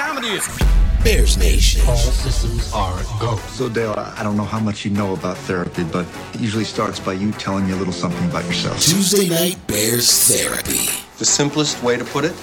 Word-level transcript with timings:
time 0.00 0.18
it 0.18 0.24
is. 0.24 0.48
Bears 1.04 1.36
Nation. 1.36 1.82
All 1.88 1.96
systems 1.96 2.72
are 2.72 2.94
go. 3.20 3.36
So, 3.48 3.68
Dale, 3.68 3.94
I 3.96 4.22
don't 4.22 4.36
know 4.36 4.44
how 4.44 4.60
much 4.60 4.84
you 4.84 4.90
know 4.90 5.14
about 5.14 5.36
therapy, 5.38 5.84
but 5.84 6.06
it 6.34 6.40
usually 6.40 6.64
starts 6.64 6.98
by 7.00 7.14
you 7.14 7.32
telling 7.32 7.66
me 7.66 7.72
a 7.72 7.76
little 7.76 7.92
something 7.92 8.24
about 8.28 8.44
yourself. 8.44 8.80
Tuesday 8.80 9.28
Night 9.28 9.58
Bears 9.66 10.10
Therapy. 10.28 10.90
The 11.18 11.24
simplest 11.24 11.82
way 11.82 11.96
to 11.96 12.04
put 12.04 12.24
it, 12.24 12.34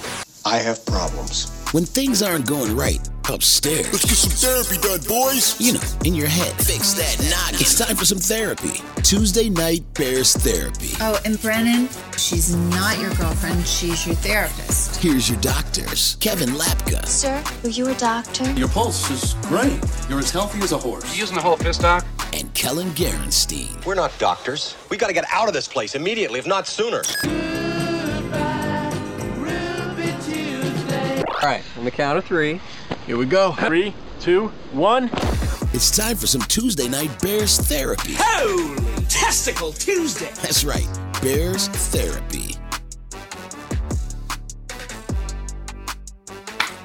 I 0.44 0.58
have 0.58 0.84
problems. 0.86 1.57
When 1.72 1.84
things 1.84 2.22
aren't 2.22 2.46
going 2.46 2.74
right 2.74 2.98
upstairs. 3.28 3.92
Let's 3.92 4.06
get 4.06 4.16
some 4.16 4.30
therapy 4.30 4.80
done, 4.80 5.00
boys. 5.06 5.60
You 5.60 5.74
know, 5.74 5.80
in 6.06 6.14
your 6.14 6.26
head. 6.26 6.54
Fix 6.54 6.94
that 6.94 7.18
noggin. 7.28 7.60
It's 7.60 7.78
time 7.78 7.94
for 7.94 8.06
some 8.06 8.16
therapy. 8.16 8.80
Tuesday 9.02 9.50
Night 9.50 9.84
Bears 9.92 10.34
Therapy. 10.34 10.92
Oh, 11.02 11.20
and 11.26 11.38
Brennan, 11.42 11.90
she's 12.16 12.56
not 12.56 12.98
your 12.98 13.12
girlfriend, 13.16 13.66
she's 13.66 14.06
your 14.06 14.16
therapist. 14.16 14.96
Here's 15.02 15.28
your 15.28 15.38
doctors, 15.42 16.16
Kevin 16.20 16.50
Lapka. 16.50 17.04
Sir, 17.04 17.44
are 17.62 17.68
you 17.68 17.88
a 17.88 17.94
doctor? 17.96 18.50
Your 18.52 18.68
pulse 18.68 19.10
is 19.10 19.34
great. 19.42 19.78
You're 20.08 20.20
as 20.20 20.30
healthy 20.30 20.60
as 20.60 20.72
a 20.72 20.78
horse. 20.78 21.12
You 21.14 21.20
using 21.20 21.36
the 21.36 21.42
whole 21.42 21.58
fist, 21.58 21.82
Doc? 21.82 22.06
And 22.32 22.52
Kellen 22.54 22.88
Garenstein. 22.92 23.84
We're 23.84 23.94
not 23.94 24.18
doctors. 24.18 24.74
We 24.88 24.96
got 24.96 25.08
to 25.08 25.12
get 25.12 25.26
out 25.30 25.48
of 25.48 25.52
this 25.52 25.68
place 25.68 25.94
immediately, 25.94 26.38
if 26.38 26.46
not 26.46 26.66
sooner. 26.66 27.02
All 31.40 31.48
right, 31.48 31.62
on 31.76 31.84
the 31.84 31.90
count 31.92 32.18
of 32.18 32.24
three. 32.24 32.60
Here 33.06 33.16
we 33.16 33.24
go. 33.24 33.52
Three, 33.52 33.94
two, 34.18 34.48
one. 34.72 35.08
It's 35.72 35.96
time 35.96 36.16
for 36.16 36.26
some 36.26 36.40
Tuesday 36.40 36.88
Night 36.88 37.16
Bears 37.22 37.58
Therapy. 37.58 38.14
Holy 38.18 39.04
testicle 39.04 39.70
Tuesday. 39.72 40.32
That's 40.42 40.64
right, 40.64 40.88
Bears 41.22 41.68
Therapy. 41.68 42.56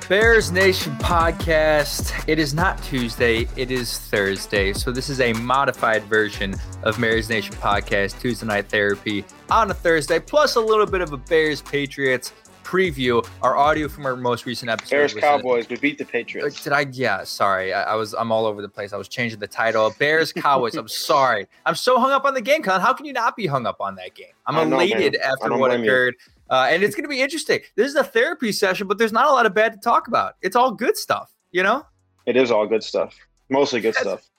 Bears 0.08 0.52
Nation 0.52 0.94
podcast. 0.98 2.14
It 2.28 2.38
is 2.38 2.54
not 2.54 2.80
Tuesday, 2.84 3.48
it 3.56 3.72
is 3.72 3.98
Thursday. 3.98 4.72
So, 4.74 4.92
this 4.92 5.10
is 5.10 5.20
a 5.20 5.34
modified 5.34 6.04
version 6.04 6.54
of 6.84 7.02
Bears 7.02 7.28
Nation 7.28 7.56
podcast, 7.56 8.20
Tuesday 8.20 8.46
Night 8.46 8.70
Therapy 8.70 9.26
on 9.50 9.72
a 9.72 9.74
Thursday, 9.74 10.20
plus 10.20 10.58
a 10.58 10.62
little 10.62 10.86
bit 10.86 11.02
of 11.02 11.12
a 11.12 11.18
Bears 11.18 11.64
Patriots 11.64 12.34
preview. 12.74 13.26
Our 13.44 13.56
audio 13.56 13.88
from 13.88 14.06
our 14.08 14.16
most 14.16 14.48
recent 14.48 14.72
episode. 14.72 14.90
Bears 14.90 15.14
Cowboys. 15.14 15.70
We 15.70 15.76
beat 15.76 16.00
the 16.00 16.06
Patriots. 16.06 16.64
Did 16.64 16.74
I? 16.74 16.88
Yeah, 16.92 17.24
sorry. 17.24 17.72
I, 17.72 17.84
I 17.84 17.96
was. 17.96 18.14
I'm 18.14 18.32
all 18.32 18.48
over 18.48 18.62
the 18.62 18.70
place. 18.70 18.94
I 18.94 18.98
was 18.98 19.08
changing 19.08 19.40
the 19.40 19.48
title. 19.48 19.94
Bears 20.00 20.34
Cowboys. 20.34 20.76
I'm 20.76 20.88
sorry. 20.88 21.46
I'm 21.68 21.76
so 21.76 22.00
hung 22.00 22.12
up 22.12 22.26
on 22.26 22.34
the 22.34 22.42
game, 22.42 22.64
Con. 22.64 22.82
How 22.82 22.94
can 22.94 23.06
you 23.06 23.14
not 23.14 23.36
be 23.36 23.46
hung 23.46 23.68
up 23.68 23.80
on 23.80 23.96
that 23.96 24.16
game? 24.16 24.34
I'm 24.48 24.70
know, 24.70 24.80
elated. 24.80 25.16
After 25.18 25.56
what 25.56 25.72
occurred. 25.72 26.16
Uh, 26.50 26.68
and 26.70 26.84
it's 26.84 26.96
going 26.96 27.04
to 27.04 27.10
be 27.10 27.22
interesting. 27.22 27.60
This 27.76 27.88
is 27.88 27.96
a 27.96 28.04
therapy 28.04 28.52
session, 28.52 28.88
but 28.88 28.98
there's 28.98 29.14
not 29.14 29.28
a 29.28 29.32
lot 29.32 29.46
of 29.46 29.54
bad 29.54 29.74
to 29.74 29.80
talk 29.80 30.08
about. 30.08 30.36
It's 30.42 30.56
all 30.56 30.72
good 30.72 30.98
stuff, 30.98 31.32
you 31.52 31.64
know? 31.64 31.86
It 32.26 32.36
is 32.36 32.52
all 32.52 32.68
good 32.68 32.84
stuff. 32.84 33.16
Mostly 33.50 33.82
good 33.82 33.96
stuff. 33.96 34.30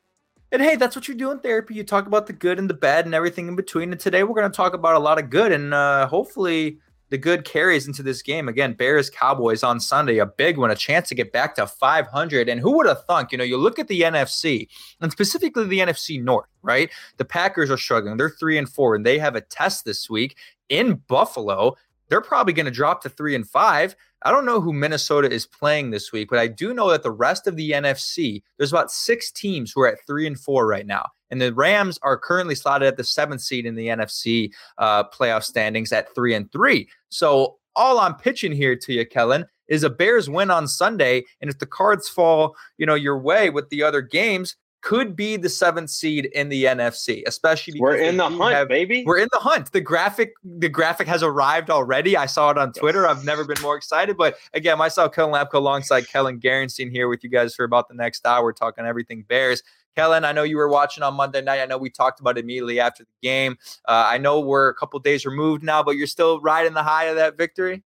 And 0.53 0.63
hey, 0.63 0.77
that's 0.77 0.95
what 0.95 1.09
you 1.09 1.15
do 1.15 1.33
in 1.33 1.41
therapy. 1.41 1.75
You 1.75 1.83
talk 1.83 2.07
about 2.07 2.27
the 2.29 2.33
good 2.33 2.61
and 2.61 2.71
the 2.71 2.75
bad 2.75 3.07
and 3.07 3.15
everything 3.15 3.49
in 3.49 3.57
between. 3.57 3.91
And 3.91 4.01
today 4.01 4.23
we're 4.23 4.35
going 4.35 4.51
to 4.51 4.57
talk 4.57 4.75
about 4.75 4.95
a 4.95 5.01
lot 5.01 5.19
of 5.19 5.29
good 5.29 5.51
and 5.51 5.75
uh, 5.75 6.07
hopefully 6.07 6.79
the 7.15 7.19
good 7.19 7.45
carries 7.45 7.87
into 7.87 8.03
this 8.03 8.23
game. 8.23 8.49
Again, 8.49 8.73
Bears 8.73 9.09
Cowboys 9.09 9.63
on 9.63 9.79
Sunday, 9.79 10.19
a 10.19 10.27
big 10.27 10.59
one, 10.59 10.73
a 10.73 10.75
chance 10.75 11.09
to 11.11 11.15
get 11.15 11.31
back 11.31 11.55
to 11.55 11.65
500. 11.65 12.49
And 12.49 12.61
who 12.61 12.77
would 12.77 12.89
have 12.89 13.05
thunk? 13.05 13.31
You 13.31 13.39
know, 13.39 13.45
you 13.45 13.57
look 13.57 13.79
at 13.79 13.87
the 13.87 14.01
NFC 14.01 14.67
and 15.01 15.13
specifically 15.13 15.65
the 15.69 15.79
NFC 15.79 16.21
North, 16.21 16.49
right? 16.63 16.91
The 17.19 17.25
Packers 17.25 17.71
are 17.71 17.77
struggling. 17.77 18.17
They're 18.17 18.31
three 18.31 18.59
and 18.59 18.69
four, 18.69 18.97
and 18.97 19.07
they 19.07 19.21
have 19.21 19.37
a 19.37 19.43
test 19.43 19.85
this 19.85 20.11
week 20.11 20.37
in 20.69 21.03
Buffalo. 21.07 21.77
They're 22.09 22.21
probably 22.21 22.53
going 22.53 22.67
to 22.67 22.73
drop 22.73 23.01
to 23.03 23.09
three 23.09 23.37
and 23.37 23.49
five. 23.49 23.95
I 24.23 24.33
don't 24.33 24.45
know 24.45 24.61
who 24.61 24.73
Minnesota 24.73 25.31
is 25.31 25.47
playing 25.47 25.93
this 25.93 26.11
week, 26.11 26.31
but 26.31 26.41
I 26.41 26.49
do 26.49 26.75
know 26.75 26.91
that 26.91 27.05
the 27.05 27.13
rest 27.13 27.47
of 27.47 27.55
the 27.55 27.71
NFC, 27.71 28.43
there's 28.59 28.73
about 28.73 28.91
six 28.91 29.31
teams 29.31 29.71
who 29.73 29.83
are 29.83 29.89
at 29.89 30.05
three 30.05 30.27
and 30.27 30.37
four 30.37 30.67
right 30.67 30.85
now. 30.85 31.11
And 31.31 31.41
the 31.41 31.53
Rams 31.55 31.99
are 32.03 32.17
currently 32.19 32.55
slotted 32.55 32.87
at 32.89 32.97
the 32.97 33.05
seventh 33.05 33.41
seed 33.41 33.67
in 33.67 33.75
the 33.75 33.89
NFC 33.89 34.51
uh, 34.79 35.05
playoff 35.09 35.43
standings 35.45 35.93
at 35.93 36.15
three 36.15 36.35
and 36.35 36.51
three. 36.53 36.89
So 37.09 37.57
all 37.77 37.99
I'm 37.99 38.15
pitching 38.15 38.53
here 38.53 38.77
to 38.77 38.93
you, 38.93 39.07
Kellen, 39.07 39.47
is 39.69 39.83
a 39.83 39.91
Bears 39.91 40.29
win 40.29 40.51
on 40.51 40.69
Sunday. 40.69 41.25
And 41.41 41.51
if 41.51 41.59
the 41.59 41.67
cards 41.67 42.09
fall, 42.09 42.55
you 42.79 42.87
know, 42.87 42.95
your 42.95 43.19
way 43.19 43.51
with 43.51 43.69
the 43.71 43.83
other 43.83 44.03
games, 44.03 44.57
could 44.83 45.17
be 45.17 45.39
the 45.39 45.49
seventh 45.49 45.89
seed 45.89 46.27
in 46.35 46.51
the 46.51 46.65
NFC, 46.65 47.23
especially 47.27 47.73
because 47.73 47.81
We're 47.81 47.97
in 47.97 48.19
the 48.19 48.29
hunt, 48.29 48.55
have- 48.55 48.69
baby. 48.69 49.03
we're 49.07 49.17
in 49.17 49.31
the 49.33 49.39
hunt. 49.39 49.73
The 49.73 49.81
graphic, 49.81 50.35
the 50.45 50.69
graphic 50.69 51.09
has 51.09 51.23
arrived 51.23 51.71
already. 51.71 52.19
I 52.19 52.27
saw 52.27 52.51
it 52.51 52.59
on 52.59 52.71
Twitter. 52.75 53.09
I've 53.09 53.25
never 53.25 53.45
been 53.45 53.61
more 53.63 53.77
excited. 53.79 54.19
But 54.19 54.37
again, 54.53 54.77
myself, 54.77 55.13
Kellen 55.15 55.33
Lapko, 55.33 55.55
alongside 55.55 56.07
Kellen 56.07 56.39
Garenstein 56.39 56.91
here 56.91 57.09
with 57.09 57.25
you 57.25 57.31
guys 57.31 57.55
for 57.55 57.65
about 57.65 57.89
the 57.89 57.95
next 57.95 58.27
hour, 58.27 58.53
talking 58.53 58.85
everything 58.85 59.25
Bears. 59.27 59.63
Kellen, 59.97 60.25
I 60.25 60.33
know 60.33 60.43
you 60.43 60.57
were 60.57 60.69
watching 60.69 61.03
on 61.03 61.15
Monday 61.15 61.41
night. 61.41 61.61
I 61.61 61.67
know 61.67 61.79
we 61.79 61.91
talked 61.91 62.21
about 62.21 62.37
it 62.37 62.45
immediately 62.45 62.81
after 62.81 63.05
the 63.05 63.29
game. 63.29 63.57
Uh, 63.87 64.05
I 64.07 64.19
know 64.19 64.41
we're 64.41 64.69
a 64.69 64.75
couple 64.75 64.99
days 65.01 65.25
removed 65.25 65.63
now, 65.63 65.83
but 65.83 65.97
you're 65.97 66.07
still 66.07 66.41
riding 66.41 66.75
the 66.75 66.83
high 66.83 67.05
of 67.05 67.17
that 67.17 67.37
victory. 67.39 67.83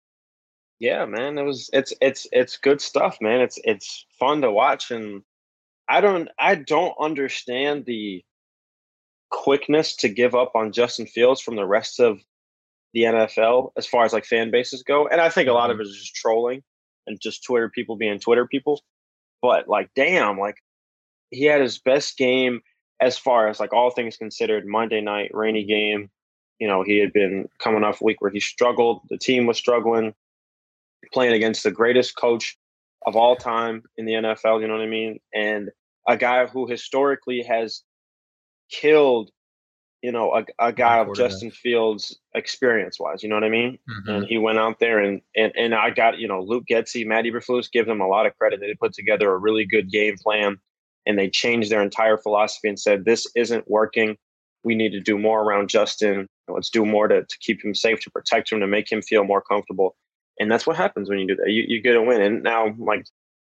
Yeah, 0.79 1.05
man. 1.05 1.37
It 1.37 1.43
was 1.43 1.69
it's 1.73 1.93
it's 2.01 2.27
it's 2.31 2.57
good 2.57 2.81
stuff, 2.81 3.17
man. 3.19 3.41
It's 3.41 3.59
it's 3.63 4.05
fun 4.19 4.41
to 4.41 4.51
watch 4.51 4.91
and 4.91 5.23
I 5.89 6.01
don't 6.01 6.29
I 6.39 6.55
don't 6.55 6.93
understand 6.99 7.85
the 7.85 8.23
quickness 9.31 9.95
to 9.97 10.09
give 10.09 10.35
up 10.35 10.51
on 10.55 10.71
Justin 10.71 11.07
Fields 11.07 11.41
from 11.41 11.55
the 11.55 11.65
rest 11.65 11.99
of 11.99 12.19
the 12.93 13.01
NFL 13.01 13.71
as 13.77 13.87
far 13.87 14.05
as 14.05 14.13
like 14.13 14.25
fan 14.25 14.51
bases 14.51 14.83
go. 14.83 15.07
And 15.07 15.19
I 15.19 15.29
think 15.29 15.49
a 15.49 15.53
lot 15.53 15.71
of 15.71 15.79
it 15.79 15.87
is 15.87 15.97
just 15.97 16.15
trolling 16.15 16.63
and 17.05 17.19
just 17.19 17.43
Twitter 17.43 17.69
people 17.69 17.97
being 17.97 18.19
Twitter 18.19 18.45
people. 18.45 18.81
But 19.41 19.67
like 19.67 19.89
damn, 19.95 20.37
like 20.37 20.57
he 21.29 21.45
had 21.45 21.61
his 21.61 21.79
best 21.79 22.17
game 22.17 22.61
as 23.01 23.17
far 23.17 23.47
as 23.47 23.59
like 23.59 23.73
all 23.73 23.91
things 23.91 24.17
considered, 24.17 24.65
Monday 24.65 25.01
night, 25.01 25.31
rainy 25.33 25.63
game. 25.63 26.09
You 26.59 26.67
know, 26.67 26.83
he 26.83 26.97
had 26.99 27.13
been 27.13 27.47
coming 27.59 27.83
off 27.83 28.01
a 28.01 28.03
week 28.03 28.21
where 28.21 28.31
he 28.31 28.39
struggled. 28.39 29.01
The 29.09 29.17
team 29.17 29.45
was 29.45 29.57
struggling, 29.57 30.13
playing 31.13 31.33
against 31.33 31.63
the 31.63 31.71
greatest 31.71 32.15
coach 32.15 32.57
of 33.05 33.15
all 33.15 33.35
time 33.35 33.83
in 33.97 34.05
the 34.05 34.13
NFL. 34.13 34.61
You 34.61 34.67
know 34.67 34.73
what 34.73 34.83
I 34.83 34.87
mean? 34.87 35.19
And 35.33 35.69
a 36.07 36.17
guy 36.17 36.45
who 36.47 36.67
historically 36.67 37.43
has 37.43 37.83
killed, 38.71 39.29
you 40.01 40.11
know, 40.11 40.33
a, 40.33 40.45
a 40.59 40.73
guy 40.73 40.97
of. 40.99 41.13
Justin 41.15 41.51
Fields 41.51 42.17
experience 42.33 42.99
wise. 42.99 43.21
You 43.21 43.29
know 43.29 43.35
what 43.35 43.43
I 43.43 43.49
mean? 43.49 43.77
Mm-hmm. 43.89 44.09
And 44.09 44.25
he 44.25 44.37
went 44.37 44.57
out 44.57 44.79
there 44.79 44.99
and 44.99 45.21
and 45.35 45.53
and 45.55 45.75
I 45.75 45.91
got 45.91 46.17
you 46.17 46.27
know 46.27 46.41
Luke 46.41 46.65
Getsy, 46.69 47.05
Matt 47.05 47.25
Eberflus, 47.25 47.71
give 47.71 47.85
them 47.85 48.01
a 48.01 48.07
lot 48.07 48.25
of 48.25 48.37
credit. 48.37 48.59
They 48.59 48.73
put 48.73 48.93
together 48.93 49.31
a 49.31 49.37
really 49.37 49.65
good 49.65 49.91
game 49.91 50.17
plan, 50.17 50.57
and 51.07 51.17
they 51.17 51.29
changed 51.29 51.71
their 51.71 51.81
entire 51.81 52.17
philosophy 52.17 52.67
and 52.67 52.79
said 52.79 53.05
this 53.05 53.25
isn't 53.35 53.69
working. 53.69 54.17
We 54.63 54.75
need 54.75 54.91
to 54.91 54.99
do 54.99 55.17
more 55.17 55.41
around 55.41 55.69
Justin. 55.69 56.27
Let's 56.47 56.69
do 56.69 56.85
more 56.85 57.07
to, 57.07 57.23
to 57.23 57.37
keep 57.39 57.63
him 57.63 57.73
safe, 57.73 57.99
to 58.01 58.11
protect 58.11 58.51
him, 58.51 58.59
to 58.59 58.67
make 58.67 58.91
him 58.91 59.01
feel 59.01 59.23
more 59.23 59.41
comfortable. 59.41 59.95
And 60.39 60.51
that's 60.51 60.67
what 60.67 60.75
happens 60.75 61.09
when 61.09 61.19
you 61.19 61.27
do 61.27 61.35
that. 61.37 61.49
You 61.49 61.63
you 61.67 61.81
get 61.81 61.95
a 61.95 62.01
win. 62.01 62.21
And 62.21 62.43
now 62.43 62.75
like 62.77 63.05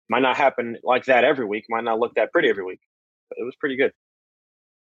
might 0.10 0.22
not 0.22 0.38
happen 0.38 0.78
like 0.84 1.06
that 1.06 1.24
every 1.24 1.46
week, 1.46 1.66
might 1.70 1.84
not 1.84 2.00
look 2.00 2.16
that 2.16 2.32
pretty 2.32 2.50
every 2.50 2.64
week. 2.64 2.80
But 3.30 3.40
it 3.40 3.44
was 3.44 3.56
pretty 3.60 3.76
good. 3.76 3.92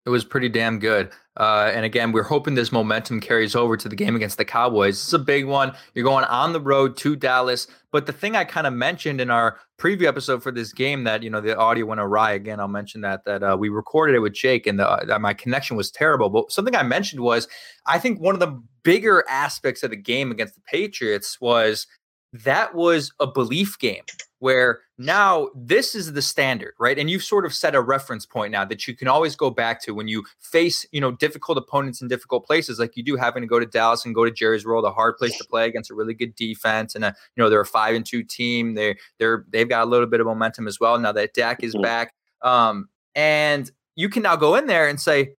It 0.05 0.09
was 0.09 0.25
pretty 0.25 0.49
damn 0.49 0.79
good. 0.79 1.11
Uh, 1.37 1.71
and 1.73 1.85
again, 1.85 2.11
we're 2.11 2.23
hoping 2.23 2.55
this 2.55 2.71
momentum 2.71 3.21
carries 3.21 3.55
over 3.55 3.77
to 3.77 3.87
the 3.87 3.95
game 3.95 4.15
against 4.15 4.37
the 4.37 4.45
Cowboys. 4.45 4.97
Is 4.97 5.13
a 5.13 5.19
big 5.19 5.45
one. 5.45 5.73
You're 5.93 6.03
going 6.03 6.25
on 6.25 6.51
the 6.51 6.59
road 6.59 6.97
to 6.97 7.15
Dallas. 7.15 7.67
But 7.91 8.05
the 8.05 8.13
thing 8.13 8.35
I 8.35 8.43
kind 8.43 8.67
of 8.67 8.73
mentioned 8.73 9.21
in 9.21 9.29
our 9.29 9.59
preview 9.79 10.05
episode 10.05 10.43
for 10.43 10.51
this 10.51 10.73
game 10.73 11.05
that, 11.05 11.23
you 11.23 11.29
know, 11.29 11.39
the 11.39 11.57
audio 11.57 11.85
went 11.85 12.01
awry. 12.01 12.33
Again, 12.33 12.59
I'll 12.59 12.67
mention 12.67 13.01
that, 13.01 13.23
that 13.25 13.43
uh, 13.43 13.55
we 13.57 13.69
recorded 13.69 14.15
it 14.15 14.19
with 14.19 14.33
Jake 14.33 14.67
and 14.67 14.77
the, 14.77 14.87
uh, 14.87 15.19
my 15.19 15.33
connection 15.33 15.77
was 15.77 15.89
terrible. 15.89 16.29
But 16.29 16.51
something 16.51 16.75
I 16.75 16.83
mentioned 16.83 17.21
was 17.21 17.47
I 17.85 17.97
think 17.97 18.19
one 18.19 18.35
of 18.35 18.39
the 18.41 18.61
bigger 18.83 19.23
aspects 19.29 19.83
of 19.83 19.89
the 19.89 19.95
game 19.95 20.31
against 20.31 20.55
the 20.55 20.61
Patriots 20.61 21.39
was 21.39 21.87
that 22.33 22.73
was 22.73 23.11
a 23.19 23.27
belief 23.27 23.77
game 23.79 24.03
where 24.39 24.81
now 24.97 25.47
this 25.55 25.95
is 25.95 26.11
the 26.11 26.21
standard, 26.21 26.73
right? 26.77 26.99
And 26.99 27.09
you've 27.09 27.23
sort 27.23 27.45
of 27.45 27.53
set 27.53 27.75
a 27.75 27.81
reference 27.81 28.25
point 28.25 28.51
now 28.51 28.65
that 28.65 28.87
you 28.87 28.93
can 28.93 29.07
always 29.07 29.37
go 29.37 29.49
back 29.49 29.81
to 29.83 29.93
when 29.93 30.09
you 30.09 30.25
face, 30.41 30.85
you 30.91 30.99
know, 30.99 31.11
difficult 31.11 31.57
opponents 31.57 32.01
in 32.01 32.09
difficult 32.09 32.45
places, 32.45 32.77
like 32.77 32.97
you 32.97 33.03
do 33.03 33.15
having 33.15 33.41
to 33.41 33.47
go 33.47 33.57
to 33.57 33.65
Dallas 33.65 34.03
and 34.03 34.13
go 34.13 34.25
to 34.25 34.31
Jerry's 34.31 34.65
World, 34.65 34.83
a 34.83 34.91
hard 34.91 35.15
place 35.15 35.37
to 35.37 35.45
play 35.45 35.65
against 35.65 35.91
a 35.91 35.93
really 35.93 36.13
good 36.13 36.35
defense, 36.35 36.93
and 36.93 37.05
a, 37.05 37.15
you 37.35 37.41
know 37.41 37.49
they're 37.49 37.61
a 37.61 37.65
five 37.65 37.95
and 37.95 38.05
two 38.05 38.21
team. 38.21 38.73
They 38.73 38.97
they're 39.17 39.45
they've 39.49 39.69
got 39.69 39.83
a 39.83 39.89
little 39.89 40.07
bit 40.07 40.19
of 40.19 40.25
momentum 40.25 40.67
as 40.67 40.77
well 40.77 40.99
now 40.99 41.13
that 41.13 41.33
Dak 41.33 41.63
is 41.63 41.75
back, 41.81 42.13
um, 42.41 42.89
and 43.15 43.71
you 43.95 44.09
can 44.09 44.23
now 44.23 44.35
go 44.35 44.55
in 44.55 44.65
there 44.67 44.89
and 44.89 44.99
say, 44.99 45.35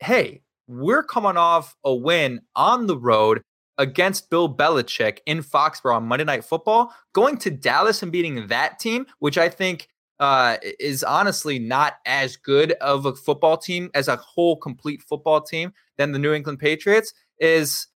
hey, 0.00 0.42
we're 0.66 1.04
coming 1.04 1.36
off 1.36 1.76
a 1.84 1.94
win 1.94 2.40
on 2.56 2.86
the 2.88 2.96
road 2.96 3.42
against 3.78 4.28
Bill 4.28 4.52
Belichick 4.52 5.18
in 5.26 5.42
Foxborough 5.42 5.96
on 5.96 6.04
Monday 6.04 6.24
Night 6.24 6.44
Football, 6.44 6.92
going 7.12 7.38
to 7.38 7.50
Dallas 7.50 8.02
and 8.02 8.12
beating 8.12 8.46
that 8.48 8.78
team, 8.78 9.06
which 9.20 9.38
I 9.38 9.48
think 9.48 9.88
uh, 10.20 10.56
is 10.80 11.04
honestly 11.04 11.58
not 11.58 11.94
as 12.04 12.36
good 12.36 12.72
of 12.72 13.06
a 13.06 13.14
football 13.14 13.56
team 13.56 13.90
as 13.94 14.08
a 14.08 14.16
whole 14.16 14.56
complete 14.56 15.02
football 15.02 15.40
team 15.40 15.72
than 15.96 16.12
the 16.12 16.18
New 16.18 16.32
England 16.32 16.58
Patriots, 16.58 17.14
is 17.38 17.86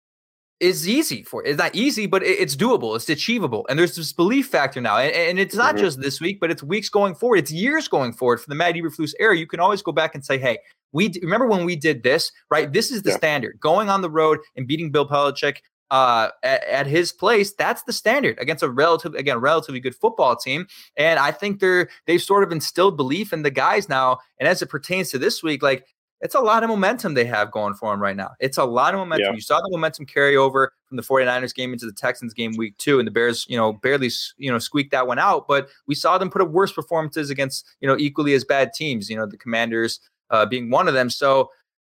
is 0.62 0.88
easy 0.88 1.25
for 1.25 1.44
it's 1.44 1.58
not 1.58 1.75
easy 1.75 2.06
but 2.06 2.23
it's 2.23 2.55
doable 2.55 2.94
it's 2.94 3.08
achievable 3.08 3.67
and 3.69 3.76
there's 3.76 3.96
this 3.96 4.12
belief 4.12 4.46
factor 4.46 4.81
now 4.81 4.96
and, 4.96 5.12
and 5.12 5.38
it's 5.40 5.56
not 5.56 5.75
mm-hmm. 5.75 5.85
just 5.85 6.00
this 6.00 6.20
week 6.20 6.38
but 6.38 6.52
it's 6.52 6.62
weeks 6.62 6.88
going 6.88 7.17
forward 7.17 7.37
it's 7.37 7.50
years 7.50 7.88
going 7.88 8.12
forward 8.12 8.40
for 8.40 8.49
the 8.49 8.55
Matt 8.55 8.76
Eberflus 8.76 9.12
era 9.19 9.37
you 9.37 9.49
can 9.49 9.58
always 9.58 9.82
go 9.82 9.90
back 9.90 10.14
and 10.14 10.25
say 10.25 10.38
hey 10.38 10.56
we 10.93 11.08
d- 11.08 11.19
remember 11.20 11.49
when 11.49 11.64
we 11.64 11.75
did 11.75 12.05
this 12.05 12.31
right 12.49 12.73
this 12.73 12.93
is 12.93 13.02
the 13.02 13.11
yeah. 13.11 13.17
standard 13.17 13.58
going 13.58 13.90
on 13.90 14.02
the 14.02 14.11
road 14.11 14.38
and 14.55 14.69
beating 14.69 14.93
Bill 14.93 15.06
Belichick 15.06 15.56
uh, 15.93 16.31
at, 16.43 16.65
at, 16.65 16.87
his 16.87 17.12
place, 17.12 17.53
that's 17.53 17.83
the 17.83 17.93
standard 17.93 18.39
against 18.39 18.62
a 18.62 18.69
relative, 18.71 19.15
again, 19.15 19.37
relatively 19.39 19.79
good 19.79 19.94
football 19.94 20.35
team. 20.35 20.67
And 20.97 21.21
I 21.21 21.31
think 21.33 21.61
they're 21.61 21.91
they've 22.06 22.23
sort 22.23 22.43
of 22.43 22.50
instilled 22.50 22.97
belief 22.97 23.31
in 23.31 23.43
the 23.43 23.50
guys 23.50 23.91
now. 23.91 24.19
And 24.41 24.49
as 24.49 24.62
it 24.62 24.71
pertains 24.71 25.11
to 25.11 25.19
this 25.19 25.43
week, 25.43 25.62
like 25.62 25.87
it's 26.23 26.35
a 26.35 26.41
lot 26.41 26.62
of 26.62 26.71
momentum 26.71 27.12
they 27.12 27.27
have 27.27 27.50
going 27.50 27.75
for 27.75 27.93
them 27.93 28.00
right 28.00 28.17
now. 28.17 28.31
It's 28.41 28.56
a 28.56 28.65
lot 28.65 28.94
of 28.94 29.00
momentum. 29.00 29.27
Yeah. 29.27 29.35
You 29.35 29.43
saw 29.43 29.61
the 29.61 29.69
momentum 29.71 30.06
carry 30.06 30.35
over 30.35 30.73
from 30.87 30.97
the 30.97 31.03
49ers 31.03 31.55
game 31.55 31.75
into 31.75 31.85
the 31.85 31.93
Texans 31.93 32.33
game 32.33 32.56
week 32.56 32.79
two, 32.79 32.99
and 32.99 33.06
the 33.06 33.12
Bears, 33.12 33.45
you 33.47 33.59
know, 33.59 33.75
barely, 33.75 34.09
you 34.38 34.50
know, 34.50 34.59
squeaked 34.59 34.93
that 34.93 35.06
one 35.06 35.19
out. 35.19 35.47
But 35.47 35.69
we 35.87 35.95
saw 35.95 36.17
them 36.17 36.31
put 36.31 36.41
up 36.41 36.49
worse 36.49 36.73
performances 36.73 37.29
against, 37.29 37.67
you 37.83 37.87
know, 37.87 37.99
equally 37.99 38.33
as 38.33 38.45
bad 38.45 38.73
teams, 38.73 39.11
you 39.11 39.17
know, 39.17 39.27
the 39.27 39.37
Commanders 39.37 40.00
uh, 40.31 40.47
being 40.47 40.71
one 40.71 40.88
of 40.88 40.95
them. 40.95 41.11
So 41.11 41.50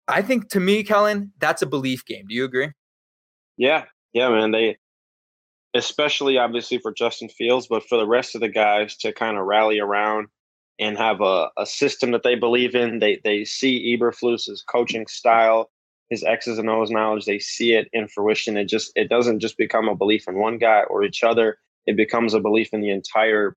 I 0.07 0.21
think 0.21 0.51
to 0.51 0.61
me, 0.61 0.83
Kellen, 0.83 1.33
that's 1.39 1.63
a 1.63 1.67
belief 1.67 2.05
game. 2.05 2.27
Do 2.29 2.35
you 2.35 2.45
agree? 2.45 2.73
Yeah, 3.57 3.85
yeah, 4.13 4.29
man. 4.29 4.51
They, 4.51 4.77
especially 5.75 6.39
obviously 6.39 6.79
for 6.79 6.93
Justin 6.93 7.29
Fields, 7.29 7.67
but 7.69 7.87
for 7.89 7.99
the 7.99 8.07
rest 8.07 8.35
of 8.35 8.41
the 8.41 8.49
guys 8.49 8.97
to 8.99 9.13
kind 9.13 9.37
of 9.37 9.45
rally 9.45 9.79
around 9.79 10.29
and 10.79 10.99
have 10.99 11.21
a, 11.21 11.49
a 11.57 11.67
system 11.67 12.11
that 12.11 12.23
they 12.23 12.35
believe 12.35 12.75
in. 12.75 12.99
They 12.99 13.21
they 13.25 13.45
see 13.45 13.97
Eberflus's 13.97 14.63
coaching 14.71 15.07
style, 15.07 15.71
his 16.11 16.23
X's 16.23 16.59
and 16.59 16.69
O's 16.69 16.91
knowledge. 16.91 17.25
They 17.25 17.39
see 17.39 17.73
it 17.73 17.89
in 17.93 18.09
fruition. 18.09 18.57
It 18.57 18.69
just 18.69 18.93
it 18.95 19.09
doesn't 19.09 19.41
just 19.41 19.57
become 19.57 19.89
a 19.89 19.97
belief 19.97 20.25
in 20.29 20.39
one 20.39 20.59
guy 20.59 20.83
or 20.89 21.03
each 21.03 21.23
other. 21.23 21.59
It 21.87 21.97
becomes 21.97 22.35
a 22.35 22.41
belief 22.41 22.71
in 22.73 22.81
the 22.81 22.91
entire, 22.91 23.57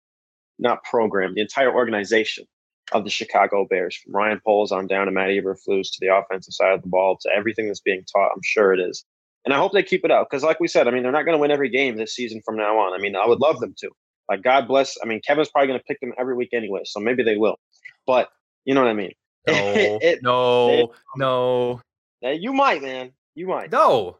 not 0.60 0.84
program, 0.84 1.34
the 1.34 1.42
entire 1.42 1.74
organization 1.74 2.46
of 2.92 3.04
the 3.04 3.10
Chicago 3.10 3.66
Bears, 3.70 3.96
from 3.96 4.16
Ryan 4.16 4.42
Poles 4.46 4.72
on 4.72 4.88
down 4.88 5.06
to 5.08 5.12
Matt 5.12 5.30
Eberflus 5.30 5.92
to 5.92 5.98
the 6.00 6.16
offensive 6.16 6.54
side 6.54 6.74
of 6.74 6.82
the 6.82 6.88
ball 6.88 7.18
to 7.22 7.30
everything 7.36 7.68
that's 7.68 7.82
being 7.82 8.04
taught. 8.12 8.32
I'm 8.34 8.42
sure 8.44 8.74
it 8.74 8.80
is. 8.80 9.04
And 9.46 9.54
I 9.54 9.58
hope 9.58 9.72
they 9.72 9.84
keep 9.84 10.04
it 10.04 10.12
up 10.12 10.28
because, 10.30 10.44
like 10.44 10.60
we 10.60 10.68
said, 10.68 10.88
I 10.88 10.92
mean, 10.92 11.04
they're 11.04 11.12
not 11.12 11.24
going 11.24 11.38
to 11.38 11.42
win 11.42 11.52
every 11.52 11.70
game 11.70 11.96
this 11.96 12.14
season 12.14 12.42
from 12.44 12.58
now 12.58 12.78
on. 12.78 12.94
I 12.94 12.98
mean, 12.98 13.16
I 13.16 13.26
would 13.26 13.40
love 13.40 13.60
them 13.60 13.74
to. 13.80 13.90
Like, 14.30 14.44
God 14.44 14.68
bless. 14.68 14.98
I 15.02 15.08
mean, 15.08 15.22
Kevin's 15.26 15.50
probably 15.50 15.68
going 15.68 15.80
to 15.80 15.86
pick 15.86 16.00
them 16.02 16.14
every 16.20 16.36
week 16.36 16.50
anyway, 16.54 16.82
so 16.86 17.00
maybe 17.00 17.24
they 17.24 17.38
will. 17.38 17.58
But 18.06 18.30
you 18.66 18.74
know 18.74 18.82
what 18.82 18.90
I 18.90 18.94
mean? 18.94 19.14
No, 19.48 19.54
it, 19.56 20.20
no, 20.22 20.70
it, 20.70 20.90
no. 21.16 21.82
You 22.22 22.54
might, 22.54 22.84
man. 22.84 23.12
You 23.34 23.48
might. 23.48 23.72
No. 23.72 24.18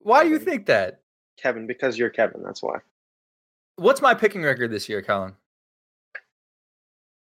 Why 0.00 0.18
Kevin. 0.18 0.28
do 0.28 0.38
you 0.38 0.44
think 0.44 0.66
that? 0.66 1.00
Kevin, 1.40 1.66
because 1.66 1.96
you're 1.96 2.10
Kevin. 2.10 2.42
That's 2.42 2.62
why. 2.62 2.78
What's 3.76 4.02
my 4.02 4.12
picking 4.12 4.42
record 4.42 4.70
this 4.70 4.88
year, 4.88 5.00
Colin? 5.00 5.32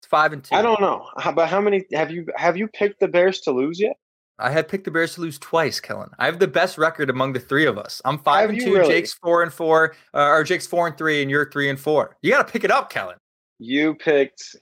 It's 0.00 0.08
five 0.08 0.32
and 0.32 0.42
two. 0.42 0.54
I 0.54 0.62
don't 0.62 0.80
know, 0.80 1.06
but 1.34 1.48
how 1.48 1.60
many 1.60 1.84
have 1.92 2.10
you 2.10 2.26
have 2.34 2.56
you 2.56 2.66
picked 2.68 2.98
the 2.98 3.06
Bears 3.06 3.40
to 3.42 3.52
lose 3.52 3.78
yet? 3.78 3.96
I 4.40 4.50
had 4.50 4.68
picked 4.68 4.84
the 4.84 4.90
Bears 4.90 5.14
to 5.14 5.20
lose 5.20 5.38
twice, 5.38 5.80
Kellen. 5.80 6.10
I 6.18 6.26
have 6.26 6.38
the 6.38 6.48
best 6.48 6.78
record 6.78 7.10
among 7.10 7.32
the 7.32 7.40
three 7.40 7.66
of 7.66 7.78
us. 7.78 8.00
I'm 8.04 8.18
five 8.18 8.48
have 8.48 8.50
and 8.50 8.60
two. 8.60 8.74
Really? 8.74 8.94
Jake's 8.94 9.14
four 9.14 9.42
and 9.42 9.52
four, 9.52 9.94
uh, 10.14 10.28
or 10.28 10.44
Jake's 10.44 10.66
four 10.66 10.86
and 10.86 10.96
three, 10.96 11.22
and 11.22 11.30
you're 11.30 11.50
three 11.50 11.68
and 11.68 11.78
four. 11.78 12.16
You 12.22 12.32
got 12.32 12.46
to 12.46 12.52
pick 12.52 12.64
it 12.64 12.70
up, 12.70 12.90
Kellen. 12.90 13.16
You 13.58 13.94
picked. 13.94 14.56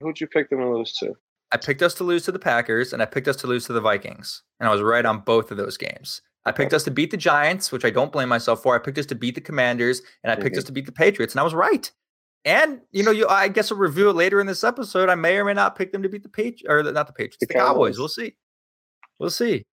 Who'd 0.00 0.20
you 0.20 0.26
pick 0.26 0.50
them 0.50 0.60
to 0.60 0.70
lose 0.70 0.92
to? 0.98 1.14
I 1.52 1.56
picked 1.56 1.82
us 1.82 1.94
to 1.94 2.04
lose 2.04 2.24
to 2.24 2.32
the 2.32 2.38
Packers, 2.38 2.92
and 2.92 3.00
I 3.02 3.06
picked 3.06 3.28
us 3.28 3.36
to 3.36 3.46
lose 3.46 3.64
to 3.66 3.72
the 3.72 3.80
Vikings, 3.80 4.42
and 4.58 4.68
I 4.68 4.72
was 4.72 4.82
right 4.82 5.04
on 5.04 5.20
both 5.20 5.50
of 5.50 5.56
those 5.56 5.76
games. 5.76 6.20
I 6.46 6.52
picked 6.52 6.74
us 6.74 6.84
to 6.84 6.90
beat 6.90 7.10
the 7.10 7.16
Giants, 7.16 7.72
which 7.72 7.84
I 7.84 7.90
don't 7.90 8.12
blame 8.12 8.28
myself 8.28 8.62
for. 8.62 8.74
I 8.74 8.78
picked 8.78 8.98
us 8.98 9.06
to 9.06 9.14
beat 9.14 9.34
the 9.34 9.40
Commanders, 9.40 10.02
and 10.22 10.30
I 10.30 10.34
picked 10.34 10.48
mm-hmm. 10.48 10.58
us 10.58 10.64
to 10.64 10.72
beat 10.72 10.86
the 10.86 10.92
Patriots, 10.92 11.32
and 11.32 11.40
I 11.40 11.44
was 11.44 11.54
right. 11.54 11.90
And 12.44 12.80
you 12.92 13.02
know, 13.02 13.10
you 13.10 13.26
I 13.26 13.48
guess 13.48 13.72
I'll 13.72 13.78
review 13.78 14.10
it 14.10 14.16
later 14.16 14.40
in 14.40 14.46
this 14.46 14.64
episode. 14.64 15.08
I 15.08 15.14
may 15.14 15.36
or 15.36 15.44
may 15.44 15.54
not 15.54 15.76
pick 15.76 15.92
them 15.92 16.02
to 16.02 16.08
beat 16.08 16.22
the 16.22 16.28
Patriots, 16.28 16.64
or 16.68 16.82
not 16.82 17.06
the 17.06 17.12
Patriots, 17.14 17.38
the, 17.40 17.46
the 17.46 17.54
Cowboys. 17.54 17.96
Cowboys. 17.96 17.98
We'll 17.98 18.08
see. 18.08 18.34
We'll 19.24 19.30
see 19.30 19.64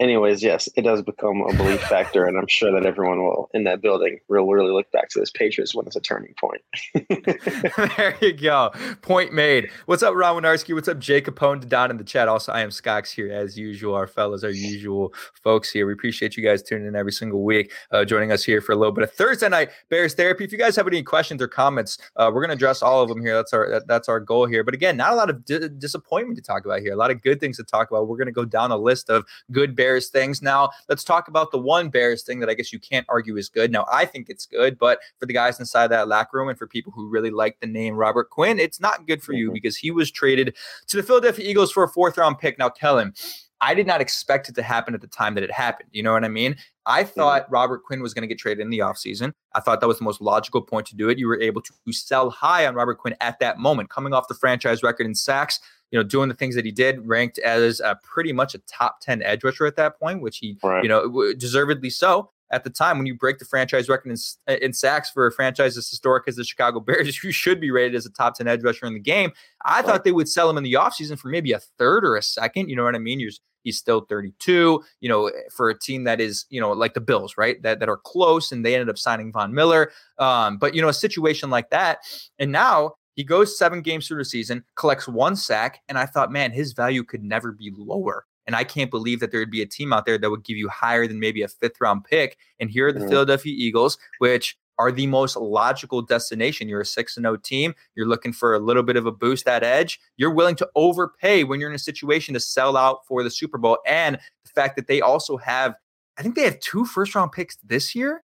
anyways, 0.00 0.42
yes, 0.42 0.68
it 0.76 0.82
does 0.82 1.02
become 1.02 1.42
a 1.42 1.54
belief 1.54 1.80
factor, 1.82 2.24
and 2.24 2.36
I'm 2.36 2.46
sure 2.48 2.72
that 2.72 2.86
everyone 2.86 3.18
will 3.22 3.48
in 3.54 3.64
that 3.64 3.80
building 3.80 4.18
will 4.28 4.46
really 4.46 4.72
look 4.72 4.90
back 4.92 5.08
to 5.10 5.20
this 5.20 5.30
Patriots 5.30 5.74
when 5.74 5.86
it's 5.86 5.96
a 5.96 6.00
turning 6.00 6.34
point. 6.40 6.62
there 7.96 8.16
you 8.20 8.32
go. 8.32 8.70
Point 9.02 9.32
made. 9.32 9.70
What's 9.86 10.02
up, 10.02 10.14
Ron 10.14 10.42
Winarski? 10.42 10.74
What's 10.74 10.88
up, 10.88 10.98
Jacob 10.98 11.36
Capone 11.36 11.68
down 11.68 11.90
in 11.90 11.96
the 11.96 12.04
chat? 12.04 12.28
Also, 12.28 12.52
I 12.52 12.60
am 12.60 12.70
Skox 12.70 13.10
here 13.10 13.32
as 13.32 13.58
usual. 13.58 13.94
Our 13.94 14.06
fellows, 14.06 14.44
our 14.44 14.50
usual 14.50 15.12
folks 15.42 15.70
here. 15.70 15.86
We 15.86 15.92
appreciate 15.92 16.36
you 16.36 16.44
guys 16.44 16.62
tuning 16.62 16.86
in 16.86 16.96
every 16.96 17.12
single 17.12 17.42
week, 17.42 17.72
uh, 17.90 18.04
joining 18.04 18.32
us 18.32 18.44
here 18.44 18.60
for 18.60 18.72
a 18.72 18.76
little 18.76 18.92
bit 18.92 19.04
of 19.04 19.12
Thursday 19.12 19.48
night 19.48 19.70
Bears 19.88 20.14
therapy. 20.14 20.44
If 20.44 20.52
you 20.52 20.58
guys 20.58 20.76
have 20.76 20.86
any 20.86 21.02
questions 21.02 21.40
or 21.40 21.48
comments, 21.48 21.98
uh, 22.16 22.30
we're 22.32 22.42
gonna 22.42 22.54
address 22.54 22.82
all 22.82 23.02
of 23.02 23.08
them 23.08 23.20
here. 23.20 23.34
That's 23.34 23.52
our 23.52 23.70
that, 23.70 23.86
that's 23.86 24.08
our 24.08 24.20
goal 24.20 24.46
here. 24.46 24.64
But 24.64 24.74
again, 24.74 24.96
not 24.96 25.12
a 25.12 25.16
lot 25.16 25.30
of 25.30 25.44
di- 25.44 25.68
disappointment 25.78 26.36
to 26.36 26.42
talk 26.42 26.64
about 26.64 26.80
here. 26.80 26.92
A 26.92 26.96
lot 26.96 27.10
of 27.10 27.22
good 27.22 27.40
things 27.40 27.56
to 27.56 27.64
talk 27.64 27.90
about. 27.90 28.08
We're 28.08 28.16
gonna 28.16 28.32
go 28.32 28.44
down 28.44 28.70
a 28.70 28.76
list 28.76 29.10
of 29.10 29.24
good 29.52 29.76
Bears 29.76 29.83
things. 30.10 30.42
Now, 30.42 30.70
let's 30.88 31.04
talk 31.04 31.28
about 31.28 31.50
the 31.50 31.58
one 31.58 31.88
Bears 31.88 32.22
thing 32.22 32.40
that 32.40 32.48
I 32.48 32.54
guess 32.54 32.72
you 32.72 32.78
can't 32.78 33.06
argue 33.08 33.36
is 33.36 33.48
good. 33.48 33.70
Now, 33.70 33.86
I 33.90 34.04
think 34.04 34.28
it's 34.28 34.46
good, 34.46 34.78
but 34.78 35.00
for 35.18 35.26
the 35.26 35.32
guys 35.32 35.60
inside 35.60 35.88
that 35.88 36.08
locker 36.08 36.38
room 36.38 36.48
and 36.48 36.58
for 36.58 36.66
people 36.66 36.92
who 36.92 37.08
really 37.08 37.30
like 37.30 37.60
the 37.60 37.66
name 37.66 37.94
Robert 37.96 38.30
Quinn, 38.30 38.58
it's 38.58 38.80
not 38.80 39.06
good 39.06 39.22
for 39.22 39.32
mm-hmm. 39.32 39.40
you 39.40 39.52
because 39.52 39.76
he 39.76 39.90
was 39.90 40.10
traded 40.10 40.56
to 40.86 40.96
the 40.96 41.02
Philadelphia 41.02 41.48
Eagles 41.48 41.72
for 41.72 41.84
a 41.84 41.88
fourth 41.88 42.18
round 42.18 42.38
pick. 42.38 42.58
Now, 42.58 42.68
tell 42.68 42.98
him, 42.98 43.14
I 43.60 43.74
did 43.74 43.86
not 43.86 44.00
expect 44.00 44.48
it 44.48 44.54
to 44.56 44.62
happen 44.62 44.94
at 44.94 45.00
the 45.00 45.06
time 45.06 45.34
that 45.34 45.44
it 45.44 45.50
happened. 45.50 45.88
You 45.92 46.02
know 46.02 46.12
what 46.12 46.24
I 46.24 46.28
mean? 46.28 46.56
I 46.86 47.04
thought. 47.04 47.50
Robert 47.50 47.82
Quinn 47.84 48.02
was 48.02 48.14
going 48.14 48.22
to 48.22 48.26
get 48.26 48.38
traded 48.38 48.60
in 48.60 48.70
the 48.70 48.80
offseason. 48.80 49.32
I 49.54 49.60
thought 49.60 49.80
that 49.80 49.86
was 49.86 49.98
the 49.98 50.04
most 50.04 50.20
logical 50.20 50.62
point 50.62 50.86
to 50.88 50.96
do 50.96 51.08
it. 51.08 51.18
You 51.18 51.28
were 51.28 51.40
able 51.40 51.62
to 51.62 51.92
sell 51.92 52.30
high 52.30 52.66
on 52.66 52.74
Robert 52.74 52.98
Quinn 52.98 53.14
at 53.20 53.38
that 53.38 53.58
moment, 53.58 53.90
coming 53.90 54.12
off 54.12 54.28
the 54.28 54.34
franchise 54.34 54.82
record 54.82 55.06
in 55.06 55.14
sacks, 55.14 55.60
you 55.90 55.98
know, 55.98 56.02
doing 56.02 56.28
the 56.28 56.34
things 56.34 56.54
that 56.54 56.64
he 56.64 56.72
did, 56.72 57.06
ranked 57.06 57.38
as 57.38 57.80
a 57.80 57.98
pretty 58.02 58.32
much 58.32 58.54
a 58.54 58.58
top 58.58 59.00
10 59.00 59.22
edge 59.22 59.44
rusher 59.44 59.66
at 59.66 59.76
that 59.76 59.98
point, 59.98 60.20
which 60.20 60.38
he, 60.38 60.58
right. 60.62 60.82
you 60.82 60.88
know, 60.88 61.32
deservedly 61.34 61.90
so. 61.90 62.30
At 62.50 62.64
the 62.64 62.70
time, 62.70 62.98
when 62.98 63.06
you 63.06 63.16
break 63.16 63.38
the 63.38 63.44
franchise 63.44 63.88
record 63.88 64.10
in, 64.10 64.56
in 64.62 64.72
sacks 64.72 65.10
for 65.10 65.26
a 65.26 65.32
franchise 65.32 65.76
as 65.76 65.88
historic 65.88 66.28
as 66.28 66.36
the 66.36 66.44
Chicago 66.44 66.80
Bears, 66.80 67.22
you 67.24 67.32
should 67.32 67.60
be 67.60 67.70
rated 67.70 67.94
as 67.94 68.06
a 68.06 68.10
top 68.10 68.34
10 68.36 68.46
edge 68.46 68.62
rusher 68.62 68.86
in 68.86 68.94
the 68.94 69.00
game. 69.00 69.32
I 69.64 69.76
right. 69.76 69.86
thought 69.86 70.04
they 70.04 70.12
would 70.12 70.28
sell 70.28 70.48
him 70.48 70.58
in 70.58 70.64
the 70.64 70.74
offseason 70.74 71.18
for 71.18 71.28
maybe 71.28 71.52
a 71.52 71.60
third 71.78 72.04
or 72.04 72.16
a 72.16 72.22
second. 72.22 72.68
You 72.68 72.76
know 72.76 72.84
what 72.84 72.94
I 72.94 72.98
mean? 72.98 73.20
You're, 73.20 73.32
he's 73.64 73.78
still 73.78 74.02
32, 74.02 74.82
you 75.00 75.08
know, 75.08 75.30
for 75.56 75.70
a 75.70 75.78
team 75.78 76.04
that 76.04 76.20
is, 76.20 76.44
you 76.50 76.60
know, 76.60 76.70
like 76.72 76.94
the 76.94 77.00
Bills, 77.00 77.34
right? 77.36 77.60
That, 77.62 77.80
that 77.80 77.88
are 77.88 77.96
close 77.96 78.52
and 78.52 78.64
they 78.64 78.74
ended 78.74 78.90
up 78.90 78.98
signing 78.98 79.32
Von 79.32 79.52
Miller. 79.52 79.90
Um, 80.18 80.58
but, 80.58 80.74
you 80.74 80.82
know, 80.82 80.88
a 80.88 80.94
situation 80.94 81.50
like 81.50 81.70
that. 81.70 81.98
And 82.38 82.52
now 82.52 82.94
he 83.16 83.24
goes 83.24 83.58
seven 83.58 83.80
games 83.80 84.06
through 84.06 84.18
the 84.18 84.24
season, 84.24 84.64
collects 84.76 85.08
one 85.08 85.36
sack, 85.36 85.80
and 85.88 85.98
I 85.98 86.06
thought, 86.06 86.32
man, 86.32 86.52
his 86.52 86.72
value 86.72 87.04
could 87.04 87.22
never 87.22 87.52
be 87.52 87.72
lower. 87.76 88.26
And 88.46 88.54
I 88.54 88.64
can't 88.64 88.90
believe 88.90 89.20
that 89.20 89.30
there 89.30 89.40
would 89.40 89.50
be 89.50 89.62
a 89.62 89.66
team 89.66 89.92
out 89.92 90.06
there 90.06 90.18
that 90.18 90.30
would 90.30 90.44
give 90.44 90.56
you 90.56 90.68
higher 90.68 91.06
than 91.06 91.18
maybe 91.20 91.42
a 91.42 91.48
fifth 91.48 91.80
round 91.80 92.04
pick. 92.04 92.36
And 92.60 92.70
here 92.70 92.88
are 92.88 92.92
the 92.92 93.00
mm-hmm. 93.00 93.08
Philadelphia 93.08 93.54
Eagles, 93.56 93.98
which 94.18 94.56
are 94.78 94.92
the 94.92 95.06
most 95.06 95.36
logical 95.36 96.02
destination. 96.02 96.68
You're 96.68 96.80
a 96.80 96.86
6 96.86 97.14
0 97.14 97.36
team. 97.38 97.74
You're 97.94 98.06
looking 98.06 98.32
for 98.32 98.54
a 98.54 98.58
little 98.58 98.82
bit 98.82 98.96
of 98.96 99.06
a 99.06 99.12
boost 99.12 99.46
at 99.48 99.62
edge. 99.62 100.00
You're 100.16 100.32
willing 100.32 100.56
to 100.56 100.68
overpay 100.74 101.44
when 101.44 101.60
you're 101.60 101.70
in 101.70 101.76
a 101.76 101.78
situation 101.78 102.34
to 102.34 102.40
sell 102.40 102.76
out 102.76 103.06
for 103.06 103.22
the 103.22 103.30
Super 103.30 103.58
Bowl. 103.58 103.78
And 103.86 104.16
the 104.16 104.50
fact 104.54 104.76
that 104.76 104.86
they 104.86 105.00
also 105.00 105.36
have, 105.36 105.74
I 106.18 106.22
think 106.22 106.34
they 106.34 106.44
have 106.44 106.58
two 106.60 106.84
first 106.84 107.14
round 107.14 107.32
picks 107.32 107.56
this 107.64 107.94
year. 107.94 108.22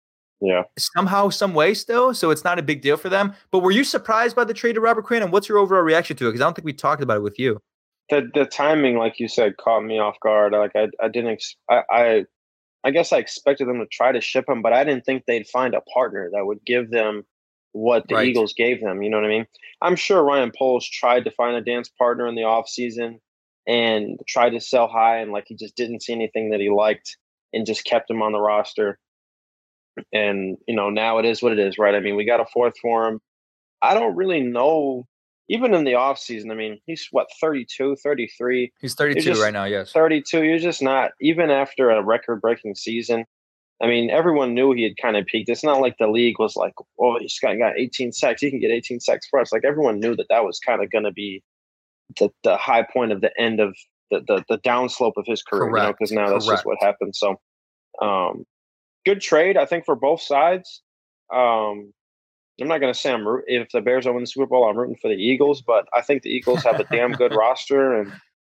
Yeah. 0.41 0.63
Somehow, 0.77 1.29
some 1.29 1.53
way 1.53 1.73
still. 1.73 2.13
So 2.13 2.29
it's 2.29 2.43
not 2.43 2.59
a 2.59 2.63
big 2.63 2.81
deal 2.81 2.97
for 2.97 3.07
them. 3.07 3.33
But 3.49 3.59
were 3.59 3.71
you 3.71 3.85
surprised 3.85 4.35
by 4.35 4.43
the 4.43 4.53
trade 4.53 4.75
of 4.75 4.83
Robert 4.83 5.05
Quinn? 5.05 5.23
And 5.23 5.31
what's 5.31 5.47
your 5.47 5.57
overall 5.57 5.83
reaction 5.83 6.17
to 6.17 6.27
it? 6.27 6.31
Because 6.31 6.41
I 6.41 6.43
don't 6.43 6.53
think 6.53 6.65
we 6.65 6.73
talked 6.73 7.01
about 7.01 7.17
it 7.17 7.23
with 7.23 7.39
you. 7.39 7.61
The 8.13 8.29
the 8.33 8.45
timing, 8.45 8.97
like 8.97 9.19
you 9.19 9.27
said, 9.27 9.57
caught 9.57 9.83
me 9.83 9.97
off 9.97 10.19
guard. 10.19 10.53
Like 10.53 10.75
I, 10.75 10.89
I 11.03 11.07
didn't 11.07 11.31
ex- 11.31 11.55
I, 11.69 11.81
I 11.89 12.25
I 12.83 12.91
guess 12.91 13.11
I 13.11 13.17
expected 13.17 13.67
them 13.67 13.79
to 13.79 13.87
try 13.87 14.11
to 14.11 14.21
ship 14.21 14.45
him, 14.47 14.61
but 14.61 14.73
I 14.73 14.83
didn't 14.83 15.05
think 15.05 15.23
they'd 15.25 15.47
find 15.47 15.73
a 15.73 15.81
partner 15.81 16.29
that 16.33 16.45
would 16.45 16.63
give 16.65 16.91
them 16.91 17.23
what 17.71 18.07
the 18.07 18.15
right. 18.15 18.27
Eagles 18.27 18.53
gave 18.53 18.81
them. 18.81 19.01
You 19.01 19.09
know 19.09 19.17
what 19.17 19.25
I 19.25 19.29
mean? 19.29 19.47
I'm 19.81 19.95
sure 19.95 20.23
Ryan 20.23 20.51
Poles 20.55 20.87
tried 20.87 21.23
to 21.25 21.31
find 21.31 21.55
a 21.55 21.61
dance 21.61 21.89
partner 21.89 22.27
in 22.27 22.35
the 22.35 22.43
off 22.43 22.69
season 22.69 23.19
and 23.67 24.19
tried 24.27 24.51
to 24.51 24.59
sell 24.59 24.87
high 24.87 25.17
and 25.17 25.31
like 25.31 25.45
he 25.47 25.55
just 25.55 25.75
didn't 25.75 26.03
see 26.03 26.13
anything 26.13 26.51
that 26.51 26.59
he 26.59 26.69
liked 26.69 27.17
and 27.53 27.65
just 27.65 27.85
kept 27.85 28.09
him 28.11 28.21
on 28.21 28.31
the 28.31 28.39
roster 28.39 28.99
and 30.11 30.57
you 30.67 30.75
know 30.75 30.89
now 30.89 31.17
it 31.17 31.25
is 31.25 31.41
what 31.41 31.51
it 31.53 31.59
is 31.59 31.77
right 31.77 31.95
i 31.95 31.99
mean 31.99 32.15
we 32.15 32.25
got 32.25 32.41
a 32.41 32.45
fourth 32.45 32.73
for 32.81 33.07
him 33.07 33.21
i 33.81 33.93
don't 33.93 34.15
really 34.15 34.41
know 34.41 35.07
even 35.49 35.73
in 35.73 35.83
the 35.83 35.95
off 35.95 36.17
season 36.17 36.51
i 36.51 36.55
mean 36.55 36.79
he's 36.85 37.07
what 37.11 37.27
32 37.39 37.95
33 38.03 38.71
he's 38.79 38.95
32 38.95 39.41
right 39.41 39.53
now 39.53 39.65
yes 39.65 39.91
32 39.91 40.43
you're 40.43 40.59
just 40.59 40.81
not 40.81 41.11
even 41.21 41.49
after 41.49 41.89
a 41.89 42.01
record 42.01 42.41
breaking 42.41 42.75
season 42.75 43.25
i 43.81 43.87
mean 43.87 44.09
everyone 44.09 44.53
knew 44.53 44.71
he 44.73 44.83
had 44.83 44.97
kind 45.01 45.17
of 45.17 45.25
peaked 45.25 45.49
it's 45.49 45.63
not 45.63 45.81
like 45.81 45.95
the 45.99 46.07
league 46.07 46.39
was 46.39 46.55
like 46.55 46.73
oh 46.99 47.17
he's 47.19 47.37
got, 47.39 47.57
got 47.57 47.77
18 47.77 48.11
sacks 48.11 48.41
he 48.41 48.49
can 48.49 48.59
get 48.59 48.71
18 48.71 48.99
sacks 48.99 49.27
for 49.29 49.39
us 49.39 49.51
like 49.51 49.65
everyone 49.65 49.99
knew 49.99 50.15
that 50.15 50.27
that 50.29 50.43
was 50.43 50.59
kind 50.59 50.83
of 50.83 50.91
going 50.91 51.05
to 51.05 51.11
be 51.11 51.43
the, 52.19 52.29
the 52.43 52.57
high 52.57 52.85
point 52.93 53.11
of 53.11 53.21
the 53.21 53.31
end 53.39 53.59
of 53.59 53.75
the 54.11 54.19
the, 54.27 54.43
the 54.49 54.57
downslope 54.59 55.13
of 55.17 55.25
his 55.25 55.41
career 55.41 55.69
because 55.69 56.11
you 56.11 56.17
know, 56.17 56.27
because 56.27 56.29
now 56.29 56.29
that's 56.29 56.45
Correct. 56.45 56.59
just 56.59 56.65
what 56.65 56.77
happened 56.81 57.15
so 57.15 57.39
um 58.01 58.45
good 59.05 59.21
trade, 59.21 59.57
I 59.57 59.65
think, 59.65 59.85
for 59.85 59.95
both 59.95 60.21
sides. 60.21 60.81
Um, 61.33 61.93
I'm 62.63 62.69
not 62.69 62.79
going 62.79 62.93
to 62.93 62.97
say 62.99 63.11
I'm 63.11 63.27
root- 63.27 63.43
if 63.47 63.69
the 63.73 63.81
Bears 63.81 64.05
don't 64.05 64.15
win 64.15 64.23
the 64.23 64.27
Super 64.27 64.45
Bowl, 64.45 64.69
I'm 64.69 64.77
rooting 64.77 64.95
for 64.95 65.09
the 65.09 65.21
Eagles, 65.21 65.61
but 65.61 65.85
I 65.93 66.01
think 66.01 66.23
the 66.23 66.29
Eagles 66.29 66.63
have 66.63 66.79
a 66.79 66.85
damn 66.85 67.11
good 67.11 67.33
roster, 67.35 67.99
and 67.99 68.13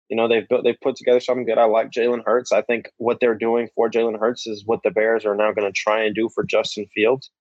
you 0.09 0.15
know 0.15 0.27
they've 0.27 0.47
built 0.47 0.63
they've 0.63 0.79
put 0.79 0.95
together 0.95 1.19
something 1.19 1.45
good. 1.45 1.57
I 1.57 1.65
like 1.65 1.89
Jalen 1.89 2.24
Hurts. 2.24 2.51
I 2.51 2.62
think 2.62 2.88
what 2.97 3.19
they're 3.19 3.33
doing 3.33 3.67
for 3.74 3.89
Jalen 3.89 4.19
Hurts 4.19 4.45
is 4.45 4.63
what 4.63 4.81
the 4.83 4.91
Bears 4.91 5.25
are 5.25 5.33
now 5.33 5.51
going 5.53 5.67
to 5.67 5.71
try 5.75 6.03
and 6.03 6.13
do 6.13 6.29
for 6.29 6.43
Justin 6.43 6.85
Fields. 6.93 7.31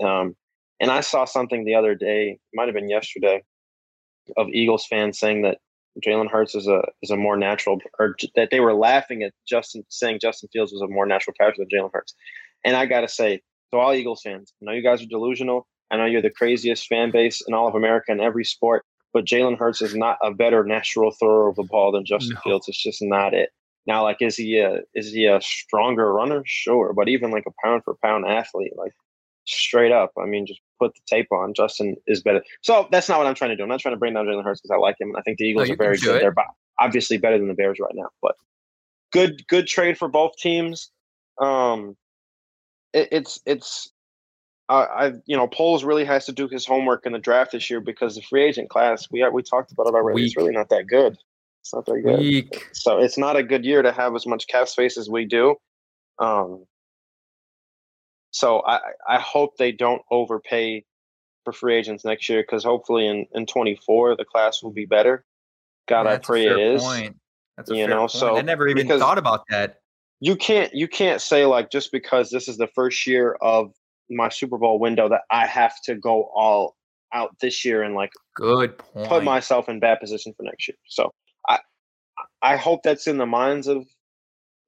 Um, 0.00 0.36
and 0.78 0.92
I 0.92 1.00
saw 1.00 1.24
something 1.24 1.64
the 1.64 1.74
other 1.74 1.96
day, 1.96 2.38
might 2.54 2.68
have 2.68 2.74
been 2.74 2.88
yesterday, 2.88 3.42
of 4.36 4.48
Eagles 4.50 4.86
fans 4.86 5.18
saying 5.18 5.42
that 5.42 5.58
Jalen 6.06 6.30
Hurts 6.30 6.54
is 6.54 6.68
a 6.68 6.82
is 7.02 7.10
a 7.10 7.16
more 7.16 7.36
natural, 7.36 7.78
or 7.98 8.14
that 8.36 8.50
they 8.52 8.60
were 8.60 8.74
laughing 8.74 9.24
at 9.24 9.32
Justin 9.48 9.84
saying 9.88 10.20
Justin 10.20 10.48
Fields 10.52 10.72
was 10.72 10.82
a 10.82 10.86
more 10.86 11.06
natural 11.06 11.34
character 11.34 11.64
than 11.64 11.76
Jalen 11.76 11.90
Hurts. 11.92 12.14
And 12.64 12.76
I 12.76 12.86
got 12.86 13.00
to 13.00 13.08
say, 13.08 13.42
to 13.72 13.78
all 13.78 13.92
Eagles 13.92 14.22
fans, 14.22 14.52
I 14.62 14.66
know 14.66 14.72
you 14.72 14.82
guys 14.82 15.02
are 15.02 15.06
delusional. 15.06 15.66
I 15.90 15.96
know 15.96 16.06
you're 16.06 16.22
the 16.22 16.30
craziest 16.30 16.86
fan 16.86 17.10
base 17.10 17.42
in 17.46 17.54
all 17.54 17.68
of 17.68 17.74
America 17.74 18.12
in 18.12 18.20
every 18.20 18.44
sport, 18.44 18.84
but 19.12 19.24
Jalen 19.24 19.58
Hurts 19.58 19.82
is 19.82 19.94
not 19.94 20.18
a 20.22 20.32
better 20.32 20.64
natural 20.64 21.12
thrower 21.12 21.48
of 21.48 21.56
the 21.56 21.62
ball 21.62 21.92
than 21.92 22.04
Justin 22.04 22.34
No. 22.34 22.40
Fields. 22.42 22.68
It's 22.68 22.82
just 22.82 23.02
not 23.02 23.34
it. 23.34 23.50
Now, 23.86 24.02
like, 24.02 24.16
is 24.20 24.36
he 24.36 24.58
a 24.58 24.80
is 24.94 25.12
he 25.12 25.26
a 25.26 25.40
stronger 25.40 26.12
runner? 26.12 26.42
Sure, 26.46 26.92
but 26.94 27.08
even 27.08 27.30
like 27.30 27.44
a 27.46 27.52
pound 27.62 27.84
for 27.84 27.96
pound 28.02 28.26
athlete, 28.26 28.72
like 28.76 28.92
straight 29.46 29.92
up, 29.92 30.12
I 30.18 30.24
mean, 30.24 30.46
just 30.46 30.60
put 30.80 30.94
the 30.94 31.00
tape 31.06 31.28
on. 31.30 31.52
Justin 31.52 31.96
is 32.06 32.22
better. 32.22 32.42
So 32.62 32.88
that's 32.90 33.08
not 33.08 33.18
what 33.18 33.26
I'm 33.26 33.34
trying 33.34 33.50
to 33.50 33.56
do. 33.56 33.62
I'm 33.62 33.68
not 33.68 33.80
trying 33.80 33.94
to 33.94 33.98
bring 33.98 34.14
down 34.14 34.26
Jalen 34.26 34.42
Hurts 34.42 34.62
because 34.62 34.74
I 34.74 34.78
like 34.78 34.96
him, 34.98 35.08
and 35.08 35.18
I 35.18 35.20
think 35.22 35.38
the 35.38 35.44
Eagles 35.44 35.68
you 35.68 35.74
are 35.74 35.76
very 35.76 35.98
good. 35.98 36.16
it. 36.16 36.20
They're 36.20 36.34
obviously 36.80 37.18
better 37.18 37.38
than 37.38 37.48
the 37.48 37.54
Bears 37.54 37.78
right 37.78 37.94
now, 37.94 38.08
but 38.22 38.36
good 39.12 39.46
good 39.48 39.66
trade 39.66 39.98
for 39.98 40.08
both 40.08 40.36
teams. 40.38 40.90
Um, 41.38 41.96
it, 42.92 43.08
it's 43.12 43.40
it's 43.44 43.92
uh, 44.68 44.86
I 44.90 45.12
you 45.26 45.36
know 45.36 45.46
Poles 45.46 45.84
really 45.84 46.04
has 46.04 46.26
to 46.26 46.32
do 46.32 46.48
his 46.48 46.64
homework 46.66 47.06
in 47.06 47.12
the 47.12 47.18
draft 47.18 47.52
this 47.52 47.68
year 47.68 47.80
because 47.80 48.14
the 48.14 48.22
free 48.22 48.44
agent 48.44 48.70
class 48.70 49.08
we 49.10 49.26
we 49.32 49.42
talked 49.42 49.72
about 49.72 49.86
it 49.86 49.94
already. 49.94 50.24
It's 50.24 50.36
really 50.36 50.52
not 50.52 50.68
that 50.70 50.86
good. 50.86 51.16
It's 51.62 51.72
not 51.74 51.86
that 51.86 52.00
good. 52.02 52.18
Weak. 52.18 52.66
So 52.72 52.98
it's 52.98 53.18
not 53.18 53.36
a 53.36 53.42
good 53.42 53.64
year 53.64 53.82
to 53.82 53.92
have 53.92 54.14
as 54.14 54.26
much 54.26 54.46
cap 54.46 54.68
space 54.68 54.96
as 54.98 55.08
we 55.08 55.24
do. 55.24 55.56
Um, 56.18 56.64
so 58.30 58.62
I 58.66 58.80
I 59.08 59.18
hope 59.20 59.56
they 59.58 59.72
don't 59.72 60.02
overpay 60.10 60.84
for 61.44 61.52
free 61.52 61.76
agents 61.76 62.04
next 62.04 62.28
year 62.28 62.42
because 62.42 62.64
hopefully 62.64 63.06
in 63.06 63.26
in 63.34 63.46
24 63.46 64.16
the 64.16 64.24
class 64.24 64.62
will 64.62 64.72
be 64.72 64.86
better. 64.86 65.24
God, 65.88 66.04
That's 66.04 66.26
I 66.28 66.32
pray 66.32 66.46
it 66.46 66.58
is. 66.58 66.82
Point. 66.82 67.16
That's 67.56 67.70
a 67.70 67.76
You 67.76 67.86
know, 67.86 68.00
point. 68.00 68.10
so 68.12 68.36
I 68.38 68.42
never 68.42 68.66
even 68.66 68.88
thought 68.88 69.18
about 69.18 69.44
that. 69.50 69.80
you 70.20 70.36
can't 70.36 70.74
you 70.74 70.88
can't 70.88 71.20
say 71.20 71.44
like 71.44 71.70
just 71.70 71.92
because 71.92 72.30
this 72.30 72.48
is 72.48 72.56
the 72.56 72.66
first 72.68 73.06
year 73.06 73.36
of 73.42 73.72
my 74.14 74.28
Super 74.28 74.58
Bowl 74.58 74.78
window 74.78 75.08
that 75.08 75.22
I 75.30 75.46
have 75.46 75.74
to 75.84 75.94
go 75.94 76.30
all 76.34 76.76
out 77.12 77.38
this 77.40 77.64
year 77.64 77.82
and 77.82 77.94
like 77.94 78.12
Good 78.34 78.78
point. 78.78 79.08
put 79.08 79.24
myself 79.24 79.68
in 79.68 79.80
bad 79.80 80.00
position 80.00 80.34
for 80.36 80.42
next 80.42 80.68
year. 80.68 80.76
So 80.86 81.12
I 81.48 81.58
I 82.42 82.56
hope 82.56 82.82
that's 82.82 83.06
in 83.06 83.18
the 83.18 83.26
minds 83.26 83.66
of 83.66 83.86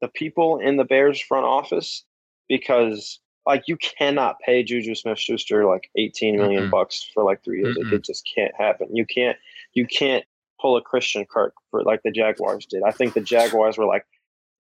the 0.00 0.08
people 0.08 0.58
in 0.58 0.76
the 0.76 0.84
Bears 0.84 1.20
front 1.20 1.46
office 1.46 2.04
because 2.48 3.20
like 3.46 3.64
you 3.66 3.76
cannot 3.76 4.36
pay 4.44 4.62
Juju 4.62 4.94
Smith 4.94 5.18
Schuster 5.18 5.64
like 5.64 5.88
18 5.96 6.36
million 6.36 6.64
Mm-mm. 6.64 6.70
bucks 6.70 7.08
for 7.14 7.22
like 7.22 7.42
three 7.44 7.60
years. 7.60 7.76
Mm-mm. 7.76 7.92
It, 7.92 7.96
it 7.96 8.04
just 8.04 8.28
can't 8.32 8.52
happen. 8.58 8.88
You 8.94 9.06
can't 9.06 9.36
you 9.74 9.86
can't 9.86 10.24
pull 10.60 10.76
a 10.76 10.82
Christian 10.82 11.24
Kirk 11.30 11.54
for 11.70 11.82
like 11.82 12.02
the 12.02 12.10
Jaguars 12.10 12.66
did. 12.66 12.82
I 12.82 12.90
think 12.90 13.14
the 13.14 13.20
Jaguars 13.20 13.78
were 13.78 13.86
like, 13.86 14.04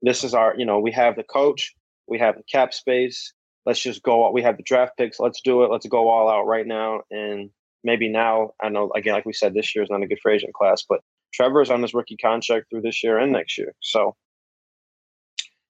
this 0.02 0.24
is 0.24 0.34
our, 0.34 0.54
you 0.56 0.64
know, 0.64 0.78
we 0.78 0.92
have 0.92 1.16
the 1.16 1.22
coach, 1.22 1.74
we 2.06 2.18
have 2.18 2.36
the 2.36 2.42
cap 2.42 2.74
space. 2.74 3.32
Let's 3.66 3.80
just 3.80 4.02
go. 4.02 4.30
We 4.30 4.42
have 4.42 4.56
the 4.56 4.62
draft 4.62 4.96
picks. 4.96 5.20
Let's 5.20 5.40
do 5.42 5.64
it. 5.64 5.70
Let's 5.70 5.86
go 5.86 6.08
all 6.08 6.30
out 6.30 6.46
right 6.46 6.66
now. 6.66 7.00
And 7.10 7.50
maybe 7.82 8.08
now, 8.08 8.52
I 8.62 8.68
know 8.68 8.92
again, 8.94 9.14
like 9.14 9.26
we 9.26 9.32
said, 9.32 9.52
this 9.52 9.74
year 9.74 9.82
is 9.82 9.90
not 9.90 10.02
a 10.02 10.06
good 10.06 10.20
free 10.22 10.36
agent 10.36 10.54
class, 10.54 10.84
but 10.88 11.00
Trevor 11.34 11.60
is 11.60 11.70
on 11.70 11.82
his 11.82 11.92
rookie 11.92 12.16
contract 12.16 12.66
through 12.70 12.82
this 12.82 13.02
year 13.02 13.18
and 13.18 13.32
next 13.32 13.58
year. 13.58 13.74
So 13.80 14.14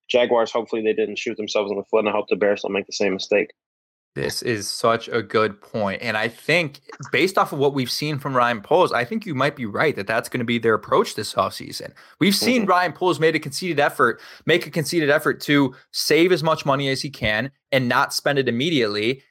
Jaguars, 0.08 0.52
hopefully 0.52 0.82
they 0.82 0.92
didn't 0.92 1.18
shoot 1.18 1.36
themselves 1.36 1.70
in 1.70 1.78
the 1.78 1.84
foot, 1.90 2.00
and 2.00 2.08
I 2.08 2.12
hope 2.12 2.26
the 2.28 2.36
Bears 2.36 2.62
don't 2.62 2.72
make 2.72 2.86
the 2.86 2.92
same 2.92 3.14
mistake. 3.14 3.50
This 4.16 4.40
is 4.40 4.66
such 4.66 5.08
a 5.08 5.22
good 5.22 5.60
point. 5.60 6.00
And 6.00 6.16
I 6.16 6.26
think, 6.28 6.80
based 7.12 7.36
off 7.36 7.52
of 7.52 7.58
what 7.58 7.74
we've 7.74 7.90
seen 7.90 8.18
from 8.18 8.34
Ryan 8.34 8.62
Poles, 8.62 8.90
I 8.90 9.04
think 9.04 9.26
you 9.26 9.34
might 9.34 9.54
be 9.54 9.66
right 9.66 9.94
that 9.94 10.06
that's 10.06 10.30
going 10.30 10.38
to 10.38 10.44
be 10.44 10.58
their 10.58 10.72
approach 10.72 11.14
this 11.14 11.34
offseason. 11.34 11.92
We've 12.18 12.34
seen 12.34 12.64
Mhm. 12.64 12.68
Ryan 12.68 12.92
Poles 12.94 13.20
made 13.20 13.36
a 13.36 13.38
conceded 13.38 13.78
effort, 13.78 14.18
make 14.46 14.66
a 14.66 14.70
conceded 14.70 15.10
effort 15.10 15.42
to 15.42 15.74
save 15.92 16.32
as 16.32 16.42
much 16.42 16.64
money 16.64 16.88
as 16.88 17.02
he 17.02 17.10
can 17.10 17.50
and 17.70 17.90
not 17.90 18.14
spend 18.14 18.38
it 18.38 18.48
immediately. 18.48 19.22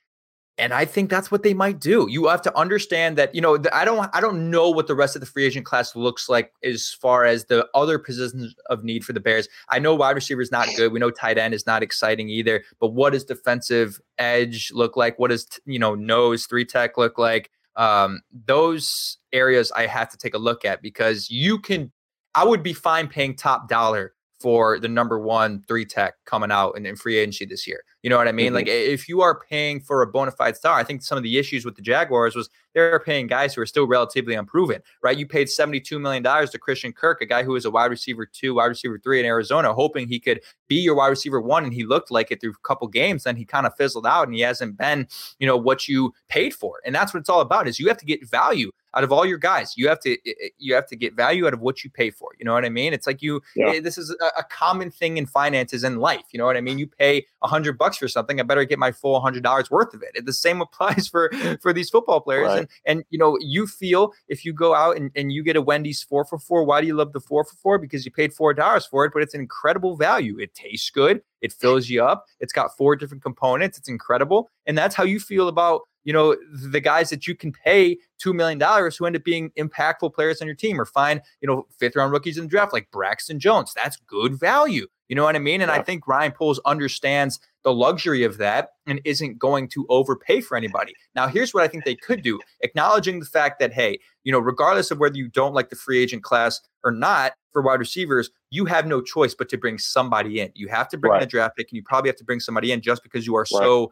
And 0.58 0.74
I 0.74 0.86
think 0.86 1.10
that's 1.10 1.30
what 1.30 1.44
they 1.44 1.54
might 1.54 1.80
do. 1.82 2.08
You 2.10 2.28
have 2.28 2.42
to 2.44 2.58
understand 2.58 3.18
that, 3.18 3.36
you 3.36 3.42
know, 3.42 3.58
I 3.74 3.84
don't 3.84 4.10
I 4.14 4.22
don't 4.22 4.50
know 4.50 4.70
what 4.70 4.88
the 4.88 4.96
rest 4.96 5.16
of 5.16 5.20
the 5.20 5.26
free 5.26 5.46
agent 5.46 5.66
class 5.66 5.96
looks 5.98 6.30
like 6.30 6.54
as 6.64 6.96
far 7.02 7.26
as 7.26 7.46
the 7.46 7.68
other 7.74 8.00
positions 8.00 8.56
of 8.70 8.84
need 8.84 9.04
for 9.04 9.12
the 9.12 9.20
Bears. 9.20 9.50
I 9.70 9.80
know 9.80 9.94
wide 9.96 10.16
receiver 10.16 10.42
is 10.42 10.52
not 10.52 10.70
good. 10.78 10.94
We 10.94 11.00
know 11.00 11.12
tight 11.12 11.38
end 11.38 11.54
is 11.54 11.66
not 11.66 11.84
exciting 11.84 12.30
either. 12.30 12.64
But 12.80 12.94
what 12.94 13.12
does 13.12 13.26
defensive 13.26 14.00
edge 14.18 14.72
look 14.74 14.96
like? 14.96 15.20
What 15.20 15.30
does 15.30 15.46
you 15.66 15.80
know 15.80 15.94
nose 15.94 16.46
three 16.46 16.66
tech 16.66 16.98
look 16.98 17.18
like? 17.18 17.52
Um, 17.76 18.22
those 18.46 19.18
areas 19.34 19.74
I 19.74 19.88
have 19.88 20.10
to 20.12 20.18
take 20.18 20.36
a 20.36 20.40
look 20.40 20.64
at 20.64 20.82
because 20.82 21.30
you 21.30 21.60
can. 21.60 21.92
I 22.34 22.46
would 22.46 22.64
be 22.64 22.74
fine 22.74 23.08
paying 23.08 23.36
top 23.36 23.68
dollar 23.70 24.14
for 24.40 24.80
the 24.80 24.88
number 24.88 25.20
one 25.20 25.64
three 25.68 25.86
tech 25.86 26.14
coming 26.26 26.52
out 26.52 26.78
in, 26.78 26.86
in 26.86 26.96
free 26.96 27.18
agency 27.18 27.46
this 27.46 27.66
year. 27.68 27.84
You 28.06 28.10
know 28.12 28.18
what 28.18 28.28
I 28.28 28.32
mean? 28.34 28.52
Mhm. 28.52 28.56
Like 28.56 28.68
if 28.68 29.10
you 29.10 29.22
are 29.22 29.40
paying 29.40 29.80
for 29.82 30.04
a 30.04 30.08
bona 30.08 30.30
fide 30.30 30.56
star, 30.56 30.78
I 30.78 30.84
think 30.84 31.02
some 31.02 31.18
of 31.18 31.24
the 31.24 31.40
issues 31.40 31.66
with 31.66 31.76
the 31.76 31.82
Jaguars 31.82 32.36
was 32.36 32.52
they're 32.76 33.00
paying 33.00 33.26
guys 33.26 33.56
who 33.56 33.62
are 33.62 33.66
still 33.66 33.88
relatively 33.88 34.36
unproven, 34.36 34.84
right? 35.02 35.18
You 35.18 35.26
paid 35.26 35.48
$72 35.48 36.00
million 36.00 36.22
to 36.22 36.60
Christian 36.60 36.94
Kirk, 36.94 37.22
a 37.22 37.26
guy 37.26 37.42
who 37.42 37.54
was 37.54 37.66
a 37.66 37.72
wide 37.72 37.90
receiver 37.90 38.28
two, 38.28 38.54
wide 38.54 38.66
receiver 38.68 39.00
three 39.00 39.20
in 39.20 39.26
Arizona, 39.26 39.74
hoping 39.74 40.08
he 40.08 40.20
could 40.20 40.42
be 40.68 40.76
your 40.76 40.94
wide 40.94 41.08
receiver 41.08 41.42
one. 41.42 41.64
And 41.64 41.74
he 41.74 41.84
looked 41.84 42.12
like 42.12 42.30
it 42.30 42.42
through 42.42 42.52
a 42.52 42.68
couple 42.68 42.88
games. 42.90 43.24
Then 43.24 43.38
he 43.38 43.44
kind 43.46 43.66
of 43.66 43.76
fizzled 43.76 44.06
out 44.06 44.28
and 44.28 44.36
he 44.36 44.42
hasn't 44.42 44.78
been, 44.78 45.08
you 45.40 45.48
know, 45.48 45.58
what 45.58 45.88
you 45.88 46.14
paid 46.30 46.54
for. 46.54 46.82
And 46.86 46.94
that's 46.94 47.12
what 47.12 47.22
it's 47.22 47.30
all 47.30 47.42
about 47.42 47.68
is 47.68 47.80
you 47.80 47.88
have 47.88 47.98
to 47.98 48.06
get 48.06 48.28
value 48.30 48.72
out 48.94 49.04
of 49.04 49.12
all 49.12 49.26
your 49.26 49.38
guys. 49.38 49.74
You 49.76 49.90
have 49.90 50.00
to 50.02 50.18
you 50.58 50.74
have 50.76 50.88
to 50.88 50.96
get 50.96 51.16
value 51.16 51.48
out 51.48 51.54
of 51.54 51.60
what 51.62 51.84
you 51.84 51.90
pay 51.90 52.12
for. 52.12 52.30
You 52.40 52.46
know 52.46 52.54
what 52.54 52.64
I 52.66 52.70
mean? 52.70 52.94
It's 52.94 53.08
like 53.08 53.22
you 53.22 53.42
Yeah. 53.56 53.72
eh, 53.72 53.80
this 53.82 53.98
is 53.98 54.10
a, 54.22 54.40
a 54.40 54.44
common 54.44 54.90
thing 54.92 55.18
in 55.18 55.26
finances 55.26 55.84
and 55.84 56.00
life. 56.00 56.24
You 56.32 56.38
know 56.40 56.46
what 56.46 56.56
I 56.58 56.62
mean? 56.62 56.78
You 56.78 56.88
pay 56.88 57.26
a 57.42 57.48
hundred 57.48 57.78
bucks 57.96 58.00
for 58.00 58.08
something, 58.08 58.40
I 58.40 58.44
better 58.44 58.66
get 58.66 58.80
my 58.80 58.92
full 58.92 59.20
hundred 59.20 59.44
dollars 59.44 59.72
worth 59.72 59.94
of 59.94 60.02
it. 60.02 60.12
And 60.16 60.28
the 60.28 60.34
same 60.34 60.62
applies 60.66 61.08
for 61.08 61.32
for 61.62 61.74
these 61.74 61.90
football 61.90 62.22
players. 62.22 62.48
Right. 62.48 62.60
And 62.60 62.68
and 62.86 63.04
you 63.10 63.20
know, 63.20 63.38
you 63.40 63.68
feel 63.68 64.14
if 64.28 64.46
you 64.46 64.54
go 64.54 64.76
out 64.76 64.98
and, 64.98 65.12
and 65.16 65.32
you 65.32 65.44
get 65.44 65.56
a 65.56 65.62
Wendy's 65.62 66.04
four 66.04 66.26
for 66.26 66.38
four, 66.38 66.64
why 66.64 66.82
do 66.82 66.88
you 66.88 66.96
love 66.96 67.14
the 67.14 67.20
four 67.20 67.44
for 67.44 67.56
four? 67.58 67.78
Because 67.78 68.06
you 68.06 68.12
paid 68.12 68.34
four 68.34 68.54
dollars 68.54 68.86
for 68.86 69.06
it, 69.06 69.14
but 69.14 69.22
it's 69.22 69.34
an 69.34 69.42
incredible 69.42 69.96
value. 69.96 70.38
It 70.40 70.54
tastes 70.54 70.90
good, 70.90 71.22
it 71.42 71.54
fills 71.54 71.90
you 71.90 72.04
up, 72.04 72.26
it's 72.40 72.54
got 72.54 72.76
four 72.78 72.96
different 72.96 73.24
components, 73.24 73.78
it's 73.78 73.90
incredible. 73.90 74.50
And 74.66 74.78
that's 74.78 74.96
how 74.96 75.04
you 75.04 75.20
feel 75.20 75.48
about 75.48 75.82
you 76.04 76.14
know 76.14 76.36
the 76.72 76.80
guys 76.80 77.10
that 77.10 77.28
you 77.28 77.36
can 77.36 77.52
pay 77.52 77.98
two 78.20 78.34
million 78.34 78.60
dollars 78.60 78.96
who 78.96 79.06
end 79.06 79.16
up 79.16 79.24
being 79.24 79.50
impactful 79.58 80.14
players 80.14 80.40
on 80.40 80.48
your 80.48 80.56
team 80.56 80.80
or 80.80 80.86
find 80.86 81.22
you 81.42 81.48
know 81.48 81.66
fifth 81.80 81.96
round 81.96 82.12
rookies 82.12 82.38
in 82.38 82.44
the 82.44 82.50
draft 82.50 82.74
like 82.74 82.90
Braxton 82.92 83.40
Jones. 83.40 83.74
That's 83.76 83.98
good 84.08 84.40
value. 84.40 84.88
You 85.08 85.16
know 85.16 85.24
what 85.24 85.36
I 85.36 85.40
mean? 85.40 85.62
And 85.62 85.70
I 85.70 85.82
think 85.84 86.08
Ryan 86.08 86.32
Poles 86.32 86.60
understands 86.66 87.40
the 87.64 87.72
luxury 87.74 88.24
of 88.24 88.38
that 88.38 88.70
and 88.88 89.00
isn't 89.06 89.38
going 89.38 89.68
to 89.70 89.86
overpay 89.90 90.42
for 90.42 90.58
anybody. 90.58 90.94
Now, 91.14 91.28
here's 91.28 91.54
what 91.54 91.64
I 91.64 91.68
think 91.68 91.86
they 91.86 91.96
could 91.96 92.22
do, 92.24 92.40
acknowledging 92.62 93.20
the 93.20 93.26
fact 93.26 93.60
that 93.60 93.72
hey, 93.74 94.00
you 94.24 94.32
know, 94.32 94.40
regardless 94.40 94.90
of 94.92 94.98
whether 95.00 95.16
you 95.16 95.28
don't 95.28 95.54
like 95.54 95.70
the 95.70 95.76
free 95.76 96.00
agent 96.02 96.24
class 96.24 96.60
or 96.84 96.92
not 96.92 97.34
for 97.54 97.62
wide 97.62 97.80
receivers, 97.80 98.30
you 98.50 98.66
have 98.66 98.86
no 98.88 99.02
choice 99.02 99.34
but 99.36 99.48
to 99.50 99.58
bring 99.58 99.78
somebody 99.78 100.40
in. 100.40 100.52
You 100.56 100.68
have 100.70 100.88
to 100.90 100.98
bring 100.98 101.16
in 101.16 101.22
a 101.24 101.28
draft 101.28 101.56
pick, 101.58 101.68
and 101.72 101.78
you 101.78 101.84
probably 101.84 102.10
have 102.10 102.18
to 102.18 102.24
bring 102.26 102.40
somebody 102.40 102.72
in 102.72 102.82
just 102.82 103.04
because 103.04 103.26
you 103.28 103.36
are 103.36 103.46
so 103.46 103.92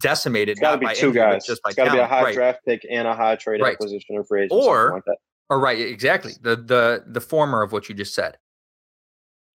decimated. 0.00 0.52
It's 0.52 0.60
got 0.60 0.72
to 0.72 0.78
be 0.78 0.86
by 0.86 0.94
two 0.94 1.08
injury, 1.08 1.22
guys. 1.22 1.44
just 1.46 1.62
by 1.62 1.70
It's 1.70 1.76
got 1.76 1.84
to 1.86 1.92
be 1.92 1.98
a 1.98 2.06
high 2.06 2.22
Right. 2.24 2.34
draft 2.34 2.60
pick 2.64 2.86
and 2.90 3.06
a 3.06 3.14
high 3.14 3.36
trade 3.36 3.60
Right. 3.60 3.74
acquisition 3.74 4.16
or 4.16 4.24
free 4.24 4.44
agent, 4.44 4.52
Or- 4.52 4.92
like 4.94 5.04
that. 5.04 5.18
Or 5.50 5.58
right, 5.58 5.78
exactly. 5.80 6.32
The 6.40 6.54
the 6.56 7.04
the 7.08 7.20
former 7.20 7.62
of 7.62 7.72
what 7.72 7.88
you 7.88 7.94
just 7.94 8.14
said. 8.14 8.38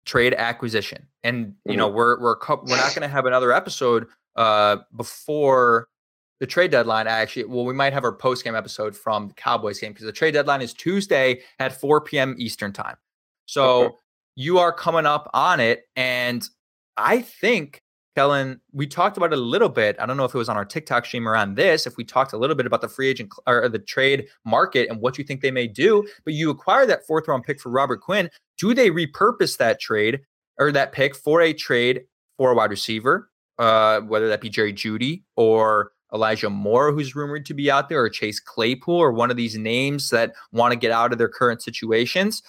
Trade 0.05 0.33
acquisition. 0.35 1.07
And 1.23 1.55
you 1.65 1.75
know, 1.77 1.87
we're 1.87 2.19
we're 2.19 2.35
we're 2.39 2.77
not 2.77 2.93
going 2.95 3.01
to 3.01 3.07
have 3.07 3.25
another 3.25 3.51
episode 3.51 4.07
uh 4.35 4.77
before 4.95 5.87
the 6.39 6.45
trade 6.47 6.71
deadline. 6.71 7.07
Actually, 7.07 7.45
well, 7.45 7.65
we 7.65 7.73
might 7.73 7.93
have 7.93 8.03
our 8.03 8.11
post 8.13 8.43
game 8.43 8.55
episode 8.55 8.95
from 8.95 9.29
the 9.29 9.33
Cowboys 9.33 9.79
game 9.79 9.93
because 9.93 10.05
the 10.05 10.11
trade 10.11 10.33
deadline 10.33 10.61
is 10.61 10.73
Tuesday 10.73 11.41
at 11.59 11.79
4 11.79 12.01
p.m. 12.01 12.35
Eastern 12.37 12.73
time. 12.73 12.97
So 13.45 13.83
Okay. 13.85 13.95
you 14.35 14.59
are 14.59 14.71
coming 14.73 15.05
up 15.05 15.29
on 15.33 15.59
it, 15.59 15.83
and 15.95 16.47
I 16.97 17.21
think 17.21 17.81
Kellen, 18.15 18.61
we 18.71 18.87
talked 18.87 19.17
about 19.17 19.33
it 19.33 19.37
a 19.37 19.41
little 19.41 19.67
bit. 19.69 19.97
I 19.99 20.05
don't 20.05 20.15
know 20.17 20.23
if 20.25 20.33
it 20.33 20.37
was 20.37 20.47
on 20.49 20.55
our 20.55 20.63
TikTok 20.65 21.05
stream 21.05 21.27
or 21.27 21.35
on 21.35 21.55
this. 21.55 21.85
If 21.85 21.97
we 21.97 22.03
talked 22.05 22.31
a 22.31 22.37
little 22.37 22.55
bit 22.55 22.65
about 22.65 22.79
the 22.81 22.87
free 22.87 23.09
agent 23.09 23.33
or 23.45 23.67
the 23.67 23.79
trade 23.79 24.27
market 24.45 24.87
and 24.89 25.01
what 25.01 25.17
you 25.17 25.23
think 25.25 25.41
they 25.41 25.51
may 25.51 25.67
do, 25.67 26.07
but 26.23 26.33
you 26.33 26.49
acquire 26.49 26.85
that 26.85 27.05
fourth 27.05 27.27
round 27.27 27.43
pick 27.43 27.59
for 27.59 27.69
Robert 27.69 27.99
Quinn. 28.01 28.29
Do 28.57 28.73
they 28.73 28.89
repurpose 28.89 29.57
that 29.57 29.79
trade 29.79 30.21
or 30.57 30.71
that 30.71 30.91
pick 30.91 31.15
for 31.15 31.41
a 31.41 31.53
trade 31.53 32.03
for 32.37 32.51
a 32.51 32.55
wide 32.55 32.69
receiver, 32.69 33.29
uh, 33.59 34.01
whether 34.01 34.27
that 34.29 34.41
be 34.41 34.49
Jerry 34.49 34.73
Jeudy 34.73 35.23
or 35.35 35.91
Elijah 36.13 36.49
Moore, 36.49 36.91
who's 36.91 37.15
rumored 37.15 37.45
to 37.47 37.53
be 37.53 37.69
out 37.69 37.89
there, 37.89 38.01
or 38.01 38.09
Chase 38.09 38.39
Claypool, 38.39 38.95
or 38.95 39.11
one 39.11 39.31
of 39.31 39.37
these 39.37 39.57
names 39.57 40.09
that 40.09 40.33
want 40.51 40.71
to 40.71 40.79
get 40.79 40.91
out 40.91 41.11
of 41.11 41.17
their 41.17 41.29
current 41.29 41.61
situations. 41.61 42.41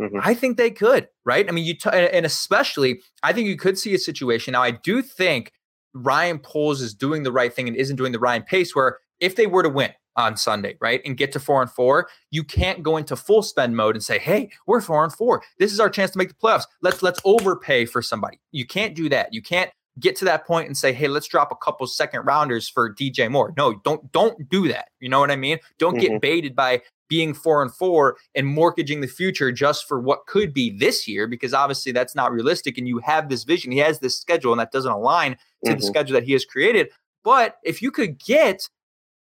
Mm-hmm. 0.00 0.18
I 0.22 0.34
think 0.34 0.56
they 0.56 0.70
could, 0.70 1.08
right? 1.24 1.46
I 1.46 1.52
mean, 1.52 1.64
you 1.64 1.74
t- 1.74 1.90
and 1.90 2.24
especially, 2.24 3.02
I 3.22 3.32
think 3.32 3.48
you 3.48 3.56
could 3.56 3.78
see 3.78 3.92
a 3.94 3.98
situation. 3.98 4.52
Now, 4.52 4.62
I 4.62 4.70
do 4.70 5.02
think 5.02 5.52
Ryan 5.92 6.38
Poles 6.38 6.80
is 6.80 6.94
doing 6.94 7.22
the 7.22 7.32
right 7.32 7.52
thing 7.52 7.68
and 7.68 7.76
isn't 7.76 7.96
doing 7.96 8.12
the 8.12 8.18
Ryan 8.18 8.42
Pace, 8.42 8.74
where 8.74 8.98
if 9.18 9.36
they 9.36 9.46
were 9.46 9.62
to 9.62 9.68
win 9.68 9.92
on 10.16 10.36
Sunday, 10.36 10.76
right, 10.80 11.00
and 11.04 11.16
get 11.16 11.32
to 11.32 11.40
four 11.40 11.62
and 11.62 11.70
four, 11.70 12.08
you 12.30 12.44
can't 12.44 12.82
go 12.82 12.96
into 12.96 13.16
full 13.16 13.42
spend 13.42 13.76
mode 13.76 13.96
and 13.96 14.04
say, 14.04 14.18
"Hey, 14.18 14.50
we're 14.66 14.80
four 14.80 15.04
and 15.04 15.12
four. 15.12 15.42
This 15.58 15.72
is 15.72 15.80
our 15.80 15.90
chance 15.90 16.10
to 16.12 16.18
make 16.18 16.28
the 16.28 16.34
playoffs. 16.34 16.64
Let's 16.82 17.02
let's 17.02 17.20
overpay 17.24 17.86
for 17.86 18.02
somebody." 18.02 18.40
You 18.52 18.66
can't 18.66 18.94
do 18.94 19.08
that. 19.08 19.32
You 19.32 19.42
can't 19.42 19.70
get 19.98 20.16
to 20.16 20.24
that 20.24 20.46
point 20.46 20.66
and 20.66 20.76
say, 20.76 20.92
"Hey, 20.92 21.08
let's 21.08 21.26
drop 21.26 21.52
a 21.52 21.56
couple 21.56 21.86
second 21.86 22.24
rounders 22.24 22.68
for 22.68 22.92
DJ 22.92 23.30
Moore." 23.30 23.54
No, 23.56 23.74
don't 23.84 24.10
don't 24.12 24.48
do 24.48 24.68
that. 24.68 24.88
You 25.00 25.08
know 25.08 25.20
what 25.20 25.30
I 25.30 25.36
mean? 25.36 25.58
Don't 25.78 25.94
mm-hmm. 25.94 26.12
get 26.12 26.20
baited 26.20 26.56
by 26.56 26.82
being 27.08 27.34
four 27.34 27.60
and 27.60 27.74
four 27.74 28.16
and 28.34 28.46
mortgaging 28.46 29.00
the 29.00 29.06
future 29.06 29.50
just 29.52 29.86
for 29.86 30.00
what 30.00 30.26
could 30.26 30.54
be 30.54 30.70
this 30.70 31.08
year, 31.08 31.26
because 31.26 31.52
obviously 31.52 31.92
that's 31.92 32.14
not 32.14 32.32
realistic. 32.32 32.78
And 32.78 32.86
you 32.86 32.98
have 32.98 33.28
this 33.28 33.44
vision. 33.44 33.72
He 33.72 33.78
has 33.78 33.98
this 33.98 34.16
schedule, 34.18 34.52
and 34.52 34.60
that 34.60 34.72
doesn't 34.72 34.92
align 34.92 35.32
to 35.64 35.70
mm-hmm. 35.70 35.80
the 35.80 35.86
schedule 35.86 36.14
that 36.14 36.24
he 36.24 36.32
has 36.32 36.44
created. 36.44 36.88
But 37.22 37.56
if 37.64 37.82
you 37.82 37.90
could 37.90 38.18
get 38.18 38.68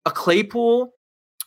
a 0.06 0.12
Claypool 0.12 0.94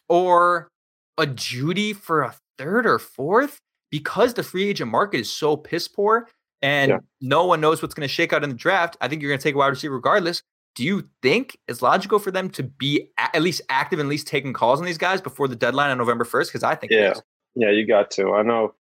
or 0.09 0.69
a 1.17 1.27
Jeudy 1.27 1.95
for 1.95 2.23
a 2.23 2.35
third 2.59 2.87
or 2.87 2.99
fourth, 2.99 3.61
because 3.91 4.35
the 4.35 4.43
free 4.43 4.69
agent 4.69 4.91
market 4.91 5.21
is 5.21 5.33
so 5.33 5.57
piss 5.57 5.89
poor 5.89 6.29
and 6.63 6.91
yeah. 6.91 6.99
no 7.21 7.45
one 7.45 7.61
knows 7.61 7.83
what's 7.83 7.95
going 7.95 8.09
to 8.09 8.13
shake 8.13 8.33
out 8.33 8.43
in 8.43 8.51
the 8.51 8.57
draft, 8.57 8.97
I 9.01 9.09
think 9.09 9.23
you're 9.23 9.31
going 9.31 9.39
to 9.39 9.43
take 9.43 9.55
a 9.55 9.59
wide 9.59 9.69
receiver 9.69 9.95
regardless. 9.95 10.43
Do 10.75 10.85
you 10.85 11.09
think 11.23 11.59
it's 11.67 11.83
logical 11.83 12.19
for 12.19 12.31
them 12.31 12.51
to 12.51 12.63
be 12.63 13.11
at 13.17 13.43
least 13.43 13.63
active 13.69 13.99
and 13.99 14.07
at 14.07 14.11
least 14.11 14.27
taking 14.27 14.53
calls 14.53 14.79
on 14.79 14.87
these 14.87 14.99
guys 14.99 15.21
before 15.21 15.49
the 15.49 15.57
deadline 15.57 15.91
on 15.91 15.99
November 15.99 16.25
1st? 16.25 16.47
Because 16.49 16.63
I 16.63 16.75
think 16.75 16.93
yeah, 16.93 17.15
yeah, 17.55 17.71
you 17.71 17.87
got 17.87 18.11
to. 18.13 18.33
I 18.33 18.43
know 18.43 18.75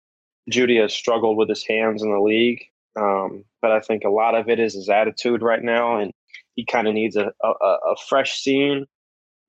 Jeudy 0.50 0.80
has 0.80 0.92
struggled 0.92 1.36
with 1.36 1.48
his 1.48 1.66
hands 1.66 2.02
in 2.02 2.12
the 2.12 2.20
league, 2.20 2.62
um, 2.96 3.44
but 3.60 3.72
I 3.72 3.80
think 3.80 4.04
a 4.04 4.10
lot 4.10 4.34
of 4.34 4.48
it 4.48 4.60
is 4.60 4.74
his 4.74 4.88
attitude 4.88 5.42
right 5.42 5.62
now, 5.62 5.98
and 5.98 6.12
he 6.54 6.64
kind 6.64 6.86
of 6.86 6.94
needs 6.94 7.16
a, 7.16 7.32
a, 7.42 7.48
a 7.48 7.96
fresh 8.08 8.38
scene. 8.38 8.86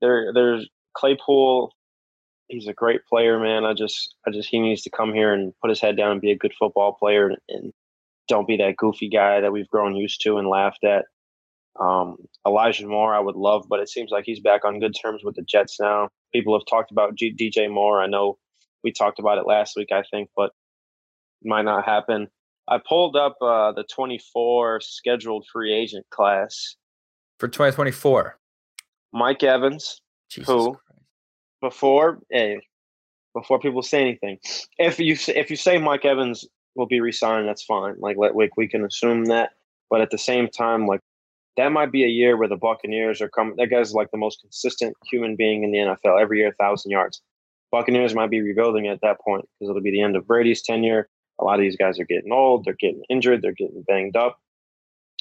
There, 0.02 0.32
there's 0.34 0.68
Claypool. 0.96 1.74
He's 2.48 2.68
a 2.68 2.74
great 2.74 3.02
player, 3.06 3.40
man. 3.40 3.66
I 3.66 3.74
just, 3.74 4.16
I 4.28 4.32
just, 4.32 4.50
he 4.50 4.60
needs 4.60 4.82
to 4.84 4.90
come 4.90 5.14
here 5.14 5.34
and 5.34 5.54
put 5.62 5.70
his 5.70 5.80
head 5.80 5.98
down 5.98 6.14
and 6.14 6.22
be 6.22 6.32
a 6.32 6.38
good 6.38 6.54
football 6.58 6.94
player, 6.94 7.28
and, 7.28 7.38
and 7.48 7.74
don't 8.28 8.48
be 8.48 8.58
that 8.58 8.78
goofy 8.78 9.10
guy 9.10 9.42
that 9.42 9.52
we've 9.52 9.68
grown 9.68 9.96
used 9.96 10.22
to 10.22 10.38
and 10.38 10.48
laughed 10.48 10.84
at. 10.84 11.06
Um, 11.80 12.18
Elijah 12.46 12.88
Moore, 12.88 13.14
I 13.14 13.20
would 13.20 13.36
love, 13.36 13.66
but 13.70 13.80
it 13.80 13.90
seems 13.90 14.12
like 14.12 14.26
he's 14.26 14.40
back 14.40 14.66
on 14.66 14.80
good 14.80 14.96
terms 15.02 15.22
with 15.24 15.36
the 15.36 15.44
Jets 15.44 15.80
now. 15.80 16.10
People 16.34 16.58
have 16.58 16.66
talked 16.70 16.92
about 16.92 17.16
G- 17.16 17.36
DJ 17.36 17.72
Moore. 17.72 18.02
I 18.02 18.08
know 18.08 18.38
we 18.84 18.92
talked 18.92 19.20
about 19.20 19.38
it 19.38 19.48
last 19.48 19.76
week, 19.78 19.90
I 19.92 20.04
think, 20.12 20.30
but 20.36 20.52
might 21.44 21.64
not 21.64 21.86
happen. 21.86 22.28
I 22.68 22.80
pulled 22.88 23.16
up 23.16 23.38
uh, 23.42 23.72
the 23.72 23.84
24 23.84 24.82
scheduled 24.82 25.46
free 25.52 25.74
agent 25.74 26.06
class 26.12 26.76
for 27.40 27.48
2024. 27.48 28.38
Mike 29.14 29.44
Evans, 29.44 30.02
Jesus 30.30 30.48
who 30.48 30.72
Christ. 30.72 30.82
before 31.62 32.20
hey, 32.30 32.62
before 33.34 33.60
people 33.60 33.82
say 33.82 34.02
anything, 34.02 34.40
if 34.78 35.00
you 35.00 35.16
if 35.28 35.50
you 35.50 35.56
say 35.56 35.78
Mike 35.78 36.06
Evans 36.06 36.46
will 36.76 36.88
be 36.88 37.02
resigned, 37.02 37.48
that's 37.48 37.64
fine. 37.64 37.96
Like 38.00 38.18
let 38.18 38.36
we, 38.36 38.50
we 38.58 38.68
can 38.68 38.86
assume 38.86 39.26
that, 39.26 39.52
but 39.90 40.02
at 40.02 40.12
the 40.12 40.18
same 40.18 40.48
time, 40.48 40.88
like 40.88 41.02
that 41.58 41.72
might 41.72 41.92
be 41.92 42.04
a 42.04 42.08
year 42.08 42.38
where 42.38 42.48
the 42.48 42.56
Buccaneers 42.56 43.22
are 43.22 43.30
coming. 43.30 43.56
That 43.58 43.70
guy's 43.70 43.94
like 43.94 44.12
the 44.12 44.18
most 44.18 44.42
consistent 44.42 44.96
human 45.10 45.36
being 45.36 45.64
in 45.64 45.72
the 45.72 45.80
NFL 45.80 46.22
every 46.22 46.40
year, 46.40 46.56
thousand 46.58 46.92
yards. 46.92 47.22
Buccaneers 47.72 48.16
might 48.16 48.30
be 48.30 48.42
rebuilding 48.42 48.88
at 48.88 49.02
that 49.02 49.20
point 49.20 49.46
because 49.60 49.70
it'll 49.70 49.82
be 49.82 49.92
the 49.92 50.02
end 50.02 50.16
of 50.16 50.26
Brady's 50.26 50.62
tenure. 50.62 51.08
A 51.40 51.44
lot 51.44 51.56
of 51.56 51.62
these 51.62 51.76
guys 51.76 52.00
are 52.00 52.06
getting 52.06 52.32
old. 52.32 52.66
They're 52.66 52.74
getting 52.74 53.04
injured. 53.10 53.42
They're 53.42 53.52
getting 53.52 53.84
banged 53.88 54.16
up. 54.16 54.40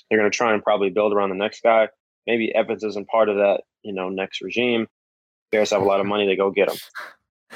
They're 0.08 0.18
going 0.18 0.30
to 0.30 0.36
try 0.36 0.54
and 0.54 0.62
probably 0.62 0.90
build 0.90 1.12
around 1.12 1.30
the 1.30 1.34
next 1.34 1.62
guy. 1.62 1.88
Maybe 2.28 2.54
Evans 2.54 2.84
isn't 2.84 3.08
part 3.08 3.28
of 3.28 3.36
that, 3.36 3.62
you 3.82 3.92
know, 3.92 4.08
next 4.08 4.40
regime. 4.42 4.86
Bears 5.50 5.70
have 5.70 5.82
a 5.82 5.84
lot 5.84 5.98
of 5.98 6.06
money. 6.06 6.26
They 6.26 6.36
go 6.36 6.50
get 6.50 6.70
him. 6.70 6.76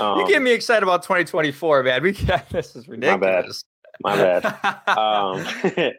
Um, 0.01 0.19
you 0.21 0.27
get 0.27 0.43
me 0.43 0.51
excited 0.51 0.83
about 0.83 1.03
2024, 1.03 1.83
man. 1.83 2.03
We 2.03 2.11
this 2.51 2.75
is 2.75 2.89
ridiculous. 2.89 3.65
My 4.03 4.17
bad. 4.17 4.41
My 4.41 4.41
bad. 4.87 4.99
um, 4.99 5.93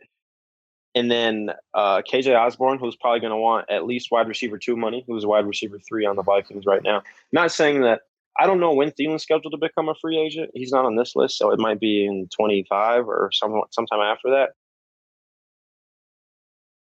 And 0.95 1.09
then 1.09 1.49
uh, 1.73 2.01
KJ 2.01 2.39
Osborn, 2.39 2.77
who's 2.77 2.95
probably 2.95 3.19
going 3.19 3.31
to 3.31 3.37
want 3.37 3.69
at 3.69 3.85
least 3.85 4.09
wide 4.11 4.27
receiver 4.27 4.57
two 4.57 4.75
money, 4.75 5.03
who's 5.07 5.25
wide 5.25 5.45
receiver 5.45 5.79
three 5.79 6.05
on 6.05 6.15
the 6.15 6.23
Vikings 6.23 6.65
right 6.65 6.83
now. 6.83 7.01
Not 7.31 7.51
saying 7.51 7.81
that 7.81 8.01
I 8.39 8.45
don't 8.45 8.59
know 8.59 8.73
when 8.73 8.91
Thielen's 8.91 9.23
scheduled 9.23 9.53
to 9.53 9.57
become 9.57 9.89
a 9.89 9.95
free 9.95 10.19
agent. 10.19 10.51
He's 10.53 10.71
not 10.71 10.85
on 10.85 10.95
this 10.95 11.15
list, 11.15 11.37
so 11.37 11.51
it 11.51 11.59
might 11.59 11.79
be 11.79 12.05
in 12.05 12.27
25 12.35 13.07
or 13.07 13.29
some 13.31 13.61
sometime 13.71 14.01
after 14.01 14.29
that. 14.31 14.49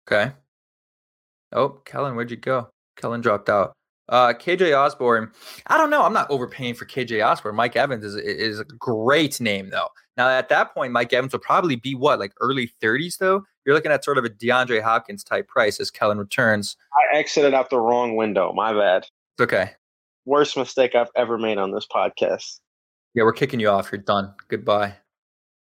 Okay. 0.07 0.33
Oh, 1.53 1.81
Kellen, 1.85 2.15
where'd 2.15 2.31
you 2.31 2.37
go? 2.37 2.69
Kellen 2.97 3.21
dropped 3.21 3.49
out. 3.49 3.73
Uh, 4.09 4.33
KJ 4.35 4.77
Osborn. 4.77 5.31
I 5.69 5.79
don't 5.79 5.91
know. 5.91 6.03
I'm 6.03 6.13
not 6.13 6.31
overpaying 6.31 6.75
for 6.75 6.85
KJ 6.85 7.25
Osborn. 7.25 7.55
Mike 7.55 7.77
Evans 7.77 8.05
is 8.05 8.17
is 8.17 8.61
a 8.61 8.65
great 8.65 9.41
name 9.41 9.71
though. 9.71 9.89
Now 10.17 10.29
at 10.29 10.49
that 10.51 10.75
point, 10.75 10.93
Mike 10.93 11.13
Evans 11.13 11.33
will 11.33 11.41
probably 11.41 11.77
be 11.77 11.95
what, 11.95 12.19
like 12.19 12.33
early 12.41 12.71
30s 12.83 13.19
though. 13.19 13.45
You're 13.65 13.75
looking 13.75 13.93
at 13.93 14.05
sort 14.05 14.19
of 14.19 14.25
a 14.25 14.29
DeAndre 14.29 14.83
Hopkins 14.83 15.23
type 15.23 15.49
price 15.49 15.81
as 15.81 15.91
Kellen 15.91 16.19
returns. 16.19 16.77
I 16.93 17.17
exited 17.17 17.55
out 17.55 17.71
the 17.71 17.79
wrong 17.79 18.17
window. 18.17 18.53
My 18.53 18.73
bad. 18.73 19.07
It's 19.39 19.43
okay. 19.43 19.71
Worst 20.25 20.57
mistake 20.57 20.95
I've 20.95 21.11
ever 21.17 21.39
made 21.39 21.59
on 21.59 21.73
this 21.73 21.87
podcast. 21.87 22.59
Yeah, 23.15 23.23
we're 23.25 23.33
kicking 23.33 23.61
you 23.61 23.69
off. 23.69 23.91
You're 23.93 24.01
done. 24.01 24.35
Goodbye. 24.49 24.95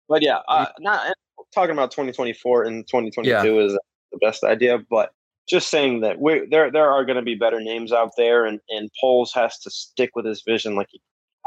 But 0.09 0.23
yeah, 0.23 0.39
uh, 0.49 0.67
not 0.79 1.15
talking 1.53 1.73
about 1.73 1.91
2024 1.91 2.65
and 2.65 2.87
2022 2.87 3.31
yeah. 3.31 3.65
is 3.65 3.73
the 4.13 4.19
best 4.21 4.45
idea, 4.45 4.79
but 4.91 5.13
just 5.51 5.69
saying 5.69 6.01
that 6.01 6.21
we 6.21 6.47
there 6.51 6.71
there 6.71 6.91
are 6.91 7.05
going 7.05 7.17
to 7.17 7.23
be 7.23 7.35
better 7.35 7.61
names 7.61 7.93
out 7.93 8.13
there, 8.17 8.47
and 8.47 8.61
and 8.71 8.91
Poles 9.01 9.33
has 9.35 9.59
to 9.61 9.71
stick 9.71 10.11
with 10.15 10.25
his 10.25 10.43
vision. 10.47 10.77
Like 10.77 10.89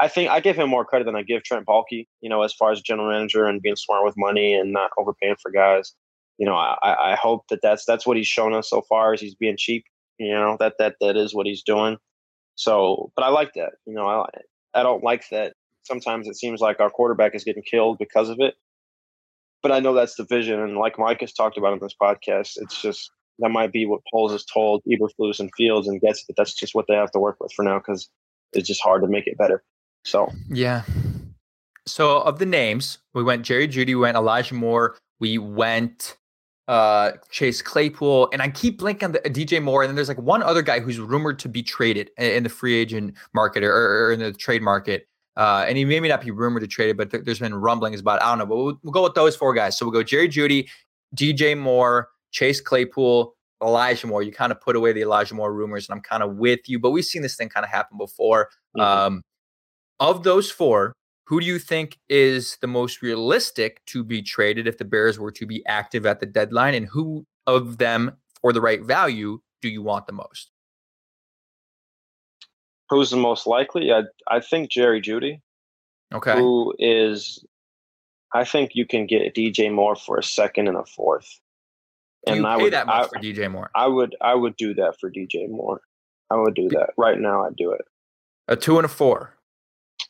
I 0.00 0.08
think 0.08 0.30
I 0.30 0.40
give 0.40 0.56
him 0.56 0.68
more 0.68 0.84
credit 0.84 1.04
than 1.04 1.16
I 1.16 1.22
give 1.22 1.42
Trent 1.42 1.66
Baalke. 1.66 2.06
You 2.20 2.28
know, 2.28 2.42
as 2.42 2.52
far 2.52 2.70
as 2.70 2.80
general 2.80 3.10
manager 3.10 3.46
and 3.46 3.62
being 3.62 3.76
smart 3.76 4.04
with 4.04 4.14
money 4.16 4.54
and 4.54 4.72
not 4.72 4.90
overpaying 4.98 5.36
for 5.42 5.50
guys. 5.50 5.94
You 6.38 6.46
know, 6.46 6.54
I 6.54 6.76
I 6.82 7.16
hope 7.20 7.48
that 7.48 7.60
that's 7.62 7.84
that's 7.84 8.06
what 8.06 8.16
he's 8.16 8.26
shown 8.26 8.54
us 8.54 8.68
so 8.68 8.82
far. 8.82 9.14
Is 9.14 9.20
he's 9.20 9.34
being 9.34 9.56
cheap. 9.56 9.84
You 10.18 10.32
know 10.32 10.56
that 10.60 10.74
that 10.78 10.96
that 11.00 11.16
is 11.16 11.34
what 11.34 11.46
he's 11.46 11.62
doing. 11.62 11.96
So, 12.56 13.10
but 13.16 13.24
I 13.24 13.28
like 13.28 13.54
that. 13.54 13.72
You 13.86 13.94
know, 13.94 14.06
I 14.06 14.26
I 14.74 14.82
don't 14.82 15.02
like 15.02 15.28
that. 15.30 15.54
Sometimes 15.84 16.28
it 16.28 16.36
seems 16.36 16.60
like 16.60 16.80
our 16.80 16.90
quarterback 16.90 17.34
is 17.34 17.44
getting 17.44 17.62
killed 17.62 17.98
because 17.98 18.28
of 18.28 18.38
it. 18.40 18.54
But 19.62 19.72
I 19.72 19.80
know 19.80 19.94
that's 19.94 20.16
the 20.16 20.24
vision, 20.24 20.60
and 20.60 20.76
like 20.76 20.98
Mike 20.98 21.20
has 21.20 21.32
talked 21.32 21.56
about 21.56 21.72
in 21.72 21.78
this 21.80 21.94
podcast, 22.00 22.52
it's 22.56 22.82
just 22.82 23.10
that 23.38 23.50
might 23.50 23.72
be 23.72 23.86
what 23.86 24.00
Poles 24.10 24.32
has 24.32 24.44
told 24.44 24.82
Eberflus 24.88 25.40
and 25.40 25.50
Fields 25.56 25.88
and 25.88 26.00
gets 26.00 26.24
that 26.26 26.36
that's 26.36 26.54
just 26.54 26.74
what 26.74 26.86
they 26.88 26.94
have 26.94 27.10
to 27.12 27.18
work 27.18 27.36
with 27.40 27.52
for 27.52 27.64
now 27.64 27.78
because 27.78 28.08
it's 28.52 28.68
just 28.68 28.82
hard 28.82 29.02
to 29.02 29.08
make 29.08 29.26
it 29.26 29.36
better. 29.36 29.62
So 30.04 30.30
yeah. 30.48 30.82
So 31.86 32.20
of 32.20 32.38
the 32.38 32.46
names, 32.46 32.98
we 33.12 33.22
went 33.22 33.44
Jerry 33.44 33.68
Jeudy, 33.68 33.88
we 33.88 33.96
went 33.96 34.16
Elijah 34.16 34.54
Moore, 34.54 34.96
we 35.20 35.38
went 35.38 36.16
uh 36.68 37.12
Chase 37.30 37.60
Claypool, 37.60 38.30
and 38.32 38.40
I 38.40 38.48
keep 38.48 38.78
blinking 38.78 39.06
on 39.06 39.12
the 39.12 39.20
DJ 39.20 39.62
Moore, 39.62 39.82
and 39.82 39.88
then 39.90 39.96
there's 39.96 40.08
like 40.08 40.18
one 40.18 40.42
other 40.42 40.62
guy 40.62 40.80
who's 40.80 40.98
rumored 40.98 41.38
to 41.40 41.48
be 41.48 41.62
traded 41.62 42.10
in 42.16 42.42
the 42.42 42.48
free 42.48 42.74
agent 42.74 43.14
market 43.34 43.64
or, 43.64 44.06
or 44.06 44.12
in 44.12 44.20
the 44.20 44.32
trade 44.32 44.62
market. 44.62 45.06
Uh, 45.36 45.64
and 45.66 45.76
he 45.76 45.84
may 45.84 45.98
not 45.98 46.20
be 46.20 46.30
rumored 46.30 46.62
to 46.62 46.68
trade 46.68 46.90
it, 46.90 46.96
but 46.96 47.10
th- 47.10 47.24
there's 47.24 47.40
been 47.40 47.54
rumblings 47.54 48.00
about 48.00 48.22
I 48.22 48.28
don't 48.28 48.38
know, 48.38 48.46
but 48.46 48.56
we'll, 48.56 48.80
we'll, 48.84 48.92
go 48.92 49.02
with 49.02 49.14
those 49.14 49.34
four 49.34 49.52
guys. 49.52 49.76
So 49.76 49.84
we'll 49.84 49.92
go 49.92 50.04
Jerry 50.04 50.28
Jeudy, 50.28 50.68
DJ 51.16 51.58
Moore, 51.58 52.08
Chase 52.34 52.60
Claypool, 52.60 53.34
Elijah 53.62 54.06
Moore. 54.06 54.22
You 54.22 54.32
kind 54.32 54.52
of 54.52 54.60
put 54.60 54.76
away 54.76 54.92
the 54.92 55.02
Elijah 55.02 55.34
Moore 55.34 55.54
rumors, 55.54 55.88
and 55.88 55.96
I'm 55.96 56.02
kind 56.02 56.22
of 56.22 56.36
with 56.36 56.60
you. 56.66 56.78
But 56.78 56.90
we've 56.90 57.04
seen 57.04 57.22
this 57.22 57.36
thing 57.36 57.48
kind 57.48 57.64
of 57.64 57.70
happen 57.70 57.96
before. 57.96 58.50
Mm-hmm. 58.76 58.80
Um, 58.80 59.22
of 60.00 60.24
those 60.24 60.50
four, 60.50 60.92
who 61.26 61.40
do 61.40 61.46
you 61.46 61.58
think 61.58 61.96
is 62.08 62.58
the 62.60 62.66
most 62.66 63.00
realistic 63.00 63.82
to 63.86 64.04
be 64.04 64.20
traded 64.20 64.66
if 64.66 64.76
the 64.76 64.84
Bears 64.84 65.18
were 65.18 65.30
to 65.30 65.46
be 65.46 65.64
active 65.66 66.04
at 66.04 66.20
the 66.20 66.26
deadline? 66.26 66.74
And 66.74 66.86
who 66.86 67.24
of 67.46 67.78
them, 67.78 68.16
for 68.40 68.52
the 68.52 68.60
right 68.60 68.82
value, 68.82 69.40
do 69.62 69.68
you 69.68 69.82
want 69.82 70.06
the 70.06 70.12
most? 70.12 70.50
Who's 72.90 73.10
the 73.10 73.16
most 73.16 73.46
likely? 73.46 73.92
I 73.92 74.02
I 74.28 74.40
think 74.40 74.70
Jerry 74.70 75.00
Jeudy. 75.00 75.40
Okay. 76.12 76.34
Who 76.34 76.74
is? 76.78 77.44
I 78.34 78.44
think 78.44 78.72
you 78.74 78.84
can 78.84 79.06
get 79.06 79.34
DJ 79.34 79.72
Moore 79.72 79.94
for 79.94 80.18
a 80.18 80.22
second 80.22 80.66
and 80.66 80.76
a 80.76 80.84
fourth 80.84 81.40
and 82.26 82.38
you 82.38 82.46
I 82.46 82.56
would 82.56 82.72
that 82.72 82.86
much 82.86 83.06
I, 83.06 83.08
for 83.08 83.22
DJ 83.22 83.50
Moore. 83.50 83.70
I 83.74 83.86
would 83.86 84.16
I 84.20 84.34
would 84.34 84.56
do 84.56 84.74
that 84.74 84.98
for 85.00 85.10
DJ 85.10 85.48
Moore. 85.48 85.80
I 86.30 86.36
would 86.36 86.54
do 86.54 86.68
that 86.70 86.90
right 86.96 87.18
now. 87.18 87.44
I'd 87.44 87.56
do 87.56 87.72
it. 87.72 87.82
A 88.48 88.56
two 88.56 88.78
and 88.78 88.84
a 88.84 88.88
four. 88.88 89.36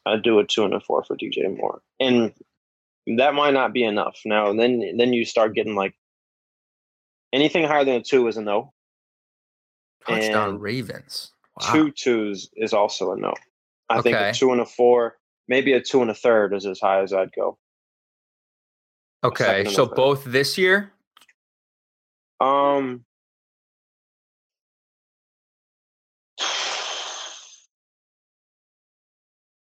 I'd 0.07 0.23
do 0.23 0.39
a 0.39 0.45
two 0.45 0.65
and 0.65 0.75
a 0.75 0.81
four 0.81 1.05
for 1.05 1.17
DJ 1.17 1.57
Moore, 1.57 1.81
and 2.01 2.33
that 3.19 3.35
might 3.35 3.55
not 3.55 3.73
be 3.73 3.85
enough. 3.85 4.21
Now, 4.25 4.53
then 4.53 4.97
then 4.97 5.13
you 5.13 5.25
start 5.25 5.55
getting 5.55 5.75
like 5.75 5.95
Anything 7.35 7.65
higher 7.65 7.85
than 7.85 7.97
a 7.97 8.01
two 8.01 8.29
is 8.29 8.37
a 8.37 8.43
no. 8.43 8.73
Touchdown 10.07 10.51
And 10.51 10.63
Ravens. 10.63 11.33
Wow. 11.61 11.73
Two 11.73 11.91
twos 11.91 12.49
is 12.55 12.73
also 12.73 13.13
a 13.13 13.17
no. 13.17 13.35
I 13.91 14.03
think 14.03 14.17
a 14.17 14.33
two 14.33 14.53
and 14.53 14.61
a 14.61 14.67
four, 14.67 15.17
maybe 15.49 15.73
a 15.73 15.81
two 15.81 16.01
and 16.01 16.13
a 16.13 16.15
third 16.15 16.55
is 16.55 16.65
as 16.65 16.79
high 16.79 17.03
as 17.03 17.13
I'd 17.13 17.33
go. 17.33 17.59
Okay, 19.25 19.45
second 19.45 19.59
and 19.59 19.69
a 19.69 19.73
so 19.73 19.87
both 19.87 20.25
this 20.25 20.57
year. 20.57 20.93
Um, 22.45 23.05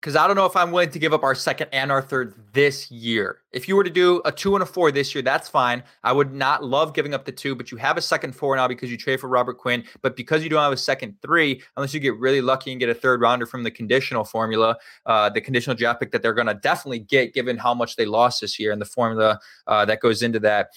because 0.02 0.17
I 0.17 0.28
don't 0.28 0.36
know 0.36 0.46
if 0.46 0.58
I'm 0.58 0.74
willing 0.74 0.89
to 0.89 1.00
give 1.00 1.13
up 1.13 1.24
our 1.24 1.34
second 1.34 1.69
and 1.72 1.89
our 1.89 2.02
third 2.02 2.34
this 2.52 2.91
year. 2.91 3.38
If 3.54 3.69
you 3.69 3.78
were 3.78 3.86
to 3.86 3.89
do 3.89 4.22
a 4.26 4.34
two 4.34 4.54
and 4.54 4.62
a 4.62 4.65
four 4.65 4.91
this 4.91 5.15
year, 5.15 5.22
that's 5.22 5.48
fine. 5.48 5.82
I 6.04 6.12
would 6.12 6.34
not 6.34 6.62
love 6.62 6.93
giving 6.93 7.13
up 7.13 7.24
the 7.24 7.32
two, 7.32 7.56
but 7.56 7.72
you 7.72 7.78
have 7.78 7.96
a 7.96 8.02
second 8.02 8.36
four 8.36 8.54
now 8.58 8.67
because 8.67 8.91
you 8.91 8.98
trade 8.98 9.22
for 9.22 9.30
Robert 9.30 9.60
Quinn. 9.60 9.86
But 10.02 10.17
because 10.17 10.43
you 10.43 10.50
don't 10.50 10.62
have 10.62 10.74
a 10.74 10.78
second 10.78 11.15
three, 11.22 11.62
unless 11.78 11.93
you 11.93 12.02
get 12.02 12.17
really 12.17 12.41
lucky 12.41 12.72
and 12.72 12.82
get 12.82 12.89
a 12.89 12.93
third 12.93 13.22
rounder 13.22 13.46
from 13.46 13.63
the 13.63 13.72
conditional 13.72 14.26
formula, 14.26 14.76
uh, 15.06 15.30
the 15.30 15.39
conditional 15.39 15.78
draft 15.78 16.02
pick 16.02 16.12
that 16.12 16.22
they're 16.22 16.34
going 16.34 16.48
to 16.48 16.56
definitely 16.56 17.00
get 17.00 17.34
given 17.34 17.58
how 17.58 17.74
much 17.74 17.96
they 17.96 18.06
lost 18.06 18.41
this 18.41 18.60
year 18.60 18.74
and 18.74 18.82
the 18.82 18.86
formula 18.86 19.39
uh, 19.67 19.86
that 19.86 20.02
goes 20.02 20.22
into 20.22 20.41
that. 20.41 20.72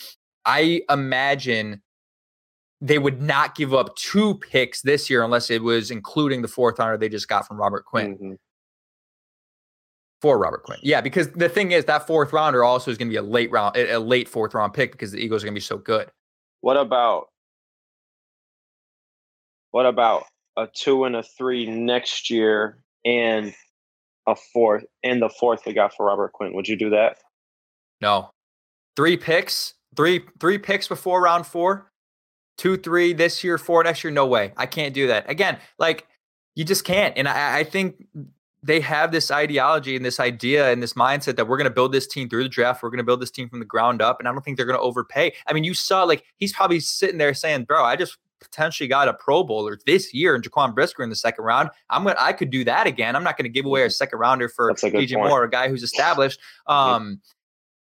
I 0.44 0.82
imagine 0.88 1.82
they 2.80 2.98
would 2.98 3.22
not 3.22 3.54
give 3.54 3.72
up 3.72 3.94
two 3.96 4.34
picks 4.36 4.82
this 4.82 5.08
year 5.08 5.22
unless 5.22 5.50
it 5.50 5.62
was 5.62 5.90
including 5.90 6.42
the 6.42 6.48
fourth 6.48 6.78
rounder 6.78 6.96
they 6.96 7.08
just 7.08 7.28
got 7.28 7.46
from 7.46 7.56
Robert 7.56 7.84
Quinn 7.84 8.18
mhm. 8.18 8.36
for 10.20 10.38
Robert 10.38 10.62
Quinn. 10.62 10.78
Yeah, 10.82 11.00
because 11.00 11.30
the 11.30 11.48
thing 11.48 11.72
is 11.72 11.86
that 11.86 12.06
fourth 12.06 12.32
rounder 12.32 12.64
also 12.64 12.90
is 12.90 12.98
going 12.98 13.08
to 13.08 13.12
be 13.12 13.16
a 13.16 13.22
late 13.22 13.50
round, 13.50 13.76
a 13.76 13.98
late 13.98 14.28
fourth 14.28 14.54
round 14.54 14.74
pick 14.74 14.92
because 14.92 15.12
the 15.12 15.18
Eagles 15.18 15.42
are 15.42 15.46
going 15.46 15.54
to 15.54 15.58
be 15.58 15.64
so 15.64 15.78
good. 15.78 16.10
What 16.60 16.76
about 16.76 17.28
what 19.70 19.86
about 19.86 20.24
a 20.56 20.66
two 20.66 21.04
and 21.04 21.16
a 21.16 21.22
three 21.22 21.66
next 21.66 22.30
year 22.30 22.78
and 23.04 23.54
a 24.26 24.34
fourth 24.34 24.84
and 25.02 25.22
the 25.22 25.28
fourth 25.28 25.62
we 25.66 25.72
got 25.72 25.94
for 25.94 26.06
Robert 26.06 26.32
Quinn? 26.32 26.54
Would 26.54 26.68
you 26.68 26.76
do 26.76 26.90
that? 26.90 27.18
No, 28.02 28.30
three 28.96 29.16
picks, 29.16 29.74
three 29.96 30.24
three 30.40 30.58
picks 30.58 30.88
before 30.88 31.22
round 31.22 31.46
four, 31.46 31.90
two 32.56 32.76
three 32.76 33.12
this 33.12 33.42
year, 33.44 33.58
four 33.58 33.82
next 33.84 34.02
year. 34.04 34.10
No 34.10 34.26
way, 34.26 34.52
I 34.56 34.66
can't 34.66 34.94
do 34.94 35.06
that 35.08 35.28
again. 35.30 35.58
Like 35.78 36.06
you 36.54 36.64
just 36.64 36.84
can't. 36.84 37.16
And 37.16 37.28
I, 37.28 37.58
I 37.58 37.64
think 37.64 38.06
they 38.62 38.80
have 38.80 39.12
this 39.12 39.30
ideology 39.30 39.94
and 39.94 40.04
this 40.04 40.18
idea 40.18 40.72
and 40.72 40.82
this 40.82 40.94
mindset 40.94 41.36
that 41.36 41.46
we're 41.46 41.56
going 41.56 41.66
to 41.68 41.74
build 41.74 41.92
this 41.92 42.06
team 42.06 42.28
through 42.28 42.42
the 42.42 42.48
draft. 42.48 42.82
We're 42.82 42.90
going 42.90 42.98
to 42.98 43.04
build 43.04 43.20
this 43.20 43.30
team 43.30 43.48
from 43.48 43.60
the 43.60 43.64
ground 43.64 44.02
up. 44.02 44.18
And 44.18 44.26
I 44.26 44.32
don't 44.32 44.44
think 44.44 44.56
they're 44.56 44.66
going 44.66 44.78
to 44.78 44.82
overpay. 44.82 45.32
I 45.46 45.52
mean, 45.52 45.62
you 45.62 45.74
saw 45.74 46.02
like 46.02 46.24
he's 46.38 46.52
probably 46.52 46.80
sitting 46.80 47.18
there 47.18 47.34
saying, 47.34 47.64
"Bro, 47.64 47.84
I 47.84 47.96
just." 47.96 48.18
Potentially 48.38 48.86
got 48.86 49.08
a 49.08 49.14
Pro 49.14 49.42
Bowler 49.42 49.78
this 49.86 50.12
year 50.12 50.34
and 50.34 50.44
Jaquan 50.44 50.74
Brisker 50.74 51.02
in 51.02 51.08
the 51.08 51.16
second 51.16 51.42
round. 51.44 51.70
I'm 51.88 52.04
gonna 52.04 52.16
I 52.18 52.34
could 52.34 52.50
do 52.50 52.64
that 52.64 52.86
again. 52.86 53.16
I'm 53.16 53.24
not 53.24 53.38
gonna 53.38 53.48
give 53.48 53.64
away 53.64 53.82
a 53.82 53.90
second 53.90 54.18
rounder 54.18 54.48
for 54.48 54.70
DJ. 54.74 55.14
Moore, 55.14 55.44
a 55.44 55.50
guy 55.50 55.68
who's 55.68 55.82
established. 55.82 56.38
Um, 56.66 57.22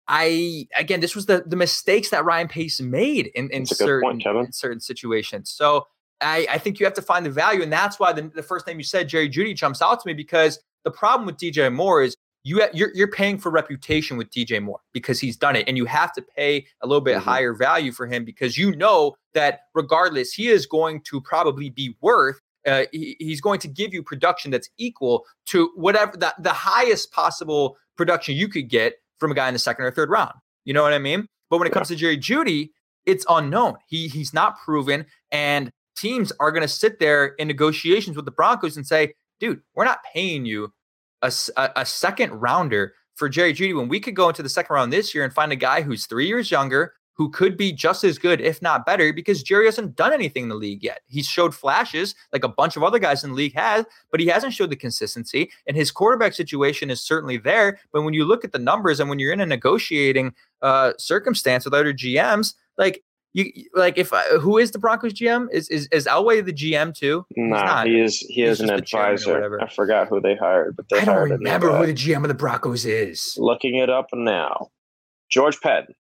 I 0.08 0.68
again, 0.78 1.00
this 1.00 1.14
was 1.16 1.26
the 1.26 1.44
the 1.46 1.56
mistakes 1.56 2.10
that 2.10 2.24
Ryan 2.24 2.48
Pace 2.48 2.80
made 2.80 3.26
in, 3.34 3.50
in 3.50 3.62
That's 3.62 3.72
a 3.72 3.74
good 3.74 3.86
certain 3.86 4.20
point, 4.20 4.46
in 4.46 4.52
certain 4.52 4.80
situations. 4.80 5.50
So 5.50 5.86
I, 6.20 6.46
I 6.50 6.58
think 6.58 6.78
you 6.80 6.86
have 6.86 6.94
to 6.94 7.02
find 7.02 7.26
the 7.26 7.30
value, 7.30 7.62
and 7.62 7.72
that's 7.72 7.98
why 7.98 8.12
the, 8.12 8.22
the 8.22 8.42
first 8.42 8.66
name 8.66 8.78
you 8.78 8.84
said, 8.84 9.08
Jerry 9.08 9.28
Jeudy, 9.28 9.54
jumps 9.54 9.82
out 9.82 10.00
to 10.00 10.06
me 10.06 10.14
because 10.14 10.58
the 10.84 10.90
problem 10.90 11.26
with 11.26 11.36
DJ 11.36 11.72
Moore 11.72 12.02
is 12.02 12.16
you 12.44 12.62
you're 12.72 12.92
you're 12.94 13.10
paying 13.10 13.38
for 13.38 13.50
reputation 13.50 14.16
with 14.16 14.30
DJ 14.30 14.62
Moore 14.62 14.78
because 14.92 15.18
he's 15.18 15.36
done 15.36 15.56
it, 15.56 15.66
and 15.66 15.76
you 15.76 15.84
have 15.86 16.12
to 16.12 16.22
pay 16.22 16.64
a 16.82 16.86
little 16.86 17.00
bit 17.00 17.16
Mhm. 17.16 17.22
higher 17.22 17.52
value 17.52 17.90
for 17.90 18.06
him 18.06 18.24
because 18.24 18.56
you 18.56 18.74
know 18.76 19.16
that 19.34 19.62
regardless, 19.74 20.32
he 20.32 20.48
is 20.48 20.66
going 20.66 21.00
to 21.02 21.20
probably 21.20 21.70
be 21.70 21.96
worth. 22.00 22.40
Uh, 22.64 22.84
he, 22.92 23.16
he's 23.18 23.40
going 23.40 23.60
to 23.60 23.68
give 23.68 23.92
you 23.92 24.02
production 24.02 24.50
that's 24.50 24.68
equal 24.76 25.24
to 25.46 25.70
whatever 25.76 26.16
the, 26.16 26.34
the 26.40 26.52
highest 26.52 27.12
possible 27.12 27.76
production 27.96 28.34
you 28.34 28.48
could 28.48 28.68
get 28.68 28.94
from 29.18 29.30
a 29.30 29.34
guy 29.34 29.48
in 29.48 29.54
the 29.54 29.58
second 29.58 29.84
or 29.84 29.90
third 29.90 30.10
round. 30.10 30.34
You 30.64 30.74
know 30.74 30.82
what 30.82 30.92
I 30.92 30.98
mean? 30.98 31.26
But 31.50 31.58
when 31.58 31.66
it 31.68 31.72
comes 31.72 31.88
to 31.88 31.96
Jerry 31.96 32.18
Jeudy, 32.18 32.70
it's 33.04 33.24
unknown. 33.28 33.76
He 33.88 34.08
he's 34.08 34.34
not 34.34 34.58
proven, 34.58 35.06
and 35.30 35.70
teams 35.96 36.32
are 36.40 36.50
going 36.50 36.62
to 36.62 36.68
sit 36.68 36.98
there 36.98 37.26
in 37.38 37.48
negotiations 37.48 38.16
with 38.16 38.24
the 38.24 38.32
Broncos 38.32 38.76
and 38.76 38.86
say, 38.86 39.14
"Dude, 39.38 39.60
we're 39.74 39.84
not 39.84 40.00
paying 40.12 40.44
you 40.44 40.72
a 41.22 41.32
a 41.56 41.86
second 41.86 42.32
rounder 42.32 42.94
for 43.14 43.28
Jerry 43.28 43.54
Jeudy 43.54 43.74
when 43.74 43.88
we 43.88 44.00
could 44.00 44.16
go 44.16 44.28
into 44.28 44.42
the 44.42 44.48
second 44.48 44.74
round 44.74 44.92
this 44.92 45.14
year 45.14 45.24
and 45.24 45.32
find 45.32 45.52
a 45.52 45.56
guy 45.56 45.82
who's 45.82 46.06
three 46.06 46.26
years 46.26 46.50
younger." 46.50 46.94
Who 47.16 47.30
could 47.30 47.56
be 47.56 47.72
just 47.72 48.04
as 48.04 48.18
good, 48.18 48.40
if 48.40 48.60
not 48.60 48.84
better, 48.84 49.12
because 49.12 49.42
Jerry 49.42 49.64
hasn't 49.64 49.96
done 49.96 50.12
anything 50.12 50.44
in 50.44 50.48
the 50.50 50.54
league 50.54 50.82
yet. 50.82 51.00
He's 51.06 51.26
showed 51.26 51.54
flashes 51.54 52.14
like 52.32 52.44
a 52.44 52.48
bunch 52.48 52.76
of 52.76 52.82
other 52.82 52.98
guys 52.98 53.24
in 53.24 53.30
the 53.30 53.36
league 53.36 53.54
have, 53.54 53.86
but 54.10 54.20
he 54.20 54.26
hasn't 54.26 54.52
showed 54.52 54.70
the 54.70 54.76
consistency. 54.76 55.50
And 55.66 55.76
his 55.76 55.90
quarterback 55.90 56.34
situation 56.34 56.90
is 56.90 57.00
certainly 57.00 57.38
there. 57.38 57.78
But 57.90 58.02
when 58.02 58.12
you 58.12 58.24
look 58.24 58.44
at 58.44 58.52
the 58.52 58.58
numbers 58.58 59.00
and 59.00 59.08
when 59.08 59.18
you're 59.18 59.32
in 59.32 59.40
a 59.40 59.46
negotiating 59.46 60.34
uh, 60.60 60.92
circumstance 60.98 61.64
with 61.64 61.72
other 61.72 61.94
GMs, 61.94 62.54
like 62.76 63.02
you, 63.36 63.52
like 63.74 63.98
if 63.98 64.10
who 64.40 64.56
is 64.56 64.70
the 64.70 64.78
Broncos 64.78 65.12
GM? 65.12 65.48
Is 65.52 65.68
is 65.68 65.88
is 65.92 66.06
Elway 66.06 66.42
the 66.42 66.54
GM 66.54 66.94
too? 66.94 67.26
Nah, 67.36 67.84
he 67.84 68.00
is 68.00 68.20
he 68.20 68.42
He's 68.42 68.48
is 68.48 68.60
an 68.60 68.68
just 68.68 68.80
the 68.80 68.86
chairman 68.86 69.10
or 69.10 69.12
advisor. 69.12 69.60
I 69.60 69.68
forgot 69.68 70.08
who 70.08 70.22
they 70.22 70.36
hired, 70.36 70.74
but 70.74 70.88
they 70.88 71.00
I 71.00 71.04
don't 71.04 71.14
hired 71.14 71.32
a 71.32 71.38
new 71.38 71.44
remember 71.44 71.76
who 71.76 71.86
the 71.86 71.92
GM 71.92 72.22
of 72.22 72.28
the 72.28 72.34
Broncos 72.34 72.86
is. 72.86 73.34
Looking 73.36 73.76
it 73.76 73.90
up 73.90 74.06
now. 74.14 74.70
George 75.28 75.60
Paton. 75.60 75.94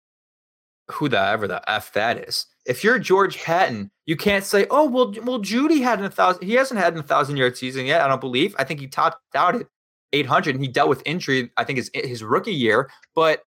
Who 0.93 1.09
the 1.09 1.19
ever 1.19 1.49
the 1.49 1.69
f 1.71 1.93
that 1.95 2.29
is. 2.29 2.47
If 2.67 2.85
you're 2.85 2.99
George 2.99 3.39
Paton, 3.39 3.91
you 4.05 4.17
can't 4.17 4.45
say, 4.45 4.67
"Oh, 4.71 4.89
well, 4.89 5.15
well, 5.23 5.39
Jeudy 5.39 5.83
had 5.83 6.03
a 6.03 6.11
thousand. 6.11 6.45
He 6.47 6.55
hasn't 6.55 6.79
had 6.79 6.97
a 6.97 7.03
thousand 7.03 7.39
yard 7.39 7.57
season 7.57 7.87
yet. 7.87 8.03
I 8.03 8.09
don't 8.09 8.21
believe. 8.21 8.55
I 8.59 8.65
think 8.65 8.81
he 8.81 8.87
topped 8.87 9.19
out 9.35 9.55
at 9.55 9.67
800, 10.13 10.55
and 10.55 10.63
he 10.63 10.71
dealt 10.71 10.91
with 10.91 11.03
injury. 11.07 11.51
I 11.57 11.65
think 11.65 11.79
his 11.79 11.91
his 11.95 12.23
rookie 12.23 12.55
year, 12.55 12.91
but 13.15 13.45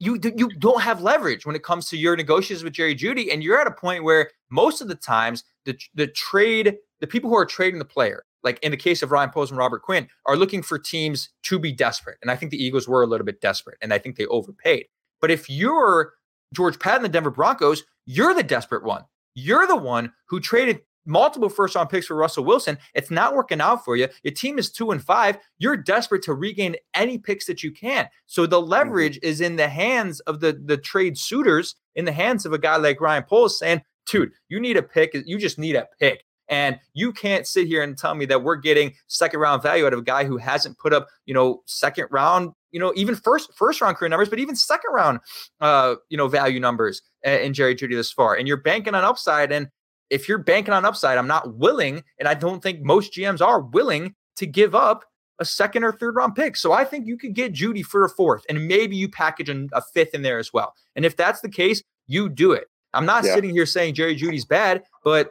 you 0.00 0.18
you 0.36 0.48
don't 0.58 0.82
have 0.82 1.02
leverage 1.02 1.46
when 1.46 1.56
it 1.56 1.62
comes 1.62 1.88
to 1.90 1.96
your 1.96 2.16
negotiations 2.16 2.64
with 2.64 2.72
Jerry 2.72 2.94
Jeudy, 2.94 3.32
and 3.32 3.42
you're 3.42 3.60
at 3.60 3.66
a 3.66 3.72
point 3.72 4.04
where 4.04 4.30
most 4.50 4.80
of 4.80 4.88
the 4.88 4.94
times 4.94 5.44
the 5.64 5.78
the 5.94 6.06
trade 6.06 6.76
the 7.00 7.06
people 7.06 7.30
who 7.30 7.36
are 7.36 7.46
trading 7.46 7.78
the 7.78 7.84
player, 7.84 8.24
like 8.42 8.58
in 8.62 8.70
the 8.70 8.76
case 8.76 9.02
of 9.02 9.12
Ryan 9.12 9.30
Poles 9.30 9.50
and 9.50 9.58
Robert 9.58 9.82
Quinn, 9.82 10.08
are 10.26 10.36
looking 10.36 10.62
for 10.62 10.78
teams 10.78 11.30
to 11.44 11.58
be 11.58 11.72
desperate, 11.72 12.18
and 12.22 12.30
I 12.30 12.36
think 12.36 12.50
the 12.50 12.62
Eagles 12.62 12.88
were 12.88 13.02
a 13.02 13.06
little 13.06 13.26
bit 13.26 13.40
desperate, 13.40 13.78
and 13.80 13.92
I 13.92 13.98
think 13.98 14.16
they 14.16 14.26
overpaid. 14.26 14.86
But 15.20 15.30
if 15.30 15.50
you're 15.50 16.14
George 16.54 16.78
Paton, 16.78 17.02
the 17.02 17.08
Denver 17.08 17.30
Broncos, 17.30 17.84
you're 18.06 18.34
the 18.34 18.42
desperate 18.42 18.84
one. 18.84 19.04
You're 19.34 19.66
the 19.66 19.76
one 19.76 20.12
who 20.26 20.40
traded 20.40 20.80
multiple 21.08 21.48
first 21.48 21.74
round 21.74 21.88
picks 21.88 22.06
for 22.06 22.16
Russell 22.16 22.44
Wilson. 22.44 22.78
It's 22.94 23.10
not 23.10 23.34
working 23.34 23.60
out 23.60 23.84
for 23.84 23.96
you. 23.96 24.08
Your 24.22 24.34
team 24.34 24.58
is 24.58 24.70
two 24.70 24.90
and 24.90 25.02
five. 25.02 25.38
You're 25.58 25.76
desperate 25.76 26.22
to 26.24 26.34
regain 26.34 26.76
any 26.94 27.18
picks 27.18 27.46
that 27.46 27.62
you 27.62 27.72
can. 27.72 28.08
So 28.26 28.46
the 28.46 28.60
mm-hmm. 28.60 28.70
leverage 28.70 29.18
is 29.22 29.40
in 29.40 29.56
the 29.56 29.68
hands 29.68 30.20
of 30.20 30.40
the, 30.40 30.60
the 30.64 30.76
trade 30.76 31.18
suitors, 31.18 31.74
in 31.94 32.04
the 32.04 32.12
hands 32.12 32.46
of 32.46 32.52
a 32.52 32.58
guy 32.58 32.76
like 32.76 33.00
Ryan 33.00 33.24
Poles 33.24 33.58
saying, 33.58 33.82
dude, 34.06 34.32
you 34.48 34.60
need 34.60 34.76
a 34.76 34.82
pick. 34.82 35.14
You 35.14 35.38
just 35.38 35.58
need 35.58 35.76
a 35.76 35.88
pick. 35.98 36.24
And 36.50 36.78
you 36.94 37.12
can't 37.12 37.46
sit 37.46 37.66
here 37.66 37.82
and 37.82 37.96
tell 37.96 38.14
me 38.14 38.24
that 38.26 38.42
we're 38.42 38.56
getting 38.56 38.94
second 39.06 39.40
round 39.40 39.62
value 39.62 39.86
out 39.86 39.92
of 39.92 39.98
a 39.98 40.04
guy 40.04 40.24
who 40.24 40.38
hasn't 40.38 40.78
put 40.78 40.94
up, 40.94 41.08
you 41.26 41.34
know, 41.34 41.62
second 41.66 42.08
round, 42.10 42.52
you 42.72 42.80
know, 42.80 42.92
even 42.96 43.14
first 43.14 43.52
first 43.54 43.80
round 43.80 43.96
career 43.96 44.08
numbers, 44.08 44.28
but 44.28 44.38
even 44.38 44.54
second 44.56 44.92
round, 44.92 45.20
uh, 45.60 45.96
you 46.08 46.16
know, 46.16 46.28
value 46.28 46.60
numbers 46.60 47.02
in 47.22 47.54
Jerry 47.54 47.74
Jeudy 47.74 47.94
this 47.94 48.12
far. 48.12 48.34
And 48.34 48.46
you're 48.46 48.56
banking 48.58 48.94
on 48.94 49.04
upside. 49.04 49.52
And 49.52 49.68
if 50.10 50.28
you're 50.28 50.38
banking 50.38 50.74
on 50.74 50.84
upside, 50.84 51.18
I'm 51.18 51.26
not 51.26 51.56
willing, 51.56 52.02
and 52.18 52.28
I 52.28 52.34
don't 52.34 52.62
think 52.62 52.80
most 52.82 53.12
GMs 53.12 53.40
are 53.40 53.60
willing 53.60 54.14
to 54.36 54.46
give 54.46 54.74
up 54.74 55.04
a 55.38 55.44
second 55.44 55.84
or 55.84 55.92
third 55.92 56.16
round 56.16 56.34
pick. 56.34 56.56
So 56.56 56.72
I 56.72 56.84
think 56.84 57.06
you 57.06 57.16
could 57.16 57.34
get 57.34 57.52
Jeudy 57.52 57.84
for 57.84 58.04
a 58.04 58.08
fourth, 58.08 58.44
and 58.48 58.66
maybe 58.66 58.96
you 58.96 59.08
package 59.08 59.48
a 59.48 59.82
fifth 59.94 60.14
in 60.14 60.22
there 60.22 60.38
as 60.38 60.52
well. 60.52 60.74
And 60.96 61.04
if 61.04 61.16
that's 61.16 61.40
the 61.40 61.48
case, 61.48 61.82
you 62.06 62.28
do 62.28 62.52
it. 62.52 62.68
I'm 62.94 63.06
not 63.06 63.24
Yeah. 63.24 63.34
sitting 63.34 63.50
here 63.50 63.66
saying 63.66 63.94
Jerry 63.94 64.16
Jeudy's 64.16 64.46
bad, 64.46 64.82
but 65.04 65.30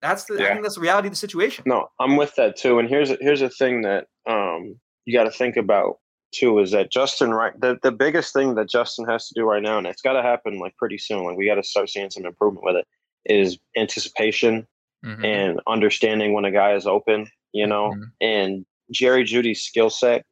that's 0.00 0.24
the 0.24 0.34
I 0.34 0.52
think 0.52 0.62
that's 0.62 0.74
the 0.74 0.80
reality 0.80 1.08
of 1.08 1.12
the 1.12 1.16
situation. 1.18 1.62
No, 1.66 1.88
I'm 2.00 2.16
with 2.16 2.34
that 2.36 2.56
too. 2.56 2.78
And 2.78 2.88
here's 2.88 3.10
a, 3.10 3.18
here's 3.20 3.42
a 3.42 3.50
thing 3.50 3.82
that 3.82 4.06
um, 4.26 4.80
you 5.04 5.12
got 5.12 5.24
to 5.24 5.30
think 5.30 5.56
about 5.56 5.98
too 6.32 6.58
is 6.60 6.70
that 6.70 6.90
Justin 6.90 7.30
right 7.30 7.58
the, 7.60 7.78
the 7.82 7.92
biggest 7.92 8.32
thing 8.32 8.54
that 8.54 8.68
Justin 8.68 9.06
has 9.06 9.28
to 9.28 9.34
do 9.34 9.44
right 9.44 9.62
now, 9.62 9.78
and 9.78 9.86
it's 9.86 10.02
got 10.02 10.14
to 10.14 10.22
happen 10.22 10.58
like 10.58 10.76
pretty 10.76 10.98
soon. 10.98 11.24
Like 11.24 11.36
we 11.36 11.46
got 11.46 11.56
to 11.56 11.62
start 11.62 11.90
seeing 11.90 12.10
some 12.10 12.24
improvement 12.26 12.64
with 12.64 12.76
it. 12.76 12.86
Is 13.24 13.58
anticipation 13.76 14.66
Mhm. 15.04 15.24
and 15.24 15.60
understanding 15.66 16.32
when 16.32 16.44
a 16.44 16.50
guy 16.52 16.74
is 16.74 16.86
open. 16.86 17.28
You 17.52 17.66
know, 17.66 17.90
Mhm. 17.90 18.12
and 18.20 18.66
Jerry 18.90 19.24
Jeudy's 19.24 19.62
skill 19.62 19.90
set 19.90 20.24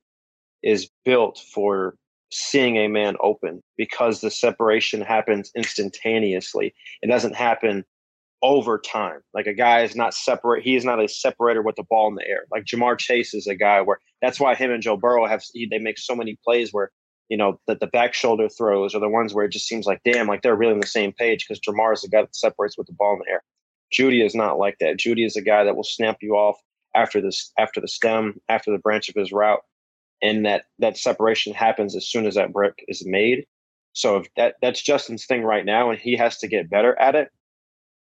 is 0.62 0.90
built 1.04 1.38
for 1.52 1.96
seeing 2.32 2.76
a 2.76 2.86
man 2.88 3.16
open 3.20 3.62
because 3.76 4.20
the 4.20 4.30
separation 4.30 5.00
happens 5.00 5.50
instantaneously. 5.56 6.72
It 7.02 7.08
doesn't 7.08 7.34
happen 7.34 7.84
over 8.42 8.78
time. 8.78 9.20
Like 9.34 9.46
a 9.46 9.54
guy 9.54 9.82
is 9.82 9.94
not 9.94 10.14
separate. 10.14 10.62
He 10.62 10.76
is 10.76 10.84
not 10.84 11.02
a 11.02 11.08
separator 11.08 11.62
with 11.62 11.76
the 11.76 11.84
ball 11.84 12.08
in 12.08 12.14
the 12.14 12.26
air. 12.26 12.46
Like 12.50 12.64
Ja'Marr 12.64 12.98
Chase 12.98 13.34
is 13.34 13.46
a 13.46 13.54
guy 13.54 13.80
where 13.80 13.98
that's 14.22 14.40
why 14.40 14.54
him 14.54 14.70
and 14.70 14.82
Joe 14.82 14.96
Burrow 14.96 15.26
have 15.26 15.42
they 15.54 15.78
make 15.78 15.98
so 15.98 16.14
many 16.14 16.38
plays 16.44 16.72
where 16.72 16.90
you 17.30 17.36
know, 17.36 17.60
that 17.68 17.78
the 17.78 17.86
back 17.86 18.12
shoulder 18.12 18.48
throws 18.48 18.94
are 18.94 19.00
the 19.00 19.08
ones 19.08 19.32
where 19.32 19.44
it 19.44 19.52
just 19.52 19.68
seems 19.68 19.86
like, 19.86 20.00
damn, 20.04 20.26
like 20.26 20.42
they're 20.42 20.56
really 20.56 20.72
on 20.72 20.80
the 20.80 20.86
same 20.86 21.12
page 21.12 21.46
because 21.46 21.60
Jamar 21.60 21.94
is 21.94 22.02
the 22.02 22.08
guy 22.08 22.22
that 22.22 22.34
separates 22.34 22.76
with 22.76 22.88
the 22.88 22.92
ball 22.92 23.14
in 23.14 23.20
the 23.20 23.30
air. 23.30 23.42
Jeudy 23.92 24.24
is 24.24 24.34
not 24.34 24.58
like 24.58 24.76
that. 24.80 24.98
Jeudy 24.98 25.24
is 25.24 25.36
a 25.36 25.40
guy 25.40 25.62
that 25.62 25.76
will 25.76 25.84
snap 25.84 26.18
you 26.20 26.34
off 26.34 26.58
after 26.94 27.20
this 27.20 27.52
after 27.56 27.80
the 27.80 27.88
stem, 27.88 28.40
after 28.48 28.72
the 28.72 28.78
branch 28.78 29.08
of 29.08 29.14
his 29.14 29.32
route. 29.32 29.60
And 30.20 30.44
that 30.44 30.64
that 30.80 30.98
separation 30.98 31.54
happens 31.54 31.94
as 31.96 32.08
soon 32.08 32.26
as 32.26 32.34
that 32.34 32.52
brick 32.52 32.84
is 32.88 33.06
made. 33.06 33.46
So 33.92 34.18
if 34.18 34.34
that 34.36 34.56
that's 34.60 34.82
Justin's 34.82 35.24
thing 35.24 35.44
right 35.44 35.64
now, 35.64 35.90
and 35.90 36.00
he 36.00 36.16
has 36.16 36.38
to 36.38 36.48
get 36.48 36.68
better 36.68 36.98
at 37.00 37.14
it. 37.14 37.30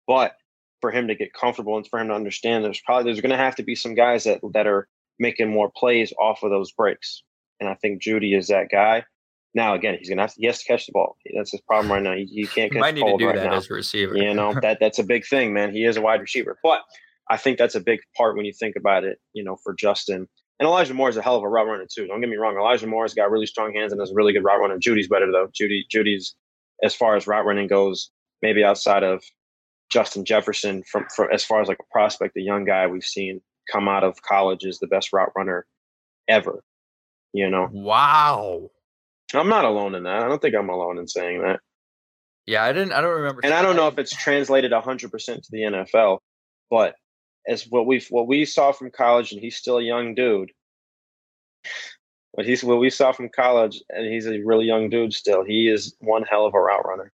But 0.07 0.35
for 0.81 0.91
him 0.91 1.07
to 1.07 1.15
get 1.15 1.33
comfortable 1.33 1.77
and 1.77 1.87
for 1.87 1.99
him 1.99 2.09
to 2.09 2.13
understand, 2.13 2.63
there's 2.63 2.81
probably 2.81 3.05
there's 3.05 3.21
going 3.21 3.31
to 3.31 3.37
have 3.37 3.55
to 3.55 3.63
be 3.63 3.75
some 3.75 3.95
guys 3.95 4.23
that 4.25 4.39
that 4.53 4.67
are 4.67 4.87
making 5.19 5.49
more 5.49 5.71
plays 5.75 6.13
off 6.19 6.43
of 6.43 6.51
those 6.51 6.71
breaks. 6.71 7.23
And 7.59 7.69
I 7.69 7.75
think 7.75 8.01
Jeudy 8.01 8.37
is 8.37 8.47
that 8.47 8.69
guy. 8.69 9.05
Now 9.53 9.73
again, 9.73 9.95
he's 9.97 10.09
gonna 10.09 10.23
have 10.23 10.33
to 10.33 10.39
he 10.39 10.47
has 10.47 10.59
to 10.59 10.65
catch 10.65 10.85
the 10.85 10.91
ball. 10.91 11.15
That's 11.33 11.51
his 11.51 11.61
problem 11.61 11.89
right 11.89 12.03
now. 12.03 12.13
He, 12.13 12.25
he 12.25 12.45
can't 12.45 12.71
catch 12.71 12.81
might 12.81 12.91
the 12.91 13.01
need 13.01 13.07
ball 13.07 13.17
to 13.17 13.23
do 13.23 13.27
right 13.27 13.35
that 13.37 13.45
now. 13.45 13.55
as 13.55 13.69
a 13.69 13.73
receiver. 13.73 14.17
You 14.17 14.33
know 14.33 14.53
that 14.61 14.79
that's 14.81 14.99
a 14.99 15.03
big 15.03 15.25
thing, 15.25 15.53
man. 15.53 15.71
He 15.71 15.85
is 15.85 15.95
a 15.95 16.01
wide 16.01 16.19
receiver, 16.19 16.59
but 16.61 16.81
I 17.29 17.37
think 17.37 17.57
that's 17.57 17.75
a 17.75 17.79
big 17.79 18.01
part 18.17 18.35
when 18.35 18.45
you 18.45 18.51
think 18.51 18.75
about 18.75 19.05
it. 19.05 19.17
You 19.31 19.45
know, 19.45 19.55
for 19.63 19.73
Justin 19.73 20.27
and 20.59 20.67
Elijah 20.67 20.93
Moore 20.93 21.09
is 21.09 21.15
a 21.15 21.21
hell 21.21 21.37
of 21.37 21.43
a 21.43 21.47
route 21.47 21.67
runner 21.67 21.87
too. 21.89 22.05
Don't 22.05 22.19
get 22.19 22.29
me 22.29 22.35
wrong. 22.35 22.57
Elijah 22.57 22.87
Moore's 22.87 23.13
got 23.13 23.31
really 23.31 23.45
strong 23.45 23.73
hands 23.73 23.93
and 23.93 24.01
is 24.01 24.11
a 24.11 24.13
really 24.13 24.33
good 24.33 24.43
route 24.43 24.59
runner. 24.59 24.77
Jeudy's 24.77 25.07
better 25.07 25.31
though. 25.31 25.47
Jeudy 25.47 25.83
Jeudy's 25.89 26.35
as 26.83 26.93
far 26.93 27.15
as 27.15 27.25
route 27.25 27.45
running 27.45 27.67
goes, 27.67 28.11
maybe 28.41 28.61
outside 28.61 29.03
of 29.03 29.23
Justin 29.91 30.25
Jefferson, 30.25 30.83
from, 30.83 31.05
from 31.15 31.29
as 31.31 31.43
far 31.43 31.61
as 31.61 31.67
like 31.67 31.79
a 31.79 31.91
prospect, 31.93 32.37
a 32.37 32.41
young 32.41 32.65
guy 32.65 32.87
we've 32.87 33.03
seen 33.03 33.41
come 33.71 33.87
out 33.87 34.03
of 34.03 34.21
college 34.21 34.63
is 34.63 34.79
the 34.79 34.87
best 34.87 35.13
route 35.13 35.31
runner 35.35 35.65
ever. 36.27 36.63
You 37.33 37.49
know, 37.49 37.69
Wow. 37.71 38.69
I'm 39.33 39.49
not 39.49 39.65
alone 39.65 39.95
in 39.95 40.03
that. 40.03 40.23
I 40.23 40.27
don't 40.27 40.41
think 40.41 40.55
I'm 40.55 40.69
alone 40.69 40.97
in 40.97 41.07
saying 41.07 41.41
that. 41.41 41.59
Yeah, 42.45 42.63
I 42.63 42.71
didn't. 42.73 42.93
I 42.93 43.01
don't 43.01 43.15
remember. 43.15 43.41
And 43.43 43.53
I 43.53 43.61
don't 43.61 43.75
know 43.75 43.87
if 43.87 43.97
it's 43.97 44.15
translated 44.15 44.71
100 44.71 45.11
percent 45.11 45.43
to 45.43 45.49
the 45.51 45.61
NFL, 45.61 46.19
but 46.69 46.95
as 47.47 47.63
what 47.67 47.87
we 47.87 48.05
what 48.09 48.27
we 48.27 48.45
saw 48.45 48.71
from 48.71 48.91
college, 48.91 49.31
and 49.31 49.41
he's 49.41 49.55
still 49.55 49.77
a 49.77 49.83
young 49.83 50.13
dude. 50.13 50.51
What 52.33 52.45
he's 52.45 52.63
what 52.63 52.79
we 52.79 52.89
saw 52.89 53.11
from 53.11 53.29
college, 53.29 53.81
and 53.89 54.05
he's 54.05 54.27
a 54.27 54.39
really 54.43 54.65
young 54.65 54.89
dude 54.89 55.13
still. 55.13 55.43
He 55.43 55.67
is 55.67 55.95
one 55.99 56.23
hell 56.23 56.45
of 56.45 56.53
a 56.53 56.59
route 56.59 56.85
runner. 56.85 57.11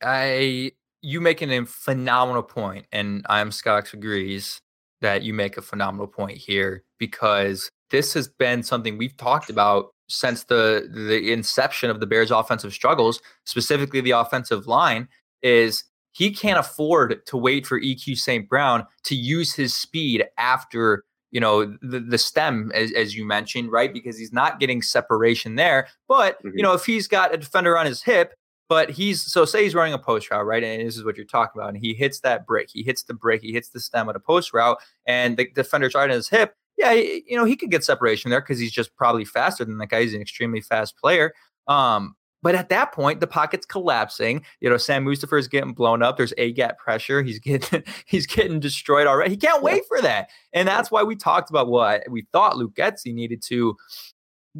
I 0.00 0.72
you 1.02 1.20
making 1.20 1.50
a 1.52 1.66
phenomenal 1.66 2.42
point, 2.42 2.86
and 2.92 3.26
I'm 3.28 3.50
Scott 3.52 3.92
agrees 3.92 4.58
that 5.00 5.22
you 5.22 5.34
make 5.34 5.56
a 5.56 5.62
phenomenal 5.62 6.06
point 6.06 6.38
here 6.38 6.84
because 6.98 7.68
this 7.90 8.14
has 8.14 8.28
been 8.28 8.62
something 8.62 8.96
we've 8.96 9.16
talked 9.16 9.50
about 9.50 9.88
since 10.08 10.44
the 10.44 10.88
the 10.92 11.32
inception 11.32 11.90
of 11.90 12.00
the 12.00 12.06
Bears' 12.06 12.30
offensive 12.30 12.72
struggles, 12.72 13.20
specifically 13.44 14.00
the 14.00 14.12
offensive 14.12 14.66
line, 14.66 15.08
is 15.42 15.84
he 16.12 16.30
can't 16.30 16.58
afford 16.58 17.24
to 17.26 17.36
wait 17.36 17.66
for 17.66 17.80
EQ 17.80 18.16
St. 18.18 18.48
Brown 18.48 18.86
to 19.04 19.14
use 19.16 19.54
his 19.54 19.74
speed 19.76 20.24
after 20.38 21.04
you 21.32 21.40
know 21.40 21.64
the, 21.80 21.98
the 21.98 22.18
stem 22.18 22.70
as, 22.74 22.92
as 22.92 23.16
you 23.16 23.24
mentioned 23.24 23.72
right 23.72 23.92
because 23.94 24.18
he's 24.18 24.34
not 24.34 24.60
getting 24.60 24.82
separation 24.82 25.54
there 25.54 25.88
but 26.06 26.36
Mhm. 26.44 26.52
you 26.56 26.62
know 26.62 26.74
if 26.74 26.84
he's 26.84 27.08
got 27.08 27.32
a 27.32 27.38
defender 27.38 27.78
on 27.78 27.86
his 27.86 28.02
hip 28.02 28.34
but 28.72 28.88
he's 28.88 29.20
so 29.20 29.44
say 29.44 29.64
he's 29.64 29.74
running 29.74 29.92
a 29.92 29.98
post 29.98 30.30
route 30.30 30.46
right 30.46 30.64
and 30.64 30.86
this 30.86 30.96
is 30.96 31.04
what 31.04 31.14
you're 31.14 31.26
talking 31.26 31.60
about 31.60 31.68
and 31.68 31.76
he 31.76 31.92
hits 31.92 32.20
that 32.20 32.46
break 32.46 32.70
he 32.72 32.82
hits 32.82 33.02
the 33.02 33.12
break 33.12 33.42
he 33.42 33.52
hits 33.52 33.68
the 33.68 33.78
stem 33.78 34.08
at 34.08 34.16
a 34.16 34.20
post 34.20 34.54
route 34.54 34.78
and 35.06 35.36
the 35.36 35.46
defender's 35.54 35.94
right 35.94 36.04
on 36.04 36.08
his 36.08 36.30
hip 36.30 36.54
yeah 36.78 36.92
you 36.92 37.36
know 37.36 37.44
he 37.44 37.54
could 37.54 37.70
get 37.70 37.84
separation 37.84 38.30
there 38.30 38.40
because 38.40 38.58
he's 38.58 38.72
just 38.72 38.96
probably 38.96 39.26
faster 39.26 39.62
than 39.62 39.76
that 39.76 39.88
guy 39.88 40.00
he's 40.00 40.14
an 40.14 40.22
extremely 40.22 40.62
fast 40.62 40.96
player 40.96 41.34
um 41.68 42.14
but 42.42 42.56
at 42.56 42.70
that 42.70 42.90
point, 42.90 43.20
the 43.20 43.28
pocket's 43.28 43.64
collapsing. 43.64 44.44
You 44.60 44.68
know, 44.68 44.76
Sam 44.76 45.04
Mustipher 45.04 45.38
is 45.38 45.46
getting 45.46 45.74
blown 45.74 46.02
up. 46.02 46.16
There's 46.16 46.34
a 46.36 46.52
gap 46.52 46.76
pressure. 46.76 47.22
He's 47.22 47.38
getting 47.38 47.84
he's 48.06 48.26
getting 48.26 48.58
destroyed 48.58 49.06
already. 49.06 49.30
He 49.30 49.36
can't 49.36 49.62
wait 49.62 49.84
for 49.86 50.00
that, 50.00 50.28
and 50.52 50.66
that's 50.66 50.90
why 50.90 51.04
we 51.04 51.14
talked 51.14 51.50
about 51.50 51.68
what 51.68 52.02
we 52.10 52.26
thought 52.32 52.56
Luke 52.56 52.74
Getsy 52.74 53.14
needed 53.14 53.42
to 53.42 53.76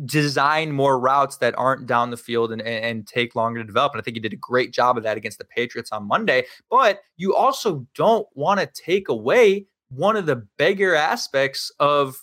design 0.07 0.73
more 0.73 0.99
routes 0.99 1.37
that 1.39 1.55
aren't 1.59 1.87
down 1.87 2.11
the 2.11 2.17
field 2.17 2.53
and, 2.53 2.63
and, 2.63 3.07
take 3.07 3.35
longer 3.37 3.61
to 3.61 3.67
develop. 3.67 3.93
And 3.93 4.01
I 4.01 4.03
think 4.03 4.17
he 4.17 4.21
did 4.21 4.33
a 4.33 4.37
great 4.37 4.73
job 4.73 4.97
of 4.97 5.03
that 5.03 5.17
against 5.17 5.39
the 5.39 5.45
Patriots 5.45 5.93
on 5.93 6.09
Monday. 6.09 6.45
But 6.71 7.01
you 7.17 7.35
also 7.35 7.87
don't 7.95 8.27
want 8.35 8.61
to 8.61 8.67
take 8.67 9.09
away 9.09 9.67
one 9.91 10.17
of 10.17 10.25
the 10.25 10.47
bigger 10.57 10.95
aspects 10.95 11.71
of 11.79 12.17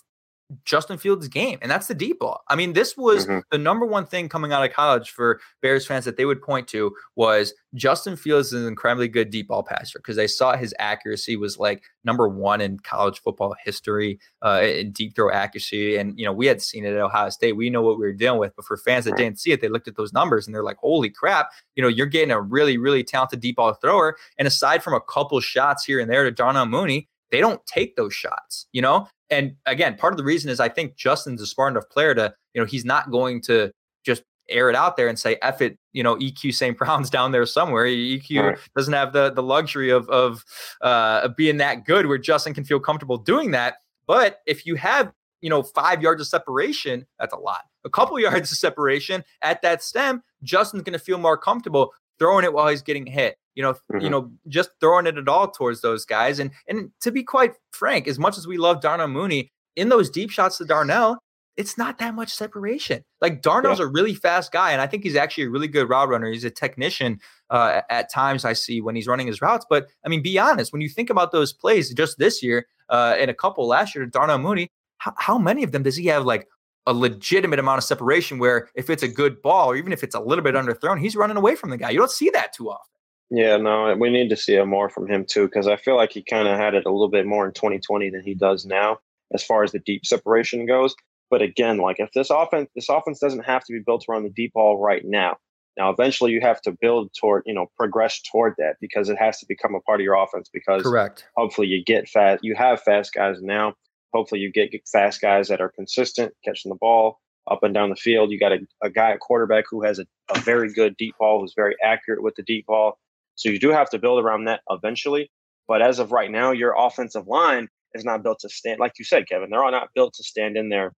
Justin 0.64 0.98
Fields' 0.98 1.28
game, 1.28 1.58
and 1.62 1.70
that's 1.70 1.86
the 1.86 1.94
deep 1.94 2.18
ball. 2.18 2.42
I 2.48 2.56
mean, 2.56 2.72
this 2.72 2.96
was 2.96 3.26
Mhm. 3.26 3.42
the 3.50 3.58
number 3.58 3.86
one 3.86 4.06
thing 4.06 4.28
coming 4.28 4.52
out 4.52 4.64
of 4.64 4.72
college 4.72 5.10
for 5.10 5.40
Bears 5.62 5.86
fans 5.86 6.04
that 6.04 6.16
they 6.16 6.24
would 6.24 6.42
point 6.42 6.66
to 6.68 6.94
was 7.16 7.54
Justin 7.74 8.16
Fields 8.16 8.52
is 8.52 8.62
an 8.62 8.66
incredibly 8.66 9.06
good 9.06 9.30
deep 9.30 9.48
ball 9.48 9.62
passer 9.62 9.98
because 10.00 10.16
they 10.16 10.26
saw 10.26 10.56
his 10.56 10.74
accuracy 10.78 11.36
was 11.36 11.58
like 11.58 11.84
number 12.04 12.28
one 12.28 12.60
in 12.60 12.78
college 12.80 13.20
football 13.20 13.54
history 13.64 14.18
uh, 14.42 14.60
in 14.64 14.90
deep 14.90 15.14
throw 15.14 15.30
accuracy. 15.30 15.96
And 15.96 16.18
you 16.18 16.24
know, 16.24 16.32
we 16.32 16.46
had 16.46 16.60
seen 16.60 16.84
it 16.84 16.94
at 16.94 17.00
Ohio 17.00 17.28
State. 17.30 17.52
We 17.56 17.70
know 17.70 17.82
what 17.82 17.98
we 17.98 18.06
were 18.06 18.12
dealing 18.12 18.40
with, 18.40 18.56
but 18.56 18.64
for 18.64 18.76
fans 18.76 19.04
that 19.04 19.16
didn't 19.16 19.38
see 19.38 19.52
it, 19.52 19.60
they 19.60 19.68
looked 19.68 19.86
at 19.88 19.96
those 19.96 20.12
numbers 20.12 20.46
and 20.46 20.54
they're 20.54 20.64
like, 20.64 20.78
"Holy 20.78 21.10
crap!" 21.10 21.50
You 21.76 21.82
know, 21.82 21.88
you're 21.88 22.06
getting 22.06 22.32
a 22.32 22.40
really, 22.40 22.76
really 22.76 23.04
talented 23.04 23.40
deep 23.40 23.56
ball 23.56 23.72
thrower. 23.74 24.16
And 24.38 24.48
aside 24.48 24.82
from 24.82 24.94
a 24.94 25.00
couple 25.00 25.38
shots 25.40 25.84
here 25.84 26.00
and 26.00 26.10
there 26.10 26.24
to 26.24 26.30
Darnell 26.32 26.66
Mooney, 26.66 27.08
they 27.30 27.40
don't 27.40 27.64
take 27.66 27.94
those 27.94 28.12
shots. 28.12 28.66
You 28.72 28.82
know, 28.82 29.06
and 29.30 29.54
again, 29.66 29.96
part 29.96 30.12
of 30.12 30.16
the 30.16 30.24
reason 30.24 30.50
is 30.50 30.60
I 30.60 30.68
think 30.68 30.96
Justin's 30.96 31.40
a 31.40 31.46
smart 31.46 31.72
enough 31.72 31.88
player 31.90 32.14
to, 32.14 32.34
you 32.54 32.60
know, 32.60 32.66
he's 32.66 32.84
not 32.84 33.10
going 33.10 33.40
to 33.42 33.72
just 34.04 34.22
air 34.48 34.68
it 34.68 34.76
out 34.76 34.96
there 34.96 35.08
and 35.08 35.18
say, 35.18 35.38
F 35.42 35.60
it, 35.62 35.78
you 35.92 36.02
know, 36.02 36.16
EQ 36.16 36.52
St. 36.54 36.76
Brown's 36.76 37.08
down 37.18 37.32
there 37.32 37.46
somewhere. 37.46 37.84
EQ 37.86 38.42
Right. 38.42 38.58
doesn't 38.76 38.92
have 38.92 39.12
the 39.12 39.30
the 39.30 39.42
luxury 39.42 39.90
of 39.90 40.08
of 40.08 40.44
uh 40.82 41.20
of 41.24 41.36
being 41.36 41.58
that 41.58 41.84
good 41.84 42.06
where 42.06 42.18
Justin 42.18 42.54
can 42.54 42.64
feel 42.64 42.80
comfortable 42.80 43.16
doing 43.18 43.52
that. 43.52 43.76
But 44.06 44.40
if 44.46 44.66
you 44.66 44.74
have, 44.74 45.12
you 45.40 45.48
know, 45.50 45.62
five 45.62 46.02
yards 46.02 46.20
of 46.20 46.26
separation, 46.26 47.06
that's 47.18 47.32
a 47.32 47.38
lot. 47.38 47.62
A 47.84 47.90
couple 47.90 48.18
yards 48.28 48.50
of 48.50 48.58
separation 48.58 49.24
at 49.42 49.62
that 49.62 49.82
stem, 49.82 50.22
Justin's 50.42 50.82
gonna 50.82 50.98
feel 50.98 51.18
more 51.18 51.36
comfortable 51.38 51.92
throwing 52.18 52.44
it 52.44 52.52
while 52.52 52.68
he's 52.68 52.82
getting 52.82 53.06
hit. 53.06 53.36
You 53.54 53.62
know, 53.64 53.74
you 53.92 54.08
Mhm. 54.08 54.10
know, 54.10 54.30
just 54.48 54.70
throwing 54.80 55.06
it 55.06 55.18
at 55.18 55.28
all 55.28 55.50
towards 55.50 55.80
those 55.80 56.04
guys. 56.04 56.38
And 56.38 56.50
and 56.68 56.90
to 57.00 57.10
be 57.10 57.22
quite 57.22 57.54
frank, 57.72 58.06
as 58.08 58.18
much 58.18 58.38
as 58.38 58.46
we 58.46 58.56
love 58.58 58.80
Darnell 58.80 59.08
Mooney, 59.08 59.50
in 59.76 59.88
those 59.88 60.08
deep 60.10 60.30
shots 60.30 60.58
to 60.58 60.64
Darnell, 60.64 61.18
it's 61.56 61.76
not 61.76 61.98
that 61.98 62.14
much 62.14 62.32
separation. 62.32 63.02
Like 63.20 63.42
Darnell's 63.42 63.80
a 63.80 63.86
really 63.86 64.14
fast 64.14 64.52
guy, 64.52 64.70
and 64.72 64.80
I 64.80 64.86
think 64.86 65.02
he's 65.02 65.16
actually 65.16 65.44
a 65.44 65.50
really 65.50 65.68
good 65.68 65.88
route 65.88 66.08
runner. 66.08 66.30
He's 66.30 66.44
a 66.44 66.50
technician 66.50 67.18
uh, 67.50 67.82
at 67.90 68.10
times. 68.10 68.44
I 68.44 68.52
see 68.54 68.80
when 68.80 68.94
he's 68.94 69.06
running 69.06 69.26
his 69.26 69.40
routes. 69.42 69.66
But 69.68 69.88
I 70.04 70.08
mean, 70.08 70.22
be 70.22 70.38
honest. 70.38 70.72
When 70.72 70.80
you 70.80 70.88
think 70.88 71.10
about 71.10 71.32
those 71.32 71.52
plays 71.52 71.92
just 71.92 72.18
this 72.18 72.42
year 72.42 72.66
uh, 72.88 73.16
and 73.18 73.30
a 73.30 73.34
couple 73.34 73.66
last 73.66 73.94
year 73.94 74.06
Darnell 74.06 74.38
Mooney, 74.38 74.68
how, 74.98 75.12
how 75.18 75.38
many 75.38 75.62
of 75.64 75.72
them 75.72 75.82
does 75.82 75.96
he 75.96 76.06
have 76.06 76.24
like 76.24 76.46
a 76.86 76.94
legitimate 76.94 77.58
amount 77.58 77.78
of 77.78 77.84
separation? 77.84 78.38
Where 78.38 78.68
if 78.74 78.88
it's 78.88 79.02
a 79.02 79.08
good 79.08 79.42
ball, 79.42 79.70
or 79.72 79.76
even 79.76 79.92
if 79.92 80.02
it's 80.04 80.14
a 80.14 80.20
little 80.20 80.44
bit 80.44 80.54
underthrown, 80.54 81.00
he's 81.00 81.16
running 81.16 81.36
away 81.36 81.56
from 81.56 81.70
the 81.70 81.76
guy. 81.76 81.90
You 81.90 81.98
don't 81.98 82.10
see 82.10 82.30
that 82.30 82.52
too 82.54 82.70
often. 82.70 82.86
Yeah, 83.30 83.56
no, 83.58 83.94
we 83.96 84.10
need 84.10 84.28
to 84.30 84.36
see 84.36 84.60
more 84.64 84.90
from 84.90 85.08
him 85.08 85.24
too, 85.24 85.46
because 85.46 85.68
I 85.68 85.76
feel 85.76 85.96
like 85.96 86.12
he 86.12 86.22
kind 86.22 86.48
of 86.48 86.58
had 86.58 86.74
it 86.74 86.84
a 86.84 86.90
little 86.90 87.08
bit 87.08 87.26
more 87.26 87.46
in 87.46 87.52
2020 87.52 88.10
than 88.10 88.22
he 88.24 88.34
does 88.34 88.66
now, 88.66 88.98
as 89.32 89.44
far 89.44 89.62
as 89.62 89.70
the 89.70 89.78
deep 89.78 90.04
separation 90.04 90.66
goes. 90.66 90.94
But 91.30 91.40
again, 91.40 91.78
like 91.78 92.00
if 92.00 92.10
this 92.12 92.30
offense, 92.30 92.68
this 92.74 92.88
offense 92.88 93.20
doesn't 93.20 93.44
have 93.44 93.64
to 93.64 93.72
be 93.72 93.78
built 93.78 94.04
around 94.08 94.24
the 94.24 94.30
deep 94.30 94.52
ball 94.54 94.78
right 94.78 95.02
now. 95.04 95.36
Now, 95.78 95.90
eventually, 95.90 96.32
you 96.32 96.40
have 96.40 96.60
to 96.62 96.76
build 96.78 97.10
toward, 97.18 97.44
you 97.46 97.54
know, 97.54 97.70
progress 97.76 98.20
toward 98.20 98.54
that 98.58 98.76
because 98.80 99.08
it 99.08 99.16
has 99.18 99.38
to 99.38 99.46
become 99.46 99.74
a 99.74 99.80
part 99.80 100.00
of 100.00 100.04
your 100.04 100.20
offense. 100.20 100.50
Because 100.52 100.82
Correct. 100.82 101.24
hopefully, 101.36 101.68
you 101.68 101.84
get 101.84 102.08
fast. 102.08 102.42
You 102.42 102.56
have 102.56 102.82
fast 102.82 103.14
guys 103.14 103.40
now. 103.40 103.74
Hopefully, 104.12 104.40
you 104.40 104.50
get 104.50 104.70
fast 104.92 105.20
guys 105.20 105.48
that 105.48 105.60
are 105.60 105.70
consistent 105.70 106.34
catching 106.44 106.70
the 106.70 106.76
ball 106.76 107.20
up 107.48 107.62
and 107.62 107.72
down 107.72 107.90
the 107.90 107.96
field. 107.96 108.30
You 108.30 108.38
got 108.38 108.52
a, 108.52 108.58
a 108.82 108.90
guy 108.90 109.12
at 109.12 109.20
quarterback 109.20 109.64
who 109.70 109.82
has 109.82 110.00
a, 110.00 110.06
a 110.34 110.40
very 110.40 110.72
good 110.72 110.96
deep 110.96 111.14
ball, 111.18 111.40
who's 111.40 111.54
very 111.56 111.76
accurate 111.82 112.22
with 112.22 112.34
the 112.34 112.42
deep 112.42 112.66
ball. 112.66 112.98
So 113.40 113.48
you 113.48 113.58
do 113.58 113.70
have 113.70 113.88
to 113.90 113.98
build 113.98 114.22
around 114.22 114.44
that 114.44 114.60
eventually. 114.68 115.30
But 115.66 115.80
as 115.80 115.98
of 115.98 116.12
right 116.12 116.30
now, 116.30 116.50
your 116.50 116.74
offensive 116.76 117.26
line 117.26 117.68
is 117.94 118.04
not 118.04 118.22
built 118.22 118.40
to 118.40 118.50
stand, 118.50 118.80
like 118.80 118.92
you 118.98 119.04
said, 119.04 119.26
Kevin. 119.26 119.48
They're 119.48 119.64
all 119.64 119.70
not 119.70 119.88
built 119.94 120.12
to 120.14 120.22
stand 120.22 120.58
in 120.58 120.68
there 120.68 120.92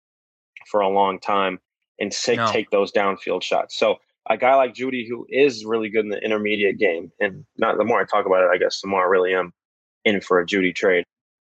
for 0.68 0.80
a 0.80 0.88
long 0.88 1.20
time 1.20 1.60
and 2.00 2.10
take 2.10 2.38
No. 2.38 2.50
take 2.50 2.70
those 2.70 2.90
downfield 2.90 3.44
shots. 3.44 3.78
So 3.78 3.96
a 4.28 4.36
guy 4.36 4.56
like 4.56 4.74
Jeudy, 4.74 5.06
who 5.08 5.24
is 5.28 5.64
really 5.64 5.88
good 5.88 6.04
in 6.04 6.10
the 6.10 6.18
intermediate 6.18 6.78
game, 6.78 7.12
and 7.20 7.44
not 7.58 7.78
the 7.78 7.84
more 7.84 8.00
I 8.00 8.04
talk 8.04 8.26
about 8.26 8.42
it, 8.42 8.50
I 8.52 8.58
guess 8.58 8.80
the 8.80 8.88
more 8.88 9.02
I 9.02 9.06
really 9.06 9.34
am 9.34 9.52
in 10.04 10.20
for 10.20 10.40
a 10.40 10.46
Jeudy 10.46 10.74
trade. 10.74 11.04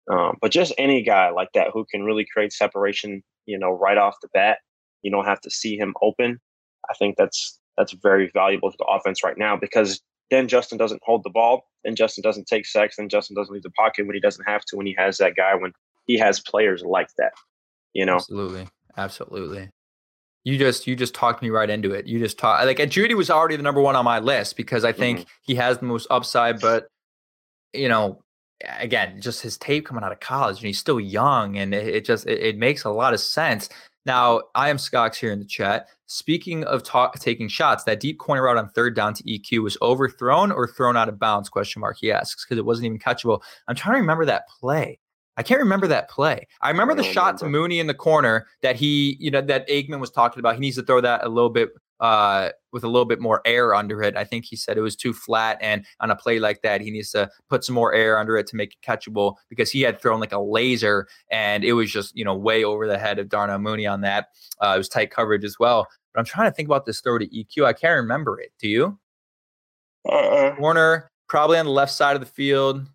Um, 0.10 0.38
but 0.42 0.52
just 0.52 0.72
any 0.78 1.02
guy 1.02 1.30
like 1.30 1.50
that 1.56 1.72
who 1.74 1.84
can 1.92 2.04
really 2.04 2.26
create 2.32 2.54
separation, 2.54 3.22
you 3.46 3.60
know, 3.60 3.72
right 3.72 3.98
off 3.98 4.16
the 4.22 4.30
bat. 4.34 4.60
You 5.02 5.12
don't 5.12 5.26
have 5.26 5.42
to 5.42 5.52
see 5.52 5.78
him 5.78 5.94
open. 6.02 6.40
I 6.90 6.94
think 6.94 7.18
that's 7.18 7.60
that's 7.78 7.92
very 7.92 8.30
valuable 8.32 8.72
to 8.72 8.78
the 8.78 8.86
offense 8.86 9.24
right 9.24 9.38
now 9.38 9.58
because 9.58 10.02
then 10.32 10.48
Justin 10.48 10.78
doesn't 10.78 11.02
hold 11.04 11.24
the 11.24 11.30
ball, 11.30 11.68
then 11.84 11.96
Justin 11.96 12.22
doesn't 12.22 12.48
take 12.48 12.66
sacks, 12.66 12.96
then 12.98 13.10
Justin 13.10 13.36
doesn't 13.36 13.54
leave 13.54 13.64
the 13.64 13.70
pocket 13.72 14.06
when 14.08 14.16
he 14.16 14.20
doesn't 14.20 14.46
have 14.46 14.64
to, 14.66 14.78
when 14.78 14.86
he 14.86 14.96
has 14.98 15.18
that 15.18 15.36
guy, 15.36 15.56
when 15.56 15.72
he 16.08 16.18
has 16.18 16.40
players 16.40 16.84
like 16.84 17.10
that. 17.18 17.34
You 17.94 18.06
know, 18.06 18.16
Absolutely. 18.16 18.68
Absolutely. 18.98 19.70
You 20.44 20.58
just 20.60 20.86
you 20.86 20.96
just 20.96 21.16
talked 21.16 21.42
me 21.42 21.50
right 21.50 21.70
into 21.70 21.92
it. 21.92 22.06
You 22.06 22.20
just 22.20 22.38
talked 22.38 22.66
like 22.66 22.78
Jeudy 22.78 23.16
was 23.16 23.32
already 23.32 23.56
the 23.56 23.64
number 23.64 23.82
one 23.82 23.96
on 23.96 24.06
my 24.06 24.20
list 24.20 24.56
because 24.56 24.86
I 24.86 24.92
think 24.92 25.22
mm-hmm. 25.22 25.30
he 25.42 25.56
has 25.56 25.80
the 25.80 25.86
most 25.86 26.08
upside, 26.12 26.62
but 26.62 26.88
you 27.74 27.90
know, 27.90 28.22
again, 28.80 29.22
just 29.22 29.42
his 29.42 29.58
tape 29.58 29.86
coming 29.86 30.04
out 30.04 30.12
of 30.12 30.20
college 30.20 30.58
and 30.58 30.68
he's 30.68 30.78
still 30.78 31.00
young 31.00 31.58
and 31.58 31.74
it, 31.74 31.88
it 31.88 32.06
just 32.06 32.28
it, 32.28 32.40
it, 32.42 32.58
makes 32.58 32.84
a 32.84 32.92
lot 32.92 33.14
of 33.14 33.20
sense. 33.20 33.70
Now, 34.06 34.42
I 34.54 34.70
am 34.70 34.78
Scocks 34.78 35.18
here 35.18 35.32
in 35.32 35.40
the 35.40 35.46
chat. 35.46 35.88
Speaking 36.06 36.64
of 36.66 36.84
talk, 36.84 37.18
taking 37.20 37.48
shots, 37.48 37.84
that 37.86 38.00
deep 38.00 38.20
corner 38.20 38.44
route 38.44 38.58
on 38.58 38.70
third 38.70 38.96
down 38.96 39.16
to 39.16 39.24
EQ 39.24 39.64
was 39.64 39.78
overthrown 39.82 40.52
or 40.52 40.68
thrown 40.68 40.96
out 40.96 41.10
of 41.10 41.18
bounds? 41.18 41.50
Question 41.50 41.80
mark. 41.80 41.98
He 42.00 42.12
asks 42.12 42.46
because 42.46 42.60
it 42.60 42.66
wasn't 42.66 42.86
even 42.86 43.00
catchable. 43.00 43.42
I'm 43.68 43.76
trying 43.76 43.96
to 43.96 44.02
remember 44.02 44.26
that 44.26 44.48
play. 44.48 45.00
I 45.38 45.44
can't 45.44 45.60
remember 45.60 45.88
that 45.88 46.10
play. 46.10 46.48
I 46.62 46.70
remember 46.70 46.94
I 46.94 46.98
the 46.98 47.04
shot 47.04 47.42
remember. 47.42 47.46
to 47.46 47.50
Mooney 47.50 47.80
in 47.80 47.88
the 47.88 47.94
corner 47.94 48.48
that 48.62 48.76
he, 48.76 49.18
you 49.20 49.32
know, 49.32 49.42
that 49.42 49.68
Aikman 49.68 50.00
was 50.00 50.12
talking 50.12 50.40
about. 50.40 50.54
He 50.54 50.62
needs 50.62 50.78
to 50.78 50.84
throw 50.84 51.02
that 51.02 51.26
a 51.26 51.30
little 51.30 51.50
bit 51.50 51.70
uh, 52.00 52.50
with 52.72 52.84
a 52.84 52.88
little 52.88 53.06
bit 53.06 53.20
more 53.20 53.42
air 53.46 53.74
under 53.74 54.02
it. 54.02 54.18
I 54.18 54.24
think 54.24 54.46
he 54.46 54.56
said 54.56 54.78
it 54.78 54.82
was 54.82 54.96
too 54.96 55.14
flat, 55.14 55.58
and 55.62 55.86
on 56.00 56.12
a 56.12 56.16
play 56.16 56.40
like 56.40 56.62
that, 56.62 56.82
he 56.82 56.92
needs 56.92 57.12
to 57.12 57.30
put 57.50 57.64
some 57.64 57.76
more 57.76 57.94
air 57.94 58.20
under 58.20 58.38
it 58.38 58.48
to 58.48 58.56
make 58.56 58.74
it 58.74 58.86
catchable 58.86 59.36
because 59.50 59.72
he 59.72 59.82
had 59.82 60.02
thrown 60.02 60.20
like 60.20 60.34
a 60.34 60.40
laser, 60.40 61.08
and 61.32 61.64
it 61.64 61.74
was 61.74 61.92
just 61.92 62.16
you 62.16 62.26
know 62.26 62.36
way 62.36 62.64
over 62.64 62.88
the 62.88 62.98
head 62.98 63.20
of 63.20 63.30
Darnell 63.30 63.60
Mooney 63.60 63.86
on 63.86 64.02
that. 64.02 64.28
Uh, 64.62 64.74
it 64.76 64.78
was 64.78 64.90
tight 64.90 65.12
coverage 65.12 65.44
as 65.44 65.58
well. 65.60 65.88
But 66.14 66.20
I'm 66.20 66.26
trying 66.26 66.50
to 66.50 66.56
think 66.56 66.68
about 66.68 66.86
this 66.86 67.02
throw 67.02 67.18
to 67.18 67.28
EQ. 67.28 67.66
I 67.66 67.74
can't 67.74 68.02
remember 68.02 68.40
it. 68.40 68.52
Do 68.60 68.68
you? 68.68 69.00
Uh-uh. 70.08 70.56
Corner, 70.56 71.12
probably 71.28 71.58
on 71.58 71.66
the 71.66 71.72
left 71.72 71.92
side 71.92 72.16
of 72.16 72.22
the 72.22 72.28
field. 72.28 72.88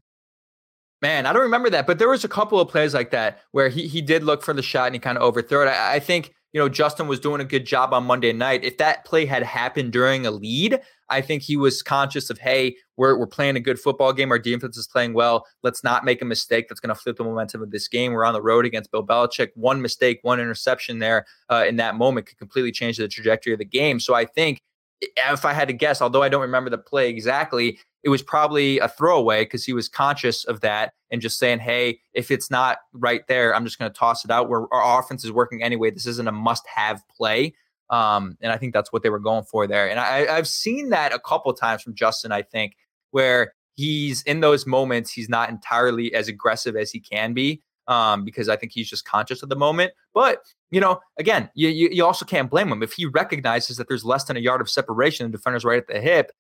Man, 1.03 1.25
I 1.25 1.33
don't 1.33 1.43
remember 1.43 1.71
that, 1.71 1.87
but 1.87 1.99
there 1.99 2.11
was 2.11 2.25
a 2.25 2.29
couple 2.29 2.61
of 2.61 2.69
plays 2.69 2.93
like 2.93 3.11
that 3.13 3.41
where 3.53 3.71
he 3.71 3.89
he 3.89 4.03
did 4.03 4.23
look 4.23 4.43
for 4.43 4.53
the 4.53 4.63
shot 4.63 4.87
and 4.87 4.95
he 4.95 4.99
kind 4.99 5.17
of 5.17 5.23
overthrew 5.23 5.63
it. 5.63 5.69
I, 5.69 5.95
I 5.95 5.99
think 5.99 6.35
you 6.53 6.61
know 6.61 6.69
Justin 6.69 7.09
was 7.09 7.21
doing 7.21 7.41
a 7.41 7.45
good 7.45 7.65
job 7.65 7.93
on 7.93 8.05
Monday 8.05 8.33
night. 8.33 8.65
If 8.65 8.79
that 8.79 9.05
play 9.05 9.27
had 9.27 9.43
happened 9.43 9.93
during 9.93 10.27
a 10.27 10.31
lead, 10.31 10.81
I 11.09 11.21
think 11.21 11.43
he 11.43 11.57
was 11.57 11.83
conscious 11.83 12.31
of, 12.31 12.39
hey, 12.39 12.77
we're 12.97 13.19
we're 13.19 13.27
playing 13.27 13.57
a 13.57 13.61
good 13.61 13.79
football 13.79 14.13
game. 14.13 14.31
Our 14.31 14.39
defense 14.39 14.77
is 14.77 14.87
playing 14.87 15.15
well. 15.15 15.47
Let's 15.63 15.85
not 15.85 16.05
make 16.05 16.23
a 16.23 16.25
mistake 16.25 16.69
that's 16.69 16.81
going 16.81 16.95
to 16.95 17.01
flip 17.01 17.17
the 17.17 17.25
momentum 17.25 17.63
of 17.63 17.71
this 17.71 17.89
game. 17.89 18.13
We're 18.13 18.25
on 18.25 18.35
the 18.35 18.43
road 18.43 18.65
against 18.65 18.91
Bill 18.91 19.07
Belichick. 19.07 19.49
One 19.55 19.83
mistake, 19.83 20.21
one 20.23 20.41
interception 20.41 20.99
there 20.99 21.27
uh, 21.51 21.65
in 21.69 21.77
that 21.77 21.97
moment 21.97 22.27
could 22.27 22.39
completely 22.39 22.73
change 22.73 22.97
the 22.97 23.09
trajectory 23.09 23.53
of 23.53 23.59
the 23.59 23.65
game. 23.65 24.01
So 24.01 24.15
I 24.15 24.25
think 24.25 24.63
if 25.01 25.45
I 25.45 25.53
had 25.53 25.69
to 25.69 25.75
guess, 25.75 26.03
although 26.03 26.23
I 26.23 26.29
don't 26.29 26.43
remember 26.43 26.71
the 26.71 26.79
play 26.79 27.09
exactly, 27.09 27.79
it 28.03 28.09
was 28.09 28.23
probably 28.23 28.79
a 28.79 28.89
throwaway 28.89 29.45
because 29.45 29.65
he 29.65 29.73
was 29.73 29.89
conscious 29.89 30.45
of 30.45 30.61
that 30.61 30.93
and 31.11 31.21
just 31.21 31.39
saying, 31.39 31.59
hey, 31.59 32.01
if 32.15 32.31
it's 32.31 32.51
not 32.51 32.79
right 32.93 33.27
there, 33.29 33.55
I'm 33.55 33.65
just 33.65 33.79
going 33.79 33.91
to 33.91 33.99
toss 33.99 34.25
it 34.25 34.31
out 34.31 34.49
where 34.49 34.73
our 34.73 34.99
offense 34.99 35.25
is 35.25 35.33
working 35.33 35.63
anyway. 35.63 35.91
This 35.91 36.07
isn't 36.07 36.29
a 36.29 36.33
must 36.33 36.67
have 36.67 37.03
play. 37.09 37.55
Um, 37.91 38.39
and 38.41 38.53
I 38.53 38.57
think 38.57 38.73
that's 38.73 38.93
what 38.93 39.03
they 39.03 39.11
were 39.11 39.19
going 39.19 39.45
for 39.45 39.67
there. 39.67 39.91
And 39.91 39.99
I, 39.99 40.35
I've 40.35 40.49
seen 40.49 40.91
that 40.91 41.13
a 41.13 41.19
couple 41.19 41.53
times 41.53 41.83
from 41.83 41.95
Justin, 41.95 42.33
I 42.33 42.43
think, 42.43 42.77
where 43.11 43.53
he's 43.75 44.23
in 44.23 44.41
those 44.41 44.67
moments, 44.67 45.11
he's 45.13 45.29
not 45.29 45.51
entirely 45.51 46.15
as 46.15 46.29
aggressive 46.29 46.77
as 46.77 46.91
he 46.91 47.01
can 47.01 47.35
be. 47.35 47.63
Um, 47.89 48.25
because 48.25 48.49
I 48.49 48.55
think 48.55 48.71
he's 48.71 48.89
just 48.89 49.05
conscious 49.05 49.43
of 49.43 49.49
the 49.49 49.57
moment. 49.57 49.93
But 50.15 50.45
you 50.71 50.81
know, 50.81 51.01
again, 51.19 51.51
you, 51.55 51.71
you, 51.71 51.89
you 51.91 52.05
also 52.05 52.25
can't 52.25 52.49
blame 52.49 52.71
him 52.71 52.85
if 52.85 52.93
he 52.93 53.07
recognizes 53.07 53.79
that 53.79 53.89
there's 53.89 54.05
less 54.05 54.23
than 54.25 54.37
a 54.37 54.41
yard 54.41 54.61
of 54.61 54.71
separation, 54.71 55.29
the 55.29 55.37
defender's 55.37 55.65
right 55.65 55.79
at 55.79 55.89
the 55.89 56.01
hip 56.01 56.31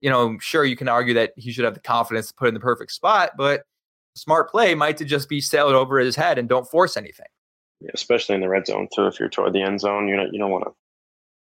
you 0.00 0.10
know, 0.10 0.36
sure 0.40 0.64
you 0.64 0.76
can 0.76 0.88
argue 0.88 1.14
that 1.14 1.32
he 1.36 1.52
should 1.52 1.64
have 1.64 1.74
the 1.74 1.80
confidence 1.80 2.28
to 2.28 2.34
put 2.34 2.48
in 2.48 2.54
the 2.54 2.60
perfect 2.60 2.92
spot, 2.92 3.32
but 3.36 3.62
smart 4.14 4.50
play 4.50 4.74
might 4.74 4.96
to 4.98 5.04
just 5.04 5.28
be 5.28 5.40
sailed 5.40 5.74
over 5.74 5.98
his 5.98 6.16
head 6.16 6.38
and 6.38 6.48
don't 6.48 6.68
force 6.68 6.96
anything. 6.96 7.26
Yeah, 7.80 7.90
especially 7.94 8.34
in 8.34 8.40
the 8.40 8.48
red 8.48 8.66
zone 8.66 8.88
too. 8.94 9.06
If 9.06 9.18
you're 9.18 9.28
toward 9.28 9.52
the 9.52 9.62
end 9.62 9.80
zone, 9.80 10.08
you 10.08 10.16
know 10.16 10.26
you 10.30 10.38
don't 10.38 10.50
want 10.50 10.64
to, 10.64 10.72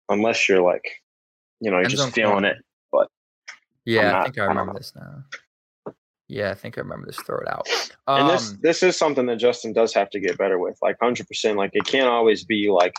unless 0.10 0.50
you're 0.50 0.64
like, 0.64 1.02
you 1.60 1.70
know, 1.70 1.78
you're 1.78 1.86
end 1.86 1.92
just 1.92 2.14
feeling 2.14 2.44
it. 2.44 2.58
But 2.92 3.08
yeah, 3.86 4.12
not, 4.12 4.22
I 4.22 4.24
think 4.24 4.40
I 4.40 4.46
remember 4.46 4.74
I 4.74 4.78
this 4.80 4.94
now. 4.96 5.24
Yeah, 6.28 6.50
I 6.50 6.56
think 6.56 6.78
I 6.78 6.82
remember 6.82 7.06
this. 7.06 7.18
Throw 7.18 7.38
it 7.38 7.48
out. 7.48 7.68
Um, 8.08 8.22
and 8.22 8.30
this 8.30 8.50
um, 8.50 8.60
this 8.62 8.82
is 8.82 8.98
something 8.98 9.28
that 9.28 9.36
Justin 9.36 9.74
does 9.74 9.94
have 9.94 10.10
to 10.12 10.20
get 10.20 10.38
better 10.38 10.58
with. 10.58 10.78
Like 10.82 10.98
hundred 11.00 11.28
percent. 11.28 11.58
Like 11.58 11.72
it 11.74 11.86
can't 11.86 12.08
always 12.08 12.44
be 12.44 12.70
like 12.72 12.94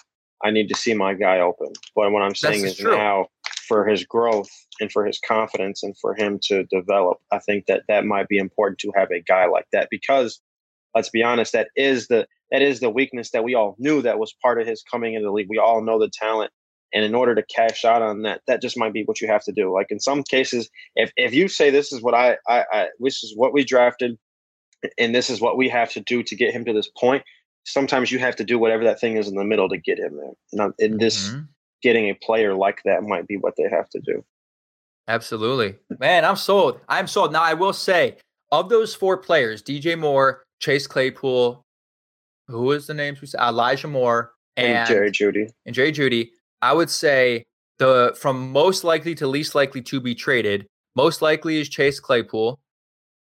I 0.44 0.50
need 0.50 0.68
to 0.68 0.76
see 0.76 0.94
my 0.94 1.14
guy 1.14 1.40
open. 1.40 1.72
But 1.96 2.12
what 2.12 2.22
I'm 2.22 2.34
saying 2.34 2.64
is 2.64 2.76
true. 2.76 2.96
now 2.96 3.26
for 3.66 3.86
his 3.86 4.04
growth 4.04 4.50
and 4.80 4.90
for 4.90 5.04
his 5.04 5.18
confidence 5.26 5.82
and 5.82 5.96
for 5.98 6.14
him 6.14 6.38
to 6.44 6.64
develop. 6.64 7.18
I 7.30 7.38
think 7.38 7.66
that 7.66 7.82
that 7.88 8.04
might 8.04 8.28
be 8.28 8.38
important 8.38 8.78
to 8.80 8.92
have 8.96 9.10
a 9.10 9.20
guy 9.20 9.46
like 9.46 9.66
that 9.72 9.88
because 9.90 10.40
let's 10.94 11.10
be 11.10 11.22
honest, 11.22 11.52
that 11.52 11.68
is 11.76 12.08
the 12.08 12.26
that 12.50 12.62
is 12.62 12.80
the 12.80 12.90
weakness 12.90 13.30
that 13.30 13.44
we 13.44 13.54
all 13.54 13.74
knew 13.78 14.02
that 14.02 14.18
was 14.18 14.34
part 14.40 14.60
of 14.60 14.66
his 14.66 14.82
coming 14.82 15.14
into 15.14 15.26
the 15.26 15.32
league. 15.32 15.48
We 15.48 15.58
all 15.58 15.82
know 15.82 15.98
the 15.98 16.10
talent. 16.10 16.52
And 16.92 17.04
in 17.04 17.14
order 17.14 17.34
to 17.34 17.42
cash 17.42 17.84
out 17.84 18.02
on 18.02 18.22
that, 18.22 18.42
that 18.46 18.62
just 18.62 18.78
might 18.78 18.92
be 18.92 19.02
what 19.02 19.20
you 19.20 19.26
have 19.26 19.42
to 19.44 19.52
do. 19.52 19.72
Like 19.72 19.90
in 19.90 19.98
some 19.98 20.22
cases, 20.22 20.70
if 20.94 21.10
if 21.16 21.34
you 21.34 21.48
say 21.48 21.70
this 21.70 21.92
is 21.92 22.00
what 22.02 22.14
I 22.14 22.36
I, 22.48 22.64
I 22.72 22.88
this 23.00 23.24
is 23.24 23.34
what 23.36 23.52
we 23.52 23.64
drafted, 23.64 24.16
and 24.98 25.14
this 25.14 25.28
is 25.28 25.40
what 25.40 25.56
we 25.56 25.68
have 25.68 25.90
to 25.92 26.00
do 26.00 26.22
to 26.22 26.36
get 26.36 26.52
him 26.52 26.64
to 26.66 26.72
this 26.72 26.88
point, 26.96 27.24
sometimes 27.64 28.12
you 28.12 28.20
have 28.20 28.36
to 28.36 28.44
do 28.44 28.60
whatever 28.60 28.84
that 28.84 29.00
thing 29.00 29.16
is 29.16 29.26
in 29.26 29.34
the 29.34 29.44
middle 29.44 29.68
to 29.70 29.78
get 29.78 29.98
him 29.98 30.16
there. 30.16 30.64
And 30.64 30.74
in 30.78 30.98
this 30.98 31.30
mm-hmm 31.30 31.44
getting 31.84 32.08
a 32.08 32.14
player 32.14 32.54
like 32.54 32.82
that 32.84 33.04
might 33.04 33.28
be 33.28 33.36
what 33.36 33.54
they 33.56 33.68
have 33.70 33.88
to 33.90 34.00
do. 34.00 34.24
Absolutely. 35.06 35.76
Man, 36.00 36.24
I'm 36.24 36.34
sold. 36.34 36.80
I'm 36.88 37.06
sold. 37.06 37.30
Now, 37.30 37.42
I 37.42 37.52
will 37.52 37.74
say, 37.74 38.16
of 38.50 38.70
those 38.70 38.94
four 38.94 39.18
players, 39.18 39.62
DJ 39.62 39.96
Moore, 39.96 40.44
Chase 40.60 40.86
Claypool, 40.86 41.62
who 42.48 42.72
is 42.72 42.86
the 42.86 42.94
names 42.94 43.20
we 43.20 43.26
said? 43.26 43.40
Elijah 43.40 43.86
Moore, 43.86 44.32
and, 44.56 44.78
and 44.78 44.88
Jerry 44.88 45.10
Jeudy. 45.10 45.50
And 45.66 45.74
Jerry 45.74 45.92
Jeudy, 45.92 46.30
I 46.62 46.72
would 46.72 46.88
say 46.88 47.44
the 47.78 48.16
from 48.18 48.50
most 48.50 48.82
likely 48.82 49.14
to 49.16 49.26
least 49.26 49.54
likely 49.54 49.82
to 49.82 50.00
be 50.00 50.14
traded, 50.14 50.66
most 50.96 51.20
likely 51.20 51.60
is 51.60 51.68
Chase 51.68 52.00
Claypool. 52.00 52.58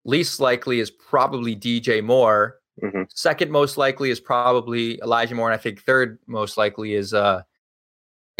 Least 0.04 0.40
likely 0.40 0.80
is 0.80 0.90
probably 0.90 1.54
DJ 1.54 2.02
Moore. 2.02 2.56
Mm-hmm. 2.82 3.02
Second 3.14 3.50
most 3.52 3.76
likely 3.76 4.10
is 4.10 4.18
probably 4.18 4.98
Elijah 5.02 5.34
Moore. 5.34 5.50
And 5.50 5.58
I 5.58 5.62
think 5.62 5.82
third 5.82 6.18
most 6.26 6.56
likely 6.56 6.94
is 6.94 7.14
uh 7.14 7.42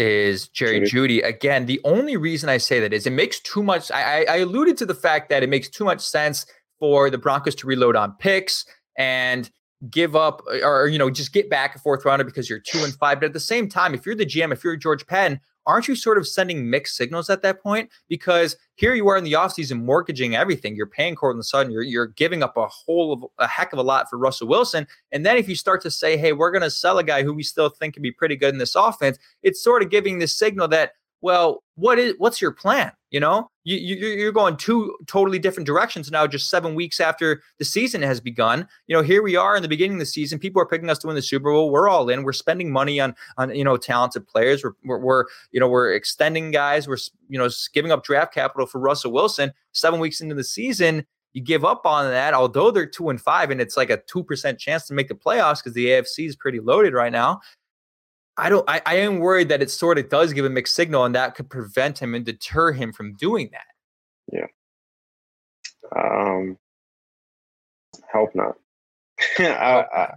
is 0.00 0.48
Jerry 0.48 0.80
Judy. 0.80 1.20
Jeudy. 1.20 1.26
Again, 1.26 1.66
the 1.66 1.80
only 1.84 2.16
reason 2.16 2.48
I 2.48 2.56
say 2.56 2.80
that 2.80 2.92
is 2.92 3.06
it 3.06 3.12
makes 3.12 3.38
too 3.40 3.62
much. 3.62 3.90
I, 3.90 4.24
I 4.24 4.36
alluded 4.38 4.78
to 4.78 4.86
the 4.86 4.94
fact 4.94 5.28
that 5.28 5.42
it 5.42 5.48
makes 5.48 5.68
too 5.68 5.84
much 5.84 6.00
sense 6.00 6.46
for 6.78 7.10
the 7.10 7.18
Broncos 7.18 7.54
to 7.56 7.66
reload 7.66 7.96
on 7.96 8.14
picks 8.18 8.64
and 8.96 9.50
give 9.90 10.14
up 10.16 10.42
or, 10.62 10.88
you 10.88 10.98
know 10.98 11.08
just 11.08 11.32
get 11.32 11.48
back 11.48 11.74
a 11.74 11.78
fourth 11.78 12.04
rounder 12.04 12.24
because 12.24 12.48
you're 12.48 12.58
two 12.58 12.82
and 12.82 12.94
five. 12.94 13.20
But 13.20 13.26
at 13.26 13.32
the 13.34 13.40
same 13.40 13.68
time, 13.68 13.94
if 13.94 14.06
you're 14.06 14.14
the 14.14 14.26
GM, 14.26 14.52
if 14.52 14.64
you're 14.64 14.76
George 14.76 15.06
Paton, 15.06 15.40
aren't 15.66 15.88
you 15.88 15.94
sort 15.94 16.18
of 16.18 16.26
sending 16.26 16.68
mixed 16.68 16.96
signals 16.96 17.30
at 17.30 17.42
that 17.42 17.62
point? 17.62 17.90
Because 18.08 18.56
here 18.74 18.94
you 18.94 19.08
are 19.08 19.16
in 19.16 19.24
the 19.24 19.34
offseason 19.34 19.82
mortgaging 19.82 20.34
everything. 20.34 20.74
You're 20.74 20.86
paying 20.86 21.14
Courtland 21.14 21.44
Sutton. 21.44 21.72
You're, 21.72 21.82
you're 21.82 22.06
giving 22.06 22.42
up 22.42 22.56
a 22.56 22.66
whole 22.66 23.12
of 23.12 23.24
a 23.38 23.46
heck 23.46 23.72
of 23.72 23.78
a 23.78 23.82
lot 23.82 24.08
for 24.08 24.18
Russell 24.18 24.48
Wilson. 24.48 24.86
And 25.12 25.24
then 25.24 25.36
if 25.36 25.48
you 25.48 25.54
start 25.54 25.82
to 25.82 25.90
say, 25.90 26.16
hey, 26.16 26.32
we're 26.32 26.50
going 26.50 26.62
to 26.62 26.70
sell 26.70 26.98
a 26.98 27.04
guy 27.04 27.22
who 27.22 27.34
we 27.34 27.42
still 27.42 27.68
think 27.68 27.94
can 27.94 28.02
be 28.02 28.12
pretty 28.12 28.36
good 28.36 28.54
in 28.54 28.58
this 28.58 28.74
offense, 28.74 29.18
it's 29.42 29.62
sort 29.62 29.82
of 29.82 29.90
giving 29.90 30.18
this 30.18 30.34
signal 30.34 30.68
that 30.68 30.92
well, 31.22 31.62
what 31.74 31.98
is 31.98 32.14
what's 32.18 32.40
your 32.40 32.52
plan? 32.52 32.92
You 33.10 33.18
know, 33.18 33.50
you, 33.64 33.76
you 33.76 33.96
you're 33.96 34.30
going 34.30 34.56
two 34.56 34.96
totally 35.06 35.40
different 35.40 35.66
directions 35.66 36.10
now. 36.12 36.28
Just 36.28 36.48
seven 36.48 36.76
weeks 36.76 37.00
after 37.00 37.42
the 37.58 37.64
season 37.64 38.02
has 38.02 38.20
begun, 38.20 38.68
you 38.86 38.96
know, 38.96 39.02
here 39.02 39.20
we 39.20 39.34
are 39.34 39.56
in 39.56 39.62
the 39.62 39.68
beginning 39.68 39.96
of 39.96 40.00
the 40.00 40.06
season. 40.06 40.38
People 40.38 40.62
are 40.62 40.66
picking 40.66 40.88
us 40.88 40.98
to 40.98 41.08
win 41.08 41.16
the 41.16 41.22
Super 41.22 41.50
Bowl. 41.50 41.70
We're 41.70 41.88
all 41.88 42.08
in. 42.08 42.22
We're 42.22 42.32
spending 42.32 42.72
money 42.72 43.00
on 43.00 43.16
on 43.36 43.54
you 43.54 43.64
know 43.64 43.76
talented 43.76 44.28
players. 44.28 44.62
We're 44.62 44.74
we're, 44.84 44.98
we're 44.98 45.24
you 45.50 45.58
know 45.58 45.68
we're 45.68 45.92
extending 45.92 46.52
guys. 46.52 46.86
We're 46.86 46.98
you 47.28 47.38
know 47.38 47.48
giving 47.74 47.90
up 47.90 48.04
draft 48.04 48.32
capital 48.32 48.66
for 48.66 48.78
Russell 48.78 49.12
Wilson. 49.12 49.52
Seven 49.72 49.98
weeks 49.98 50.20
into 50.20 50.34
the 50.36 50.44
season, 50.44 51.04
you 51.32 51.42
give 51.42 51.64
up 51.64 51.86
on 51.86 52.08
that. 52.10 52.34
Although 52.34 52.70
they're 52.70 52.86
two 52.86 53.10
and 53.10 53.20
five, 53.20 53.50
and 53.50 53.60
it's 53.60 53.76
like 53.76 53.90
a 53.90 53.98
two 53.98 54.22
percent 54.22 54.58
chance 54.58 54.86
to 54.86 54.94
make 54.94 55.08
the 55.08 55.14
playoffs 55.14 55.58
because 55.58 55.74
the 55.74 55.86
AFC 55.86 56.26
is 56.26 56.36
pretty 56.36 56.60
loaded 56.60 56.92
right 56.92 57.12
now. 57.12 57.40
I 58.40 58.48
don't. 58.48 58.68
I, 58.68 58.80
I 58.86 58.94
am 58.96 59.18
worried 59.18 59.48
that 59.50 59.62
it 59.62 59.70
sort 59.70 59.98
of 59.98 60.08
does 60.08 60.32
give 60.32 60.44
a 60.44 60.50
mixed 60.50 60.74
signal, 60.74 61.04
and 61.04 61.14
that 61.14 61.34
could 61.34 61.50
prevent 61.50 62.00
him 62.00 62.14
and 62.14 62.24
deter 62.24 62.72
him 62.72 62.92
from 62.92 63.14
doing 63.14 63.50
that. 63.52 63.66
Yeah. 64.32 64.46
Um. 65.96 66.56
Hope 68.12 68.34
not. 68.34 68.56
I, 69.38 70.14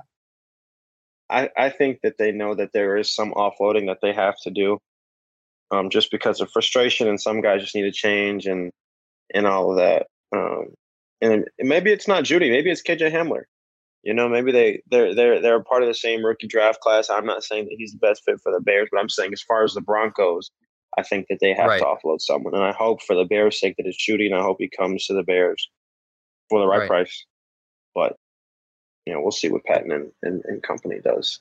I 1.29 1.49
I 1.57 1.69
think 1.69 1.99
that 2.03 2.17
they 2.17 2.31
know 2.31 2.55
that 2.55 2.71
there 2.73 2.97
is 2.97 3.13
some 3.13 3.33
offloading 3.33 3.87
that 3.87 3.99
they 4.01 4.13
have 4.13 4.35
to 4.43 4.51
do, 4.51 4.79
um, 5.71 5.89
just 5.89 6.11
because 6.11 6.39
of 6.39 6.51
frustration, 6.51 7.07
and 7.07 7.19
some 7.19 7.41
guys 7.41 7.61
just 7.61 7.75
need 7.75 7.83
to 7.83 7.91
change 7.91 8.45
and 8.45 8.71
and 9.33 9.47
all 9.47 9.71
of 9.71 9.77
that. 9.77 10.07
Um, 10.35 10.73
and 11.21 11.45
maybe 11.59 11.91
it's 11.91 12.07
not 12.07 12.23
Jeudy, 12.23 12.49
maybe 12.49 12.69
it's 12.71 12.83
KJ 12.83 13.11
Hamler. 13.11 13.43
You 14.03 14.13
know, 14.13 14.27
maybe 14.27 14.51
they 14.51 14.81
they're 14.91 15.15
they're 15.15 15.41
they're 15.41 15.55
a 15.55 15.63
part 15.63 15.81
of 15.81 15.87
the 15.87 15.93
same 15.93 16.25
rookie 16.25 16.47
draft 16.47 16.81
class. 16.81 17.09
I'm 17.09 17.25
not 17.25 17.43
saying 17.43 17.65
that 17.65 17.75
he's 17.77 17.93
the 17.93 17.99
best 17.99 18.23
fit 18.25 18.39
for 18.41 18.51
the 18.51 18.59
Bears, 18.59 18.89
but 18.91 18.99
I'm 18.99 19.09
saying 19.09 19.31
as 19.31 19.41
far 19.41 19.63
as 19.63 19.73
the 19.73 19.81
Broncos, 19.81 20.51
I 20.97 21.03
think 21.03 21.27
that 21.29 21.39
they 21.39 21.53
have 21.53 21.67
right. 21.67 21.79
to 21.79 21.85
offload 21.85 22.19
someone. 22.19 22.53
And 22.53 22.63
I 22.63 22.73
hope 22.73 23.01
for 23.01 23.15
the 23.15 23.23
Bears' 23.23 23.59
sake 23.59 23.75
that 23.77 23.87
it's 23.87 24.07
and 24.09 24.35
I 24.35 24.41
hope 24.41 24.57
he 24.59 24.69
comes 24.69 25.05
to 25.05 25.13
the 25.13 25.23
Bears 25.23 25.69
for 26.49 26.59
the 26.59 26.67
right, 26.67 26.79
right. 26.79 26.87
price. 26.87 27.25
But 27.95 28.17
you 29.05 29.13
know, 29.13 29.21
we'll 29.21 29.31
see 29.31 29.49
what 29.49 29.63
Paton 29.63 29.91
and, 29.91 30.11
and, 30.21 30.41
and 30.45 30.63
company 30.63 30.99
does. 31.03 31.39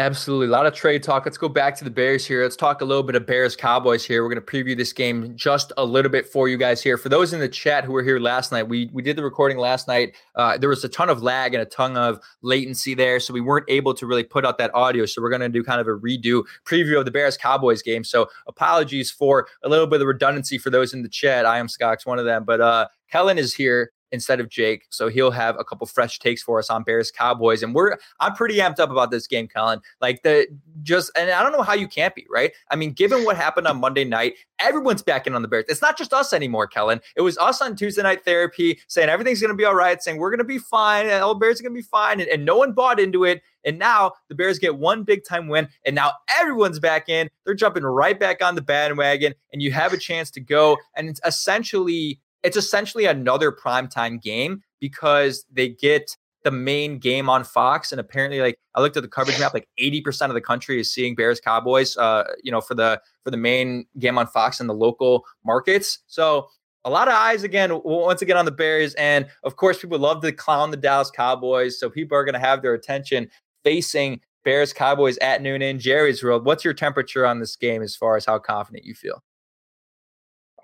Absolutely. 0.00 0.46
A 0.46 0.50
lot 0.50 0.64
of 0.64 0.74
trade 0.74 1.02
talk. 1.02 1.24
Let's 1.24 1.36
go 1.36 1.48
back 1.48 1.74
to 1.78 1.82
the 1.82 1.90
Bears 1.90 2.24
here. 2.24 2.44
Let's 2.44 2.54
talk 2.54 2.82
a 2.82 2.84
little 2.84 3.02
bit 3.02 3.16
of 3.16 3.26
Bears 3.26 3.56
Cowboys 3.56 4.04
here. 4.04 4.22
We're 4.22 4.32
going 4.32 4.44
to 4.44 4.52
preview 4.52 4.76
this 4.76 4.92
game 4.92 5.32
just 5.34 5.72
a 5.76 5.84
little 5.84 6.08
bit 6.08 6.28
for 6.28 6.48
you 6.48 6.56
guys 6.56 6.80
here. 6.80 6.96
For 6.96 7.08
those 7.08 7.32
in 7.32 7.40
the 7.40 7.48
chat 7.48 7.82
who 7.82 7.90
were 7.90 8.04
here 8.04 8.20
last 8.20 8.52
night, 8.52 8.68
we 8.68 8.88
we 8.92 9.02
did 9.02 9.16
the 9.16 9.24
recording 9.24 9.58
last 9.58 9.88
night. 9.88 10.14
Uh, 10.36 10.56
there 10.56 10.68
was 10.68 10.84
a 10.84 10.88
ton 10.88 11.10
of 11.10 11.20
lag 11.20 11.52
and 11.52 11.60
a 11.60 11.66
ton 11.66 11.96
of 11.96 12.20
latency 12.42 12.94
there, 12.94 13.18
so 13.18 13.34
we 13.34 13.40
weren't 13.40 13.64
able 13.66 13.92
to 13.92 14.06
really 14.06 14.22
put 14.22 14.46
out 14.46 14.56
that 14.58 14.72
audio. 14.72 15.04
So 15.04 15.20
we're 15.20 15.30
going 15.30 15.40
to 15.40 15.48
do 15.48 15.64
kind 15.64 15.80
of 15.80 15.88
a 15.88 15.98
redo 15.98 16.44
preview 16.64 16.96
of 16.96 17.04
the 17.04 17.10
Bears 17.10 17.36
Cowboys 17.36 17.82
game. 17.82 18.04
So 18.04 18.28
apologies 18.46 19.10
for 19.10 19.48
a 19.64 19.68
little 19.68 19.88
bit 19.88 20.00
of 20.00 20.06
redundancy 20.06 20.58
for 20.58 20.70
those 20.70 20.94
in 20.94 21.02
the 21.02 21.08
chat. 21.08 21.44
I 21.44 21.58
am 21.58 21.66
Scott, 21.66 22.02
one 22.04 22.20
of 22.20 22.24
them, 22.24 22.44
but 22.44 22.60
uh, 22.60 22.86
Kellen 23.10 23.36
is 23.36 23.52
here 23.52 23.90
instead 24.12 24.40
of 24.40 24.48
Jake. 24.48 24.86
So 24.90 25.08
he'll 25.08 25.30
have 25.30 25.56
a 25.58 25.64
couple 25.64 25.86
fresh 25.86 26.18
takes 26.18 26.42
for 26.42 26.58
us 26.58 26.70
on 26.70 26.82
Bears 26.82 27.10
Cowboys. 27.10 27.62
And 27.62 27.74
we're 27.74 27.96
I'm 28.20 28.34
pretty 28.34 28.58
amped 28.58 28.78
up 28.78 28.90
about 28.90 29.10
this 29.10 29.26
game, 29.26 29.48
Kellen. 29.48 29.80
Like 30.00 30.22
the 30.22 30.46
just 30.82 31.10
and 31.16 31.30
I 31.30 31.42
don't 31.42 31.52
know 31.52 31.62
how 31.62 31.74
you 31.74 31.88
can't 31.88 32.14
be, 32.14 32.26
right? 32.30 32.52
I 32.70 32.76
mean, 32.76 32.92
given 32.92 33.24
what 33.24 33.36
happened 33.36 33.66
on 33.66 33.78
Monday 33.78 34.04
night, 34.04 34.34
everyone's 34.58 35.02
backing 35.02 35.34
on 35.34 35.42
the 35.42 35.48
Bears. 35.48 35.64
It's 35.68 35.82
not 35.82 35.98
just 35.98 36.12
us 36.12 36.32
anymore, 36.32 36.66
Kellen. 36.66 37.00
It 37.16 37.22
was 37.22 37.38
us 37.38 37.60
on 37.60 37.76
Tuesday 37.76 38.02
night 38.02 38.24
therapy 38.24 38.80
saying 38.88 39.08
everything's 39.08 39.40
gonna 39.40 39.54
be 39.54 39.64
all 39.64 39.74
right, 39.74 40.02
saying 40.02 40.18
we're 40.18 40.30
gonna 40.30 40.44
be 40.44 40.58
fine, 40.58 41.06
and 41.06 41.22
all 41.22 41.34
Bears 41.34 41.60
are 41.60 41.62
gonna 41.62 41.74
be 41.74 41.82
fine, 41.82 42.20
and, 42.20 42.28
and 42.28 42.44
no 42.44 42.56
one 42.56 42.72
bought 42.72 43.00
into 43.00 43.24
it. 43.24 43.42
And 43.64 43.78
now 43.78 44.12
the 44.28 44.34
Bears 44.34 44.58
get 44.58 44.76
one 44.76 45.02
big 45.02 45.24
time 45.24 45.48
win, 45.48 45.68
and 45.84 45.94
now 45.94 46.12
everyone's 46.38 46.78
back 46.78 47.08
in. 47.08 47.28
They're 47.44 47.54
jumping 47.54 47.82
right 47.82 48.18
back 48.18 48.42
on 48.42 48.54
the 48.54 48.62
bandwagon, 48.62 49.34
and 49.52 49.60
you 49.60 49.72
have 49.72 49.92
a 49.92 49.98
chance 49.98 50.30
to 50.32 50.40
go. 50.40 50.78
And 50.96 51.08
it's 51.08 51.20
essentially 51.24 52.20
it's 52.42 52.56
essentially 52.56 53.06
another 53.06 53.52
primetime 53.52 54.20
game 54.20 54.62
because 54.80 55.44
they 55.52 55.68
get 55.68 56.16
the 56.44 56.50
main 56.50 56.98
game 56.98 57.28
on 57.28 57.44
Fox. 57.44 57.92
And 57.92 58.00
apparently, 58.00 58.40
like 58.40 58.58
I 58.74 58.80
looked 58.80 58.96
at 58.96 59.02
the 59.02 59.08
coverage 59.08 59.38
map, 59.38 59.54
like 59.54 59.68
80% 59.80 60.28
of 60.28 60.34
the 60.34 60.40
country 60.40 60.80
is 60.80 60.92
seeing 60.92 61.14
Bears 61.14 61.40
Cowboys, 61.40 61.96
uh, 61.96 62.24
you 62.42 62.52
know, 62.52 62.60
for 62.60 62.74
the 62.74 63.00
for 63.24 63.30
the 63.30 63.36
main 63.36 63.86
game 63.98 64.18
on 64.18 64.26
Fox 64.26 64.60
in 64.60 64.66
the 64.66 64.74
local 64.74 65.24
markets. 65.44 65.98
So 66.06 66.48
a 66.84 66.90
lot 66.90 67.08
of 67.08 67.14
eyes 67.14 67.42
again, 67.42 67.80
once 67.84 68.22
again 68.22 68.36
on 68.36 68.44
the 68.44 68.52
Bears. 68.52 68.94
And 68.94 69.26
of 69.42 69.56
course, 69.56 69.80
people 69.80 69.98
love 69.98 70.22
to 70.22 70.32
clown 70.32 70.70
the 70.70 70.76
Dallas 70.76 71.10
Cowboys. 71.10 71.78
So 71.78 71.90
people 71.90 72.16
are 72.16 72.24
going 72.24 72.34
to 72.34 72.38
have 72.38 72.62
their 72.62 72.74
attention 72.74 73.30
facing 73.64 74.20
Bears 74.44 74.72
Cowboys 74.72 75.18
at 75.18 75.42
noon 75.42 75.60
in 75.60 75.78
Jerry's 75.78 76.22
World. 76.22 76.46
What's 76.46 76.64
your 76.64 76.72
temperature 76.72 77.26
on 77.26 77.40
this 77.40 77.56
game 77.56 77.82
as 77.82 77.96
far 77.96 78.16
as 78.16 78.24
how 78.24 78.38
confident 78.38 78.84
you 78.84 78.94
feel? 78.94 79.22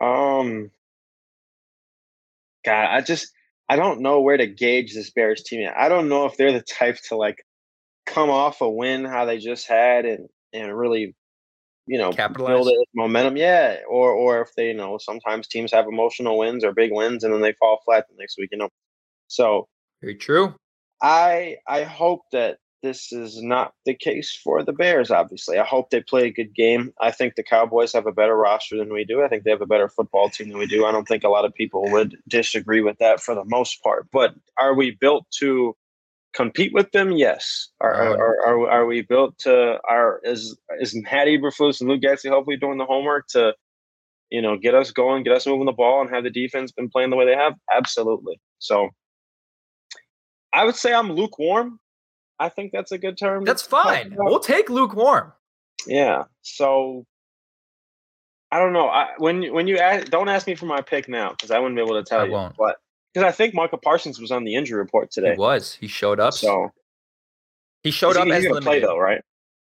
Um, 0.00 0.70
God, 2.64 2.86
I 2.90 3.00
just 3.00 3.32
I 3.68 3.76
don't 3.76 4.00
know 4.00 4.20
where 4.20 4.36
to 4.36 4.46
gauge 4.46 4.94
this 4.94 5.10
Bears 5.10 5.42
team. 5.42 5.68
I 5.76 5.88
don't 5.88 6.08
know 6.08 6.26
if 6.26 6.36
they're 6.36 6.52
the 6.52 6.62
type 6.62 6.98
to 7.08 7.16
like 7.16 7.44
come 8.06 8.30
off 8.30 8.60
a 8.60 8.70
win 8.70 9.04
how 9.04 9.24
they 9.24 9.38
just 9.38 9.66
had 9.66 10.04
and 10.04 10.28
and 10.52 10.76
really, 10.76 11.14
you 11.86 11.98
know, 11.98 12.12
Capitalize. 12.12 12.54
build 12.54 12.68
it 12.68 12.88
momentum. 12.94 13.36
Yeah, 13.36 13.78
or 13.88 14.12
or 14.12 14.42
if 14.42 14.54
they 14.56 14.68
you 14.68 14.74
know 14.74 14.98
sometimes 14.98 15.48
teams 15.48 15.72
have 15.72 15.86
emotional 15.86 16.38
wins 16.38 16.64
or 16.64 16.72
big 16.72 16.92
wins 16.92 17.24
and 17.24 17.32
then 17.32 17.40
they 17.40 17.54
fall 17.54 17.80
flat 17.84 18.06
the 18.08 18.16
next 18.18 18.36
week. 18.38 18.50
You 18.52 18.58
know, 18.58 18.68
so 19.28 19.68
very 20.00 20.16
true. 20.16 20.54
I 21.02 21.56
I 21.66 21.82
hope 21.82 22.22
that 22.32 22.58
this 22.84 23.12
is 23.12 23.42
not 23.42 23.72
the 23.86 23.94
case 23.94 24.38
for 24.44 24.62
the 24.62 24.72
Bears, 24.72 25.10
obviously. 25.10 25.58
I 25.58 25.64
hope 25.64 25.88
they 25.88 26.02
play 26.02 26.26
a 26.26 26.32
good 26.32 26.54
game. 26.54 26.92
I 27.00 27.10
think 27.10 27.34
the 27.34 27.42
Cowboys 27.42 27.94
have 27.94 28.06
a 28.06 28.12
better 28.12 28.36
roster 28.36 28.76
than 28.76 28.92
we 28.92 29.04
do. 29.04 29.22
I 29.22 29.28
think 29.28 29.42
they 29.42 29.50
have 29.50 29.62
a 29.62 29.66
better 29.66 29.88
football 29.88 30.28
team 30.28 30.50
than 30.50 30.58
we 30.58 30.66
do. 30.66 30.84
I 30.84 30.92
don't 30.92 31.08
think 31.08 31.24
a 31.24 31.30
lot 31.30 31.46
of 31.46 31.54
people 31.54 31.90
would 31.90 32.18
disagree 32.28 32.82
with 32.82 32.98
that 32.98 33.20
for 33.20 33.34
the 33.34 33.44
most 33.46 33.82
part. 33.82 34.06
But 34.12 34.34
are 34.60 34.74
we 34.74 34.90
built 35.00 35.24
to 35.38 35.74
compete 36.34 36.74
with 36.74 36.92
them? 36.92 37.12
Yes. 37.12 37.70
Are 37.80 37.94
oh, 37.94 38.12
are, 38.12 38.46
are, 38.46 38.70
are 38.70 38.86
we 38.86 39.00
built 39.00 39.38
to 39.38 39.78
are 39.88 40.20
is 40.22 40.54
is 40.78 40.94
Matt 40.94 41.26
Eberflus 41.26 41.80
and 41.80 41.88
Luke 41.88 42.02
Getsy 42.02 42.28
hopefully 42.28 42.58
doing 42.58 42.76
the 42.76 42.84
homework 42.84 43.28
to 43.28 43.54
you 44.28 44.42
know 44.42 44.58
get 44.58 44.74
us 44.74 44.90
going, 44.90 45.22
get 45.22 45.32
us 45.32 45.46
moving 45.46 45.64
the 45.64 45.72
ball, 45.72 46.02
and 46.02 46.10
have 46.10 46.24
the 46.24 46.30
defense 46.30 46.70
been 46.70 46.90
playing 46.90 47.08
the 47.08 47.16
way 47.16 47.24
they 47.24 47.34
have? 47.34 47.54
Absolutely. 47.74 48.38
So 48.58 48.90
I 50.52 50.66
would 50.66 50.76
say 50.76 50.92
I'm 50.92 51.12
lukewarm 51.12 51.80
I 52.38 52.48
think 52.48 52.72
that's 52.72 52.92
a 52.92 52.98
good 52.98 53.16
term. 53.16 53.44
That's 53.44 53.62
fine. 53.62 54.14
We'll 54.16 54.40
take 54.40 54.68
lukewarm. 54.68 55.32
Yeah. 55.86 56.24
So 56.42 57.04
I 58.50 58.58
don't 58.58 58.72
know. 58.72 58.88
I, 58.88 59.08
when 59.18 59.52
when 59.52 59.66
you 59.66 59.78
ask, 59.78 60.10
don't 60.10 60.28
ask 60.28 60.46
me 60.46 60.54
for 60.54 60.66
my 60.66 60.80
pick 60.80 61.08
now 61.08 61.30
because 61.30 61.50
I 61.50 61.58
wouldn't 61.58 61.76
be 61.76 61.82
able 61.82 62.02
to 62.02 62.08
tell 62.08 62.20
I 62.20 62.24
you. 62.26 62.32
Won't. 62.32 62.56
But 62.56 62.76
because 63.12 63.26
I 63.26 63.32
think 63.32 63.54
Micah 63.54 63.78
Parsons 63.78 64.20
was 64.20 64.30
on 64.30 64.44
the 64.44 64.54
injury 64.54 64.78
report 64.78 65.10
today. 65.10 65.32
He 65.32 65.38
was. 65.38 65.74
He 65.74 65.88
showed 65.88 66.20
up. 66.20 66.34
So 66.34 66.70
he 67.82 67.90
showed 67.90 68.16
up 68.16 68.26
he, 68.26 68.32
as 68.32 68.44
limited. 68.44 68.62
play 68.62 68.80
though, 68.80 68.98
right? 68.98 69.22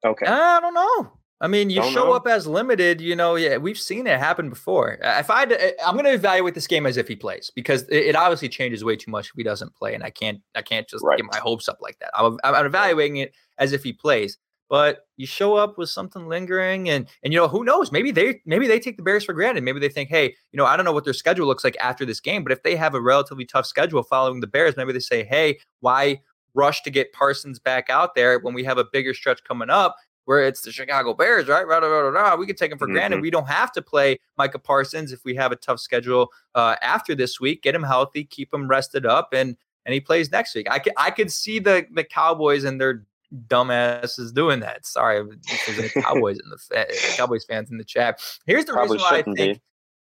Okay. 0.05 0.26
I 0.26 0.59
don't 0.59 0.74
know. 0.74 1.13
I 1.41 1.47
mean, 1.47 1.69
you 1.69 1.81
Don't 1.81 1.91
show 1.93 2.05
know. 2.05 2.13
up 2.13 2.27
as 2.27 2.47
limited, 2.47 3.01
you 3.01 3.15
know, 3.15 3.36
yeah, 3.36 3.57
we've 3.57 3.77
seen 3.77 4.07
it 4.07 4.17
happen 4.19 4.49
before. 4.49 4.97
If 5.01 5.29
I, 5.29 5.43
I'm 5.86 5.93
going 5.95 6.05
to 6.05 6.13
evaluate 6.13 6.55
this 6.55 6.65
game 6.65 6.86
as 6.86 6.95
if 6.95 7.09
he 7.09 7.15
plays 7.15 7.51
because 7.53 7.83
it, 7.89 8.05
it 8.07 8.15
obviously 8.15 8.47
changes 8.47 8.86
way 8.86 8.95
too 8.95 9.11
much 9.11 9.25
if 9.27 9.33
he 9.36 9.43
doesn't 9.43 9.75
play, 9.75 9.93
and 9.93 10.03
I 10.03 10.11
can't, 10.11 10.39
I 10.55 10.61
can't 10.61 10.88
just 10.88 11.03
Right. 11.03 11.17
get 11.17 11.25
my 11.31 11.39
hopes 11.39 11.67
up 11.67 11.79
like 11.81 11.99
that. 11.99 12.11
I'm, 12.15 12.38
I'm 12.45 12.65
evaluating 12.65 13.17
it 13.17 13.33
as 13.57 13.73
if 13.73 13.83
he 13.83 13.91
plays, 13.91 14.38
but 14.69 14.99
you 15.17 15.27
show 15.27 15.55
up 15.55 15.77
with 15.77 15.89
something 15.89 16.25
lingering, 16.27 16.89
and 16.89 17.05
and 17.21 17.33
you 17.33 17.39
know 17.39 17.49
who 17.49 17.65
knows? 17.65 17.91
Maybe 17.91 18.11
they, 18.11 18.39
maybe 18.45 18.65
they 18.65 18.79
take 18.79 18.95
the 18.95 19.03
Bears 19.03 19.25
for 19.25 19.33
granted. 19.33 19.63
Maybe 19.65 19.81
they 19.81 19.89
think, 19.89 20.07
hey, 20.09 20.33
you 20.53 20.57
know, 20.57 20.65
I 20.65 20.77
don't 20.77 20.86
know 20.86 20.93
what 20.93 21.03
their 21.03 21.13
schedule 21.13 21.47
looks 21.47 21.65
like 21.65 21.75
after 21.81 22.05
this 22.05 22.21
game, 22.21 22.43
but 22.43 22.53
if 22.53 22.63
they 22.63 22.77
have 22.77 22.95
a 22.95 23.01
relatively 23.01 23.45
tough 23.45 23.65
schedule 23.65 24.03
following 24.03 24.39
the 24.39 24.47
Bears, 24.47 24.77
maybe 24.77 24.93
they 24.93 24.99
say, 24.99 25.25
hey, 25.25 25.59
why 25.81 26.21
rush 26.53 26.81
to 26.83 26.89
get 26.89 27.11
Parsons 27.11 27.59
back 27.59 27.89
out 27.89 28.15
there 28.15 28.39
when 28.39 28.53
we 28.53 28.63
have 28.63 28.77
a 28.77 28.86
bigger 28.86 29.13
stretch 29.13 29.43
coming 29.43 29.69
up? 29.69 29.97
Where 30.26 30.43
it's 30.43 30.61
the 30.61 30.71
Chicago 30.71 31.13
Bears, 31.13 31.47
right? 31.47 31.65
Rah, 31.65 31.78
rah, 31.78 32.09
rah. 32.09 32.36
We 32.36 32.45
can 32.45 32.55
take 32.55 32.69
them 32.71 32.80
for 32.80 32.88
granted. 32.88 33.17
Mhm. 33.17 33.21
We 33.21 33.30
don't 33.32 33.47
have 33.47 33.71
to 33.73 33.82
play 33.82 34.19
Micah 34.38 34.59
Parsons 34.59 35.11
if 35.11 35.23
we 35.23 35.36
have 35.36 35.51
a 35.51 35.55
tough 35.55 35.80
schedule 35.80 36.32
uh, 36.55 36.76
after 36.82 37.15
this 37.15 37.39
week. 37.39 37.61
Get 37.63 37.76
him 37.76 37.84
healthy, 37.84 38.23
keep 38.23 38.53
him 38.53 38.67
rested 38.67 39.05
up, 39.05 39.30
and 39.34 39.55
and 39.86 39.93
he 39.93 39.99
plays 39.99 40.32
next 40.32 40.55
week. 40.55 40.67
I 40.69 40.80
could 40.80 40.93
I 40.97 41.11
could 41.11 41.32
see 41.32 41.59
the 41.59 41.86
the 41.91 42.03
Cowboys 42.03 42.63
and 42.63 42.82
their 42.82 43.05
dumbasses 43.47 44.34
doing 44.34 44.59
that. 44.61 44.86
Sorry, 44.86 45.23
there's 45.67 45.91
Cowboys 45.93 46.39
in 46.39 46.49
the 46.49 46.57
fa- 46.57 46.88
Cowboys 47.17 47.45
fans 47.45 47.69
in 47.71 47.78
the 47.78 47.84
chat. 47.84 48.19
Here's 48.45 48.65
the 48.65 48.73
Probably 48.73 48.97
reason 48.97 49.07
why 49.11 49.17
I 49.19 49.21
think. 49.23 49.38
be. 49.38 49.61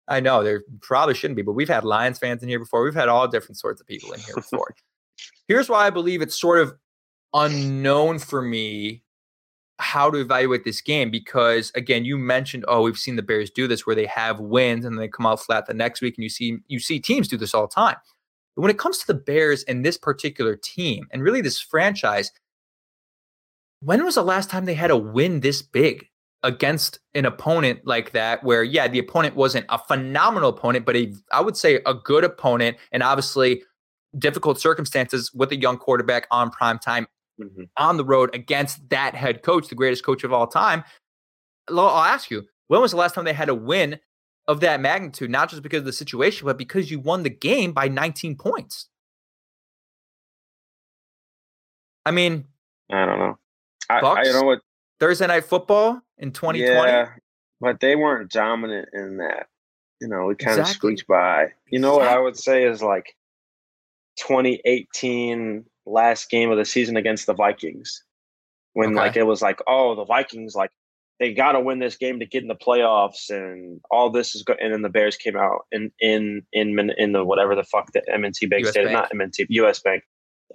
I 0.10 0.20
know 0.20 0.44
there 0.44 0.64
probably 0.82 1.14
shouldn't 1.16 1.38
be, 1.38 1.44
but 1.44 1.54
we've 1.54 1.70
had 1.70 1.86
Lions 1.86 2.20
fans 2.20 2.44
in 2.44 2.50
here 2.50 2.60
before. 2.60 2.84
We've 2.84 2.94
had 2.94 3.08
all 3.10 3.28
different 3.28 3.58
sorts 3.58 3.80
of 3.80 3.88
people 3.88 4.12
in 4.12 4.20
here 4.20 4.36
before. 4.36 4.76
Here's 5.48 5.70
why 5.70 5.88
I 5.88 5.90
believe 5.90 6.22
it's 6.22 6.38
sort 6.40 6.60
of 6.60 6.76
unknown 7.34 8.20
for 8.20 8.42
me 8.42 9.04
how 9.80 10.10
to 10.10 10.20
evaluate 10.20 10.64
this 10.64 10.82
game 10.82 11.10
because 11.10 11.72
again 11.76 12.06
you 12.06 12.18
mentioned 12.18 12.64
oh 12.68 12.84
we've 12.84 12.98
seen 12.98 13.16
the 13.16 13.24
bears 13.24 13.50
do 13.50 13.68
this 13.68 13.88
where 13.88 13.96
they 13.96 14.06
have 14.06 14.40
wins 14.40 14.86
and 14.86 15.00
they 15.00 15.08
come 15.08 15.26
out 15.26 15.40
flat 15.40 15.66
the 15.66 15.74
next 15.74 16.02
week 16.02 16.16
and 16.18 16.24
you 16.24 16.30
see 16.30 16.58
you 16.68 16.80
see 16.80 17.00
teams 17.00 17.28
do 17.28 17.38
this 17.38 17.54
all 17.54 17.68
the 17.68 17.74
time. 17.74 17.96
But 18.56 18.62
when 18.62 18.72
it 18.72 18.78
comes 18.78 19.00
to 19.00 19.08
the 19.08 19.16
bears 19.16 19.64
and 19.64 19.84
this 19.84 19.98
particular 19.98 20.56
team 20.56 21.08
and 21.12 21.24
really 21.24 21.42
this 21.42 21.60
franchise 21.60 22.32
when 23.82 24.04
was 24.06 24.16
the 24.16 24.24
last 24.24 24.50
time 24.50 24.66
they 24.66 24.76
had 24.76 24.92
a 24.92 24.98
win 24.98 25.42
this 25.42 25.62
big 25.62 26.08
against 26.44 27.00
an 27.16 27.26
opponent 27.26 27.80
like 27.86 28.12
that 28.12 28.44
where 28.44 28.64
yeah 28.64 28.88
the 28.88 29.00
opponent 29.00 29.36
wasn't 29.36 29.66
a 29.70 29.78
phenomenal 29.78 30.50
opponent 30.50 30.86
but 30.86 30.96
a 30.96 31.12
i 31.32 31.42
would 31.42 31.58
say 31.58 31.80
a 31.86 31.94
good 31.94 32.24
opponent 32.24 32.78
and 32.92 33.02
obviously 33.02 33.64
difficult 34.20 34.60
circumstances 34.60 35.34
with 35.34 35.52
a 35.52 35.56
young 35.56 35.78
quarterback 35.78 36.28
on 36.30 36.52
prime 36.52 36.78
time 36.78 37.08
Mhm. 37.44 37.70
on 37.78 37.98
the 37.98 38.06
road 38.06 38.34
against 38.34 38.90
that 38.90 39.16
head 39.16 39.44
coach, 39.44 39.68
the 39.68 39.76
greatest 39.76 40.04
coach 40.04 40.24
of 40.24 40.34
all 40.34 40.48
time. 40.48 40.84
I'll 41.70 41.80
ask 41.80 42.30
you, 42.30 42.48
when 42.68 42.82
was 42.82 42.92
the 42.92 42.98
last 42.98 43.16
time 43.16 43.26
they 43.26 43.34
had 43.34 43.50
a 43.50 43.56
win 43.56 44.00
of 44.48 44.60
that 44.62 44.82
magnitude? 44.82 45.30
Not 45.30 45.50
just 45.50 45.64
because 45.64 45.80
of 45.80 45.86
the 45.86 45.94
situation, 45.94 46.46
but 46.46 46.58
because 46.58 46.92
you 46.92 47.00
won 47.00 47.24
the 47.24 47.30
game 47.30 47.72
by 47.72 47.88
19 47.88 48.36
points. 48.36 48.90
I 52.06 52.12
mean, 52.12 52.46
I 52.92 53.06
don't 53.06 53.20
know. 53.20 53.38
I, 53.90 53.98
I 53.98 54.02
Bucks? 54.02 54.28
you 54.28 54.34
know 54.34 54.44
what 54.44 54.60
Thursday 55.00 55.28
night 55.28 55.46
football 55.46 56.02
in 56.18 56.32
2020. 56.32 56.92
Yeah, 56.92 57.10
but 57.62 57.80
they 57.80 57.96
weren't 57.96 58.32
dominant 58.32 58.90
in 58.94 59.18
that. 59.18 59.48
You 60.02 60.10
know, 60.10 60.26
we 60.26 60.36
kind 60.36 60.60
of 60.60 60.68
squeaked 60.68 61.08
by. 61.08 61.54
You 61.68 61.80
know 61.80 61.96
what 61.96 62.08
I 62.08 62.20
would 62.20 62.38
say 62.38 62.66
is 62.66 62.84
like 62.84 63.16
2018 64.18 65.66
last 65.86 66.30
game 66.30 66.52
of 66.52 66.58
the 66.58 66.66
season 66.66 66.98
against 66.98 67.26
the 67.26 67.34
Vikings, 67.34 68.04
when 68.74 68.90
Okay. 68.92 68.98
like 69.00 69.18
it 69.18 69.24
was 69.24 69.42
like, 69.42 69.60
oh, 69.68 69.96
the 69.96 70.06
Vikings 70.06 70.56
like 70.56 70.72
they 71.20 71.34
got 71.34 71.52
to 71.54 71.60
win 71.62 71.80
this 71.80 71.96
game 71.96 72.20
to 72.20 72.26
get 72.26 72.42
in 72.42 72.48
the 72.48 72.56
playoffs, 72.56 73.30
and 73.30 73.80
all 73.92 74.10
this 74.10 74.36
is 74.36 74.44
good. 74.44 74.58
And 74.60 74.74
then 74.74 74.82
the 74.82 74.90
Bears 74.90 75.16
came 75.16 75.38
out 75.38 75.66
in 75.72 75.92
in 76.00 76.44
in 76.52 76.92
in 76.98 77.12
the 77.12 77.24
whatever 77.24 77.56
the 77.56 77.64
fuck 77.64 77.92
the 77.94 78.02
MNT 78.02 78.50
Bank 78.50 78.66
US 78.66 78.72
State, 78.72 78.86
Bank. 78.86 78.94
not 78.94 79.12
MNT, 79.12 79.46
US 79.50 79.80
Bank. 79.80 80.04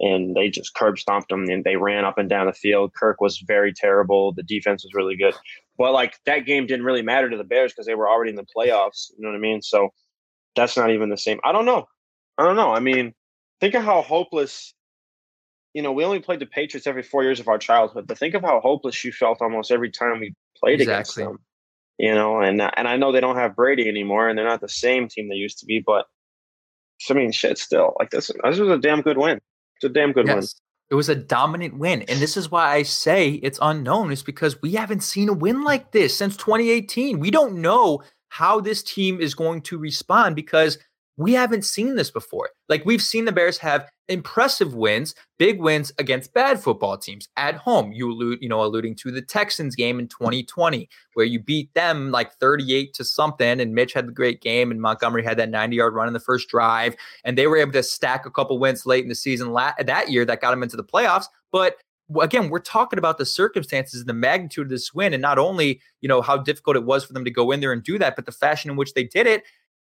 And 0.01 0.33
they 0.33 0.49
just 0.49 0.75
curb 0.75 0.97
stomped 0.97 1.27
them 1.27 1.49
and 1.49 1.65
they 1.65 1.75
ran 1.75 2.05
up 2.05 2.17
and 2.17 2.29
down 2.29 2.45
the 2.45 2.53
field. 2.53 2.93
Kirk 2.93 3.19
was 3.19 3.39
very 3.39 3.73
terrible. 3.73 4.31
The 4.31 4.43
defense 4.43 4.83
was 4.85 4.93
really 4.93 5.17
good. 5.17 5.33
But 5.77 5.91
like 5.91 6.15
that 6.25 6.45
game 6.45 6.67
didn't 6.67 6.85
really 6.85 7.01
matter 7.01 7.29
to 7.29 7.35
the 7.35 7.43
Bears 7.43 7.73
because 7.73 7.85
they 7.85 7.95
were 7.95 8.07
already 8.07 8.29
in 8.29 8.37
the 8.37 8.45
playoffs. 8.45 9.09
You 9.17 9.23
know 9.23 9.29
what 9.29 9.35
I 9.35 9.39
mean? 9.39 9.61
So 9.61 9.89
that's 10.55 10.77
not 10.77 10.91
even 10.91 11.09
the 11.09 11.17
same. 11.17 11.39
I 11.43 11.51
don't 11.51 11.65
know. 11.65 11.85
I 12.37 12.45
don't 12.45 12.55
know. 12.55 12.71
I 12.71 12.79
mean, 12.79 13.13
think 13.59 13.75
of 13.75 13.83
how 13.83 14.01
hopeless 14.01 14.73
you 15.73 15.81
know, 15.81 15.91
we 15.91 16.03
only 16.03 16.19
played 16.19 16.39
the 16.39 16.45
Patriots 16.45 16.87
every 16.87 17.03
four 17.03 17.23
years 17.23 17.39
of 17.39 17.47
our 17.47 17.57
childhood, 17.57 18.07
but 18.07 18.17
think 18.17 18.33
of 18.33 18.41
how 18.41 18.59
hopeless 18.59 19.03
you 19.03 19.11
felt 19.11 19.41
almost 19.41 19.71
every 19.71 19.91
time 19.91 20.19
we 20.19 20.33
played 20.57 20.81
exactly. 20.81 20.93
against 20.93 21.15
them. 21.15 21.39
You 21.97 22.15
know, 22.15 22.39
and 22.39 22.61
and 22.61 22.87
I 22.87 22.95
know 22.95 23.11
they 23.11 23.19
don't 23.19 23.35
have 23.35 23.55
Brady 23.55 23.89
anymore, 23.89 24.29
and 24.29 24.37
they're 24.37 24.47
not 24.47 24.61
the 24.61 24.69
same 24.69 25.09
team 25.09 25.27
they 25.27 25.35
used 25.35 25.59
to 25.59 25.65
be, 25.65 25.83
but 25.85 26.05
I 27.09 27.13
mean, 27.13 27.31
shit, 27.31 27.57
still 27.57 27.95
like 27.99 28.09
this. 28.09 28.27
This 28.27 28.59
was 28.59 28.69
a 28.69 28.77
damn 28.77 29.01
good 29.01 29.17
win. 29.17 29.39
It's 29.75 29.85
a 29.85 29.89
damn 29.89 30.13
good 30.13 30.27
yes. 30.27 30.35
win. 30.35 30.47
It 30.91 30.95
was 30.95 31.09
a 31.09 31.15
dominant 31.15 31.77
win. 31.77 32.01
And 32.03 32.19
this 32.19 32.35
is 32.35 32.49
why 32.49 32.73
I 32.73 32.83
say 32.83 33.33
it's 33.33 33.59
unknown, 33.61 34.11
is 34.11 34.23
because 34.23 34.61
we 34.61 34.73
haven't 34.73 35.03
seen 35.03 35.29
a 35.29 35.33
win 35.33 35.63
like 35.63 35.91
this 35.91 36.17
since 36.17 36.35
2018. 36.35 37.19
We 37.19 37.31
don't 37.31 37.61
know 37.61 38.01
how 38.29 38.59
this 38.59 38.81
team 38.81 39.21
is 39.21 39.35
going 39.35 39.61
to 39.63 39.77
respond 39.77 40.35
because 40.35 40.77
we 41.19 41.33
haven't 41.33 41.65
seen 41.65 41.95
this 41.95 42.09
before. 42.09 42.49
Like 42.69 42.85
we've 42.85 43.01
seen 43.01 43.25
the 43.25 43.33
Bears 43.33 43.57
have 43.57 43.89
impressive 44.07 44.73
wins, 44.73 45.13
big 45.37 45.59
wins 45.59 45.91
against 45.99 46.33
bad 46.33 46.61
football 46.61 46.97
teams 46.97 47.27
at 47.35 47.55
home. 47.55 47.91
You 47.91 48.09
allude, 48.09 48.39
you 48.41 48.47
know, 48.47 48.63
alluding 48.63 48.95
to 48.95 49.11
the 49.11 49.21
Texans 49.21 49.75
game 49.75 49.99
in 49.99 50.07
2020, 50.07 50.87
where 51.15 51.25
you 51.25 51.41
beat 51.41 51.73
them 51.73 52.09
like 52.09 52.31
38 52.35 52.93
to 52.93 53.03
something, 53.03 53.59
and 53.59 53.75
Mitch 53.75 53.91
had 53.91 54.07
the 54.07 54.13
great 54.13 54.41
game, 54.41 54.71
and 54.71 54.81
Montgomery 54.81 55.25
had 55.25 55.35
that 55.37 55.49
90 55.49 55.75
yard 55.75 55.93
run 55.93 56.07
in 56.07 56.13
the 56.13 56.21
first 56.21 56.47
drive, 56.47 56.95
and 57.25 57.37
they 57.37 57.47
were 57.47 57.57
able 57.57 57.73
to 57.73 57.83
stack 57.83 58.25
a 58.25 58.31
couple 58.31 58.57
wins 58.57 58.85
late 58.85 59.03
in 59.03 59.09
the 59.09 59.15
season 59.15 59.51
la- 59.51 59.73
that 59.77 60.09
year 60.09 60.23
that 60.23 60.39
got 60.39 60.51
them 60.51 60.63
into 60.63 60.77
the 60.77 60.85
playoffs. 60.85 61.25
But 61.51 61.75
again, 62.21 62.49
we're 62.49 62.59
talking 62.59 62.97
about 62.97 63.17
the 63.17 63.25
circumstances 63.25 63.99
and 63.99 64.09
the 64.09 64.13
magnitude 64.13 64.67
of 64.67 64.69
this 64.69 64.93
win, 64.93 65.13
and 65.13 65.21
not 65.21 65.37
only 65.37 65.81
you 65.99 66.07
know 66.07 66.21
how 66.21 66.37
difficult 66.37 66.77
it 66.77 66.85
was 66.85 67.03
for 67.03 67.11
them 67.11 67.25
to 67.25 67.31
go 67.31 67.51
in 67.51 67.59
there 67.59 67.73
and 67.73 67.83
do 67.83 67.99
that, 67.99 68.15
but 68.15 68.25
the 68.25 68.31
fashion 68.31 68.71
in 68.71 68.77
which 68.77 68.93
they 68.93 69.03
did 69.03 69.27
it 69.27 69.43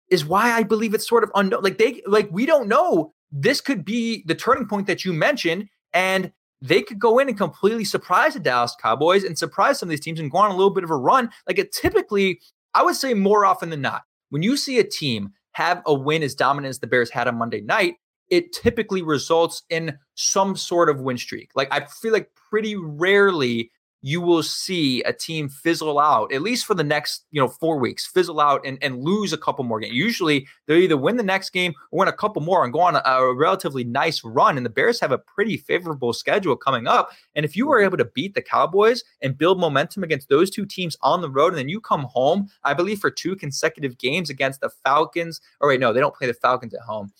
is 0.09 0.25
why 0.25 0.51
I 0.51 0.63
believe 0.63 0.93
it's 0.93 1.07
sort 1.07 1.23
of 1.23 1.31
unknown. 1.35 1.63
Like 1.63 1.77
they 1.77 2.01
like 2.05 2.29
we 2.31 2.45
don't 2.45 2.67
know. 2.67 3.13
This 3.31 3.61
could 3.61 3.83
be 3.83 4.23
the 4.27 4.35
turning 4.35 4.67
point 4.67 4.87
that 4.87 5.03
you 5.03 5.13
mentioned, 5.13 5.67
and 5.93 6.31
they 6.61 6.81
could 6.81 6.99
go 6.99 7.19
in 7.19 7.27
and 7.27 7.37
completely 7.37 7.83
surprise 7.83 8.35
the 8.35 8.39
Dallas 8.39 8.75
Cowboys 8.81 9.23
and 9.23 9.37
surprise 9.37 9.79
some 9.79 9.87
of 9.87 9.91
these 9.91 9.99
teams 9.99 10.19
and 10.19 10.31
go 10.31 10.37
on 10.37 10.51
a 10.51 10.55
little 10.55 10.73
bit 10.73 10.83
of 10.83 10.91
a 10.91 10.97
run. 10.97 11.29
Like 11.47 11.59
it 11.59 11.71
typically, 11.73 12.39
I 12.73 12.83
would 12.83 12.95
say 12.95 13.13
more 13.13 13.45
often 13.45 13.69
than 13.69 13.81
not, 13.81 14.03
when 14.29 14.43
you 14.43 14.55
see 14.55 14.79
a 14.79 14.83
team 14.83 15.31
have 15.53 15.81
a 15.85 15.93
win 15.93 16.23
as 16.23 16.35
dominant 16.35 16.69
as 16.69 16.79
the 16.79 16.87
Bears 16.87 17.09
had 17.09 17.27
on 17.27 17.37
Monday 17.37 17.61
night, 17.61 17.95
it 18.29 18.53
typically 18.53 19.01
results 19.01 19.63
in 19.69 19.97
some 20.15 20.55
sort 20.55 20.89
of 20.89 21.01
win 21.01 21.17
streak. 21.17 21.49
Like 21.53 21.67
I 21.71 21.85
feel 21.85 22.13
like 22.13 22.29
pretty 22.49 22.75
rarely 22.75 23.69
you 24.05 24.19
will 24.19 24.43
see 24.43 25.01
a 25.03 25.13
team 25.13 25.47
fizzle 25.47 25.97
out 25.97 26.31
at 26.31 26.41
least 26.41 26.65
for 26.65 26.75
the 26.75 26.83
next 26.83 27.25
you 27.31 27.41
know 27.41 27.47
four 27.47 27.79
weeks 27.79 28.05
fizzle 28.05 28.39
out 28.39 28.61
and, 28.65 28.77
and 28.83 29.01
lose 29.01 29.33
a 29.33 29.37
couple 29.37 29.63
more 29.63 29.79
games 29.79 29.95
usually 29.95 30.45
they'll 30.67 30.77
either 30.77 30.97
win 30.97 31.15
the 31.15 31.23
next 31.23 31.49
game 31.51 31.73
or 31.91 31.99
win 31.99 32.07
a 32.07 32.13
couple 32.13 32.41
more 32.41 32.63
and 32.63 32.73
go 32.73 32.81
on 32.81 32.95
a, 32.95 33.01
a, 33.05 33.33
relatively 33.33 33.83
nice 33.83 34.23
run 34.23 34.57
and 34.57 34.65
the 34.65 34.69
bears 34.69 34.99
have 34.99 35.11
a 35.11 35.17
pretty 35.17 35.57
favorable 35.57 36.13
schedule 36.13 36.55
coming 36.55 36.85
up 36.85 37.09
and 37.33 37.45
if 37.45 37.55
you 37.55 37.65
were 37.65 37.81
able 37.81 37.97
to 37.97 38.05
beat 38.13 38.35
the 38.35 38.41
cowboys 38.41 39.03
and 39.21 39.37
build 39.37 39.59
momentum 39.59 40.03
against 40.03 40.29
those 40.29 40.51
two 40.51 40.65
teams 40.65 40.97
on 41.01 41.21
the 41.21 41.29
road 41.29 41.49
and 41.49 41.57
then 41.57 41.69
you 41.69 41.79
come 41.79 42.03
home 42.03 42.47
i 42.63 42.73
believe 42.73 42.99
for 42.99 43.09
two 43.09 43.35
consecutive 43.35 43.97
games 43.97 44.29
against 44.29 44.59
the 44.59 44.69
falcons 44.83 45.39
or 45.61 45.69
wait 45.69 45.79
no 45.79 45.93
they 45.93 46.01
don't 46.01 46.15
play 46.15 46.27
the 46.27 46.33
falcons 46.33 46.73
at 46.73 46.81
home 46.81 47.11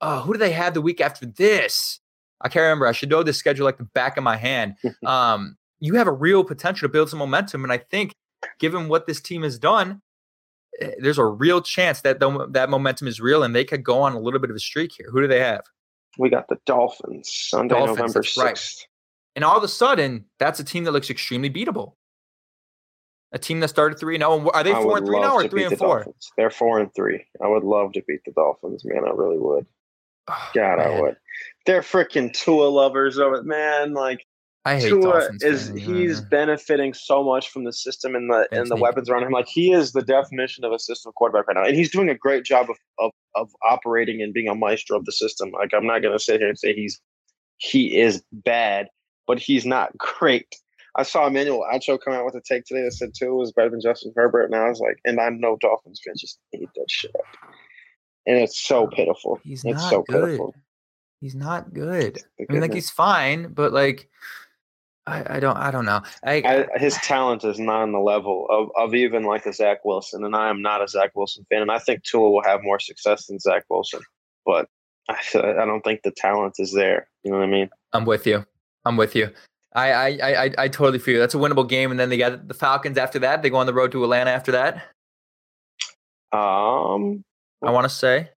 uh, 0.00 0.22
who 0.22 0.32
do 0.32 0.38
they 0.38 0.52
have 0.52 0.72
the 0.72 0.80
week 0.80 1.00
after 1.00 1.26
this 1.26 2.00
I 2.42 2.48
can't 2.48 2.62
remember. 2.62 2.86
I 2.86 2.92
should 2.92 3.10
know 3.10 3.22
the 3.22 3.34
schedule 3.34 3.66
like 3.66 3.76
the 3.76 3.84
back 3.84 4.16
of 4.16 4.24
my 4.24 4.36
hand. 4.36 4.76
Um, 5.06 5.58
you 5.80 5.94
have 5.94 6.06
a 6.06 6.12
real 6.12 6.44
potential 6.44 6.88
to 6.88 6.92
build 6.92 7.10
some 7.10 7.18
momentum. 7.18 7.64
And 7.64 7.72
I 7.72 7.78
think, 7.78 8.14
given 8.58 8.88
what 8.88 9.06
this 9.06 9.20
team 9.20 9.42
has 9.42 9.58
done, 9.58 10.02
eh, 10.80 10.92
there's 10.98 11.18
a 11.18 11.24
real 11.24 11.60
chance 11.60 12.02
that 12.02 12.20
the, 12.20 12.46
that 12.50 12.70
momentum 12.70 13.08
is 13.08 13.20
real 13.20 13.42
and 13.42 13.54
they 13.54 13.64
could 13.64 13.82
go 13.82 14.00
on 14.00 14.12
a 14.12 14.20
little 14.20 14.40
bit 14.40 14.50
of 14.50 14.56
a 14.56 14.60
streak 14.60 14.92
here. 14.96 15.08
Who 15.10 15.20
do 15.20 15.26
they 15.26 15.40
have? 15.40 15.62
We 16.18 16.28
got 16.28 16.48
the 16.48 16.58
Dolphins 16.66 17.30
Sunday, 17.32 17.74
Dolphins, 17.74 17.98
November 17.98 18.22
6th. 18.22 18.42
Right. 18.42 18.86
And 19.36 19.44
all 19.44 19.56
of 19.56 19.64
a 19.64 19.68
sudden, 19.68 20.26
that's 20.38 20.60
a 20.60 20.64
team 20.64 20.84
that 20.84 20.92
looks 20.92 21.10
extremely 21.10 21.50
beatable. 21.50 21.94
A 23.32 23.38
team 23.38 23.60
that 23.60 23.68
started 23.68 23.98
three 23.98 24.16
and 24.16 24.22
zero. 24.22 24.32
Oh, 24.32 24.50
are 24.52 24.64
they 24.64 24.72
four 24.72 24.98
and 24.98 25.06
three 25.06 25.20
now 25.20 25.36
or 25.36 25.46
three 25.46 25.64
and 25.64 25.78
four? 25.78 25.98
Dolphins. 25.98 26.32
They're 26.36 26.50
four 26.50 26.80
and 26.80 26.92
three. 26.94 27.24
I 27.42 27.46
would 27.46 27.62
love 27.62 27.92
to 27.92 28.02
beat 28.08 28.24
the 28.26 28.32
Dolphins, 28.32 28.84
man. 28.84 29.04
I 29.06 29.10
really 29.10 29.38
would. 29.38 29.66
Oh, 30.28 30.50
God, 30.54 30.78
man. 30.78 30.86
I 30.88 31.00
would. 31.00 31.16
They're 31.64 31.82
freaking 31.82 32.32
Tua 32.32 32.64
lovers 32.64 33.20
over 33.20 33.36
it, 33.36 33.44
man. 33.44 33.94
Like 33.94 34.26
I 34.64 34.78
hate 34.78 34.90
Tua 34.90 35.00
Dolphins 35.00 35.42
is 35.42 35.68
fans. 35.68 35.80
he's 35.80 36.20
benefiting 36.20 36.92
so 36.92 37.24
much 37.24 37.48
from 37.48 37.64
the 37.64 37.72
system 37.72 38.14
and 38.14 38.30
the 38.30 38.46
and 38.52 38.68
the 38.68 38.76
weapons 38.76 39.08
around 39.08 39.22
him. 39.22 39.32
Like 39.32 39.48
he 39.48 39.72
is 39.72 39.92
the 39.92 40.02
definition 40.02 40.64
of 40.64 40.72
a 40.72 40.78
system 40.78 41.12
quarterback 41.16 41.48
right 41.48 41.56
now, 41.56 41.64
and 41.64 41.74
he's 41.74 41.90
doing 41.90 42.10
a 42.10 42.14
great 42.14 42.44
job 42.44 42.68
of 42.68 42.76
of, 42.98 43.12
of 43.34 43.50
operating 43.68 44.20
and 44.20 44.34
being 44.34 44.48
a 44.48 44.54
maestro 44.54 44.98
of 44.98 45.06
the 45.06 45.12
system. 45.12 45.50
Like 45.52 45.72
I'm 45.72 45.86
not 45.86 46.02
going 46.02 46.12
to 46.12 46.22
sit 46.22 46.40
here 46.40 46.48
and 46.48 46.58
say 46.58 46.74
he's 46.74 47.00
he 47.56 47.98
is 47.98 48.22
bad, 48.32 48.88
but 49.26 49.38
he's 49.38 49.64
not 49.64 49.96
great. 49.98 50.54
I 50.96 51.04
saw 51.04 51.26
Emmanuel 51.26 51.64
Acho 51.72 51.98
come 52.02 52.12
out 52.12 52.26
with 52.26 52.34
a 52.34 52.42
take 52.42 52.64
today 52.64 52.82
that 52.82 52.92
said 52.92 53.14
Tua 53.14 53.34
was 53.34 53.52
better 53.52 53.70
than 53.70 53.80
Justin 53.80 54.12
Herbert, 54.14 54.44
and 54.44 54.56
I 54.56 54.68
was 54.68 54.80
like, 54.80 54.98
and 55.06 55.20
I 55.20 55.30
know 55.30 55.56
Dolphins 55.60 56.00
fans 56.04 56.20
just 56.20 56.38
hate 56.52 56.68
that 56.74 56.90
shit 56.90 57.12
up, 57.14 57.50
and 58.26 58.36
it's 58.36 58.60
so 58.60 58.88
pitiful. 58.88 59.40
He's 59.42 59.64
it's 59.64 59.88
so 59.88 60.02
good. 60.02 60.24
pitiful. 60.24 60.54
He's 61.22 61.34
not 61.34 61.72
good. 61.72 62.18
I 62.40 62.52
mean, 62.52 62.60
like 62.60 62.74
he's 62.74 62.90
fine, 62.90 63.52
but 63.52 63.72
like 63.72 64.08
I, 65.06 65.36
I 65.36 65.40
don't 65.40 65.56
I 65.56 65.70
don't 65.70 65.86
know. 65.86 66.02
I, 66.24 66.66
I, 66.74 66.78
his 66.78 66.94
talent 66.96 67.44
is 67.44 67.58
not 67.58 67.82
on 67.82 67.92
the 67.92 67.98
level 67.98 68.46
of, 68.50 68.70
of 68.76 68.94
even 68.94 69.24
like 69.24 69.46
a 69.46 69.52
Zach 69.52 69.84
Wilson, 69.84 70.24
and 70.24 70.36
I 70.36 70.50
am 70.50 70.62
not 70.62 70.82
a 70.82 70.88
Zach 70.88 71.12
Wilson 71.14 71.46
fan, 71.50 71.62
and 71.62 71.70
I 71.70 71.78
think 71.78 72.04
Tua 72.04 72.30
will 72.30 72.42
have 72.42 72.62
more 72.62 72.78
success 72.78 73.26
than 73.26 73.38
Zach 73.38 73.64
Wilson, 73.70 74.00
but 74.44 74.68
I, 75.08 75.16
I 75.34 75.64
don't 75.64 75.82
think 75.82 76.02
the 76.02 76.10
talent 76.10 76.56
is 76.58 76.72
there. 76.72 77.08
You 77.24 77.32
know 77.32 77.38
what 77.38 77.44
I 77.44 77.50
mean? 77.50 77.70
I'm 77.92 78.04
with 78.04 78.26
you. 78.26 78.44
I'm 78.84 78.96
with 78.96 79.16
you. 79.16 79.30
I 79.72 79.92
I 79.92 80.08
I, 80.22 80.54
I 80.58 80.68
totally 80.68 80.98
feel 80.98 81.14
you. 81.14 81.20
that's 81.20 81.34
a 81.34 81.38
winnable 81.38 81.68
game, 81.68 81.90
and 81.90 81.98
then 81.98 82.08
they 82.08 82.18
got 82.18 82.46
the 82.48 82.54
Falcons 82.54 82.98
after 82.98 83.18
that. 83.20 83.42
They 83.42 83.50
go 83.50 83.56
on 83.56 83.66
the 83.66 83.74
road 83.74 83.92
to 83.92 84.04
Atlanta 84.04 84.30
after 84.30 84.52
that. 84.52 84.74
Um, 86.32 87.24
I 87.62 87.70
want 87.70 87.84
to 87.84 87.94
say 87.94 88.30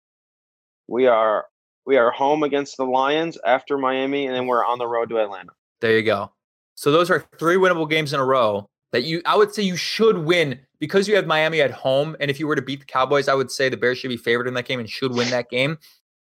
we 0.89 1.07
are 1.07 1.47
we 1.87 1.97
are 1.97 2.11
home 2.11 2.43
against 2.43 2.77
the 2.77 2.85
Lions 2.85 3.37
after 3.45 3.77
Miami, 3.79 4.27
and 4.27 4.35
then 4.35 4.47
we're 4.47 4.65
on 4.65 4.79
the 4.79 4.87
road 4.87 5.09
to 5.11 5.19
Atlanta. 5.19 5.53
There 5.81 5.97
you 5.97 6.03
go. 6.03 6.31
So 6.83 6.91
those 6.91 7.13
are 7.13 7.25
three 7.39 7.55
winnable 7.55 7.89
games 7.89 8.13
in 8.13 8.19
a 8.19 8.25
row 8.25 8.69
that 8.91 9.05
you 9.05 9.23
I 9.25 9.37
would 9.37 9.55
say 9.55 9.63
you 9.63 9.77
should 9.77 10.19
win 10.19 10.59
because 10.81 11.07
you 11.07 11.15
have 11.15 11.29
Miami 11.29 11.61
at 11.61 11.71
home. 11.71 12.17
And 12.19 12.29
if 12.29 12.41
you 12.41 12.49
were 12.49 12.57
to 12.57 12.63
beat 12.63 12.81
the 12.81 12.87
Cowboys, 12.87 13.29
I 13.29 13.35
would 13.35 13.53
say 13.53 13.69
the 13.69 13.77
Bears 13.77 13.99
should 13.99 14.09
be 14.09 14.17
favored 14.17 14.49
in 14.49 14.55
that 14.55 14.67
game 14.67 14.81
and 14.81 14.91
should 14.91 15.15
win 15.15 15.31
that 15.31 15.49
game. 15.49 15.79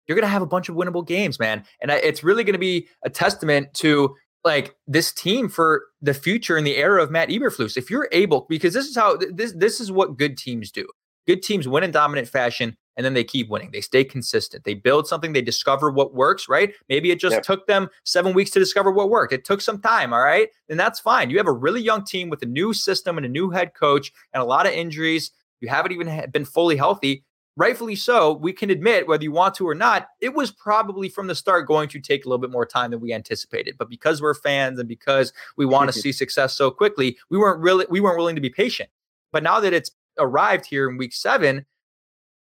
You're 0.07 0.15
going 0.15 0.23
to 0.23 0.29
have 0.29 0.41
a 0.41 0.47
bunch 0.47 0.69
of 0.69 0.75
winnable 0.75 1.05
games, 1.05 1.37
man. 1.37 1.65
And 1.81 1.91
it's 1.91 2.23
really 2.23 2.45
going 2.45 2.53
to 2.53 2.59
be 2.59 2.87
a 3.03 3.09
testament 3.09 3.73
to 3.73 4.15
like 4.45 4.73
this 4.87 5.11
team 5.11 5.49
for 5.49 5.83
the 6.01 6.13
future 6.13 6.57
in 6.57 6.63
the 6.63 6.77
era 6.77 7.03
of 7.03 7.11
Matt 7.11 7.27
Eberflus. 7.27 7.75
If 7.75 7.91
you're 7.91 8.07
able, 8.13 8.45
because 8.47 8.73
this 8.73 8.85
is 8.87 8.95
how 8.95 9.17
this 9.17 9.51
this 9.51 9.81
is 9.81 9.91
what 9.91 10.15
good 10.15 10.37
teams 10.37 10.71
do. 10.71 10.87
Good 11.27 11.43
teams 11.43 11.67
win 11.67 11.83
in 11.83 11.91
dominant 11.91 12.29
fashion 12.29 12.77
and 12.97 13.05
then 13.05 13.13
they 13.13 13.23
keep 13.23 13.47
winning. 13.49 13.69
They 13.71 13.81
stay 13.81 14.03
consistent. 14.03 14.63
They 14.63 14.73
build 14.73 15.07
something, 15.07 15.31
they 15.31 15.41
discover 15.41 15.91
what 15.91 16.13
works, 16.13 16.49
right? 16.49 16.73
Maybe 16.89 17.11
it 17.11 17.19
just 17.19 17.35
yep. 17.35 17.43
took 17.43 17.67
them 17.67 17.89
seven 18.03 18.33
weeks 18.33 18.49
to 18.51 18.59
discover 18.59 18.91
what 18.91 19.09
worked. 19.09 19.31
It 19.31 19.45
took 19.45 19.61
some 19.61 19.79
time, 19.79 20.13
all 20.13 20.23
right? 20.23 20.49
Then 20.67 20.77
that's 20.77 20.99
fine. 20.99 21.29
You 21.29 21.37
have 21.37 21.47
a 21.47 21.53
really 21.53 21.81
young 21.81 22.03
team 22.03 22.29
with 22.29 22.41
a 22.41 22.47
new 22.47 22.73
system 22.73 23.15
and 23.17 23.25
a 23.25 23.29
new 23.29 23.51
head 23.51 23.73
coach 23.75 24.11
and 24.33 24.41
a 24.41 24.45
lot 24.45 24.65
of 24.65 24.73
injuries. 24.73 25.31
You 25.61 25.69
haven't 25.69 25.91
even 25.91 26.29
been 26.31 26.45
fully 26.45 26.75
healthy. 26.75 27.23
Rightfully 27.55 27.95
so, 27.95 28.33
we 28.33 28.53
can 28.53 28.69
admit, 28.69 29.07
whether 29.07 29.23
you 29.23 29.31
want 29.31 29.55
to 29.55 29.67
or 29.67 29.73
not, 29.73 30.09
it 30.21 30.35
was 30.35 30.51
probably 30.51 31.09
from 31.09 31.25
the 31.25 31.33
start 31.33 31.67
going 31.67 31.89
to 31.89 31.99
take 31.99 32.23
a 32.23 32.29
little 32.29 32.37
bit 32.37 32.51
more 32.51 32.67
time 32.67 32.91
than 32.91 32.99
we 32.99 33.11
anticipated. 33.11 33.77
But 33.79 33.89
because 33.89 34.21
we're 34.21 34.35
fans 34.35 34.77
and 34.77 34.87
because 34.87 35.33
we 35.55 35.65
want 35.67 35.91
to 35.91 35.99
see 35.99 36.11
success 36.11 36.55
so 36.55 36.69
quickly, 36.69 37.17
we 37.31 37.37
weren't 37.39 37.59
really 37.59 37.87
we 37.89 37.99
weren't 37.99 38.17
willing 38.17 38.35
to 38.35 38.41
be 38.41 38.51
patient. 38.51 38.91
But 39.31 39.41
now 39.41 39.59
that 39.59 39.73
it's 39.73 39.89
arrived 40.19 40.67
here 40.67 40.87
in 40.87 40.97
week 40.97 41.13
seven, 41.13 41.65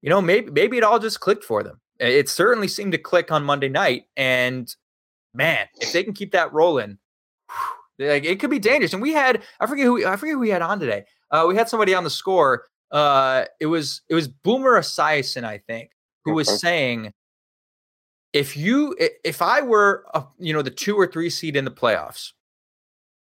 you 0.03 0.09
know, 0.09 0.21
maybe 0.21 0.51
maybe 0.51 0.77
it 0.77 0.83
all 0.83 0.99
just 0.99 1.21
clicked 1.21 1.45
for 1.45 1.63
them. 1.63 1.79
It 1.97 2.27
certainly 2.27 2.67
seemed 2.67 2.91
to 2.91 2.97
click 2.97 3.31
on 3.31 3.45
Monday 3.45 3.69
night, 3.69 4.03
and 4.17 4.67
man, 5.33 5.67
if 5.79 5.93
they 5.93 6.03
can 6.03 6.13
keep 6.13 6.33
that 6.33 6.51
rolling, 6.51 6.97
like 7.97 8.25
it 8.25 8.39
could 8.41 8.49
be 8.49 8.59
dangerous. 8.59 8.91
And 8.91 9.01
we 9.01 9.13
had 9.13 9.41
I 9.61 9.65
forget 9.65 9.85
who 9.85 10.05
I 10.05 10.17
forget 10.17 10.33
who 10.33 10.39
we 10.39 10.49
had 10.49 10.61
on 10.61 10.79
today. 10.79 11.05
Uh, 11.31 11.45
we 11.47 11.55
had 11.55 11.69
somebody 11.69 11.95
on 11.95 12.03
the 12.03 12.09
score. 12.09 12.65
Uh, 12.91 13.45
it 13.61 13.67
was 13.67 14.01
it 14.09 14.15
was 14.15 14.27
Boomer 14.27 14.77
Esiason, 14.77 15.45
I 15.45 15.59
think, 15.59 15.91
who 16.25 16.33
was 16.33 16.59
saying 16.59 17.13
if 18.33 18.57
you 18.57 18.97
if 18.99 19.41
I 19.41 19.61
were 19.61 20.05
a, 20.13 20.25
you 20.37 20.51
know 20.51 20.61
the 20.61 20.69
two 20.69 20.97
or 20.97 21.07
three 21.07 21.29
seed 21.29 21.55
in 21.55 21.63
the 21.63 21.71
playoffs, 21.71 22.33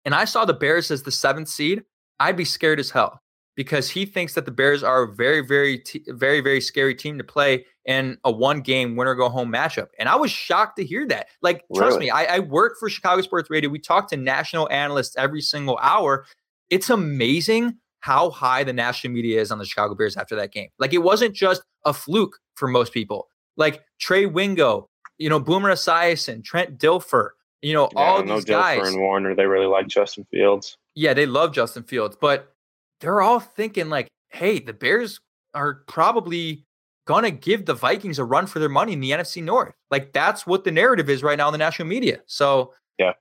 and 0.07 0.15
I 0.15 0.25
saw 0.25 0.47
the 0.47 0.55
Bears 0.55 0.91
as 0.91 1.03
the 1.03 1.13
seventh 1.13 1.49
seed, 1.49 1.85
I'd 2.19 2.37
be 2.37 2.47
scared 2.47 2.81
as 2.81 2.91
hell 2.91 3.22
because 3.55 3.91
he 3.91 4.07
thinks 4.07 4.35
that 4.35 4.45
the 4.45 4.51
Bears 4.51 4.83
are 4.83 5.03
a 5.03 5.13
very, 5.13 5.41
very, 5.41 5.79
t- 5.79 6.03
very, 6.09 6.41
very 6.41 6.61
scary 6.61 6.95
team 6.95 7.19
to 7.19 7.25
play 7.25 7.67
in 7.85 8.17
a 8.25 8.31
one 8.31 8.61
game 8.61 8.97
winner 8.97 9.15
go 9.15 9.29
home 9.29 9.53
matchup. 9.53 9.89
And 9.99 10.09
I 10.09 10.17
was 10.17 10.31
shocked 10.31 10.77
to 10.79 10.85
hear 10.85 11.07
that. 11.09 11.27
Like, 11.43 11.65
trust 11.75 11.99
me, 11.99 12.11
I, 12.11 12.37
I 12.37 12.39
work 12.39 12.79
for 12.79 12.89
Chicago 12.89 13.21
Sports 13.23 13.51
Radio. 13.51 13.69
We 13.69 13.79
talk 13.79 14.09
to 14.11 14.17
national 14.17 14.71
analysts 14.71 15.17
every 15.17 15.41
single 15.43 15.79
hour. 15.83 16.25
It's 16.71 16.89
amazing 16.91 17.77
how 18.01 18.31
high 18.31 18.65
the 18.65 18.73
national 18.73 19.13
media 19.13 19.41
is 19.41 19.53
on 19.53 19.59
the 19.59 19.65
Chicago 19.65 19.95
Bears 19.95 20.17
after 20.17 20.35
that 20.37 20.53
game. 20.53 20.69
Like, 20.79 20.93
it 20.95 20.99
wasn't 20.99 21.35
just 21.35 21.63
a 21.85 21.93
fluke 21.93 22.39
for 22.55 22.69
most 22.69 22.93
people. 22.93 23.29
Like, 23.57 23.83
Trey 24.01 24.27
Wingo, 24.27 24.89
you 25.19 25.29
know, 25.29 25.39
Boomer 25.39 25.71
Esiason, 25.73 26.43
Trent 26.43 26.79
Dilfer, 26.79 27.31
You 27.61 27.75
know, 27.75 27.89
Yeah, 27.93 28.01
all 28.01 28.23
these 28.23 28.45
Dilfer 28.45 28.47
guys. 28.47 28.89
and 28.89 29.01
Warner, 29.01 29.35
they 29.37 29.47
really 29.47 29.67
like 29.67 29.87
Justin 29.89 30.25
Fields. 30.31 30.79
Yeah, 30.95 31.15
they 31.15 31.27
love 31.27 31.53
Justin 31.53 31.83
Fields, 31.85 32.17
but 32.21 32.55
they're 33.03 33.21
all 33.21 33.41
thinking 33.41 33.91
like, 33.91 34.09
hey, 34.31 34.61
the 34.61 34.73
Bears 34.73 35.21
are 35.55 35.83
probably 35.87 36.65
gonna 37.05 37.33
give 37.33 37.67
the 37.67 37.75
Vikings 37.75 38.19
a 38.19 38.25
run 38.25 38.47
for 38.47 38.61
their 38.61 38.69
money 38.69 38.93
in 38.93 39.01
the 39.01 39.11
NFC 39.11 39.43
North. 39.43 39.75
Like 39.91 40.13
that's 40.13 40.47
what 40.47 40.65
the 40.65 40.71
narrative 40.71 41.11
is 41.11 41.23
right 41.23 41.37
now 41.37 41.49
in 41.49 41.53
the 41.53 41.59
national 41.59 41.89
media. 41.89 42.21
So 42.27 42.73
yeah, 42.99 43.13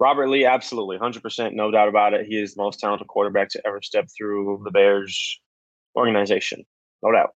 Robert 0.00 0.28
Lee, 0.28 0.46
absolutely, 0.46 0.96
hundred 0.96 1.22
percent, 1.22 1.54
no 1.54 1.70
doubt 1.70 1.88
about 1.88 2.14
it. 2.14 2.26
He 2.26 2.40
is 2.40 2.54
the 2.54 2.62
most 2.62 2.80
talented 2.80 3.06
quarterback 3.06 3.50
to 3.50 3.62
ever 3.66 3.82
step 3.82 4.08
through 4.16 4.62
the 4.64 4.70
Bears 4.70 5.40
organization, 5.94 6.64
no 7.02 7.12
doubt. 7.12 7.34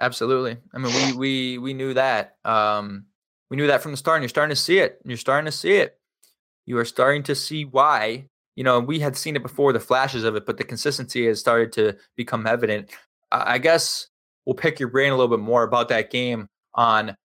absolutely. 0.00 0.58
I 0.74 0.78
mean, 0.78 0.92
we 0.94 1.12
we 1.16 1.58
we 1.58 1.74
knew 1.74 1.94
that. 1.94 2.36
Um, 2.44 3.06
we 3.48 3.56
knew 3.56 3.68
that 3.68 3.82
from 3.82 3.92
the 3.92 3.96
start, 3.96 4.16
and 4.16 4.22
you're 4.22 4.28
starting 4.28 4.54
to 4.54 4.60
see 4.60 4.78
it. 4.78 4.98
You're 5.04 5.16
starting 5.16 5.46
to 5.46 5.52
see 5.56 5.74
it. 5.76 5.98
You 6.66 6.78
are 6.78 6.84
starting 6.84 7.22
to 7.24 7.34
see 7.34 7.64
why. 7.64 8.26
You 8.56 8.64
know, 8.64 8.80
we 8.80 8.98
had 9.00 9.16
seen 9.16 9.36
it 9.36 9.42
before, 9.42 9.72
the 9.72 9.80
flashes 9.80 10.24
of 10.24 10.36
it, 10.36 10.44
but 10.44 10.58
the 10.58 10.64
consistency 10.64 11.26
has 11.26 11.40
started 11.40 11.72
to 11.72 11.96
become 12.16 12.46
evident. 12.46 12.90
I 13.30 13.58
guess 13.58 14.08
we'll 14.44 14.54
pick 14.54 14.78
your 14.78 14.90
brain 14.90 15.12
a 15.12 15.16
little 15.16 15.34
bit 15.34 15.42
more 15.42 15.62
about 15.62 15.88
that 15.88 16.10
game 16.10 16.48
on 16.74 17.16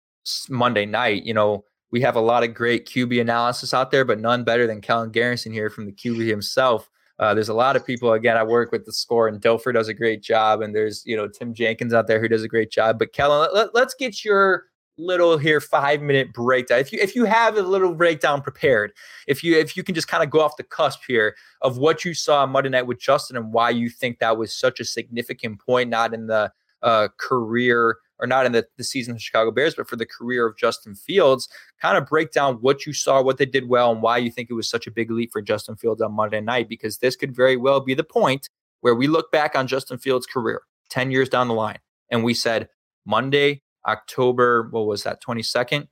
Monday 0.49 0.85
night. 0.85 1.23
You 1.23 1.33
know, 1.33 1.65
we 1.91 2.01
have 2.01 2.15
a 2.15 2.21
lot 2.21 2.43
of 2.43 2.53
great 2.53 2.87
QB 2.87 3.19
analysis 3.19 3.73
out 3.73 3.91
there, 3.91 4.05
but 4.05 4.19
none 4.19 4.43
better 4.43 4.67
than 4.67 4.81
Kellen 4.81 5.11
Garrison 5.11 5.51
here 5.51 5.69
from 5.69 5.85
the 5.85 5.91
QB 5.91 6.27
himself. 6.27 6.89
Uh, 7.19 7.33
there's 7.33 7.49
a 7.49 7.53
lot 7.53 7.75
of 7.75 7.85
people. 7.85 8.13
Again, 8.13 8.37
I 8.37 8.43
work 8.43 8.71
with 8.71 8.85
the 8.85 8.93
score, 8.93 9.27
and 9.27 9.41
Dilfer 9.41 9.73
does 9.73 9.87
a 9.87 9.93
great 9.93 10.21
job, 10.21 10.61
and 10.61 10.75
there's 10.75 11.03
you 11.05 11.15
know 11.15 11.27
Tim 11.27 11.53
Jenkins 11.53 11.93
out 11.93 12.07
there 12.07 12.21
who 12.21 12.27
does 12.27 12.43
a 12.43 12.47
great 12.47 12.69
job. 12.69 12.99
But 12.99 13.13
Kellen, 13.13 13.49
let, 13.53 13.73
let's 13.73 13.95
get 13.95 14.23
your 14.23 14.65
little 14.97 15.37
here 15.37 15.61
five 15.61 16.01
minute 16.01 16.33
breakdown. 16.33 16.79
If 16.79 16.91
you 16.91 16.99
if 17.01 17.15
you 17.15 17.25
have 17.25 17.57
a 17.57 17.61
little 17.61 17.93
breakdown 17.93 18.41
prepared, 18.41 18.93
if 19.27 19.43
you 19.43 19.57
if 19.57 19.77
you 19.77 19.83
can 19.83 19.95
just 19.95 20.07
kind 20.07 20.23
of 20.23 20.29
go 20.29 20.41
off 20.41 20.57
the 20.57 20.63
cusp 20.63 21.01
here 21.07 21.35
of 21.61 21.77
what 21.77 22.03
you 22.03 22.13
saw 22.13 22.43
on 22.43 22.51
Monday 22.51 22.69
night 22.69 22.87
with 22.87 22.99
Justin 22.99 23.37
and 23.37 23.53
why 23.53 23.69
you 23.69 23.89
think 23.89 24.19
that 24.19 24.37
was 24.37 24.53
such 24.53 24.79
a 24.79 24.85
significant 24.85 25.59
point, 25.59 25.89
not 25.89 26.13
in 26.13 26.27
the 26.27 26.51
uh, 26.81 27.07
career 27.17 27.97
or 28.19 28.25
not 28.25 28.45
in 28.45 28.51
the, 28.51 28.65
the 28.77 28.83
season 28.83 29.11
of 29.11 29.17
the 29.17 29.21
Chicago 29.21 29.51
Bears, 29.51 29.75
but 29.75 29.87
for 29.87 29.95
the 29.95 30.05
career 30.05 30.47
of 30.47 30.57
Justin 30.57 30.95
Fields, 30.95 31.47
kind 31.79 31.97
of 31.97 32.07
break 32.07 32.31
down 32.31 32.55
what 32.55 32.85
you 32.85 32.93
saw, 32.93 33.21
what 33.21 33.37
they 33.37 33.45
did 33.45 33.69
well, 33.69 33.91
and 33.91 34.01
why 34.01 34.17
you 34.17 34.31
think 34.31 34.49
it 34.49 34.55
was 34.55 34.67
such 34.67 34.87
a 34.87 34.91
big 34.91 35.11
leap 35.11 35.31
for 35.31 35.41
Justin 35.41 35.75
Fields 35.75 36.01
on 36.01 36.13
Monday 36.13 36.41
night, 36.41 36.67
because 36.67 36.97
this 36.97 37.15
could 37.15 37.35
very 37.35 37.57
well 37.57 37.79
be 37.79 37.93
the 37.93 38.03
point 38.03 38.49
where 38.81 38.95
we 38.95 39.07
look 39.07 39.31
back 39.31 39.55
on 39.55 39.67
Justin 39.67 39.99
Fields' 39.99 40.25
career 40.25 40.61
10 40.89 41.11
years 41.11 41.29
down 41.29 41.47
the 41.47 41.53
line 41.53 41.79
and 42.09 42.23
we 42.23 42.33
said, 42.33 42.69
Monday, 43.05 43.61
October, 43.87 44.67
what 44.71 44.85
was 44.85 45.03
that, 45.03 45.21
22nd? 45.21 45.87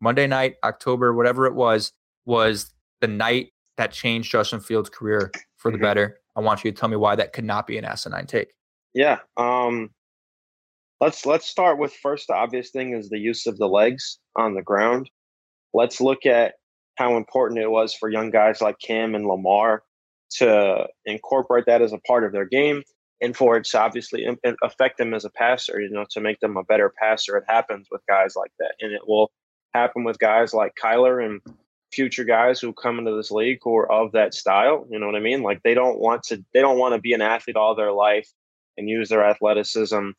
Monday 0.00 0.26
night, 0.26 0.56
October, 0.64 1.14
whatever 1.14 1.46
it 1.46 1.54
was, 1.54 1.92
was 2.24 2.72
the 3.00 3.08
night 3.08 3.52
that 3.76 3.92
changed 3.92 4.30
Justin 4.30 4.60
Fields' 4.60 4.90
career 4.90 5.30
for 5.56 5.70
the 5.70 5.78
Mhm. 5.78 5.82
better. 5.82 6.20
I 6.34 6.40
want 6.40 6.64
you 6.64 6.70
to 6.70 6.76
tell 6.76 6.88
me 6.88 6.96
why 6.96 7.14
that 7.16 7.32
could 7.32 7.44
not 7.44 7.66
be 7.66 7.78
an 7.78 7.84
asinine 7.84 8.26
take. 8.26 8.52
Yeah. 8.94 9.20
Um, 9.36 9.90
let's 11.00 11.24
let's 11.26 11.46
start 11.46 11.78
with 11.78 11.92
first. 11.94 12.26
The 12.28 12.34
obvious 12.34 12.70
thing 12.70 12.94
is 12.94 13.08
the 13.08 13.18
use 13.18 13.46
of 13.46 13.58
the 13.58 13.68
legs 13.68 14.18
on 14.36 14.54
the 14.54 14.62
ground. 14.62 15.10
Let's 15.72 16.00
look 16.00 16.26
at 16.26 16.54
how 16.96 17.16
important 17.16 17.60
it 17.60 17.70
was 17.70 17.94
for 17.94 18.08
young 18.08 18.30
guys 18.30 18.60
like 18.62 18.78
Cam 18.78 19.14
and 19.14 19.26
Lamar 19.26 19.82
to 20.38 20.88
incorporate 21.04 21.66
that 21.66 21.82
as 21.82 21.92
a 21.92 21.98
part 21.98 22.24
of 22.24 22.32
their 22.32 22.46
game, 22.46 22.82
and 23.20 23.36
for 23.36 23.56
it 23.56 23.64
to 23.64 23.80
obviously 23.80 24.26
affect 24.62 24.98
them 24.98 25.14
as 25.14 25.24
a 25.24 25.30
passer. 25.30 25.80
You 25.80 25.90
know, 25.90 26.06
to 26.10 26.20
make 26.20 26.40
them 26.40 26.56
a 26.56 26.64
better 26.64 26.92
passer. 27.00 27.36
It 27.36 27.44
happens 27.48 27.88
with 27.90 28.02
guys 28.08 28.34
like 28.36 28.52
that, 28.58 28.74
and 28.80 28.92
it 28.92 29.02
will 29.06 29.30
happen 29.74 30.04
with 30.04 30.18
guys 30.18 30.54
like 30.54 30.72
Kyler 30.82 31.24
and 31.24 31.40
future 31.92 32.24
guys 32.24 32.60
who 32.60 32.72
come 32.72 32.98
into 32.98 33.16
this 33.16 33.30
league 33.30 33.58
who 33.62 33.76
are 33.76 33.90
of 33.90 34.12
that 34.12 34.34
style. 34.34 34.86
You 34.90 34.98
know 34.98 35.06
what 35.06 35.16
I 35.16 35.20
mean? 35.20 35.42
Like 35.42 35.62
they 35.62 35.74
don't 35.74 35.98
want 35.98 36.22
to 36.24 36.44
they 36.52 36.60
don't 36.60 36.78
want 36.78 36.94
to 36.94 37.00
be 37.00 37.12
an 37.12 37.22
athlete 37.22 37.56
all 37.56 37.74
their 37.74 37.92
life 37.92 38.28
and 38.76 38.88
use 38.88 39.08
their 39.08 39.24
athleticism 39.24 40.10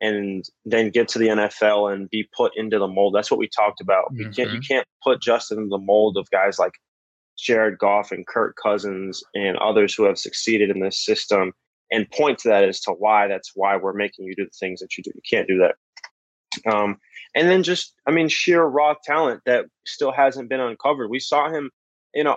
and 0.00 0.44
then 0.64 0.90
get 0.90 1.08
to 1.08 1.18
the 1.18 1.28
NFL 1.28 1.92
and 1.92 2.10
be 2.10 2.28
put 2.36 2.52
into 2.56 2.78
the 2.78 2.88
mold. 2.88 3.14
That's 3.14 3.30
what 3.30 3.38
we 3.38 3.48
talked 3.48 3.80
about. 3.80 4.12
You 4.12 4.24
can't 4.24 4.50
you 4.50 4.58
mm-hmm. 4.58 4.60
can't 4.60 4.86
put 5.02 5.22
Justin 5.22 5.58
in 5.58 5.68
the 5.68 5.78
mold 5.78 6.16
of 6.16 6.30
guys 6.30 6.58
like 6.58 6.74
Jared 7.38 7.78
Goff 7.78 8.12
and 8.12 8.26
Kirk 8.26 8.56
Cousins 8.62 9.22
and 9.34 9.56
others 9.58 9.94
who 9.94 10.04
have 10.04 10.18
succeeded 10.18 10.70
in 10.70 10.80
this 10.80 11.02
system 11.04 11.52
and 11.92 12.10
point 12.10 12.38
to 12.38 12.48
that 12.48 12.64
as 12.64 12.80
to 12.80 12.90
why 12.90 13.28
that's 13.28 13.52
why 13.54 13.76
we're 13.76 13.92
making 13.92 14.24
you 14.24 14.34
do 14.34 14.44
the 14.44 14.50
things 14.58 14.80
that 14.80 14.96
you 14.96 15.04
do. 15.04 15.12
You 15.14 15.20
can't 15.28 15.46
do 15.46 15.58
that. 15.58 15.74
Um, 16.66 16.98
and 17.34 17.48
then 17.48 17.62
just, 17.62 17.94
I 18.06 18.10
mean, 18.10 18.28
sheer 18.28 18.64
raw 18.64 18.94
talent 19.04 19.42
that 19.46 19.66
still 19.86 20.10
hasn't 20.10 20.48
been 20.48 20.60
uncovered. 20.60 21.10
We 21.10 21.20
saw 21.20 21.50
him, 21.50 21.70
you 22.14 22.24
know, 22.24 22.36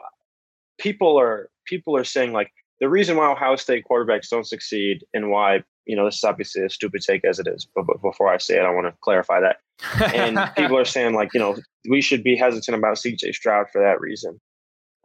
people 0.78 1.18
are 1.20 1.50
people 1.66 1.96
are 1.98 2.04
saying 2.04 2.34
like 2.34 2.52
the 2.82 2.90
reason 2.90 3.16
why 3.16 3.32
Ohio 3.32 3.56
State 3.56 3.86
quarterbacks 3.90 4.30
don't 4.30 4.46
succeed 4.46 5.06
and 5.14 5.32
why, 5.32 5.64
you 5.86 5.96
know, 5.96 6.06
this 6.06 6.18
is 6.18 6.24
obviously 6.24 6.64
a 6.64 6.70
stupid 6.70 7.02
take 7.02 7.24
as 7.24 7.40
it 7.40 7.48
is, 7.48 7.66
but, 7.74 7.86
but 7.88 8.02
before 8.02 8.32
I 8.32 8.38
say 8.38 8.58
it, 8.58 8.66
I 8.66 8.72
want 8.72 8.88
to 8.88 8.94
clarify 9.02 9.40
that. 9.40 9.58
And 10.14 10.38
people 10.58 10.78
are 10.78 10.86
saying 10.86 11.16
like, 11.16 11.34
you 11.34 11.40
know, 11.40 11.58
we 11.90 12.02
should 12.02 12.24
be 12.24 12.36
hesitant 12.36 12.78
about 12.78 12.98
CJ 12.98 13.34
Stroud 13.34 13.68
for 13.72 13.82
that 13.82 14.02
reason. 14.02 14.40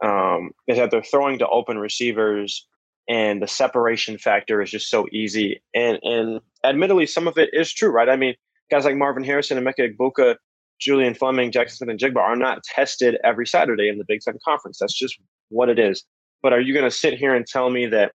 Um, 0.03 0.51
is 0.67 0.77
that 0.77 0.89
they're 0.89 1.03
throwing 1.03 1.37
to 1.39 1.47
open 1.47 1.77
receivers 1.77 2.67
and 3.11 3.41
the 3.41 3.47
separation 3.47 4.17
factor 4.17 4.61
is 4.61 4.71
just 4.71 4.89
so 4.89 5.05
easy. 5.11 5.61
And 5.75 5.99
and 6.01 6.39
admittedly, 6.63 7.05
some 7.05 7.27
of 7.27 7.37
it 7.37 7.49
is 7.51 7.73
true, 7.73 7.89
right? 7.89 8.07
I 8.07 8.15
mean, 8.15 8.35
guys 8.71 8.85
like 8.85 8.95
Marvin 8.95 9.25
Harrison 9.25 9.57
and 9.57 9.67
Emeka 9.67 9.93
Egbuka, 9.93 10.37
Julian 10.79 11.13
Fleming, 11.13 11.51
Jaxon 11.51 11.71
Smith-Njigba 11.71 12.15
are 12.15 12.37
not 12.37 12.63
tested 12.63 13.17
every 13.25 13.45
Saturday 13.45 13.89
in 13.89 13.97
the 13.97 14.05
Big 14.07 14.21
Ten 14.21 14.39
Conference. 14.45 14.77
That's 14.79 14.97
just 14.97 15.19
what 15.49 15.67
it 15.67 15.77
is. 15.77 16.05
But 16.41 16.53
are 16.53 16.61
you 16.61 16.73
going 16.73 16.89
to 16.89 16.95
sit 16.95 17.15
here 17.15 17.35
and 17.35 17.45
tell 17.45 17.69
me 17.69 17.85
that, 17.87 18.13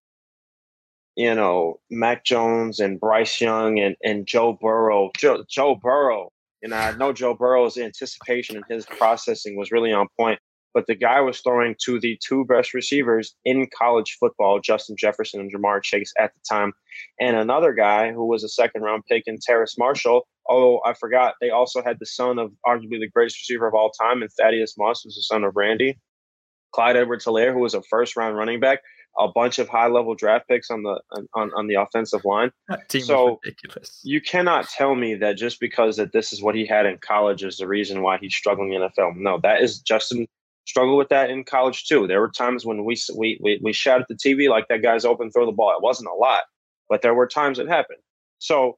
you 1.15 1.35
know, 1.35 1.79
Mac 1.91 2.25
Jones 2.25 2.79
and 2.79 2.99
Bryce 2.99 3.39
Young 3.39 3.79
and, 3.79 3.95
and 4.03 4.25
Joe 4.25 4.57
Burrow, 4.59 5.11
Joe, 5.15 5.43
Joe 5.47 5.75
Burrow, 5.75 6.31
and 6.63 6.73
I 6.73 6.91
know 6.97 7.13
Joe 7.13 7.35
Burrow's 7.35 7.77
anticipation 7.77 8.55
and 8.55 8.65
his 8.67 8.87
processing 8.87 9.55
was 9.57 9.71
really 9.71 9.93
on 9.93 10.07
point, 10.19 10.39
but 10.77 10.85
the 10.85 10.93
guy 10.93 11.19
was 11.21 11.39
throwing 11.41 11.73
to 11.83 11.99
the 11.99 12.19
two 12.23 12.45
best 12.45 12.71
receivers 12.71 13.35
in 13.45 13.67
college 13.75 14.15
football, 14.19 14.59
Justin 14.59 14.95
Jefferson 14.95 15.39
and 15.39 15.51
Ja'Marr 15.51 15.81
Chase 15.81 16.13
at 16.19 16.35
the 16.35 16.39
time, 16.47 16.71
and 17.19 17.35
another 17.35 17.73
guy 17.73 18.11
who 18.11 18.27
was 18.27 18.43
a 18.43 18.47
second 18.47 18.83
round 18.83 19.01
pick 19.09 19.23
in 19.25 19.39
Terrace 19.41 19.75
Marshall. 19.75 20.27
Although 20.45 20.81
I 20.85 20.93
forgot, 20.93 21.33
they 21.41 21.49
also 21.49 21.81
had 21.81 21.97
the 21.99 22.05
son 22.05 22.37
of 22.37 22.51
arguably 22.63 22.99
the 22.99 23.09
greatest 23.11 23.37
receiver 23.37 23.67
of 23.67 23.73
all 23.73 23.89
time, 23.89 24.21
and 24.21 24.29
Thaddeus 24.31 24.77
Moss 24.77 25.03
was 25.03 25.15
the 25.15 25.23
son 25.23 25.43
of 25.43 25.55
Randy. 25.55 25.97
Clyde 26.73 26.95
Edwards 26.95 27.25
Helaire, 27.25 27.53
who 27.53 27.61
was 27.61 27.73
a 27.73 27.81
first 27.81 28.15
round 28.15 28.37
running 28.37 28.59
back, 28.59 28.81
a 29.17 29.27
bunch 29.27 29.57
of 29.57 29.67
high 29.67 29.87
level 29.87 30.13
draft 30.13 30.47
picks 30.47 30.69
on 30.69 30.83
the 30.83 31.01
on, 31.33 31.51
on 31.55 31.65
the 31.65 31.73
offensive 31.73 32.23
line. 32.23 32.51
So 33.07 33.39
ridiculous. 33.43 33.99
you 34.03 34.21
cannot 34.21 34.69
tell 34.69 34.93
me 34.93 35.15
that 35.15 35.37
just 35.37 35.59
because 35.59 35.97
that 35.97 36.13
this 36.13 36.31
is 36.31 36.43
what 36.43 36.53
he 36.53 36.67
had 36.67 36.85
in 36.85 36.99
college 36.99 37.43
is 37.43 37.57
the 37.57 37.67
reason 37.67 38.03
why 38.03 38.19
he's 38.19 38.35
struggling 38.35 38.73
in 38.73 38.81
the 38.81 38.89
NFL. 38.89 39.15
No, 39.15 39.39
that 39.41 39.63
is 39.63 39.79
Justin 39.79 40.27
struggled 40.67 40.97
with 40.97 41.09
that 41.09 41.29
in 41.29 41.43
college 41.43 41.85
too. 41.85 42.05
There 42.05 42.19
were 42.19 42.29
times 42.29 42.65
when 42.65 42.83
we 42.83 42.97
we 43.15 43.39
we, 43.41 43.59
we 43.63 43.73
shouted 43.73 44.01
at 44.03 44.07
the 44.09 44.15
TV 44.15 44.49
like 44.49 44.67
that 44.67 44.83
guy's 44.83 45.05
open, 45.05 45.31
throw 45.31 45.45
the 45.45 45.51
ball. 45.51 45.75
It 45.75 45.81
wasn't 45.81 46.09
a 46.09 46.13
lot, 46.13 46.41
but 46.89 47.01
there 47.01 47.15
were 47.15 47.27
times 47.27 47.57
it 47.57 47.67
happened. 47.67 47.99
So 48.39 48.77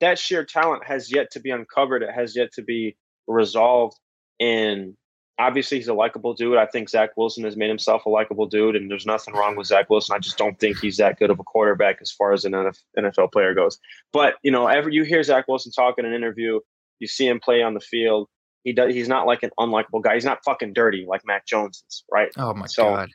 that 0.00 0.18
sheer 0.18 0.44
talent 0.44 0.84
has 0.84 1.12
yet 1.12 1.30
to 1.32 1.40
be 1.40 1.50
uncovered. 1.50 2.02
It 2.02 2.12
has 2.12 2.34
yet 2.36 2.52
to 2.54 2.62
be 2.62 2.96
resolved. 3.26 3.96
And 4.40 4.96
obviously, 5.38 5.78
he's 5.78 5.88
a 5.88 5.94
likable 5.94 6.34
dude. 6.34 6.56
I 6.56 6.66
think 6.66 6.88
Zach 6.88 7.10
Wilson 7.16 7.44
has 7.44 7.56
made 7.56 7.68
himself 7.68 8.06
a 8.06 8.08
likable 8.08 8.46
dude, 8.46 8.74
and 8.74 8.90
there's 8.90 9.06
nothing 9.06 9.34
wrong 9.34 9.56
with 9.56 9.68
Zach 9.68 9.88
Wilson. 9.88 10.16
I 10.16 10.18
just 10.18 10.38
don't 10.38 10.58
think 10.58 10.78
he's 10.78 10.96
that 10.96 11.18
good 11.18 11.30
of 11.30 11.38
a 11.38 11.44
quarterback 11.44 11.98
as 12.00 12.10
far 12.10 12.32
as 12.32 12.44
an 12.44 12.52
NFL 12.98 13.32
player 13.32 13.54
goes. 13.54 13.78
But 14.12 14.34
you 14.42 14.50
know, 14.50 14.66
every 14.66 14.94
you 14.94 15.04
hear 15.04 15.22
Zach 15.22 15.46
Wilson 15.46 15.70
talk 15.70 15.98
in 15.98 16.06
an 16.06 16.14
interview, 16.14 16.60
you 16.98 17.06
see 17.06 17.28
him 17.28 17.38
play 17.38 17.62
on 17.62 17.74
the 17.74 17.80
field. 17.80 18.28
He 18.64 18.72
does. 18.72 18.94
He's 18.94 19.08
not 19.08 19.26
like 19.26 19.42
an 19.42 19.50
unlikable 19.58 20.02
guy. 20.02 20.14
He's 20.14 20.24
not 20.24 20.38
fucking 20.44 20.72
dirty 20.74 21.06
like 21.08 21.22
Mac 21.24 21.46
Jones 21.46 21.82
is, 21.88 22.04
right? 22.12 22.30
Oh 22.36 22.54
my 22.54 22.66
So, 22.66 22.84
god. 22.84 23.10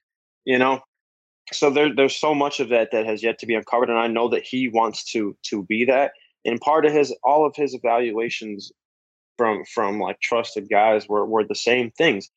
you 0.46 0.58
know 0.58 0.82
so 1.54 1.70
there, 1.70 1.94
there's 1.94 2.16
so 2.16 2.34
much 2.34 2.60
of 2.60 2.70
that 2.70 2.90
that 2.92 3.06
has 3.06 3.22
yet 3.22 3.38
to 3.40 3.46
be 3.46 3.54
uncovered 3.54 3.90
and 3.90 4.00
i 4.00 4.08
know 4.08 4.28
that 4.30 4.44
he 4.44 4.68
wants 4.68 5.04
to 5.12 5.36
to 5.44 5.64
be 5.66 5.86
that 5.86 6.12
and 6.44 6.60
part 6.60 6.86
of 6.86 6.92
his 6.92 7.16
all 7.24 7.46
of 7.46 7.56
his 7.56 7.74
evaluations 7.74 8.72
from 9.38 9.64
from 9.74 10.00
like 10.00 10.20
trusted 10.22 10.68
guys 10.70 11.08
were 11.08 11.26
were 11.26 11.44
the 11.44 11.56
same 11.56 11.92
things 11.92 12.30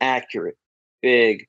accurate 0.00 0.56
big 1.02 1.46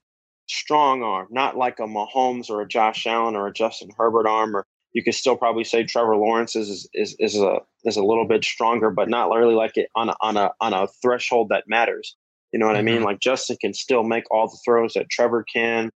strong 0.47 1.03
arm 1.03 1.27
not 1.31 1.55
like 1.57 1.79
a 1.79 1.83
mahomes 1.83 2.49
or 2.49 2.61
a 2.61 2.67
josh 2.67 3.07
allen 3.07 3.35
or 3.35 3.47
a 3.47 3.53
justin 3.53 3.89
herbert 3.97 4.27
arm 4.27 4.55
or 4.55 4.65
you 4.95 5.03
could 5.03 5.13
still 5.13 5.35
probably 5.35 5.63
say 5.63 5.83
trevor 5.83 6.15
lawrence 6.15 6.55
is 6.55 6.89
is 6.93 7.15
is 7.19 7.35
a 7.35 7.59
is 7.83 7.97
a 7.97 8.03
little 8.03 8.27
bit 8.27 8.43
stronger 8.43 8.89
but 8.89 9.09
not 9.09 9.29
really 9.29 9.53
like 9.53 9.77
it 9.77 9.89
on 9.95 10.09
a 10.09 10.15
on 10.21 10.37
a 10.37 10.51
on 10.61 10.73
a 10.73 10.87
threshold 11.01 11.49
that 11.49 11.65
matters 11.67 12.15
you 12.51 12.59
know 12.59 12.65
what 12.65 12.75
i 12.75 12.81
mean 12.81 13.03
like 13.03 13.19
justin 13.19 13.57
can 13.61 13.73
still 13.73 14.03
make 14.03 14.23
all 14.31 14.47
the 14.47 14.57
throws 14.65 14.93
that 14.93 15.09
trevor 15.09 15.43
can 15.43 15.91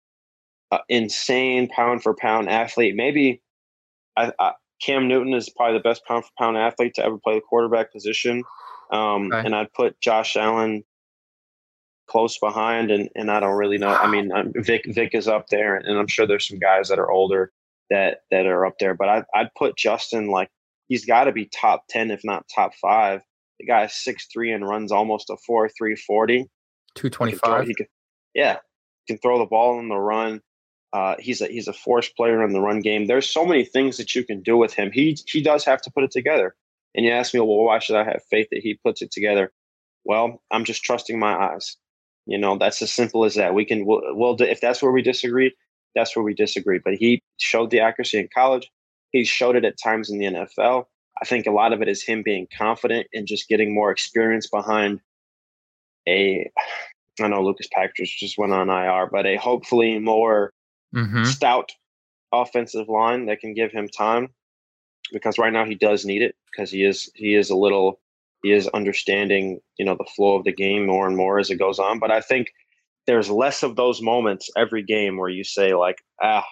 uh, 0.72 0.80
insane 0.90 1.68
pound 1.70 2.04
for 2.04 2.14
pound 2.14 2.50
athlete. 2.50 2.96
Maybe 2.96 3.42
I, 4.16 4.32
I, 4.40 4.54
Cam 4.82 5.08
Newton 5.08 5.34
is 5.34 5.50
probably 5.50 5.78
the 5.78 5.84
best 5.84 6.06
pound 6.06 6.26
for 6.26 6.32
pound 6.38 6.58
athlete 6.58 6.94
to 6.96 7.06
ever 7.06 7.18
play 7.18 7.36
the 7.36 7.42
quarterback 7.42 7.92
position. 7.92 8.44
Um, 8.92 9.32
Okay. 9.32 9.46
And 9.46 9.56
I'd 9.56 9.74
put 9.74 10.00
Josh 10.02 10.36
Allen 10.36 10.84
close 12.08 12.38
behind, 12.40 12.90
and 12.90 13.10
and 13.16 13.30
I 13.30 13.40
don't 13.40 13.58
really 13.58 13.78
know. 13.78 13.90
I 13.90 14.08
mean, 14.12 14.32
I'm, 14.32 14.54
Vic 14.56 14.86
Vic 14.88 15.14
is 15.14 15.28
up 15.28 15.48
there, 15.50 15.76
and 15.76 15.98
I'm 15.98 16.08
sure 16.08 16.26
there's 16.26 16.48
some 16.48 16.60
guys 16.60 16.90
that 16.90 17.00
are 17.00 17.12
older 17.12 17.52
that 17.90 18.20
that 18.32 18.46
are 18.46 18.66
up 18.66 18.76
there. 18.80 18.94
But 18.94 19.10
I 19.10 19.24
I'd 19.36 19.54
put 19.58 19.78
Justin 19.78 20.30
like 20.30 20.50
he's 20.88 21.06
got 21.06 21.26
to 21.26 21.32
be 21.32 21.46
top 21.46 21.84
ten, 21.90 22.12
if 22.12 22.22
not 22.24 22.46
top 22.54 22.74
five. 22.76 23.22
The 23.60 23.66
guy's 23.66 23.94
six 23.94 24.28
three 24.32 24.52
and 24.52 24.68
runs 24.68 24.92
almost 24.92 25.30
a 25.30 25.38
four 25.38 25.70
three 25.70 25.96
forty. 25.96 26.50
Two 26.96 27.10
twenty 27.10 27.34
five. 27.34 27.68
He 27.68 27.76
can, 27.76 27.88
yeah, 28.34 28.58
can 29.08 29.18
throw 29.18 29.40
the 29.40 29.46
ball 29.46 29.80
in 29.80 29.90
the 29.90 29.98
run. 29.98 30.42
Uh, 30.94 31.16
he's 31.20 31.42
a 31.42 31.48
he's 31.48 31.68
a 31.68 31.74
force 31.74 32.10
player 32.10 32.44
in 32.44 32.54
the 32.54 32.62
run 32.62 32.80
game. 32.80 33.08
There's 33.08 33.30
so 33.30 33.46
many 33.46 33.66
things 33.66 33.98
that 33.98 34.16
you 34.16 34.24
can 34.24 34.42
do 34.42 34.58
with 34.58 34.74
him. 34.74 34.92
He 34.92 35.18
he 35.28 35.42
does 35.42 35.66
have 35.66 35.82
to 35.82 35.92
put 35.92 36.04
it 36.04 36.12
together. 36.12 36.56
And 36.96 37.06
you 37.06 37.12
ask 37.12 37.34
me, 37.34 37.40
well, 37.40 37.64
why 37.64 37.80
should 37.80 37.96
I 37.96 38.04
have 38.04 38.24
faith 38.32 38.48
that 38.52 38.62
he 38.64 38.80
puts 38.84 39.02
it 39.04 39.12
together? 39.12 39.52
Well, 40.04 40.42
I'm 40.50 40.64
just 40.64 40.84
trusting 40.84 41.20
my 41.20 41.36
eyes. 41.36 41.78
You 42.26 42.38
know, 42.38 42.58
that's 42.58 42.82
as 42.82 42.92
simple 42.92 43.24
as 43.24 43.36
that. 43.36 43.54
We 43.54 43.66
can, 43.66 43.86
we'll, 43.86 44.02
we'll 44.16 44.42
if 44.42 44.62
that's 44.62 44.82
where 44.82 44.92
we 44.92 45.02
disagree, 45.02 45.54
that's 45.98 46.16
where 46.16 46.24
we 46.24 46.34
disagree. 46.34 46.80
But 46.84 46.94
he 46.94 47.22
showed 47.38 47.72
the 47.72 47.80
accuracy 47.80 48.20
in 48.20 48.30
college. 48.34 48.70
He 49.12 49.26
showed 49.26 49.56
it 49.56 49.66
at 49.66 49.80
times 49.82 50.10
in 50.10 50.20
the 50.20 50.26
NFL. 50.26 50.86
I 51.20 51.26
think 51.26 51.48
a 51.48 51.52
lot 51.52 51.74
of 51.74 51.82
it 51.82 51.88
is 51.88 52.04
him 52.04 52.22
being 52.24 52.48
confident 52.56 53.08
and 53.14 53.26
just 53.26 53.50
getting 53.50 53.74
more 53.74 53.92
experience 53.92 54.48
behind 54.48 55.02
a. 56.08 56.50
I 57.20 57.28
know 57.28 57.42
Lucas 57.42 57.68
Patrick 57.74 58.08
just 58.08 58.38
went 58.38 58.54
on 58.54 58.70
IR, 58.70 59.10
but 59.12 59.26
a 59.26 59.38
hopefully 59.38 59.98
more 59.98 60.54
mm-hmm. 60.96 61.24
stout 61.24 61.72
offensive 62.32 62.90
line 62.90 63.26
that 63.26 63.40
can 63.40 63.56
give 63.56 63.72
him 63.72 63.88
time 63.88 64.30
because 65.12 65.40
right 65.40 65.54
now 65.54 65.66
he 65.66 65.74
does 65.74 66.06
need 66.06 66.22
it 66.22 66.36
because 66.52 66.70
he 66.70 66.84
is 66.84 67.10
he 67.16 67.34
is 67.34 67.50
a 67.50 67.56
little 67.56 68.00
he 68.44 68.52
is 68.52 68.68
understanding 68.70 69.60
you 69.78 69.86
know 69.86 69.96
the 69.96 70.10
flow 70.16 70.36
of 70.36 70.44
the 70.44 70.52
game 70.52 70.86
more 70.86 71.08
and 71.08 71.16
more 71.16 71.40
as 71.40 71.50
it 71.50 71.56
goes 71.56 71.80
on 71.80 72.00
but 72.00 72.12
i 72.12 72.20
think 72.20 72.52
there's 73.08 73.30
less 73.30 73.64
of 73.64 73.76
those 73.76 74.02
moments 74.02 74.50
every 74.58 74.84
game 74.84 75.18
where 75.18 75.30
you 75.30 75.44
say 75.44 75.74
like 75.74 75.98
ah 76.22 76.46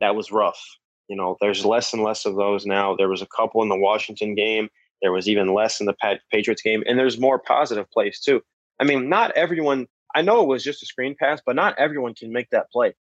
that 0.00 0.16
was 0.16 0.32
rough 0.32 0.60
you 1.08 1.16
know 1.16 1.36
there's 1.40 1.64
less 1.64 1.92
and 1.92 2.02
less 2.02 2.24
of 2.24 2.36
those 2.36 2.66
now 2.66 2.94
there 2.96 3.08
was 3.08 3.22
a 3.22 3.28
couple 3.36 3.62
in 3.62 3.68
the 3.68 3.78
washington 3.78 4.34
game 4.34 4.68
there 5.02 5.12
was 5.12 5.28
even 5.28 5.52
less 5.52 5.80
in 5.80 5.86
the 5.86 6.18
patriots 6.30 6.62
game 6.62 6.82
and 6.86 6.98
there's 6.98 7.20
more 7.20 7.38
positive 7.38 7.90
plays 7.90 8.20
too 8.20 8.40
i 8.80 8.84
mean 8.84 9.08
not 9.08 9.30
everyone 9.32 9.86
i 10.14 10.22
know 10.22 10.42
it 10.42 10.48
was 10.48 10.64
just 10.64 10.82
a 10.82 10.86
screen 10.86 11.14
pass 11.18 11.40
but 11.44 11.56
not 11.56 11.78
everyone 11.78 12.14
can 12.14 12.32
make 12.32 12.48
that 12.50 12.70
play 12.70 12.92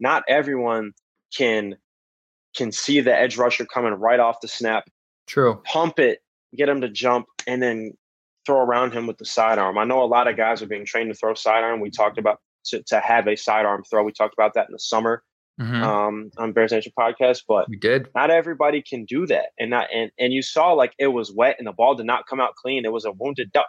not 0.00 0.22
everyone 0.28 0.92
can 1.36 1.76
can 2.54 2.72
see 2.72 3.00
the 3.00 3.14
edge 3.14 3.36
rusher 3.36 3.64
coming 3.64 3.94
right 3.94 4.20
off 4.20 4.40
the 4.40 4.48
snap. 4.48 4.84
True. 5.26 5.60
Pump 5.64 5.98
it, 5.98 6.20
get 6.54 6.68
him 6.68 6.80
to 6.82 6.88
jump, 6.88 7.26
and 7.46 7.62
then 7.62 7.92
throw 8.46 8.58
around 8.58 8.92
him 8.92 9.06
with 9.06 9.18
the 9.18 9.24
sidearm. 9.24 9.78
I 9.78 9.84
know 9.84 10.02
a 10.02 10.06
lot 10.06 10.28
of 10.28 10.36
guys 10.36 10.62
are 10.62 10.66
being 10.66 10.84
trained 10.84 11.10
to 11.10 11.14
throw 11.14 11.34
sidearm. 11.34 11.80
We 11.80 11.90
talked 11.90 12.18
about 12.18 12.40
to, 12.66 12.82
to 12.84 13.00
have 13.00 13.26
a 13.26 13.36
sidearm 13.36 13.84
throw. 13.88 14.04
We 14.04 14.12
talked 14.12 14.34
about 14.34 14.54
that 14.54 14.68
in 14.68 14.72
the 14.72 14.78
summer 14.78 15.22
mm-hmm. 15.60 15.82
um, 15.82 16.30
on 16.38 16.52
Bears 16.52 16.72
Nation 16.72 16.92
podcast, 16.98 17.42
but 17.46 17.68
we 17.68 17.76
did. 17.76 18.08
Not 18.14 18.30
everybody 18.30 18.82
can 18.82 19.04
do 19.04 19.26
that, 19.26 19.50
and 19.58 19.70
not 19.70 19.88
and 19.94 20.10
and 20.18 20.32
you 20.32 20.42
saw 20.42 20.72
like 20.72 20.92
it 20.98 21.08
was 21.08 21.32
wet 21.32 21.56
and 21.58 21.66
the 21.66 21.72
ball 21.72 21.94
did 21.94 22.06
not 22.06 22.26
come 22.26 22.40
out 22.40 22.54
clean. 22.56 22.84
It 22.84 22.92
was 22.92 23.04
a 23.04 23.12
wounded 23.12 23.52
duck. 23.52 23.68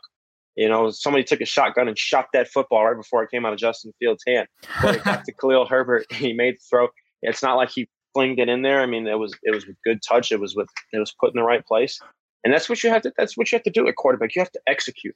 You 0.55 0.69
know, 0.69 0.91
somebody 0.91 1.23
took 1.23 1.41
a 1.41 1.45
shotgun 1.45 1.87
and 1.87 1.97
shot 1.97 2.27
that 2.33 2.47
football 2.47 2.85
right 2.85 2.95
before 2.95 3.23
it 3.23 3.31
came 3.31 3.43
out 3.43 3.53
of 3.53 3.59
Justin 3.59 3.91
Fields' 3.97 4.23
hand. 4.27 4.47
But 4.83 4.95
it 4.97 5.03
got 5.03 5.25
to 5.25 5.33
Khalil 5.39 5.65
Herbert. 5.65 6.11
He 6.11 6.33
made 6.33 6.55
the 6.55 6.63
throw. 6.69 6.89
It's 7.23 7.41
not 7.41 7.55
like 7.55 7.71
he 7.71 7.89
flinged 8.13 8.39
it 8.39 8.49
in 8.49 8.61
there. 8.61 8.81
I 8.81 8.85
mean, 8.85 9.07
it 9.07 9.17
was 9.17 9.33
it 9.43 9.53
was 9.53 9.63
a 9.63 9.73
good 9.83 10.01
touch. 10.07 10.31
It 10.31 10.39
was 10.39 10.55
with 10.55 10.69
it 10.91 10.99
was 10.99 11.13
put 11.19 11.33
in 11.33 11.39
the 11.39 11.45
right 11.45 11.65
place, 11.65 11.99
and 12.43 12.53
that's 12.53 12.69
what 12.69 12.83
you 12.83 12.89
have 12.89 13.01
to 13.03 13.13
that's 13.17 13.37
what 13.37 13.51
you 13.51 13.55
have 13.55 13.63
to 13.63 13.71
do 13.71 13.87
at 13.87 13.95
quarterback. 13.95 14.35
You 14.35 14.41
have 14.41 14.51
to 14.51 14.61
execute. 14.67 15.15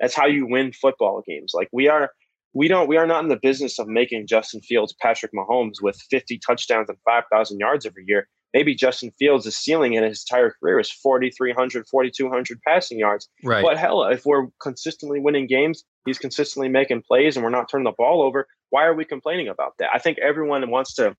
That's 0.00 0.14
how 0.14 0.26
you 0.26 0.46
win 0.46 0.72
football 0.72 1.22
games. 1.26 1.52
Like 1.54 1.68
we 1.72 1.88
are, 1.88 2.10
we 2.52 2.68
don't 2.68 2.88
we 2.88 2.96
are 2.96 3.06
not 3.06 3.22
in 3.22 3.28
the 3.28 3.38
business 3.40 3.78
of 3.78 3.86
making 3.86 4.26
Justin 4.26 4.60
Fields, 4.60 4.94
Patrick 5.00 5.32
Mahomes 5.32 5.82
with 5.82 6.00
50 6.10 6.38
touchdowns 6.46 6.88
and 6.88 6.98
5,000 7.04 7.58
yards 7.58 7.86
every 7.86 8.04
year. 8.06 8.28
Maybe 8.52 8.76
Justin 8.76 9.10
Fields' 9.18 9.52
ceiling 9.56 9.94
in 9.94 10.04
his 10.04 10.24
entire 10.30 10.54
career 10.60 10.78
is 10.78 10.88
4,300, 10.88 11.88
4,200 11.88 12.60
passing 12.64 13.00
yards. 13.00 13.28
Right. 13.42 13.64
But 13.64 13.78
hell, 13.78 14.04
if 14.04 14.24
we're 14.24 14.46
consistently 14.62 15.18
winning 15.18 15.48
games, 15.48 15.82
he's 16.06 16.18
consistently 16.18 16.68
making 16.68 17.02
plays, 17.02 17.36
and 17.36 17.44
we're 17.44 17.50
not 17.50 17.68
turning 17.68 17.84
the 17.84 17.92
ball 17.98 18.22
over. 18.22 18.46
Why 18.70 18.84
are 18.84 18.94
we 18.94 19.04
complaining 19.04 19.48
about 19.48 19.72
that? 19.80 19.88
I 19.92 19.98
think 19.98 20.18
everyone 20.18 20.70
wants 20.70 20.94
to 20.94 21.16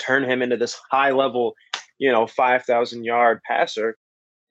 turn 0.00 0.24
him 0.24 0.40
into 0.40 0.56
this 0.56 0.78
high 0.90 1.10
level, 1.10 1.54
you 1.98 2.10
know, 2.10 2.26
5,000 2.26 3.04
yard 3.04 3.40
passer. 3.46 3.96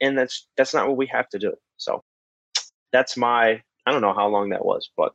And 0.02 0.18
that's, 0.18 0.48
that's 0.58 0.74
not 0.74 0.88
what 0.88 0.98
we 0.98 1.08
have 1.08 1.30
to 1.30 1.40
do. 1.40 1.54
So 1.78 2.04
that's 2.92 3.16
my, 3.16 3.62
I 3.86 3.92
don't 3.92 4.02
know 4.02 4.14
how 4.14 4.28
long 4.28 4.50
that 4.50 4.66
was, 4.66 4.90
but 4.98 5.14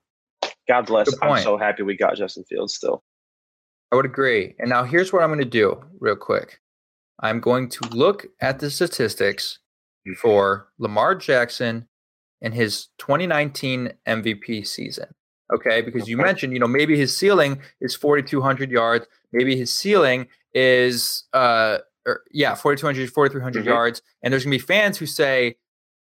God 0.68 0.86
bless. 0.86 1.08
I'm 1.22 1.42
so 1.42 1.56
happy 1.56 1.82
we 1.82 1.96
got 1.96 2.16
Justin 2.16 2.44
Fields 2.44 2.74
still. 2.74 3.02
I 3.92 3.96
would 3.96 4.04
agree. 4.04 4.54
And 4.58 4.68
now 4.68 4.84
here's 4.84 5.12
what 5.12 5.22
I'm 5.22 5.28
going 5.28 5.38
to 5.38 5.44
do 5.44 5.82
real 6.00 6.16
quick. 6.16 6.60
I'm 7.20 7.40
going 7.40 7.68
to 7.70 7.88
look 7.90 8.26
at 8.40 8.58
the 8.58 8.70
statistics 8.70 9.58
for 10.20 10.68
Lamar 10.78 11.14
Jackson 11.14 11.88
and 12.42 12.52
his 12.54 12.88
2019 12.98 13.92
MVP 14.06 14.66
season. 14.66 15.06
Okay, 15.52 15.80
because 15.80 16.08
you 16.08 16.16
mentioned, 16.16 16.52
you 16.52 16.58
know, 16.58 16.66
maybe 16.66 16.98
his 16.98 17.16
ceiling 17.16 17.60
is 17.80 17.94
4,200 17.94 18.70
yards. 18.70 19.06
Maybe 19.32 19.56
his 19.56 19.72
ceiling 19.72 20.26
is, 20.52 21.24
uh, 21.32 21.78
or, 22.06 22.12
er, 22.12 22.24
yeah, 22.30 22.54
4,200, 22.54 23.10
4,300 23.12 23.60
mm-hmm. 23.60 23.68
yards. 23.68 24.02
And 24.22 24.32
there's 24.32 24.44
gonna 24.44 24.54
be 24.54 24.58
fans 24.58 24.98
who 24.98 25.06
say, 25.06 25.56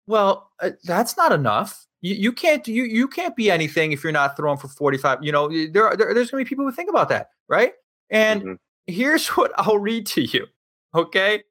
well, 0.06 0.50
uh, 0.60 0.70
that's 0.84 1.16
not 1.16 1.32
enough. 1.32 1.86
You, 2.00 2.14
you 2.14 2.32
can't 2.32 2.66
you 2.66 2.84
you 2.84 3.06
can't 3.08 3.36
be 3.36 3.50
anything 3.50 3.92
if 3.92 4.02
you're 4.02 4.12
not 4.12 4.36
throwing 4.36 4.58
for 4.58 4.68
45. 4.68 5.22
You 5.22 5.32
know, 5.32 5.48
there, 5.48 5.94
there 5.96 6.14
there's 6.14 6.30
gonna 6.30 6.44
be 6.44 6.48
people 6.48 6.64
who 6.64 6.72
think 6.72 6.90
about 6.90 7.08
that, 7.10 7.28
right? 7.48 7.72
And 8.10 8.42
mm-hmm. 8.42 8.52
here's 8.86 9.28
what 9.36 9.52
I'll 9.56 9.78
read 9.78 10.06
to 10.06 10.22
you. 10.22 10.46
Okay. 10.94 11.44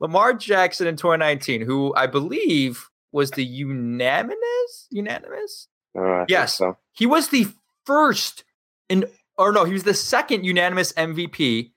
Lamar 0.00 0.34
Jackson 0.34 0.86
in 0.86 0.96
2019, 0.96 1.62
who 1.62 1.94
I 1.94 2.06
believe 2.06 2.88
was 3.12 3.30
the 3.30 3.44
unanimous, 3.44 4.88
unanimous 4.90 5.68
uh, 5.96 6.24
yes, 6.28 6.58
so. 6.58 6.76
he 6.92 7.06
was 7.06 7.28
the 7.28 7.46
first 7.86 8.44
in, 8.88 9.04
or 9.38 9.52
no, 9.52 9.64
he 9.64 9.72
was 9.72 9.84
the 9.84 9.94
second 9.94 10.44
unanimous 10.44 10.92
MVP 10.94 11.70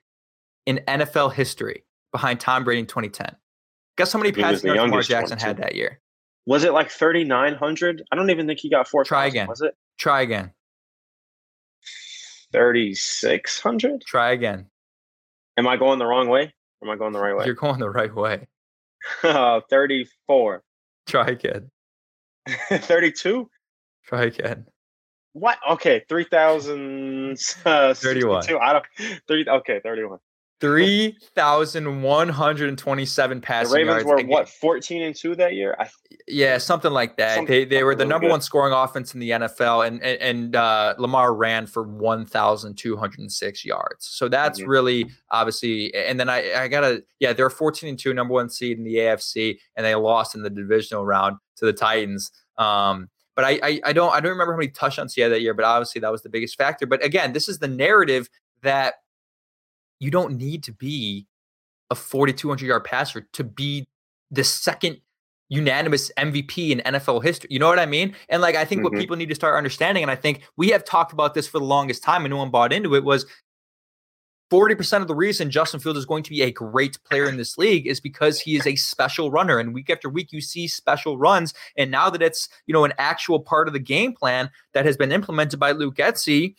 in 0.65 0.81
NFL 0.87 1.33
history 1.33 1.83
behind 2.11 2.39
Tom 2.39 2.63
Brady 2.63 2.79
in 2.81 2.85
2010. 2.87 3.35
Guess 3.97 4.13
how 4.13 4.19
many 4.19 4.31
passing 4.31 4.67
yards 4.67 4.81
Lamar 4.81 5.01
Jackson 5.01 5.37
had 5.39 5.57
that 5.57 5.75
year? 5.75 5.99
Was 6.45 6.63
it 6.63 6.71
like 6.71 6.89
3,900? 6.89 8.03
I 8.11 8.15
don't 8.15 8.29
even 8.29 8.47
think 8.47 8.59
he 8.59 8.69
got 8.69 8.87
four. 8.87 9.03
Try 9.03 9.25
again. 9.25 9.47
Was 9.47 9.61
it? 9.61 9.75
Try 9.97 10.21
again. 10.21 10.51
3,600? 12.53 14.01
Try 14.01 14.31
again. 14.31 14.67
Am 15.57 15.67
I 15.67 15.75
going 15.75 15.99
the 15.99 16.05
wrong 16.05 16.29
way? 16.29 16.53
Or 16.81 16.87
am 16.87 16.93
I 16.93 16.97
going 16.97 17.11
the 17.11 17.19
right 17.19 17.35
way? 17.35 17.45
You're 17.45 17.55
going 17.55 17.79
the 17.79 17.89
right 17.89 18.13
way. 18.13 18.47
uh, 19.23 19.61
34. 19.69 20.63
Try 21.07 21.27
again. 21.27 21.71
32? 22.69 23.49
Try 24.05 24.23
again. 24.25 24.65
What? 25.33 25.59
Okay, 25.69 26.03
three 26.09 26.23
thousand 26.23 27.37
uh, 27.63 27.93
thirty-one. 27.93 28.43
I 28.59 28.73
don't. 28.73 28.85
Three. 29.27 29.45
Okay, 29.47 29.79
thirty-one. 29.83 30.17
Three 30.59 31.15
thousand 31.35 32.01
one 32.01 32.29
hundred 32.29 32.69
and 32.69 32.77
twenty-seven 32.79 33.41
passing 33.41 33.71
The 33.71 33.77
Ravens 33.77 34.05
yards. 34.05 34.23
were 34.23 34.27
what 34.27 34.49
fourteen 34.49 35.03
and 35.03 35.15
two 35.15 35.35
that 35.35 35.53
year. 35.53 35.75
I, 35.79 35.87
yeah, 36.27 36.57
something 36.57 36.91
like 36.91 37.15
that. 37.17 37.35
Something, 37.35 37.51
they 37.53 37.65
they 37.65 37.83
were 37.83 37.93
the 37.93 38.05
number 38.05 38.25
good. 38.25 38.31
one 38.31 38.41
scoring 38.41 38.73
offense 38.73 39.13
in 39.13 39.19
the 39.19 39.29
NFL, 39.29 39.85
and 39.85 40.01
and, 40.01 40.19
and 40.19 40.55
uh, 40.55 40.95
Lamar 40.97 41.35
ran 41.35 41.67
for 41.67 41.83
one 41.83 42.25
thousand 42.25 42.75
two 42.75 42.97
hundred 42.97 43.19
and 43.19 43.31
six 43.31 43.63
yards. 43.63 44.07
So 44.07 44.27
that's 44.27 44.59
mm-hmm. 44.59 44.69
really 44.69 45.09
obviously. 45.29 45.93
And 45.93 46.19
then 46.19 46.27
I 46.27 46.63
I 46.63 46.67
gotta 46.67 47.03
yeah, 47.19 47.33
they're 47.33 47.51
fourteen 47.51 47.89
and 47.89 47.99
two, 47.99 48.15
number 48.15 48.33
one 48.33 48.49
seed 48.49 48.79
in 48.79 48.83
the 48.83 48.95
AFC, 48.95 49.59
and 49.75 49.85
they 49.85 49.93
lost 49.93 50.33
in 50.33 50.41
the 50.41 50.49
divisional 50.49 51.05
round 51.05 51.37
to 51.57 51.65
the 51.65 51.73
Titans. 51.73 52.31
Um, 52.57 53.09
but 53.35 53.45
I, 53.45 53.59
I, 53.61 53.81
I 53.85 53.93
don't 53.93 54.11
I 54.11 54.19
don't 54.19 54.31
remember 54.31 54.53
how 54.53 54.57
many 54.57 54.71
touchdowns 54.71 55.13
he 55.13 55.21
had 55.21 55.31
that 55.31 55.41
year. 55.41 55.53
But 55.53 55.65
obviously 55.65 56.01
that 56.01 56.11
was 56.11 56.23
the 56.23 56.29
biggest 56.29 56.57
factor. 56.57 56.87
But 56.87 57.05
again, 57.05 57.33
this 57.33 57.47
is 57.47 57.59
the 57.59 57.67
narrative 57.67 58.27
that 58.63 58.95
you 59.99 60.11
don't 60.11 60.37
need 60.37 60.63
to 60.63 60.73
be 60.73 61.27
a 61.89 61.95
4,200 61.95 62.65
yard 62.65 62.83
passer 62.83 63.27
to 63.33 63.43
be 63.43 63.87
the 64.31 64.43
second 64.43 64.99
unanimous 65.49 66.11
MVP 66.17 66.71
in 66.71 66.79
NFL 66.79 67.23
history. 67.23 67.47
You 67.51 67.59
know 67.59 67.69
what 67.69 67.79
I 67.79 67.85
mean? 67.85 68.15
And 68.29 68.41
like 68.41 68.55
I 68.55 68.65
think 68.65 68.79
mm-hmm. 68.79 68.95
what 68.95 68.99
people 68.99 69.15
need 69.15 69.29
to 69.29 69.35
start 69.35 69.55
understanding, 69.55 70.03
and 70.03 70.11
I 70.11 70.15
think 70.15 70.41
we 70.57 70.69
have 70.69 70.83
talked 70.83 71.13
about 71.13 71.33
this 71.33 71.47
for 71.47 71.59
the 71.59 71.65
longest 71.65 72.03
time, 72.03 72.25
and 72.25 72.31
no 72.31 72.37
one 72.37 72.51
bought 72.51 72.73
into 72.73 72.95
it, 72.95 73.03
was 73.03 73.25
40% 74.51 75.01
of 75.01 75.07
the 75.07 75.15
reason 75.15 75.51
Justin 75.51 75.79
Fields 75.79 75.99
is 75.99 76.05
going 76.05 76.23
to 76.23 76.29
be 76.29 76.41
a 76.41 76.51
great 76.51 76.97
player 77.03 77.27
in 77.27 77.37
this 77.37 77.57
league 77.57 77.85
is 77.85 77.99
because 77.99 78.39
he 78.39 78.55
is 78.55 78.65
a 78.65 78.77
special 78.77 79.29
runner. 79.29 79.59
And 79.59 79.73
week 79.73 79.89
after 79.89 80.07
week, 80.07 80.31
you 80.31 80.39
see 80.39 80.67
special 80.69 81.17
runs. 81.17 81.53
And 81.77 81.91
now 81.91 82.09
that 82.09 82.21
it's, 82.21 82.47
you 82.65 82.73
know, 82.73 82.85
an 82.85 82.93
actual 82.97 83.41
part 83.41 83.67
of 83.67 83.73
the 83.73 83.79
game 83.79 84.13
plan 84.13 84.49
that 84.73 84.85
has 84.85 84.95
been 84.95 85.11
implemented 85.11 85.59
by 85.59 85.71
Luke 85.71 85.95
Getsy, 85.95 86.55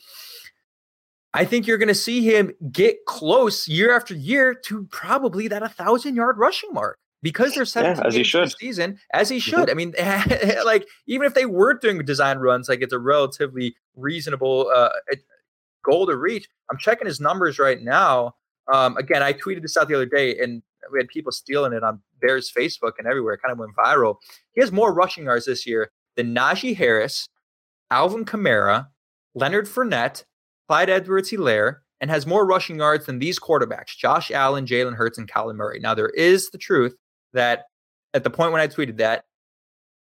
I 1.35 1.45
think 1.45 1.67
you're 1.67 1.79
going 1.79 1.89
to 1.89 1.95
see 1.95 2.23
him 2.25 2.53
get 2.73 3.05
close 3.07 3.69
year 3.69 3.95
after 3.95 4.15
year 4.15 4.55
to 4.67 4.85
probably 4.91 5.47
that 5.49 5.61
1,000 5.63 6.15
yard 6.17 6.39
rushing 6.39 6.73
mark. 6.73 6.99
because 7.21 7.53
they're 7.55 7.65
17 7.65 7.97
Yeah, 8.01 8.07
as 8.07 8.15
he 8.15 8.23
should. 8.23 8.53
season, 8.59 8.97
as 9.13 9.29
he 9.29 9.39
Mhm. 9.39 9.43
should. 9.43 9.71
I 9.71 9.75
mean, 9.75 9.93
like 10.65 10.87
even 11.09 11.27
if 11.27 11.35
they 11.35 11.47
were 11.47 11.75
doing 11.75 11.99
design 12.05 12.39
runs, 12.39 12.69
like 12.69 12.81
it's 12.81 12.93
a 12.93 12.99
relatively 12.99 13.75
reasonable 13.97 14.71
uh, 14.73 14.91
goal 15.85 16.07
to 16.07 16.17
reach. 16.17 16.49
I'm 16.71 16.79
checking 16.79 17.07
his 17.09 17.19
numbers 17.21 17.59
right 17.59 17.83
now. 17.83 18.37
Um, 18.73 18.97
again, 18.99 19.23
I 19.25 19.33
tweeted 19.33 19.63
this 19.63 19.77
out 19.77 19.89
the 19.89 19.95
other 19.97 20.07
day, 20.07 20.39
and 20.39 20.63
we 20.93 21.01
had 21.01 21.09
people 21.09 21.33
stealing 21.33 21.73
it 21.73 21.83
on 21.83 22.01
Bears 22.21 22.53
Facebook 22.57 22.93
and 22.99 23.09
everywhere. 23.09 23.35
It 23.35 23.43
kind 23.43 23.51
of 23.53 23.59
went 23.59 23.75
viral. 23.77 24.17
He 24.53 24.61
has 24.61 24.71
more 24.71 24.93
rushing 24.95 25.25
yards 25.25 25.47
this 25.47 25.67
year 25.67 25.91
than 26.17 26.33
Najee 26.35 26.77
Harris, 26.77 27.29
Alvin 27.91 28.25
Kamara, 28.27 28.89
Leonard 29.35 29.67
Fournette, 29.67 30.23
Clyde 30.69 30.91
Edwards 30.91 31.31
Helaire, 31.31 31.77
and 32.01 32.11
has 32.11 32.27
more 32.27 32.47
rushing 32.47 32.79
yards 32.79 33.07
than 33.07 33.19
these 33.19 33.41
quarterbacks 33.41 33.97
Josh 33.97 34.31
Allen, 34.31 34.67
Jalen 34.67 34.95
Hurts, 34.95 35.19
and 35.19 35.31
Kyler 35.31 35.55
Murray. 35.55 35.81
Now, 35.81 35.95
there 35.95 36.11
is 36.11 36.51
the 36.51 36.59
truth 36.59 36.95
that 37.33 37.65
at 38.15 38.25
the 38.25 38.31
point 38.31 38.53
when 38.53 38.61
I 38.61 38.69
tweeted 38.69 38.99
that, 38.99 39.25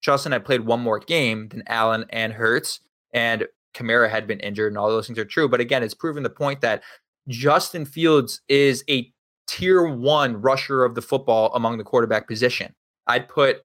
Justin 0.02 0.32
had 0.32 0.46
played 0.46 0.62
one 0.62 0.80
more 0.80 1.00
game 1.00 1.50
than 1.50 1.64
Allen 1.68 2.06
and 2.10 2.34
Hurts, 2.34 2.80
and 3.14 3.48
Kamara 3.74 4.10
had 4.10 4.28
been 4.28 4.40
injured, 4.40 4.72
and 4.72 4.78
all 4.78 4.90
those 4.90 5.08
things 5.08 5.20
are 5.20 5.26
true. 5.26 5.50
But 5.50 5.60
again, 5.60 5.84
it's 5.84 5.94
proven 5.94 6.24
the 6.24 6.30
point 6.30 6.62
that 6.62 6.84
Justin 7.28 7.86
Fields 7.86 8.42
is 8.48 8.84
a 8.90 9.12
tier 9.48 9.88
one 9.88 10.42
rusher 10.42 10.86
of 10.86 10.96
the 10.96 11.02
football 11.02 11.54
among 11.54 11.78
the 11.78 11.84
quarterback 11.84 12.28
position. 12.28 12.74
I'd 13.08 13.28
put 13.28 13.62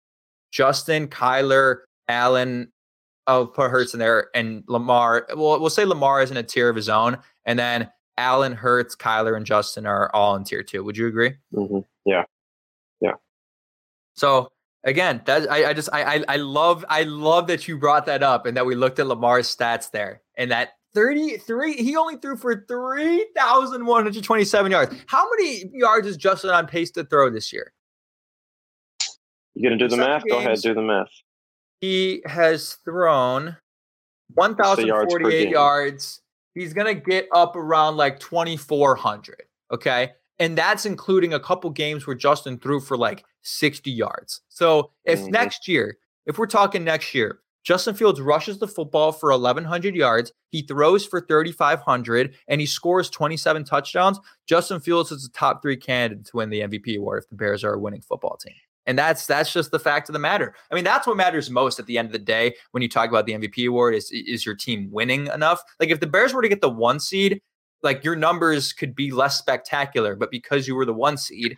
Justin, 0.50 1.08
Kyler, 1.08 1.80
Allen, 2.08 2.72
I'll 3.26 3.46
put 3.46 3.70
Hurts 3.70 3.94
in 3.94 4.00
there, 4.00 4.28
and 4.34 4.64
Lamar. 4.68 5.26
Well, 5.34 5.60
we'll 5.60 5.70
say 5.70 5.84
Lamar 5.84 6.22
is 6.22 6.30
in 6.30 6.36
a 6.36 6.42
tier 6.42 6.68
of 6.68 6.76
his 6.76 6.88
own, 6.88 7.18
and 7.44 7.58
then 7.58 7.90
Allen, 8.16 8.52
Hurts, 8.52 8.94
Kyler, 8.94 9.36
and 9.36 9.46
Justin 9.46 9.86
are 9.86 10.10
all 10.14 10.36
in 10.36 10.44
tier 10.44 10.62
two. 10.62 10.84
Would 10.84 10.96
you 10.96 11.06
agree? 11.06 11.34
hmm 11.52 11.80
Yeah. 12.04 12.24
Yeah. 13.00 13.14
So 14.14 14.52
again, 14.84 15.22
that 15.24 15.50
I, 15.50 15.70
I 15.70 15.72
just 15.72 15.88
I, 15.92 16.16
I 16.16 16.24
I 16.28 16.36
love 16.36 16.84
I 16.88 17.04
love 17.04 17.46
that 17.48 17.66
you 17.66 17.78
brought 17.78 18.06
that 18.06 18.22
up 18.22 18.46
and 18.46 18.56
that 18.56 18.66
we 18.66 18.74
looked 18.74 18.98
at 18.98 19.06
Lamar's 19.06 19.54
stats 19.54 19.90
there 19.90 20.22
and 20.36 20.50
that 20.50 20.70
33 20.94 21.74
he 21.74 21.96
only 21.96 22.16
threw 22.16 22.36
for 22.36 22.64
3127 22.68 24.70
yards. 24.70 24.94
How 25.06 25.28
many 25.30 25.64
yards 25.72 26.06
is 26.06 26.16
Justin 26.16 26.50
on 26.50 26.66
pace 26.66 26.90
to 26.92 27.04
throw 27.04 27.30
this 27.30 27.52
year? 27.52 27.72
You 29.54 29.68
gonna 29.68 29.78
do 29.78 29.88
the 29.88 29.96
Seven 29.96 30.10
math? 30.10 30.24
Go 30.28 30.38
ahead, 30.38 30.60
do 30.60 30.74
the 30.74 30.82
math. 30.82 31.08
He 31.84 32.22
has 32.24 32.76
thrown 32.84 33.58
1048 34.32 35.38
game? 35.38 35.52
yards. 35.52 36.22
He's 36.54 36.72
going 36.72 36.86
to 36.86 36.98
get 36.98 37.28
up 37.34 37.56
around 37.56 37.98
like 37.98 38.18
2400, 38.20 39.42
okay? 39.70 40.12
And 40.38 40.56
that's 40.56 40.86
including 40.86 41.34
a 41.34 41.40
couple 41.40 41.68
games 41.68 42.06
where 42.06 42.16
Justin 42.16 42.58
threw 42.58 42.80
for 42.80 42.96
like 42.96 43.22
60 43.42 43.90
yards. 43.90 44.40
So 44.48 44.92
if 45.04 45.20
Mhm. 45.20 45.32
next 45.32 45.68
year, 45.68 45.98
if 46.24 46.38
we're 46.38 46.46
talking 46.46 46.84
next 46.84 47.14
year, 47.14 47.40
Justin 47.64 47.94
Fields 47.94 48.18
rushes 48.18 48.58
the 48.58 48.68
football 48.68 49.12
for 49.12 49.30
1100 49.30 49.94
yards, 49.94 50.32
he 50.48 50.62
throws 50.62 51.04
for 51.04 51.20
3500 51.20 52.34
and 52.48 52.62
he 52.62 52.66
scores 52.66 53.10
27 53.10 53.62
touchdowns, 53.62 54.18
Justin 54.46 54.80
Fields 54.80 55.12
is 55.12 55.26
a 55.26 55.30
top 55.32 55.60
3 55.60 55.76
candidate 55.76 56.24
to 56.26 56.36
win 56.38 56.48
the 56.48 56.62
MVP 56.62 56.96
award 56.96 57.24
if 57.24 57.28
the 57.28 57.36
Bears 57.36 57.62
are 57.62 57.74
a 57.74 57.78
winning 57.78 58.00
football 58.00 58.38
team. 58.38 58.54
And 58.86 58.98
that's 58.98 59.26
that's 59.26 59.52
just 59.52 59.70
the 59.70 59.78
fact 59.78 60.08
of 60.08 60.12
the 60.12 60.18
matter. 60.18 60.54
I 60.70 60.74
mean, 60.74 60.84
that's 60.84 61.06
what 61.06 61.16
matters 61.16 61.50
most 61.50 61.78
at 61.78 61.86
the 61.86 61.96
end 61.98 62.06
of 62.06 62.12
the 62.12 62.18
day 62.18 62.54
when 62.72 62.82
you 62.82 62.88
talk 62.88 63.08
about 63.08 63.26
the 63.26 63.32
MVP 63.32 63.68
award 63.68 63.94
is 63.94 64.10
is 64.12 64.44
your 64.44 64.54
team 64.54 64.88
winning 64.90 65.28
enough? 65.28 65.62
Like 65.80 65.90
if 65.90 66.00
the 66.00 66.06
Bears 66.06 66.34
were 66.34 66.42
to 66.42 66.48
get 66.48 66.60
the 66.60 66.68
1 66.68 67.00
seed, 67.00 67.40
like 67.82 68.04
your 68.04 68.16
numbers 68.16 68.72
could 68.72 68.94
be 68.94 69.10
less 69.10 69.38
spectacular, 69.38 70.16
but 70.16 70.30
because 70.30 70.68
you 70.68 70.74
were 70.74 70.84
the 70.84 70.92
1 70.92 71.16
seed, 71.16 71.56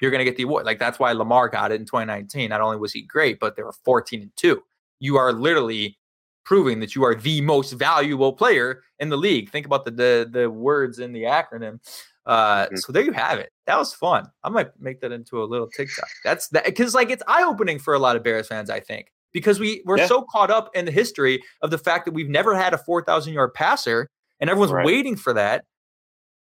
you're 0.00 0.10
going 0.10 0.20
to 0.20 0.24
get 0.24 0.36
the 0.36 0.42
award. 0.44 0.66
Like 0.66 0.78
that's 0.78 0.98
why 0.98 1.12
Lamar 1.12 1.48
got 1.48 1.72
it 1.72 1.80
in 1.80 1.86
2019. 1.86 2.50
Not 2.50 2.60
only 2.60 2.76
was 2.76 2.92
he 2.92 3.02
great, 3.02 3.40
but 3.40 3.56
they 3.56 3.62
were 3.62 3.74
14 3.84 4.22
and 4.22 4.36
2. 4.36 4.62
You 5.00 5.16
are 5.16 5.32
literally 5.32 5.98
proving 6.44 6.80
that 6.80 6.94
you 6.94 7.04
are 7.04 7.14
the 7.14 7.40
most 7.42 7.72
valuable 7.72 8.32
player 8.32 8.82
in 8.98 9.10
the 9.10 9.16
league. 9.16 9.50
Think 9.50 9.66
about 9.66 9.84
the 9.84 9.90
the, 9.90 10.28
the 10.30 10.50
words 10.50 10.98
in 10.98 11.12
the 11.12 11.24
acronym. 11.24 11.80
Uh, 12.28 12.66
Mhm. 12.68 12.78
so 12.78 12.92
there 12.92 13.02
you 13.02 13.12
have 13.12 13.38
it. 13.38 13.50
That 13.66 13.78
was 13.78 13.92
fun. 13.94 14.30
I 14.44 14.50
might 14.50 14.68
make 14.78 15.00
that 15.00 15.10
into 15.12 15.42
a 15.42 15.46
little 15.46 15.66
TikTok. 15.68 16.08
That's 16.24 16.48
that 16.48 16.66
because 16.66 16.94
like 16.94 17.10
it's 17.10 17.22
eye 17.26 17.42
opening 17.42 17.78
for 17.78 17.94
a 17.94 17.98
lot 17.98 18.16
of 18.16 18.22
Bears 18.22 18.46
fans. 18.46 18.68
I 18.70 18.80
think 18.80 19.10
because 19.32 19.58
we 19.58 19.82
we're 19.86 19.98
Yeah. 19.98 20.06
so 20.06 20.22
caught 20.30 20.50
up 20.50 20.70
in 20.76 20.84
the 20.84 20.90
history 20.92 21.42
of 21.62 21.70
the 21.70 21.78
fact 21.78 22.04
that 22.04 22.12
we've 22.12 22.28
never 22.28 22.54
had 22.54 22.74
a 22.74 22.78
four 22.78 23.02
thousand 23.02 23.32
yard 23.32 23.54
passer, 23.54 24.10
and 24.40 24.50
everyone's 24.50 24.72
Right. 24.72 24.84
waiting 24.86 25.16
for 25.16 25.32
that. 25.32 25.64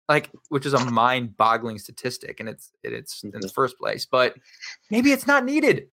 Like, 0.08 0.30
which 0.50 0.66
is 0.66 0.74
a 0.74 0.80
mind 0.92 1.36
boggling 1.36 1.78
statistic, 1.80 2.40
and 2.40 2.48
it's 2.48 2.72
it, 2.84 2.94
it's 2.94 3.22
in 3.24 3.32
the 3.32 3.40
Mhm. 3.40 3.54
first 3.54 3.78
place. 3.78 4.06
But 4.06 4.36
maybe 4.90 5.12
it's 5.12 5.28
not 5.28 5.44
needed. 5.44 5.90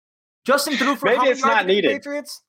Justin 0.45 0.75
threw 0.75 0.95
for 0.97 1.05
Maybe 1.05 1.27
it's 1.27 1.41
not 1.45 1.65
needed. 1.67 1.91
Patriots 1.91 2.41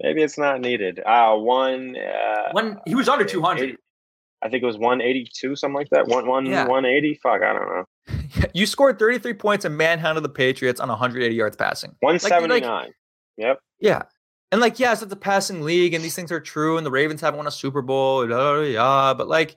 Maybe 0.00 0.22
it's 0.22 0.38
not 0.38 0.60
needed. 0.60 1.00
Uh 1.04 1.34
one 1.34 1.96
uh 1.96 2.50
when 2.52 2.78
he 2.86 2.94
was 2.94 3.08
under 3.08 3.24
two 3.24 3.42
hundred. 3.42 3.78
80 4.42 4.46
I 4.46 4.50
think 4.50 4.62
it 4.62 4.66
was 4.66 4.78
182, 4.78 5.56
something 5.56 5.74
like 5.74 5.88
that. 5.90 6.06
One 6.08 6.26
one 6.26 6.46
Yeah. 6.46 6.66
180. 6.66 7.20
Fuck, 7.22 7.42
I 7.42 7.52
don't 7.52 7.68
know. 7.68 8.44
you 8.54 8.66
scored 8.66 8.98
33 8.98 9.34
points 9.34 9.64
and 9.64 9.76
manhandled 9.76 10.24
the 10.24 10.28
Patriots 10.28 10.80
on 10.80 10.88
180 10.88 11.34
yards 11.34 11.56
passing. 11.56 11.94
you're 12.02 12.12
like- 12.12 12.22
179. 12.22 12.92
yep. 13.36 13.58
Yeah. 13.80 14.02
And 14.50 14.60
like, 14.60 14.78
yes, 14.78 15.02
it's 15.02 15.12
a 15.12 15.16
passing 15.16 15.62
league 15.62 15.92
and 15.92 16.02
these 16.02 16.14
things 16.14 16.32
are 16.32 16.40
true. 16.40 16.78
And 16.78 16.86
the 16.86 16.90
Ravens 16.90 17.20
haven't 17.20 17.36
won 17.36 17.46
a 17.46 17.50
Super 17.50 17.82
Bowl. 17.82 18.26
Blah, 18.26 18.54
blah, 18.54 18.70
blah, 18.72 19.14
but 19.14 19.28
like, 19.28 19.50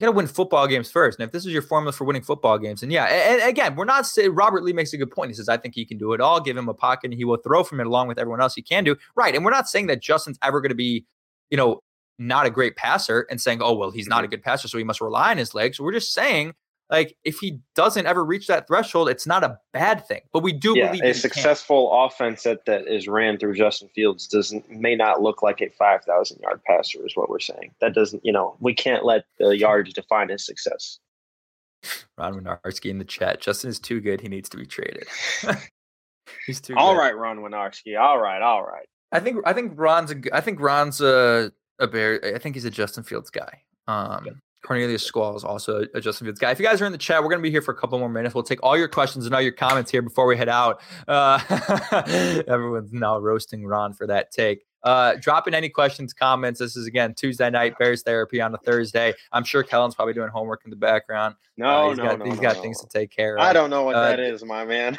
you 0.00 0.06
got 0.06 0.12
to 0.12 0.16
win 0.16 0.26
football 0.26 0.66
games 0.66 0.90
first. 0.90 1.20
And 1.20 1.24
if 1.26 1.30
this 1.30 1.46
is 1.46 1.52
your 1.52 1.62
formula 1.62 1.92
for 1.92 2.02
winning 2.04 2.22
football 2.22 2.58
games, 2.58 2.82
and 2.82 2.90
yeah, 2.90 3.04
and, 3.04 3.40
and 3.40 3.48
again, 3.48 3.76
we're 3.76 3.84
not 3.84 4.04
saying 4.04 4.34
Robert 4.34 4.64
Lee 4.64 4.72
makes 4.72 4.92
a 4.92 4.96
good 4.96 5.12
point. 5.12 5.30
He 5.30 5.34
says, 5.34 5.48
I 5.48 5.56
think 5.56 5.76
he 5.76 5.84
can 5.84 5.98
do 5.98 6.12
it 6.12 6.20
all. 6.20 6.40
Give 6.40 6.56
him 6.56 6.68
a 6.68 6.74
pocket 6.74 7.10
and 7.12 7.14
he 7.14 7.24
will 7.24 7.36
throw 7.36 7.62
from 7.62 7.78
it 7.78 7.86
along 7.86 8.08
with 8.08 8.18
everyone 8.18 8.40
else 8.40 8.56
he 8.56 8.62
can 8.62 8.82
do. 8.82 8.96
Right. 9.14 9.36
And 9.36 9.44
we're 9.44 9.52
not 9.52 9.68
saying 9.68 9.86
that 9.86 10.02
Justin's 10.02 10.38
ever 10.42 10.60
going 10.60 10.70
to 10.70 10.74
be, 10.74 11.06
you 11.50 11.56
know, 11.56 11.80
not 12.18 12.46
a 12.46 12.50
great 12.50 12.76
passer 12.76 13.26
and 13.30 13.40
saying, 13.40 13.60
oh, 13.62 13.74
well, 13.74 13.90
he's 13.90 14.08
not 14.08 14.20
a 14.20 14.22
mm-hmm. 14.22 14.30
good 14.30 14.42
passer, 14.42 14.68
so 14.68 14.78
he 14.78 14.84
must 14.84 15.00
rely 15.00 15.30
on 15.30 15.38
his 15.38 15.54
legs. 15.54 15.80
We're 15.80 15.92
just 15.92 16.12
saying, 16.12 16.54
like, 16.90 17.16
if 17.24 17.38
he 17.38 17.58
doesn't 17.74 18.06
ever 18.06 18.22
reach 18.24 18.46
that 18.48 18.66
threshold, 18.66 19.08
it's 19.08 19.26
not 19.26 19.42
a 19.42 19.58
bad 19.72 20.06
thing. 20.06 20.20
But 20.32 20.42
we 20.42 20.52
do 20.52 20.74
Yeah, 20.76 20.88
believe 20.88 21.02
a 21.02 21.06
he 21.06 21.12
can. 21.12 21.20
successful 21.20 21.90
offense 22.04 22.42
that, 22.42 22.66
that 22.66 22.86
is 22.86 23.08
ran 23.08 23.38
through 23.38 23.54
Justin 23.54 23.88
Fields 23.94 24.26
doesn't 24.26 24.70
may 24.70 24.94
not 24.94 25.22
look 25.22 25.42
like 25.42 25.62
a 25.62 25.70
5,000 25.70 26.38
yard 26.40 26.60
passer 26.64 27.04
is 27.06 27.16
what 27.16 27.30
we're 27.30 27.40
saying. 27.40 27.72
That 27.80 27.94
doesn't, 27.94 28.24
you 28.24 28.32
know, 28.32 28.56
we 28.60 28.74
can't 28.74 29.04
let 29.04 29.24
the 29.38 29.56
yards 29.56 29.92
define 29.94 30.28
his 30.28 30.44
success. 30.44 30.98
Ron 32.18 32.40
Winarski 32.40 32.90
in 32.90 32.98
the 32.98 33.04
chat. 33.04 33.40
Justin 33.40 33.70
is 33.70 33.80
too 33.80 34.00
good. 34.00 34.20
He 34.20 34.28
needs 34.28 34.48
to 34.50 34.56
be 34.56 34.66
traded. 34.66 35.06
He's 36.46 36.60
too 36.60 36.74
All 36.76 36.94
good. 36.94 37.00
right, 37.00 37.16
Ron 37.16 37.38
Winarski. 37.38 37.98
All 37.98 38.20
right, 38.20 38.42
all 38.42 38.62
right. 38.64 38.86
I 39.10 39.20
think 39.20 39.42
I 39.44 39.52
think 39.52 39.72
Ron's 39.76 40.10
a 40.12 40.16
I 40.32 40.40
think 40.40 40.60
Ron's 40.60 41.00
a 41.00 41.52
a 41.82 41.86
bear. 41.88 42.20
I 42.34 42.38
think 42.38 42.54
he's 42.56 42.64
a 42.64 42.70
Justin 42.70 43.02
Fields 43.04 43.30
guy. 43.30 43.60
Um, 43.88 44.40
Cornelius 44.64 45.02
Squall 45.02 45.34
is 45.36 45.42
also 45.42 45.84
a 45.92 46.00
Justin 46.00 46.26
Fields 46.26 46.38
guy. 46.38 46.52
If 46.52 46.60
you 46.60 46.64
guys 46.64 46.80
are 46.80 46.86
in 46.86 46.92
the 46.92 46.98
chat, 46.98 47.22
we're 47.22 47.30
gonna 47.30 47.42
be 47.42 47.50
here 47.50 47.62
for 47.62 47.72
a 47.72 47.76
couple 47.76 47.98
more 47.98 48.08
minutes. 48.08 48.34
We'll 48.34 48.44
take 48.44 48.62
all 48.62 48.78
your 48.78 48.86
questions 48.88 49.26
and 49.26 49.34
all 49.34 49.40
your 49.40 49.52
comments 49.52 49.90
here 49.90 50.02
before 50.02 50.24
we 50.26 50.36
head 50.36 50.48
out. 50.48 50.80
Uh, 51.08 51.40
everyone's 52.48 52.92
now 52.92 53.18
roasting 53.18 53.66
Ron 53.66 53.92
for 53.92 54.06
that 54.06 54.30
take. 54.30 54.64
Uh, 54.84 55.14
drop 55.20 55.46
in 55.46 55.54
any 55.54 55.68
questions, 55.68 56.12
comments. 56.12 56.58
This 56.60 56.76
is 56.76 56.86
again 56.86 57.14
Tuesday 57.14 57.50
night 57.50 57.76
Bears 57.78 58.02
therapy 58.02 58.40
on 58.40 58.54
a 58.54 58.58
Thursday. 58.58 59.14
I'm 59.32 59.44
sure 59.44 59.62
Kellen's 59.64 59.94
probably 59.94 60.14
doing 60.14 60.28
homework 60.28 60.62
in 60.64 60.70
the 60.70 60.76
background. 60.76 61.34
No, 61.56 61.66
Uh, 61.66 61.88
he's 61.90 61.98
no, 61.98 62.04
got, 62.04 62.18
no. 62.20 62.24
he's 62.26 62.40
got 62.40 62.56
no. 62.56 62.62
things 62.62 62.80
to 62.80 62.88
take 62.88 63.10
care 63.10 63.36
of. 63.36 63.42
I 63.42 63.52
don't 63.52 63.70
know 63.70 63.82
what 63.84 63.94
Uh, 63.96 64.08
that 64.10 64.20
is, 64.20 64.44
my 64.44 64.64
man. 64.64 64.96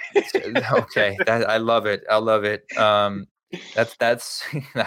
okay, 0.73 1.17
that, 1.25 1.49
I 1.49 1.57
love 1.57 1.85
it. 1.85 2.03
I 2.09 2.17
love 2.17 2.43
it. 2.43 2.65
Um, 2.77 3.27
that's 3.75 3.95
that's. 3.97 4.43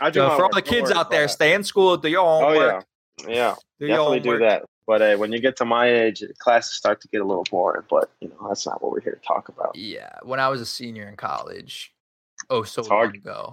I 0.00 0.10
do 0.10 0.20
So 0.20 0.36
for 0.36 0.44
all 0.44 0.50
the 0.52 0.62
kids 0.62 0.90
out 0.90 1.10
there, 1.10 1.26
stay 1.28 1.54
in 1.54 1.64
school, 1.64 1.96
do 1.96 2.08
your 2.08 2.20
Oh 2.26 2.40
homework. 2.48 2.84
yeah, 3.20 3.28
yeah. 3.28 3.54
do 3.80 3.86
Definitely 3.88 4.20
do 4.20 4.38
that. 4.38 4.64
But 4.86 5.00
uh, 5.00 5.16
when 5.16 5.32
you 5.32 5.40
get 5.40 5.56
to 5.56 5.64
my 5.64 5.88
age, 5.88 6.22
classes 6.38 6.76
start 6.76 7.00
to 7.00 7.08
get 7.08 7.22
a 7.22 7.24
little 7.24 7.44
boring. 7.50 7.84
But 7.88 8.10
you 8.20 8.28
know, 8.28 8.48
that's 8.48 8.66
not 8.66 8.82
what 8.82 8.92
we're 8.92 9.00
here 9.00 9.14
to 9.14 9.26
talk 9.26 9.48
about. 9.48 9.74
Yeah, 9.76 10.10
when 10.22 10.40
I 10.40 10.48
was 10.48 10.60
a 10.60 10.66
senior 10.66 11.08
in 11.08 11.16
college, 11.16 11.92
oh 12.50 12.64
so 12.64 12.80
It's 12.80 12.90
long 12.90 12.98
hard. 12.98 13.16
ago, 13.16 13.50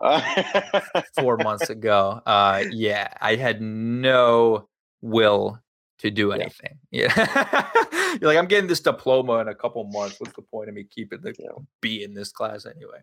four 1.18 1.36
months 1.38 1.70
ago. 1.70 2.20
Uh, 2.26 2.64
yeah, 2.70 3.08
I 3.20 3.36
had 3.36 3.62
no 3.62 4.68
will 5.00 5.58
to 6.04 6.10
do 6.10 6.32
anything. 6.32 6.78
Yeah, 6.90 7.08
you're 8.20 8.28
like 8.28 8.36
I'm 8.36 8.46
getting 8.46 8.68
this 8.68 8.80
diploma 8.80 9.38
in 9.38 9.48
a 9.48 9.54
couple 9.54 9.82
months. 9.84 10.20
What's 10.20 10.34
the 10.34 10.42
point 10.42 10.68
of 10.68 10.74
me 10.74 10.84
keeping 10.84 11.20
the 11.22 11.34
Yeah. 11.38 11.48
B 11.80 12.04
in 12.04 12.12
this 12.12 12.30
class 12.30 12.66
anyway? 12.66 12.98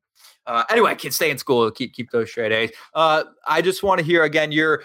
Uh, 0.45 0.63
anyway, 0.69 0.93
kids, 0.93 1.15
stay 1.15 1.31
in 1.31 1.39
school. 1.39 1.69
Keep 1.71 1.93
keep 1.93 2.11
those 2.11 2.29
straight 2.29 2.51
A's. 2.51 2.71
Uh, 2.93 3.23
I 3.47 3.61
just 3.61 3.81
want 3.81 3.99
to 3.99 4.05
hear 4.05 4.23
again 4.23 4.51
your. 4.51 4.83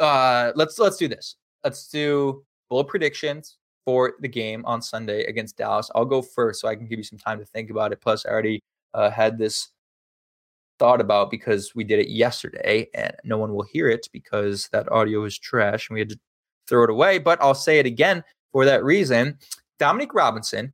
Uh, 0.00 0.50
let's 0.56 0.78
let's 0.80 0.96
do 0.96 1.06
this. 1.06 1.36
Let's 1.62 1.86
do 1.88 2.44
bold 2.68 2.88
predictions 2.88 3.58
for 3.84 4.14
the 4.20 4.28
game 4.28 4.64
on 4.66 4.82
Sunday 4.82 5.24
against 5.24 5.56
Dallas. 5.56 5.88
I'll 5.94 6.04
go 6.04 6.20
first 6.20 6.60
so 6.60 6.66
I 6.66 6.74
can 6.74 6.86
give 6.88 6.98
you 6.98 7.04
some 7.04 7.18
time 7.18 7.38
to 7.38 7.44
think 7.44 7.70
about 7.70 7.92
it. 7.92 8.00
Plus, 8.00 8.26
I 8.26 8.30
already 8.30 8.60
uh, 8.92 9.10
had 9.10 9.38
this 9.38 9.68
thought 10.80 11.00
about 11.00 11.30
because 11.30 11.76
we 11.76 11.84
did 11.84 12.00
it 12.00 12.08
yesterday 12.08 12.88
and 12.92 13.14
no 13.22 13.38
one 13.38 13.54
will 13.54 13.62
hear 13.62 13.88
it 13.88 14.08
because 14.12 14.68
that 14.72 14.90
audio 14.90 15.22
is 15.24 15.38
trash 15.38 15.88
and 15.88 15.94
we 15.94 16.00
had 16.00 16.08
to 16.08 16.18
throw 16.68 16.84
it 16.84 16.90
away. 16.90 17.18
But 17.18 17.40
I'll 17.42 17.54
say 17.54 17.78
it 17.78 17.86
again 17.86 18.22
for 18.50 18.64
that 18.64 18.84
reason. 18.84 19.38
Dominique 19.78 20.14
Robinson 20.14 20.72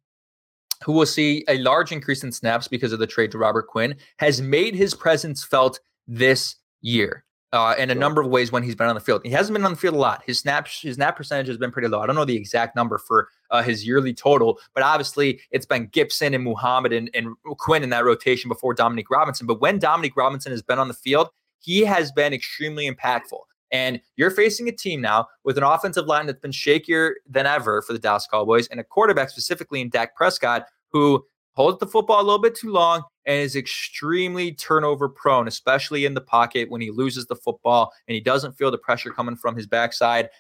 who 0.85 0.93
will 0.93 1.07
see 1.07 1.45
a 1.49 1.59
large 1.59 1.93
increase 1.93 2.23
in 2.23 2.33
snaps 2.33 2.69
because 2.69 2.93
of 2.93 2.99
the 2.99 3.07
trade 3.07 3.33
to 3.33 3.39
Robert 3.39 3.67
Quinn, 3.67 3.95
has 4.19 4.41
made 4.41 4.75
his 4.75 4.95
presence 4.95 5.45
felt 5.45 5.81
this 6.07 6.57
year. 6.81 7.25
Uh, 7.51 7.75
in 7.79 7.89
a 7.89 7.95
number 7.95 8.21
of 8.21 8.29
ways 8.29 8.53
when 8.53 8.63
he's 8.63 8.75
been 8.75 8.89
on 8.89 8.95
the 8.95 9.01
field. 9.01 9.23
He 9.25 9.31
hasn't 9.31 9.55
been 9.55 9.65
on 9.65 9.71
the 9.71 9.79
field 9.79 9.95
a 9.95 9.99
lot. 9.99 10.23
His 10.27 10.39
snap 10.39 10.69
his 10.69 10.97
snap 10.97 11.17
percentage 11.17 11.47
has 11.47 11.57
been 11.57 11.71
pretty 11.71 11.89
low. 11.89 12.01
I 12.01 12.07
don't 12.07 12.15
know 12.15 12.27
the 12.27 12.37
exact 12.37 12.77
number 12.77 12.99
for 12.99 13.31
uh, 13.51 13.63
his 13.63 13.87
yearly 13.87 14.13
total, 14.13 14.59
but 14.75 14.83
obviously 14.83 15.41
it's 15.51 15.65
been 15.65 15.89
Gipson 15.89 16.35
and 16.35 16.45
Muhammad 16.45 16.93
and, 16.93 17.09
and 17.15 17.35
Quinn 17.57 17.83
in 17.83 17.89
that 17.89 18.05
rotation 18.05 18.51
before 18.51 18.75
Dominique 18.75 19.09
Robinson. 19.09 19.47
But 19.47 19.63
when 19.63 19.79
Dominique 19.79 20.15
Robinson 20.15 20.53
has 20.53 20.61
been 20.61 20.79
on 20.79 20.89
the 20.89 20.95
field, 20.95 21.31
he 21.59 21.87
has 21.87 22.13
been 22.13 22.35
extremely 22.35 22.87
impactful. 22.87 23.41
And 23.71 24.01
you're 24.17 24.31
facing 24.31 24.69
a 24.69 24.73
team 24.73 25.01
now 25.01 25.27
with 25.45 25.59
an 25.59 25.65
offensive 25.65 26.07
line 26.07 26.27
that's 26.27 26.41
been 26.41 26.51
shakier 26.51 27.15
than 27.29 27.47
ever 27.47 27.83
for 27.83 27.93
the 27.93 27.99
Dallas 27.99 28.27
Cowboys 28.31 28.67
and 28.69 28.81
a 28.81 28.85
quarterback 28.85 29.31
specifically 29.31 29.81
in 29.81 29.91
Dak 29.91 30.17
Prescott 30.17 30.67
who 30.91 31.25
holds 31.55 31.79
the 31.81 31.87
football 31.87 32.21
a 32.21 32.23
little 32.23 32.39
bit 32.39 32.55
too 32.55 32.71
long 32.71 33.03
and 33.27 33.41
is 33.41 33.57
extremely 33.57 34.53
turnover 34.53 35.09
prone, 35.09 35.49
especially 35.49 36.05
in 36.05 36.15
the 36.15 36.21
pocket 36.21 36.71
when 36.71 36.81
he 36.81 36.91
loses 36.91 37.27
the 37.27 37.37
football 37.37 37.93
and 38.07 38.15
he 38.15 38.21
doesn't 38.21 38.57
feel 38.57 38.71
the 38.71 38.79
pressure 38.79 39.11
coming 39.11 39.37
from 39.37 39.57
his 39.57 39.67
backside. 39.67 40.31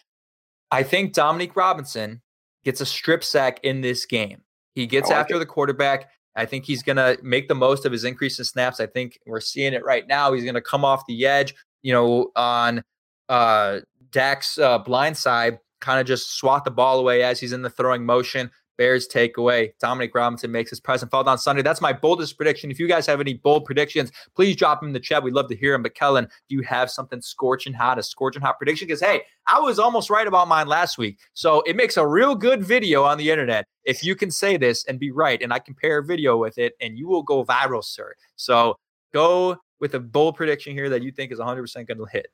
I 0.70 0.82
think 0.82 1.12
Dominique 1.12 1.56
Robinson 1.56 2.22
gets 2.64 2.80
a 2.80 2.86
strip 2.86 3.24
sack 3.24 3.60
in 3.62 3.80
this 3.80 4.06
game. 4.06 4.42
He 4.74 4.86
gets 4.86 5.10
like 5.10 5.18
after 5.18 5.36
it. 5.36 5.38
the 5.40 5.46
quarterback. 5.46 6.08
I 6.36 6.46
think 6.46 6.64
he's 6.64 6.84
going 6.84 6.96
to 6.96 7.18
make 7.22 7.48
the 7.48 7.54
most 7.54 7.84
of 7.84 7.90
his 7.90 8.04
increase 8.04 8.38
in 8.38 8.44
snaps. 8.44 8.78
I 8.78 8.86
think 8.86 9.18
we're 9.26 9.40
seeing 9.40 9.72
it 9.72 9.84
right 9.84 10.06
now. 10.06 10.32
He's 10.32 10.44
going 10.44 10.54
to 10.54 10.60
come 10.60 10.84
off 10.84 11.04
the 11.08 11.26
edge, 11.26 11.52
you 11.82 11.92
know, 11.92 12.30
on 12.36 12.84
uh, 13.28 13.80
Dak's 14.10 14.58
uh, 14.58 14.78
blind 14.78 15.16
side, 15.16 15.58
kind 15.80 16.00
of 16.00 16.06
just 16.06 16.36
swat 16.36 16.64
the 16.64 16.70
ball 16.70 16.98
away 16.98 17.22
as 17.22 17.40
he's 17.40 17.52
in 17.52 17.62
the 17.62 17.70
throwing 17.70 18.04
motion, 18.04 18.50
Bears 18.78 19.08
takeaway. 19.08 19.72
Dominique 19.80 20.14
Robinson 20.14 20.52
makes 20.52 20.70
his 20.70 20.80
present 20.80 21.10
felt 21.10 21.26
on 21.26 21.36
Sunday. 21.36 21.62
That's 21.62 21.80
my 21.80 21.92
boldest 21.92 22.36
prediction. 22.36 22.70
If 22.70 22.78
you 22.78 22.86
guys 22.86 23.06
have 23.06 23.20
any 23.20 23.34
bold 23.34 23.64
predictions, 23.64 24.12
please 24.36 24.54
drop 24.54 24.80
them 24.80 24.90
in 24.90 24.92
the 24.92 25.00
chat. 25.00 25.22
We'd 25.22 25.34
love 25.34 25.48
to 25.48 25.56
hear 25.56 25.72
them. 25.72 25.82
But 25.82 25.96
Kellen, 25.96 26.28
do 26.48 26.54
you 26.54 26.62
have 26.62 26.88
something 26.88 27.20
scorching 27.20 27.72
hot, 27.72 27.98
a 27.98 28.02
scorching 28.04 28.40
hot 28.40 28.56
prediction? 28.56 28.86
Because 28.86 29.00
hey, 29.00 29.22
I 29.46 29.58
was 29.58 29.80
almost 29.80 30.10
right 30.10 30.26
about 30.26 30.46
mine 30.46 30.68
last 30.68 30.96
week. 30.96 31.18
So 31.34 31.60
it 31.62 31.74
makes 31.74 31.96
a 31.96 32.06
real 32.06 32.36
good 32.36 32.62
video 32.62 33.02
on 33.02 33.18
the 33.18 33.30
internet 33.30 33.66
if 33.84 34.04
you 34.04 34.14
can 34.14 34.30
say 34.30 34.56
this 34.56 34.84
and 34.84 34.98
be 35.00 35.10
right. 35.10 35.42
And 35.42 35.52
I 35.52 35.58
compare 35.58 35.98
a 35.98 36.04
video 36.04 36.36
with 36.36 36.56
it, 36.56 36.74
and 36.80 36.96
you 36.96 37.08
will 37.08 37.24
go 37.24 37.44
viral, 37.44 37.84
sir. 37.84 38.14
So 38.36 38.76
go 39.12 39.56
with 39.80 39.94
a 39.94 40.00
bold 40.00 40.36
prediction 40.36 40.72
here 40.72 40.88
that 40.90 41.02
you 41.02 41.10
think 41.10 41.32
is 41.32 41.40
100% 41.40 41.74
going 41.86 41.98
to 41.98 42.06
hit. 42.10 42.28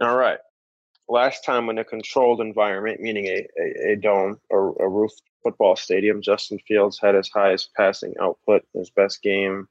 All 0.00 0.16
right 0.16 0.38
last 1.08 1.44
time 1.44 1.68
in 1.68 1.78
a 1.78 1.84
controlled 1.84 2.40
environment, 2.40 3.00
meaning 3.00 3.26
a, 3.26 3.46
a, 3.58 3.92
a 3.92 3.96
dome 3.96 4.38
or 4.50 4.76
a 4.80 4.88
roof 4.88 5.12
football 5.42 5.76
stadium, 5.76 6.22
Justin 6.22 6.58
Fields 6.66 6.98
had 7.00 7.14
his 7.14 7.30
highest 7.30 7.70
passing 7.74 8.14
output, 8.20 8.62
his 8.74 8.90
best 8.90 9.22
game 9.22 9.68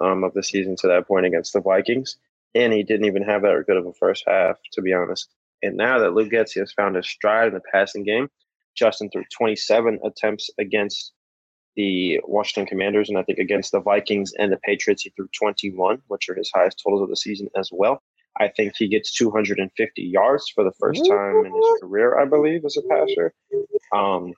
um, 0.00 0.24
of 0.24 0.34
the 0.34 0.42
season 0.42 0.76
to 0.76 0.88
that 0.88 1.06
point 1.06 1.26
against 1.26 1.52
the 1.52 1.60
Vikings. 1.60 2.18
And 2.54 2.72
he 2.72 2.82
didn't 2.82 3.06
even 3.06 3.22
have 3.22 3.42
that 3.42 3.64
good 3.66 3.76
of 3.76 3.86
a 3.86 3.92
first 3.92 4.24
half, 4.26 4.56
to 4.72 4.82
be 4.82 4.92
honest. 4.92 5.28
And 5.62 5.76
now 5.76 5.98
that 6.00 6.12
Luke 6.12 6.30
Getsy 6.30 6.60
has 6.60 6.72
found 6.72 6.96
his 6.96 7.08
stride 7.08 7.48
in 7.48 7.54
the 7.54 7.60
passing 7.72 8.04
game, 8.04 8.28
Justin 8.74 9.10
threw 9.10 9.24
27 9.36 10.00
attempts 10.04 10.50
against 10.58 11.12
the 11.76 12.20
Washington 12.24 12.66
Commanders, 12.66 13.08
and 13.10 13.18
I 13.18 13.22
think 13.22 13.38
against 13.38 13.72
the 13.72 13.80
Vikings 13.80 14.32
and 14.38 14.50
the 14.50 14.58
Patriots, 14.58 15.02
he 15.02 15.10
threw 15.10 15.28
21, 15.38 16.02
which 16.08 16.28
are 16.28 16.34
his 16.34 16.50
highest 16.54 16.80
totals 16.82 17.02
of 17.02 17.10
the 17.10 17.16
season 17.16 17.48
as 17.56 17.70
well. 17.70 18.02
I 18.38 18.48
think 18.48 18.74
he 18.76 18.88
gets 18.88 19.14
250 19.14 20.02
yards 20.02 20.50
for 20.54 20.64
the 20.64 20.72
first 20.78 21.06
time 21.06 21.44
in 21.46 21.54
his 21.54 21.80
career, 21.80 22.18
I 22.18 22.26
believe, 22.26 22.64
as 22.64 22.76
a 22.76 22.82
passer. 22.88 23.32
Um, 23.94 24.34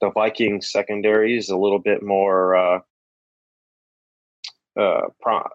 the 0.00 0.10
Vikings 0.10 0.70
secondary 0.70 1.36
is 1.36 1.50
a 1.50 1.56
little 1.56 1.78
bit 1.78 2.02
more 2.02 2.56
uh, 2.56 2.78
uh, 4.78 5.08
pro- 5.20 5.48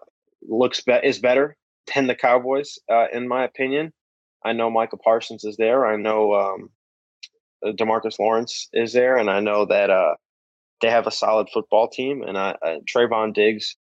looks 0.48 0.80
be- 0.82 1.00
is 1.02 1.18
better 1.18 1.56
than 1.94 2.06
the 2.06 2.14
Cowboys, 2.14 2.78
uh, 2.90 3.06
in 3.12 3.26
my 3.26 3.44
opinion. 3.44 3.92
I 4.44 4.52
know 4.52 4.70
Michael 4.70 5.00
Parsons 5.02 5.44
is 5.44 5.56
there. 5.56 5.86
I 5.86 5.96
know 5.96 6.34
um, 6.34 6.70
uh, 7.64 7.72
Demarcus 7.72 8.18
Lawrence 8.18 8.68
is 8.72 8.92
there, 8.92 9.16
and 9.16 9.28
I 9.28 9.40
know 9.40 9.66
that 9.66 9.90
uh, 9.90 10.14
they 10.80 10.90
have 10.90 11.06
a 11.06 11.12
solid 11.12 11.48
football 11.52 11.88
team. 11.88 12.22
And 12.22 12.38
I, 12.38 12.50
uh, 12.64 12.76
Trevon 12.88 13.34
Diggs 13.34 13.76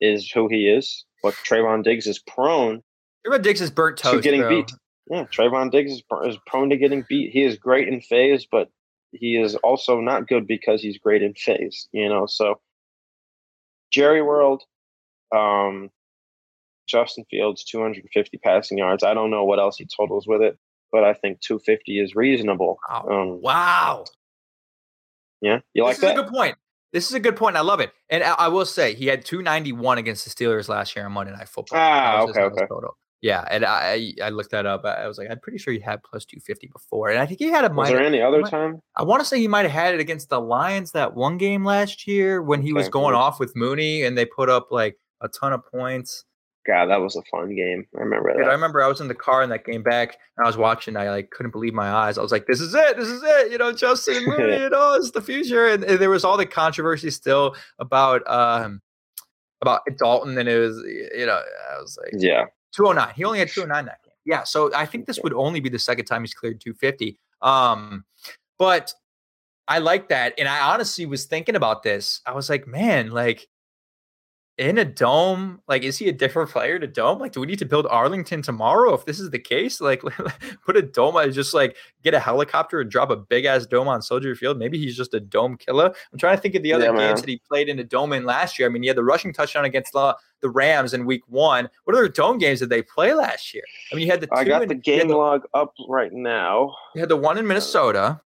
is 0.00 0.30
who 0.30 0.48
he 0.48 0.68
is, 0.68 1.04
but 1.22 1.34
Trevon 1.34 1.84
Diggs 1.84 2.06
is 2.06 2.18
prone 2.18 2.82
Trevon 3.26 3.42
Diggs 3.42 3.60
is 3.60 3.70
burnt 3.70 3.98
toast. 3.98 4.16
To 4.16 4.20
getting 4.20 4.40
bro. 4.40 4.48
beat. 4.48 4.72
Yeah, 5.10 5.24
Trevon 5.24 5.70
Diggs 5.70 5.92
is, 5.92 6.02
is 6.24 6.38
prone 6.46 6.70
to 6.70 6.76
getting 6.76 7.04
beat. 7.08 7.32
He 7.32 7.42
is 7.42 7.56
great 7.56 7.88
in 7.88 8.00
phase, 8.00 8.46
but 8.50 8.68
he 9.12 9.36
is 9.36 9.54
also 9.56 10.00
not 10.00 10.28
good 10.28 10.46
because 10.46 10.82
he's 10.82 10.98
great 10.98 11.22
in 11.22 11.34
phase. 11.34 11.88
You 11.92 12.08
know, 12.08 12.26
so 12.26 12.60
Jerry 13.90 14.22
World, 14.22 14.62
um, 15.34 15.90
Justin 16.86 17.24
Fields, 17.30 17.64
250 17.64 18.38
passing 18.38 18.78
yards. 18.78 19.02
I 19.02 19.14
don't 19.14 19.30
know 19.30 19.44
what 19.44 19.58
else 19.58 19.76
he 19.76 19.86
totals 19.86 20.26
with 20.26 20.42
it, 20.42 20.58
but 20.92 21.04
I 21.04 21.14
think 21.14 21.40
250 21.40 22.00
is 22.00 22.14
reasonable. 22.14 22.78
Wow. 22.88 23.06
Um, 23.10 23.42
wow. 23.42 24.04
Yeah, 25.40 25.60
you 25.72 25.84
like 25.84 25.96
this 25.96 26.00
that? 26.00 26.14
Is 26.14 26.20
a 26.20 26.22
good 26.22 26.32
point. 26.32 26.56
This 26.92 27.08
is 27.08 27.14
a 27.14 27.20
good 27.20 27.36
point. 27.36 27.56
I 27.56 27.60
love 27.60 27.80
it. 27.80 27.92
And 28.08 28.24
I, 28.24 28.32
I 28.32 28.48
will 28.48 28.64
say 28.64 28.94
he 28.94 29.06
had 29.06 29.24
291 29.24 29.98
against 29.98 30.24
the 30.24 30.30
Steelers 30.30 30.68
last 30.68 30.96
year 30.96 31.04
on 31.04 31.12
Monday 31.12 31.32
Night 31.32 31.48
Football. 31.48 31.78
Ah, 31.78 32.22
okay, 32.22 32.40
okay. 32.40 32.66
Total. 32.66 32.96
Yeah, 33.20 33.44
and 33.50 33.64
I 33.64 34.12
I 34.22 34.28
looked 34.28 34.52
that 34.52 34.64
up. 34.64 34.84
I 34.84 35.08
was 35.08 35.18
like, 35.18 35.28
I'm 35.28 35.40
pretty 35.40 35.58
sure 35.58 35.72
he 35.72 35.80
had 35.80 36.02
plus 36.04 36.24
250 36.24 36.68
before, 36.68 37.10
and 37.10 37.18
I 37.18 37.26
think 37.26 37.40
he 37.40 37.48
had 37.48 37.64
a. 37.64 37.74
Was 37.74 37.88
there 37.88 38.00
any 38.00 38.22
other 38.22 38.42
time? 38.42 38.80
I 38.96 39.02
want 39.02 39.20
to 39.20 39.24
say 39.24 39.40
he 39.40 39.48
might 39.48 39.62
have 39.62 39.72
had 39.72 39.94
it 39.94 40.00
against 40.00 40.28
the 40.28 40.40
Lions 40.40 40.92
that 40.92 41.14
one 41.14 41.36
game 41.36 41.64
last 41.64 42.06
year 42.06 42.40
when 42.40 42.62
he 42.62 42.68
okay, 42.68 42.78
was 42.78 42.88
going 42.88 43.14
cool. 43.14 43.22
off 43.22 43.40
with 43.40 43.56
Mooney, 43.56 44.04
and 44.04 44.16
they 44.16 44.24
put 44.24 44.48
up 44.48 44.68
like 44.70 44.98
a 45.20 45.28
ton 45.28 45.52
of 45.52 45.66
points. 45.66 46.24
God, 46.64 46.86
that 46.86 47.00
was 47.00 47.16
a 47.16 47.22
fun 47.30 47.56
game. 47.56 47.86
I 47.96 48.02
remember 48.02 48.34
that. 48.36 48.46
I 48.46 48.52
remember 48.52 48.82
I 48.82 48.88
was 48.88 49.00
in 49.00 49.08
the 49.08 49.14
car 49.14 49.42
in 49.42 49.48
that 49.50 49.64
game 49.64 49.82
back, 49.82 50.18
and 50.36 50.44
I 50.44 50.46
was 50.46 50.56
watching. 50.56 50.96
I 50.96 51.10
like 51.10 51.30
couldn't 51.30 51.50
believe 51.50 51.72
my 51.72 51.90
eyes. 51.90 52.18
I 52.18 52.22
was 52.22 52.30
like, 52.30 52.46
"This 52.46 52.60
is 52.60 52.74
it! 52.74 52.96
This 52.96 53.08
is 53.08 53.22
it!" 53.24 53.50
You 53.50 53.58
know, 53.58 53.72
Justin 53.72 54.24
Mooney, 54.26 54.60
you 54.60 54.68
know, 54.68 54.94
it's 54.94 55.10
the 55.10 55.22
future. 55.22 55.66
And, 55.66 55.82
and, 55.82 55.98
there 55.98 56.10
was 56.10 56.24
all 56.24 56.36
the 56.36 56.46
controversy 56.46 57.10
still 57.10 57.56
about 57.80 58.22
um 58.30 58.80
about 59.60 59.80
Dalton, 59.96 60.36
and 60.38 60.48
it 60.48 60.60
was 60.60 60.76
you 60.86 61.26
know, 61.26 61.42
I 61.72 61.80
was 61.80 61.98
like, 62.00 62.12
yeah, 62.18 62.44
209. 62.72 63.14
He 63.14 63.24
only 63.24 63.38
had 63.38 63.48
209 63.48 63.86
that 63.86 64.02
game. 64.04 64.14
Yeah. 64.24 64.44
So 64.44 64.70
I 64.74 64.86
think 64.86 65.06
this 65.06 65.20
would 65.22 65.32
only 65.32 65.60
be 65.60 65.68
the 65.68 65.78
second 65.78 66.04
time 66.04 66.22
he's 66.22 66.34
cleared 66.34 66.60
250. 66.60 67.18
Um, 67.40 68.04
but 68.58 68.92
I 69.66 69.78
like 69.78 70.08
that. 70.08 70.34
And 70.38 70.48
I 70.48 70.72
honestly 70.72 71.06
was 71.06 71.26
thinking 71.26 71.56
about 71.56 71.82
this. 71.82 72.20
I 72.26 72.32
was 72.32 72.50
like, 72.50 72.66
man, 72.66 73.10
like 73.10 73.48
in 74.58 74.76
a 74.76 74.84
dome, 74.84 75.62
like, 75.68 75.84
is 75.84 75.96
he 75.96 76.08
a 76.08 76.12
different 76.12 76.50
player 76.50 76.80
to 76.80 76.86
dome? 76.88 77.20
Like, 77.20 77.30
do 77.30 77.40
we 77.40 77.46
need 77.46 77.60
to 77.60 77.64
build 77.64 77.86
Arlington 77.86 78.42
tomorrow 78.42 78.92
if 78.92 79.04
this 79.06 79.20
is 79.20 79.30
the 79.30 79.38
case? 79.38 79.80
Like, 79.88 80.02
put 80.66 80.76
a 80.76 80.82
dome, 80.82 81.32
just 81.32 81.54
like 81.54 81.76
get 82.02 82.12
a 82.12 82.20
helicopter 82.20 82.80
and 82.80 82.90
drop 82.90 83.08
a 83.08 83.16
big 83.16 83.46
ass 83.46 83.64
dome 83.64 83.88
on 83.88 84.02
Soldier 84.02 84.34
Field. 84.34 84.58
Maybe 84.58 84.76
he's 84.76 84.96
just 84.96 85.14
a 85.14 85.20
dome 85.20 85.56
killer. 85.56 85.94
I'm 86.12 86.18
trying 86.18 86.36
to 86.36 86.42
think 86.42 86.54
of 86.56 86.62
the 86.62 86.74
other 86.74 86.84
yeah, 86.86 86.96
games 86.96 87.22
that 87.22 87.30
he 87.30 87.40
played 87.48 87.70
in 87.70 87.78
a 87.78 87.84
dome 87.84 88.12
in 88.12 88.26
last 88.26 88.58
year. 88.58 88.68
I 88.68 88.70
mean, 88.70 88.82
he 88.82 88.88
had 88.88 88.96
the 88.96 89.04
rushing 89.04 89.32
touchdown 89.32 89.64
against 89.64 89.94
the, 89.94 90.14
the 90.42 90.50
Rams 90.50 90.92
in 90.92 91.06
week 91.06 91.22
one. 91.26 91.70
What 91.84 91.96
other 91.96 92.08
dome 92.08 92.36
games 92.36 92.58
did 92.58 92.68
they 92.68 92.82
play 92.82 93.14
last 93.14 93.54
year? 93.54 93.62
I 93.90 93.96
mean, 93.96 94.04
you 94.04 94.10
had 94.10 94.20
the 94.20 94.28
I 94.30 94.44
got 94.44 94.66
the 94.68 94.74
game 94.74 95.08
the, 95.08 95.16
log 95.16 95.44
up 95.54 95.72
right 95.88 96.12
now. 96.12 96.74
You 96.94 97.00
had 97.00 97.08
the 97.08 97.16
one 97.16 97.38
in 97.38 97.46
Minnesota 97.46 98.20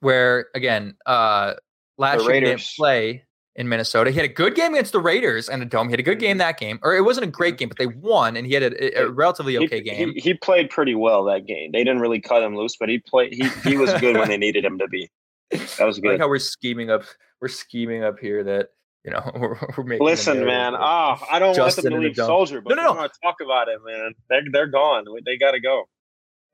where, 0.00 0.48
again, 0.54 0.96
uh, 1.06 1.54
last 1.96 2.24
year 2.24 2.34
he 2.34 2.40
didn't 2.40 2.68
play 2.76 3.24
in 3.56 3.68
Minnesota. 3.68 4.10
He 4.10 4.16
had 4.16 4.24
a 4.24 4.32
good 4.32 4.54
game 4.54 4.74
against 4.74 4.92
the 4.92 5.00
Raiders 5.00 5.48
and 5.48 5.62
a 5.62 5.66
dome. 5.66 5.88
He 5.88 5.92
had 5.92 6.00
a 6.00 6.04
good 6.04 6.18
game 6.18 6.32
mm-hmm. 6.32 6.38
that 6.38 6.58
game, 6.58 6.78
or 6.82 6.94
it 6.94 7.02
wasn't 7.02 7.26
a 7.26 7.30
great 7.30 7.58
game, 7.58 7.68
but 7.68 7.78
they 7.78 7.86
won, 7.86 8.36
and 8.36 8.46
he 8.46 8.54
had 8.54 8.62
a, 8.62 9.02
a 9.02 9.10
relatively 9.10 9.56
okay 9.58 9.76
he, 9.76 9.82
game. 9.82 10.12
He, 10.14 10.20
he, 10.20 10.34
played 10.34 10.70
pretty 10.70 10.94
well 10.94 11.24
that 11.24 11.46
game. 11.46 11.72
They 11.72 11.84
didn't 11.84 12.00
really 12.00 12.20
cut 12.20 12.42
him 12.42 12.56
loose, 12.56 12.76
but 12.76 12.88
he 12.88 12.98
played. 12.98 13.34
He 13.34 13.48
he 13.68 13.76
was 13.76 13.92
good 13.94 14.16
when 14.16 14.28
they 14.28 14.36
needed 14.38 14.64
him 14.64 14.78
to 14.78 14.88
be. 14.88 15.10
That 15.50 15.86
was 15.86 15.98
good. 15.98 16.08
I 16.08 16.12
like 16.12 16.20
how 16.20 16.28
we're 16.28 16.38
scheming 16.38 16.90
up. 16.90 17.02
We're 17.40 17.48
scheming 17.48 18.04
up 18.04 18.18
here 18.18 18.42
that 18.44 18.68
you 19.04 19.10
know 19.10 19.30
we're, 19.36 19.56
we're 19.76 19.84
making. 19.84 20.06
Listen, 20.06 20.44
man. 20.44 20.74
Oh, 20.74 21.18
I 21.30 21.38
don't 21.38 21.54
Justin 21.54 21.84
want 21.84 21.92
them 21.92 22.02
to 22.02 22.08
leave 22.08 22.16
Soldier, 22.16 22.60
but 22.60 22.70
no, 22.70 22.76
no, 22.76 22.88
no. 22.88 23.00
want 23.00 23.12
to 23.12 23.18
talk 23.22 23.36
about 23.42 23.68
it, 23.68 23.78
man. 23.84 24.14
They're 24.28 24.42
they're 24.50 24.66
gone. 24.66 25.04
They 25.24 25.36
got 25.36 25.52
to 25.52 25.60
go. 25.60 25.84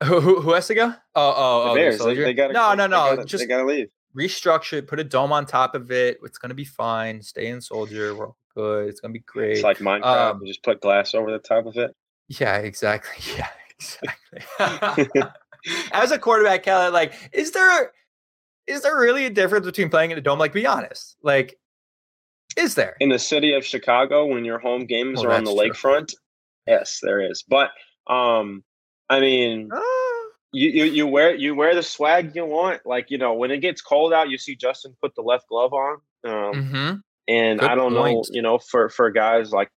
Who, 0.05 0.21
who, 0.21 0.39
who 0.39 0.53
has 0.53 0.67
to 0.67 0.75
go? 0.75 0.93
Oh, 1.13 1.33
oh, 1.35 1.63
the 1.65 1.69
oh, 1.71 1.75
Bears. 1.75 1.97
The 1.97 2.05
they, 2.05 2.15
they 2.15 2.33
gotta, 2.33 2.53
no, 2.53 2.73
no, 2.73 2.87
no. 2.87 3.15
Gotta, 3.15 3.25
just 3.25 3.43
they 3.43 3.47
gotta 3.47 3.65
leave 3.65 3.89
restructure 4.15 4.73
it, 4.73 4.87
put 4.87 4.99
a 4.99 5.03
dome 5.03 5.31
on 5.31 5.45
top 5.45 5.75
of 5.75 5.91
it. 5.91 6.19
It's 6.23 6.37
gonna 6.37 6.53
be 6.53 6.65
fine. 6.65 7.21
Stay 7.21 7.47
in 7.47 7.61
Soldier. 7.61 8.15
We're 8.15 8.29
good. 8.55 8.89
It's 8.89 8.99
gonna 8.99 9.13
be 9.13 9.19
great. 9.19 9.53
It's 9.53 9.63
like 9.63 9.77
Minecraft. 9.77 10.31
Um, 10.31 10.41
you 10.41 10.47
just 10.47 10.63
put 10.63 10.81
glass 10.81 11.13
over 11.13 11.31
the 11.31 11.39
top 11.39 11.65
of 11.65 11.77
it. 11.77 11.95
Yeah, 12.27 12.57
exactly. 12.57 13.33
Yeah, 13.37 13.47
exactly. 13.79 15.07
As 15.91 16.11
a 16.11 16.19
quarterback, 16.19 16.63
Kelly, 16.63 16.91
like, 16.91 17.13
is 17.33 17.51
there 17.51 17.91
is 18.67 18.81
there 18.81 18.97
really 18.97 19.25
a 19.25 19.29
difference 19.29 19.65
between 19.65 19.89
playing 19.89 20.11
in 20.11 20.17
a 20.17 20.21
dome? 20.21 20.39
Like, 20.39 20.53
be 20.53 20.65
honest. 20.65 21.17
Like, 21.23 21.57
is 22.55 22.75
there 22.75 22.95
in 22.99 23.09
the 23.09 23.19
city 23.19 23.53
of 23.53 23.65
Chicago 23.65 24.25
when 24.27 24.45
your 24.45 24.59
home 24.59 24.85
games 24.85 25.19
well, 25.19 25.31
are 25.31 25.35
on 25.35 25.43
the 25.43 25.51
lakefront? 25.51 26.13
Yes, 26.67 26.99
there 27.01 27.19
is. 27.19 27.43
But 27.47 27.71
um, 28.07 28.63
I 29.09 29.19
mean, 29.19 29.69
uh, 29.73 29.79
you, 30.51 30.69
you 30.69 30.83
you 30.85 31.07
wear 31.07 31.35
you 31.35 31.55
wear 31.55 31.75
the 31.75 31.83
swag 31.83 32.35
you 32.35 32.45
want. 32.45 32.85
Like 32.85 33.11
you 33.11 33.17
know, 33.17 33.33
when 33.33 33.51
it 33.51 33.59
gets 33.59 33.81
cold 33.81 34.13
out, 34.13 34.29
you 34.29 34.37
see 34.37 34.55
Justin 34.55 34.95
put 35.01 35.15
the 35.15 35.21
left 35.21 35.47
glove 35.47 35.73
on. 35.73 35.97
Um, 36.25 36.53
Mm-hmm. 36.55 36.95
and 37.27 37.59
Good 37.59 37.69
I 37.69 37.75
don't 37.75 37.93
know, 37.93 38.23
you 38.31 38.41
know, 38.41 38.57
for 38.59 38.89
for 38.89 39.11
guys 39.11 39.51
like, 39.51 39.69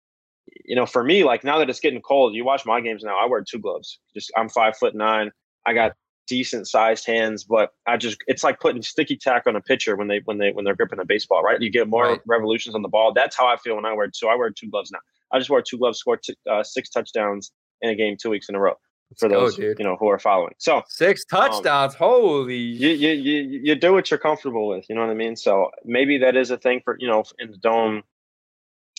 you 0.64 0.76
know, 0.76 0.86
for 0.86 1.02
me, 1.02 1.24
like 1.24 1.44
now 1.44 1.58
that 1.58 1.68
it's 1.68 1.80
getting 1.80 2.00
cold, 2.02 2.34
you 2.34 2.44
watch 2.44 2.64
my 2.64 2.80
games 2.80 3.02
now. 3.02 3.18
I 3.18 3.26
wear 3.26 3.42
two 3.42 3.58
gloves. 3.58 3.98
Just 4.14 4.32
I'm 4.36 4.48
five 4.48 4.76
foot 4.76 4.94
nine. 4.94 5.32
I 5.66 5.74
got 5.74 5.96
decent 6.28 6.68
sized 6.68 7.04
hands, 7.06 7.42
but 7.42 7.70
I 7.86 7.96
just 7.96 8.18
it's 8.28 8.44
like 8.44 8.60
putting 8.60 8.82
sticky 8.82 9.16
tack 9.16 9.48
on 9.48 9.56
a 9.56 9.60
pitcher 9.60 9.96
when 9.96 10.06
they 10.06 10.20
when 10.24 10.38
they 10.38 10.52
when 10.52 10.64
they're 10.64 10.76
gripping 10.76 11.00
a 11.00 11.04
baseball. 11.04 11.42
Right, 11.42 11.60
you 11.60 11.70
get 11.70 11.88
more 11.88 12.04
Right. 12.06 12.20
revolutions 12.26 12.74
on 12.76 12.82
the 12.82 12.88
ball. 12.88 13.12
That's 13.12 13.36
how 13.36 13.46
I 13.48 13.56
feel 13.56 13.74
when 13.76 13.84
I 13.84 13.92
wear 13.92 14.08
two. 14.08 14.28
I 14.28 14.36
wear 14.36 14.50
two 14.50 14.70
gloves 14.70 14.90
now. 14.92 15.00
I 15.32 15.38
just 15.38 15.50
wore 15.50 15.62
two 15.62 15.78
gloves, 15.78 15.98
scored 15.98 16.22
t- 16.22 16.36
uh, 16.48 16.62
six 16.62 16.88
touchdowns 16.90 17.52
in 17.82 17.90
a 17.90 17.94
game 17.94 18.16
two 18.20 18.30
weeks 18.30 18.48
in 18.48 18.54
a 18.54 18.60
row 18.60 18.74
for 19.18 19.28
go, 19.28 19.40
those 19.40 19.56
dude. 19.56 19.78
you 19.78 19.84
know 19.84 19.96
who 19.98 20.08
are 20.08 20.18
following. 20.18 20.54
So 20.58 20.82
Six 20.88 21.24
touchdowns. 21.24 21.94
Holy. 21.94 22.56
you, 22.56 22.90
you 22.90 23.10
you 23.12 23.60
you 23.62 23.74
do 23.74 23.92
what 23.92 24.10
you're 24.10 24.18
comfortable 24.18 24.68
with. 24.68 24.86
You 24.88 24.94
know 24.94 25.00
what 25.02 25.10
I 25.10 25.14
mean. 25.14 25.36
So 25.36 25.70
maybe 25.84 26.18
that 26.18 26.36
is 26.36 26.50
a 26.50 26.56
thing 26.58 26.80
for 26.84 26.96
you 26.98 27.08
know 27.08 27.24
in 27.38 27.50
the 27.50 27.56
dome. 27.56 28.02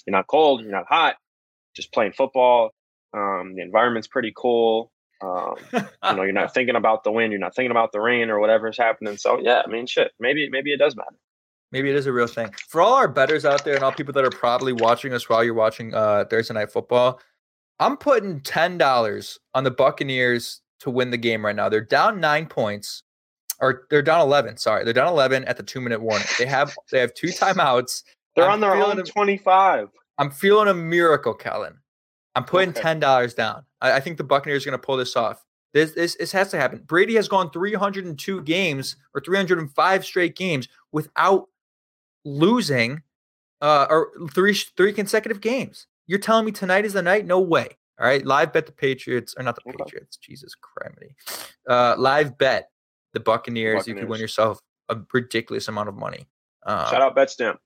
You're 0.06 0.12
not 0.12 0.28
cold. 0.28 0.62
You're 0.62 0.72
not 0.72 0.88
hot. 0.88 1.16
Just 1.76 1.94
playing 1.94 2.14
football. 2.14 2.72
Um, 3.14 3.54
the 3.56 3.62
environment's 3.62 4.08
pretty 4.08 4.34
cool. 4.36 4.92
Um, 5.22 5.56
you 5.74 5.82
know, 6.16 6.24
you're 6.24 6.32
not 6.32 6.54
thinking 6.54 6.76
about 6.76 7.04
the 7.04 7.12
wind. 7.12 7.32
You're 7.32 7.40
not 7.40 7.56
thinking 7.56 7.72
about 7.72 7.92
the 7.92 8.02
rain 8.02 8.30
or 8.30 8.40
whatever's 8.40 8.78
happening. 8.78 9.18
So 9.18 9.40
yeah, 9.40 9.62
I 9.66 9.70
mean, 9.70 9.86
shit. 9.86 10.12
Maybe 10.20 10.50
maybe 10.50 10.74
it 10.74 10.78
does 10.78 10.96
matter. 10.96 11.16
Maybe 11.72 11.90
it 11.90 11.96
is 11.96 12.06
a 12.06 12.12
real 12.12 12.28
thing. 12.28 12.54
For 12.68 12.82
all 12.82 12.96
our 12.96 13.08
betters 13.08 13.46
out 13.46 13.64
there 13.64 13.76
and 13.76 13.84
all 13.84 13.94
people 13.94 14.14
that 14.14 14.26
are 14.26 14.30
probably 14.30 14.74
watching 14.74 15.14
us 15.14 15.30
while 15.30 15.42
you're 15.42 15.54
watching 15.54 15.94
uh, 15.94 16.26
Thursday 16.30 16.54
Night 16.54 16.70
Football, 16.70 17.22
I'm 17.82 17.98
putting 17.98 18.40
$10 18.42 19.38
on 19.56 19.64
the 19.64 19.72
Buccaneers 19.72 20.62
to 20.82 20.92
win 20.92 21.10
the 21.10 21.18
game 21.18 21.44
right 21.44 21.56
now. 21.56 21.68
They're 21.68 21.82
down 21.82 22.20
nine 22.20 22.46
points, 22.46 23.02
or 23.60 23.88
they're 23.90 24.04
down 24.04 24.22
11. 24.22 24.58
Sorry. 24.58 24.84
They're 24.84 24.94
down 24.94 25.08
11 25.08 25.46
at 25.46 25.58
the 25.58 25.64
two 25.64 25.82
minute 25.82 26.00
warning. 26.02 26.28
They 26.38 26.46
have 26.46 26.74
they 26.92 27.00
have 27.00 27.14
two 27.16 27.28
timeouts. 27.28 28.04
They're 28.36 28.46
I'm 28.46 28.54
on 28.54 28.60
their 28.62 28.76
own 28.76 29.04
25. 29.04 29.90
I'm 30.18 30.32
feeling 30.32 30.70
a 30.70 30.74
miracle, 30.74 31.34
Kellen. 31.34 31.78
I'm 32.36 32.46
putting 32.46 32.70
Okay. 32.70 32.82
ten 32.82 33.00
dollars 33.02 33.34
down. 33.34 33.66
I, 33.82 33.94
I 33.94 34.00
think 34.00 34.18
the 34.18 34.24
Buccaneers 34.24 34.66
are 34.66 34.70
going 34.70 34.80
to 34.80 34.86
pull 34.86 34.96
this 34.96 35.18
off. 35.18 35.44
This, 35.74 35.92
this 35.92 36.16
this 36.16 36.32
has 36.32 36.50
to 36.52 36.58
happen. 36.58 36.84
Brady 36.86 37.16
has 37.16 37.28
gone 37.28 37.52
302 37.52 38.42
games 38.44 38.96
or 39.14 39.20
305 39.22 40.06
straight 40.06 40.38
games 40.38 40.70
without 40.94 41.50
losing, 42.24 43.02
uh, 43.60 43.88
or 43.90 44.12
three 44.34 44.54
three 44.54 44.94
consecutive 44.94 45.42
games. 45.42 45.88
You're 46.12 46.20
telling 46.20 46.44
me 46.44 46.52
tonight 46.52 46.84
is 46.84 46.92
the 46.92 47.02
night? 47.02 47.26
No 47.26 47.40
way. 47.40 47.70
All 47.98 48.06
right, 48.06 48.26
live 48.26 48.52
bet 48.52 48.66
the 48.66 48.74
Patriots 48.74 49.34
or 49.38 49.44
not 49.44 49.56
the 49.56 49.62
Okay. 49.70 49.78
Patriots. 49.82 50.18
Jesus 50.18 50.54
criminy. 50.62 51.12
Uh, 51.70 51.96
live 51.98 52.38
bet 52.38 52.70
the 53.14 53.22
Buccaneers. 53.22 53.88
You 53.88 53.96
could 53.96 54.10
win 54.10 54.20
yourself 54.20 54.60
a 54.90 54.98
ridiculous 55.14 55.70
amount 55.70 55.88
of 55.88 55.96
money. 55.96 56.28
Uh, 56.66 56.92
Shout 56.92 57.02
out 57.02 57.16
Betstamp. 57.16 57.60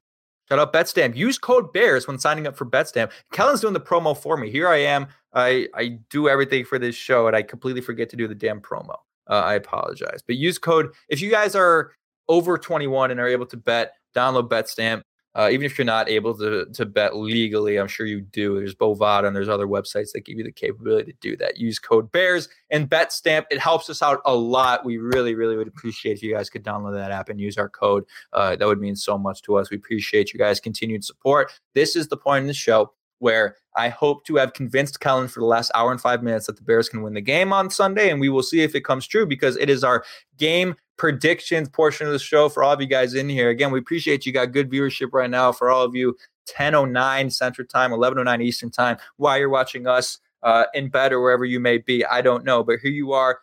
Shout 0.47 0.59
out 0.59 0.71
Betstamp. 0.71 1.15
Use 1.15 1.39
code 1.39 1.73
Bears 1.73 2.07
when 2.07 2.19
signing 2.19 2.45
up 2.45 2.55
for 2.55 2.67
Betstamp. 2.67 3.09
Kellen's 3.33 3.61
doing 3.61 3.73
the 3.73 3.79
promo 3.79 4.15
for 4.15 4.37
me. 4.37 4.51
Here 4.51 4.67
I 4.67 4.77
am. 4.77 5.07
I 5.33 5.67
I 5.73 5.97
do 6.11 6.29
everything 6.29 6.65
for 6.65 6.77
this 6.77 6.93
show, 6.93 7.25
and 7.25 7.35
I 7.35 7.41
completely 7.41 7.81
forget 7.81 8.11
to 8.11 8.15
do 8.15 8.27
the 8.27 8.35
damn 8.35 8.61
promo. 8.61 8.93
Uh, 9.27 9.41
I 9.41 9.55
apologize. 9.55 10.21
But 10.21 10.35
use 10.35 10.59
code 10.59 10.93
if 11.09 11.19
you 11.19 11.31
guys 11.31 11.55
are 11.55 11.93
over 12.29 12.59
21 12.59 13.09
and 13.09 13.19
are 13.19 13.27
able 13.27 13.47
to 13.47 13.57
bet. 13.57 13.93
Download 14.15 14.47
Betstamp. 14.47 15.01
Uh, 15.36 15.49
even 15.51 15.65
if 15.65 15.77
you're 15.77 15.86
not 15.86 16.09
able 16.09 16.33
to 16.38 16.65
to 16.73 16.86
bet 16.86 17.15
legally, 17.15 17.77
I'm 17.77 17.88
sure 17.88 18.05
you 18.05 18.21
do. 18.21 18.55
There's 18.55 18.73
Bovada 18.73 19.27
and 19.27 19.36
there's 19.36 19.49
other 19.49 19.67
websites 19.67 20.11
that 20.13 20.25
give 20.25 20.38
you 20.38 20.43
the 20.43 20.51
capability 20.51 21.11
to 21.11 21.17
do 21.19 21.38
that. 21.38 21.57
Use 21.57 21.77
code 21.77 22.11
Bears 22.11 22.47
and 22.69 22.89
Betstamp. 22.89 23.45
It 23.51 23.59
helps 23.59 23.89
us 23.89 24.01
out 24.01 24.21
a 24.25 24.36
lot. 24.36 24.86
We 24.86 24.97
really, 24.97 25.36
really 25.36 25.57
would 25.57 25.67
appreciate 25.67 26.17
if 26.17 26.23
you 26.23 26.33
guys 26.33 26.49
could 26.49 26.63
download 26.63 26.93
that 26.93 27.11
app 27.11 27.29
and 27.29 27.39
use 27.39 27.57
our 27.57 27.69
code. 27.69 28.05
Uh, 28.33 28.55
that 28.55 28.67
would 28.67 28.79
mean 28.79 28.95
so 28.95 29.17
much 29.17 29.41
to 29.43 29.57
us. 29.57 29.69
We 29.69 29.77
appreciate 29.77 30.33
you 30.33 30.39
guys' 30.39 30.59
continued 30.59 31.03
support. 31.03 31.51
This 31.73 31.95
is 31.95 32.07
the 32.07 32.17
point 32.17 32.43
in 32.43 32.47
the 32.47 32.53
show 32.53 32.93
where 33.19 33.55
I 33.75 33.89
hope 33.89 34.25
to 34.25 34.36
have 34.36 34.53
convinced 34.53 34.99
Kellen 34.99 35.27
for 35.27 35.39
the 35.39 35.45
last 35.45 35.71
hour 35.73 35.91
and 35.91 35.99
five 35.99 36.23
minutes 36.23 36.47
that 36.47 36.57
the 36.57 36.63
Bears 36.63 36.89
can 36.89 37.01
win 37.01 37.13
the 37.13 37.21
game 37.21 37.51
on 37.51 37.69
Sunday, 37.69 38.09
and 38.09 38.19
we 38.19 38.29
will 38.29 38.43
see 38.43 38.61
if 38.61 38.75
it 38.75 38.86
comes 38.86 39.07
true 39.07 39.25
because 39.25 39.57
it 39.57 39.69
is 39.69 39.83
our 39.83 40.03
game 40.38 40.75
predictions 40.97 41.69
portion 41.69 42.07
of 42.07 42.13
the 42.13 42.19
show 42.19 42.49
for 42.49 42.63
all 42.63 42.73
of 42.73 42.81
you 42.81 42.87
guys 42.87 43.13
in 43.13 43.29
here. 43.29 43.49
Again, 43.49 43.71
we 43.71 43.79
appreciate 43.79 44.25
you 44.25 44.31
got 44.31 44.51
good 44.51 44.69
viewership 44.69 45.09
right 45.11 45.29
now 45.29 45.51
for 45.51 45.69
all 45.69 45.83
of 45.83 45.95
you. 45.95 46.15
10:09 46.47 47.31
Central 47.31 47.67
Time, 47.67 47.91
11:09 47.91 48.41
Eastern 48.41 48.69
Time. 48.69 48.97
While 49.17 49.37
you're 49.37 49.49
watching 49.49 49.87
us 49.87 50.19
uh, 50.43 50.65
in 50.73 50.89
bed 50.89 51.11
or 51.11 51.21
wherever 51.21 51.45
you 51.45 51.59
may 51.59 51.79
be, 51.79 52.05
I 52.05 52.21
don't 52.21 52.45
know, 52.45 52.63
but 52.63 52.79
here 52.79 52.91
you 52.91 53.13
are. 53.13 53.39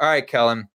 All 0.00 0.08
right, 0.08 0.26
Kellen. 0.26 0.68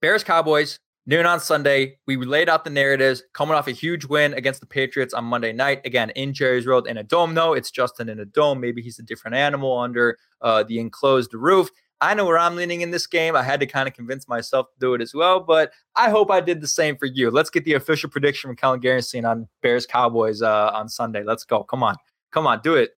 Bears 0.00 0.24
Cowboys 0.24 0.78
noon 1.06 1.26
on 1.26 1.40
Sunday. 1.40 1.98
We 2.06 2.16
laid 2.16 2.48
out 2.48 2.64
the 2.64 2.70
narratives 2.70 3.22
coming 3.32 3.54
off 3.54 3.68
a 3.68 3.72
huge 3.72 4.04
win 4.04 4.34
against 4.34 4.60
the 4.60 4.66
Patriots 4.66 5.14
on 5.14 5.24
Monday 5.24 5.52
night. 5.52 5.80
Again, 5.84 6.10
in 6.10 6.32
Jerry's 6.32 6.66
World 6.66 6.86
in 6.86 6.96
a 6.96 7.02
dome, 7.02 7.34
though. 7.34 7.54
It's 7.54 7.70
Justin 7.70 8.08
in 8.08 8.20
a 8.20 8.24
dome. 8.24 8.60
Maybe 8.60 8.82
he's 8.82 8.98
a 8.98 9.02
different 9.02 9.36
animal 9.36 9.78
under 9.78 10.18
uh, 10.40 10.62
the 10.62 10.78
enclosed 10.78 11.34
roof. 11.34 11.70
I 12.02 12.14
know 12.14 12.26
where 12.26 12.38
I'm 12.38 12.56
leaning 12.56 12.80
in 12.80 12.90
this 12.90 13.06
game. 13.06 13.36
I 13.36 13.44
had 13.44 13.60
to 13.60 13.66
kind 13.66 13.88
of 13.88 13.94
convince 13.94 14.26
myself 14.28 14.66
to 14.72 14.78
do 14.80 14.94
it 14.94 15.00
as 15.00 15.14
well, 15.14 15.38
but 15.38 15.72
I 15.94 16.10
hope 16.10 16.30
I 16.32 16.40
did 16.40 16.60
the 16.60 16.66
same 16.66 16.96
for 16.96 17.06
you. 17.06 17.30
Let's 17.30 17.48
get 17.48 17.64
the 17.64 17.74
official 17.74 18.10
prediction 18.10 18.48
from 18.48 18.56
Kellen 18.56 18.80
Garrison 18.80 19.24
on 19.24 19.48
Bears 19.62 19.86
Cowboys 19.86 20.42
uh, 20.42 20.72
on 20.74 20.88
Sunday. 20.88 21.22
Let's 21.22 21.44
go. 21.44 21.62
Come 21.62 21.84
on. 21.84 21.94
Come 22.32 22.46
on. 22.46 22.60
Do 22.62 22.74
it. 22.74 22.90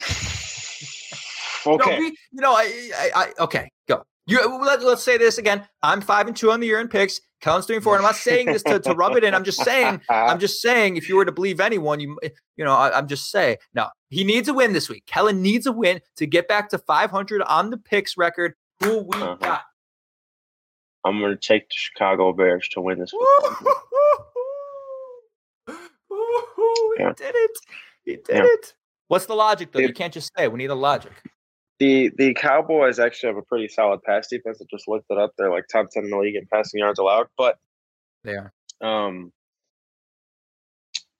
Okay. 1.64 1.92
No, 1.92 1.98
we, 1.98 2.06
you 2.06 2.40
know, 2.40 2.54
I, 2.54 2.90
I, 2.96 3.10
I 3.14 3.42
okay, 3.44 3.70
go. 3.88 4.02
You 4.26 4.58
let, 4.64 4.82
let's 4.82 5.04
say 5.04 5.16
this 5.16 5.38
again. 5.38 5.64
I'm 5.82 6.00
five 6.00 6.26
and 6.26 6.36
two 6.36 6.50
on 6.50 6.58
the 6.58 6.66
year 6.66 6.80
in 6.80 6.88
picks. 6.88 7.20
Kellen's 7.42 7.66
three 7.66 7.76
and 7.76 7.84
four. 7.84 7.94
And 7.96 8.00
I'm 8.00 8.08
not 8.08 8.16
saying 8.16 8.46
this 8.46 8.62
to, 8.62 8.78
to 8.78 8.94
rub 8.94 9.16
it 9.16 9.24
in. 9.24 9.34
I'm 9.34 9.44
just 9.44 9.62
saying. 9.62 10.00
I'm 10.08 10.38
just 10.38 10.62
saying. 10.62 10.96
If 10.96 11.08
you 11.08 11.16
were 11.16 11.24
to 11.26 11.32
believe 11.32 11.60
anyone, 11.60 12.00
you 12.00 12.18
you 12.56 12.64
know, 12.64 12.72
I, 12.74 12.96
I'm 12.96 13.08
just 13.08 13.30
saying. 13.30 13.56
No, 13.74 13.88
he 14.08 14.24
needs 14.24 14.48
a 14.48 14.54
win 14.54 14.72
this 14.72 14.88
week. 14.88 15.04
Kellen 15.06 15.42
needs 15.42 15.66
a 15.66 15.72
win 15.72 16.00
to 16.16 16.26
get 16.26 16.48
back 16.48 16.70
to 16.70 16.78
500 16.78 17.42
on 17.42 17.70
the 17.70 17.76
picks 17.76 18.16
record. 18.16 18.54
Who 18.82 18.98
we 18.98 19.16
Uh-huh. 19.20 19.34
got? 19.40 19.62
I'm 21.04 21.18
going 21.18 21.32
to 21.32 21.36
take 21.36 21.68
the 21.68 21.74
Chicago 21.74 22.32
Bears 22.32 22.68
to 22.70 22.80
win 22.80 23.00
this. 23.00 23.10
game. 23.10 23.20
He 25.68 27.02
Yeah. 27.02 27.12
did 27.16 27.34
it. 27.34 27.50
He 28.04 28.16
did 28.16 28.24
Yeah. 28.28 28.44
it. 28.44 28.74
What's 29.08 29.26
the 29.26 29.34
logic 29.34 29.72
though? 29.72 29.80
You 29.80 29.92
can't 29.92 30.12
just 30.14 30.30
say. 30.36 30.46
We 30.48 30.58
need 30.58 30.70
a 30.70 30.74
logic. 30.74 31.12
The 31.82 32.12
the 32.16 32.32
Cowboys 32.34 33.00
actually 33.00 33.30
have 33.30 33.36
a 33.38 33.42
pretty 33.42 33.66
solid 33.66 34.04
pass 34.04 34.28
defense. 34.28 34.62
I 34.62 34.66
just 34.70 34.86
looked 34.86 35.06
it 35.10 35.18
up. 35.18 35.32
They're 35.36 35.50
like 35.50 35.64
top 35.66 35.90
ten 35.90 36.04
in 36.04 36.10
the 36.10 36.16
league 36.16 36.36
in 36.36 36.46
passing 36.46 36.78
yards 36.78 37.00
allowed. 37.00 37.26
But 37.36 37.58
There. 38.22 38.52
um, 38.80 39.32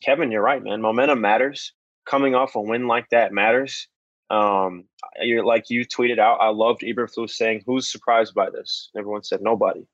Kevin, 0.05 0.31
you're 0.31 0.41
right, 0.41 0.63
man. 0.63 0.81
Momentum 0.81 1.21
matters. 1.21 1.73
Coming 2.07 2.37
off 2.37 2.55
a 2.55 2.61
win 2.61 2.87
like 2.87 3.09
that 3.11 3.33
matters. 3.33 3.89
Um, 4.31 4.85
you're 5.21 5.45
like 5.45 5.69
you 5.69 5.85
tweeted 5.85 6.21
out. 6.21 6.39
I 6.41 6.51
loved 6.51 6.83
Eberflus 6.83 7.31
saying, 7.31 7.65
"Who's 7.67 7.91
surprised 7.91 8.33
by 8.33 8.49
this?" 8.49 8.89
And 8.95 9.01
everyone 9.01 9.25
said 9.25 9.41
nobody. 9.43 9.85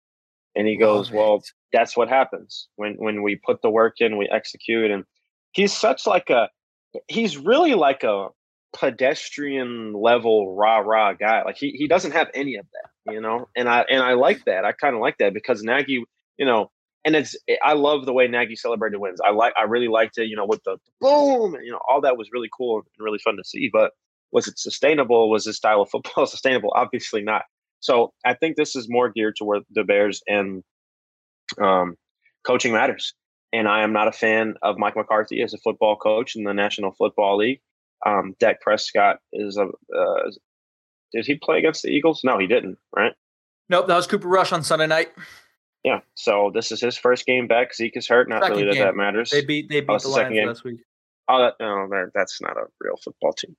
And 0.54 0.68
he 0.68 0.76
goes, 0.76 1.10
"Well, 1.10 1.42
that's 1.72 1.96
what 1.96 2.10
happens 2.10 2.68
when 2.76 2.96
when 2.96 3.22
we 3.22 3.36
put 3.36 3.62
the 3.62 3.70
work 3.70 4.02
in, 4.02 4.18
we 4.18 4.28
execute." 4.30 4.90
And 4.90 5.06
he's 5.52 5.74
such 5.74 6.06
like 6.06 6.28
a 6.28 6.50
he's 7.06 7.38
really 7.38 7.72
like 7.72 8.02
a 8.04 8.28
pedestrian 8.72 9.92
level 9.92 10.54
rah 10.54 10.78
rah 10.78 11.12
guy. 11.14 11.42
Like 11.44 11.56
he 11.56 11.70
he 11.70 11.88
doesn't 11.88 12.12
have 12.12 12.28
any 12.34 12.56
of 12.56 12.66
that, 12.72 13.12
you 13.12 13.20
know. 13.20 13.48
And 13.56 13.68
I 13.68 13.84
and 13.88 14.02
I 14.02 14.14
like 14.14 14.44
that. 14.44 14.64
I 14.64 14.72
kind 14.72 14.94
of 14.94 15.00
like 15.00 15.18
that 15.18 15.34
because 15.34 15.62
Nagy, 15.62 16.04
you 16.36 16.46
know, 16.46 16.70
and 17.04 17.16
it's 17.16 17.36
I 17.62 17.74
love 17.74 18.04
the 18.06 18.12
way 18.12 18.28
Nagy 18.28 18.56
celebrated 18.56 18.98
wins. 18.98 19.20
I 19.24 19.30
like 19.30 19.54
I 19.58 19.64
really 19.64 19.88
liked 19.88 20.18
it, 20.18 20.28
you 20.28 20.36
know, 20.36 20.46
with 20.46 20.62
the 20.64 20.76
boom, 21.00 21.56
you 21.62 21.72
know, 21.72 21.80
all 21.88 22.00
that 22.02 22.18
was 22.18 22.30
really 22.32 22.50
cool 22.56 22.76
and 22.78 23.04
really 23.04 23.18
fun 23.18 23.36
to 23.36 23.44
see. 23.44 23.70
But 23.72 23.92
was 24.32 24.46
it 24.46 24.58
sustainable? 24.58 25.30
Was 25.30 25.44
this 25.44 25.56
style 25.56 25.82
of 25.82 25.90
football 25.90 26.26
sustainable? 26.26 26.72
Obviously 26.74 27.22
not. 27.22 27.44
So 27.80 28.12
I 28.24 28.34
think 28.34 28.56
this 28.56 28.74
is 28.74 28.86
more 28.88 29.08
geared 29.08 29.36
toward 29.36 29.62
the 29.70 29.84
Bears 29.84 30.20
and 30.26 30.62
um, 31.60 31.94
coaching 32.44 32.72
matters. 32.72 33.14
And 33.52 33.66
I 33.66 33.82
am 33.82 33.92
not 33.92 34.08
a 34.08 34.12
fan 34.12 34.54
of 34.62 34.76
Mike 34.76 34.96
McCarthy 34.96 35.40
as 35.42 35.54
a 35.54 35.58
football 35.58 35.96
coach 35.96 36.36
in 36.36 36.44
the 36.44 36.52
National 36.52 36.92
Football 36.92 37.38
League. 37.38 37.60
Um, 38.06 38.34
Dak 38.38 38.60
Prescott 38.60 39.18
is 39.32 39.56
a. 39.56 39.64
Uh, 39.64 40.30
did 41.12 41.26
he 41.26 41.36
play 41.36 41.58
against 41.58 41.82
the 41.82 41.88
Eagles? 41.90 42.20
No, 42.22 42.38
he 42.38 42.46
didn't. 42.46 42.78
Right? 42.94 43.12
Nope, 43.70 43.86
that 43.88 43.96
was 43.96 44.06
Cooper 44.06 44.28
Rush 44.28 44.52
on 44.52 44.62
Sunday 44.62 44.86
night. 44.86 45.08
Yeah. 45.84 46.00
So 46.14 46.50
this 46.54 46.70
is 46.72 46.80
his 46.80 46.96
first 46.98 47.24
game 47.26 47.46
back. 47.46 47.74
Zeke 47.74 47.96
is 47.96 48.08
hurt. 48.08 48.28
Not 48.28 48.42
Second 48.42 48.56
really 48.58 48.68
that 48.70 48.74
game. 48.74 48.84
that 48.84 48.96
matters. 48.96 49.30
They 49.30 49.44
beat 49.44 49.68
they 49.68 49.80
beat 49.80 49.90
Oh, 49.90 49.98
the 49.98 50.08
the 50.08 50.14
second 50.14 50.32
Lions 50.34 50.36
game. 50.36 50.48
last 50.48 50.64
week. 50.64 50.80
Oh, 51.28 51.38
that, 51.42 51.54
no, 51.60 52.06
that's 52.14 52.40
not 52.40 52.56
a 52.56 52.64
real 52.80 52.96
football 53.02 53.32
team. 53.32 53.54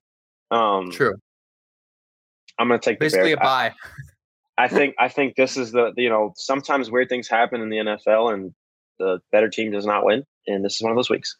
Um, 0.50 0.90
True. 0.90 1.14
I'm 2.58 2.68
going 2.68 2.80
to 2.80 2.84
take 2.84 2.98
Basically 3.00 3.32
a. 3.32 3.38
I- 3.40 3.42
bye. 3.42 3.74
I 4.58 4.68
think 4.68 4.94
I 4.98 5.08
think 5.08 5.36
this 5.36 5.56
is 5.56 5.72
the 5.72 5.92
you 5.96 6.10
know 6.10 6.34
sometimes 6.36 6.90
weird 6.90 7.08
things 7.08 7.28
happen 7.28 7.62
in 7.62 7.70
the 7.70 7.78
NFL 7.78 8.34
and 8.34 8.52
the 8.98 9.20
better 9.32 9.48
team 9.48 9.70
does 9.72 9.86
not 9.86 10.04
win, 10.04 10.24
and 10.46 10.62
this 10.62 10.74
is 10.74 10.82
one 10.82 10.92
of 10.92 10.96
those 10.96 11.08
weeks. 11.08 11.34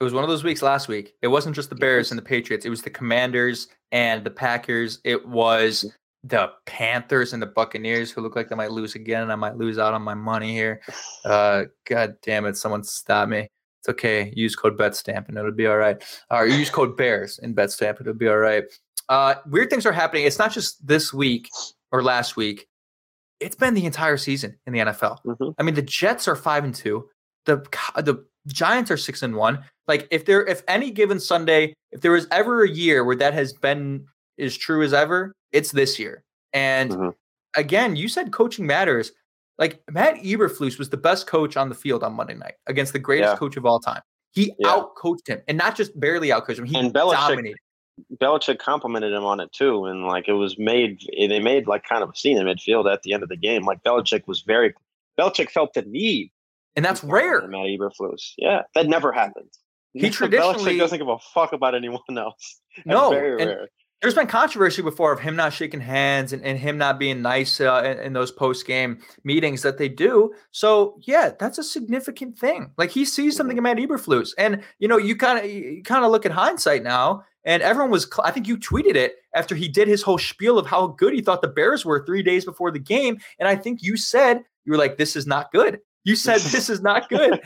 It 0.00 0.04
was 0.04 0.12
one 0.12 0.24
of 0.24 0.30
those 0.30 0.44
weeks 0.44 0.62
last 0.62 0.88
week. 0.88 1.14
It 1.22 1.28
wasn't 1.28 1.56
just 1.56 1.70
the 1.70 1.76
Bears 1.76 2.10
and 2.10 2.18
the 2.18 2.22
Patriots. 2.22 2.66
It 2.66 2.70
was 2.70 2.82
the 2.82 2.90
Commanders 2.90 3.68
and 3.92 4.24
the 4.24 4.30
Packers. 4.30 5.00
It 5.04 5.26
was 5.26 5.90
the 6.22 6.50
Panthers 6.66 7.32
and 7.32 7.40
the 7.40 7.46
Buccaneers, 7.46 8.10
who 8.10 8.20
look 8.20 8.36
like 8.36 8.48
they 8.48 8.56
might 8.56 8.72
lose 8.72 8.94
again, 8.94 9.22
and 9.22 9.32
I 9.32 9.36
might 9.36 9.56
lose 9.56 9.78
out 9.78 9.94
on 9.94 10.02
my 10.02 10.14
money 10.14 10.52
here. 10.52 10.80
Uh, 11.24 11.64
God 11.88 12.14
damn 12.22 12.46
it! 12.46 12.56
Someone 12.56 12.84
stop 12.84 13.28
me. 13.28 13.48
It's 13.86 13.92
okay. 13.92 14.32
Use 14.34 14.56
code 14.56 14.76
BetStamp 14.76 15.28
and 15.28 15.38
it'll 15.38 15.52
be 15.52 15.66
all 15.66 15.76
right. 15.76 16.02
Or 16.30 16.46
use 16.46 16.70
code 16.70 16.96
Bears 16.96 17.38
in 17.38 17.54
BetStamp. 17.54 17.98
And 17.98 18.00
it'll 18.00 18.14
be 18.14 18.28
all 18.28 18.38
right. 18.38 18.64
Uh, 19.08 19.36
weird 19.46 19.70
things 19.70 19.86
are 19.86 19.92
happening. 19.92 20.24
It's 20.24 20.40
not 20.40 20.52
just 20.52 20.84
this 20.84 21.14
week 21.14 21.48
or 21.92 22.02
last 22.02 22.36
week. 22.36 22.66
It's 23.38 23.54
been 23.54 23.74
the 23.74 23.84
entire 23.84 24.16
season 24.16 24.58
in 24.66 24.72
the 24.72 24.80
NFL. 24.80 25.18
Mm-hmm. 25.24 25.50
I 25.58 25.62
mean, 25.62 25.76
the 25.76 25.82
Jets 25.82 26.26
are 26.26 26.34
five 26.34 26.64
and 26.64 26.74
two. 26.74 27.08
The 27.44 27.58
the 27.96 28.24
Giants 28.46 28.90
are 28.90 28.96
six 28.96 29.22
and 29.22 29.34
one. 29.36 29.64
Like 29.88 30.06
if 30.10 30.24
there, 30.24 30.44
if 30.46 30.62
any 30.68 30.90
given 30.90 31.20
Sunday, 31.20 31.74
if 31.92 32.00
there 32.00 32.12
was 32.12 32.26
ever 32.30 32.62
a 32.64 32.68
year 32.68 33.04
where 33.04 33.16
that 33.16 33.34
has 33.34 33.52
been 33.52 34.06
as 34.38 34.56
true 34.56 34.82
as 34.82 34.92
ever, 34.92 35.32
it's 35.52 35.72
this 35.72 35.98
year. 35.98 36.22
And 36.52 36.90
Mm-hmm. 36.90 37.08
again, 37.56 37.96
you 37.96 38.08
said 38.08 38.32
coaching 38.32 38.66
matters. 38.66 39.12
Like 39.58 39.80
Matt 39.90 40.16
Eberflus 40.16 40.78
was 40.78 40.90
the 40.90 40.96
best 40.98 41.26
coach 41.26 41.56
on 41.56 41.68
the 41.70 41.74
field 41.74 42.02
on 42.02 42.12
Monday 42.14 42.34
night 42.34 42.54
against 42.66 42.92
the 42.92 42.98
greatest 42.98 43.32
Yeah. 43.32 43.38
coach 43.38 43.56
of 43.56 43.64
all 43.64 43.80
time. 43.80 44.02
He 44.32 44.52
Yeah. 44.58 44.68
outcoached 44.68 45.28
him, 45.28 45.40
and 45.48 45.56
not 45.56 45.76
just 45.76 45.98
barely 45.98 46.28
outcoached 46.28 46.58
him. 46.58 46.66
He 46.66 46.76
And 46.78 46.92
Belichick- 46.92 47.12
dominated. 47.28 47.56
Belichick 48.20 48.58
complimented 48.58 49.14
him 49.14 49.24
on 49.24 49.40
it 49.40 49.50
too, 49.52 49.86
and 49.86 50.06
like 50.06 50.28
it 50.28 50.34
was 50.34 50.58
made. 50.58 51.00
They 51.16 51.40
made 51.40 51.66
like 51.66 51.84
kind 51.84 52.02
of 52.02 52.10
a 52.10 52.14
scene 52.16 52.36
in 52.36 52.46
midfield 52.46 52.92
at 52.92 53.02
the 53.02 53.14
end 53.14 53.22
of 53.22 53.30
the 53.30 53.36
game. 53.38 53.64
Like 53.64 53.82
Belichick 53.82 54.26
was 54.26 54.42
very. 54.42 54.74
Belichick 55.18 55.50
felt 55.50 55.72
the 55.72 55.80
need, 55.82 56.30
and 56.76 56.84
that's 56.84 57.02
rare. 57.02 57.46
Matt 57.48 57.66
Eberflus, 57.66 58.32
yeah, 58.38 58.62
that 58.74 58.86
never 58.86 59.12
happens. 59.12 59.58
He 59.92 60.10
traditionally- 60.10 60.74
Belichick 60.74 60.78
doesn't 60.78 60.98
give 60.98 61.08
a 61.08 61.18
fuck 61.34 61.52
about 61.52 61.74
anyone 61.74 62.00
else. 62.10 62.60
That's 62.76 62.86
No, 62.86 63.10
very 63.10 63.36
rare. 63.36 63.68
There's 64.02 64.14
been 64.14 64.26
controversy 64.26 64.82
before 64.82 65.10
of 65.10 65.20
him 65.20 65.36
not 65.36 65.54
shaking 65.54 65.80
hands 65.80 66.34
and, 66.34 66.44
and 66.44 66.58
him 66.58 66.76
not 66.76 66.98
being 66.98 67.22
nice 67.22 67.62
uh, 67.62 67.82
in, 67.82 67.98
in 68.06 68.12
those 68.12 68.30
post 68.30 68.66
game 68.66 68.98
meetings 69.24 69.62
that 69.62 69.78
they 69.78 69.88
do. 69.88 70.34
So 70.50 70.98
yeah, 71.06 71.30
that's 71.40 71.56
a 71.56 71.64
significant 71.64 72.38
thing. 72.38 72.72
Like 72.76 72.90
he 72.90 73.06
sees 73.06 73.36
something 73.36 73.56
in 73.56 73.62
Matt 73.62 73.78
Eberflus, 73.78 74.34
and 74.36 74.62
you 74.78 74.86
know 74.86 74.98
you 74.98 75.16
kind 75.16 75.38
of 75.38 75.50
you 75.50 75.82
kind 75.82 76.04
of 76.04 76.10
look 76.10 76.26
at 76.26 76.32
hindsight 76.32 76.82
now, 76.82 77.24
and 77.44 77.62
everyone 77.62 77.90
was. 77.90 78.06
I 78.22 78.30
think 78.32 78.46
you 78.46 78.58
tweeted 78.58 78.96
it 78.96 79.14
after 79.34 79.54
he 79.54 79.66
did 79.66 79.88
his 79.88 80.02
whole 80.02 80.18
spiel 80.18 80.58
of 80.58 80.66
how 80.66 80.88
good 80.88 81.14
he 81.14 81.22
thought 81.22 81.40
the 81.40 81.48
Bears 81.48 81.86
were 81.86 82.04
three 82.04 82.22
days 82.22 82.44
before 82.44 82.70
the 82.70 82.78
game, 82.78 83.16
and 83.38 83.48
I 83.48 83.56
think 83.56 83.82
you 83.82 83.96
said 83.96 84.42
you 84.66 84.72
were 84.72 84.78
like, 84.78 84.98
"This 84.98 85.16
is 85.16 85.26
not 85.26 85.50
good." 85.52 85.80
You 86.06 86.16
said 86.16 86.40
this 86.52 86.70
is 86.70 86.80
not 86.80 87.08
good, 87.10 87.40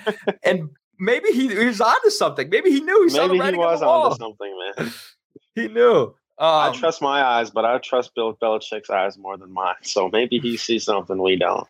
and 0.45 0.69
maybe 0.99 1.31
he, 1.33 1.49
he 1.49 1.65
was 1.65 1.81
onto 1.81 2.11
something. 2.11 2.49
Maybe 2.51 2.71
he 2.71 2.81
knew. 2.81 3.03
He 3.05 3.09
saw 3.11 3.23
the 3.23 3.29
Maybe 3.29 3.35
he 3.37 3.41
writing 3.41 3.61
on 3.61 3.67
was 3.73 3.81
the 3.81 3.87
wall. 3.87 4.05
onto 4.13 4.19
something, 4.23 4.73
man. 4.79 4.93
He 5.57 5.67
knew. 5.67 6.15
I 6.39 6.69
Um, 6.69 6.75
trust 6.75 7.03
my 7.03 7.23
eyes, 7.23 7.51
but 7.51 7.65
I 7.65 7.77
trust 7.79 8.15
Bill 8.15 8.35
Belichick's 8.41 8.89
eyes 8.89 9.19
more 9.19 9.37
than 9.37 9.53
mine. 9.53 9.75
So 9.83 10.09
maybe 10.13 10.39
he 10.39 10.57
sees 10.57 10.85
something 10.85 11.21
we 11.21 11.37
don't. 11.37 11.67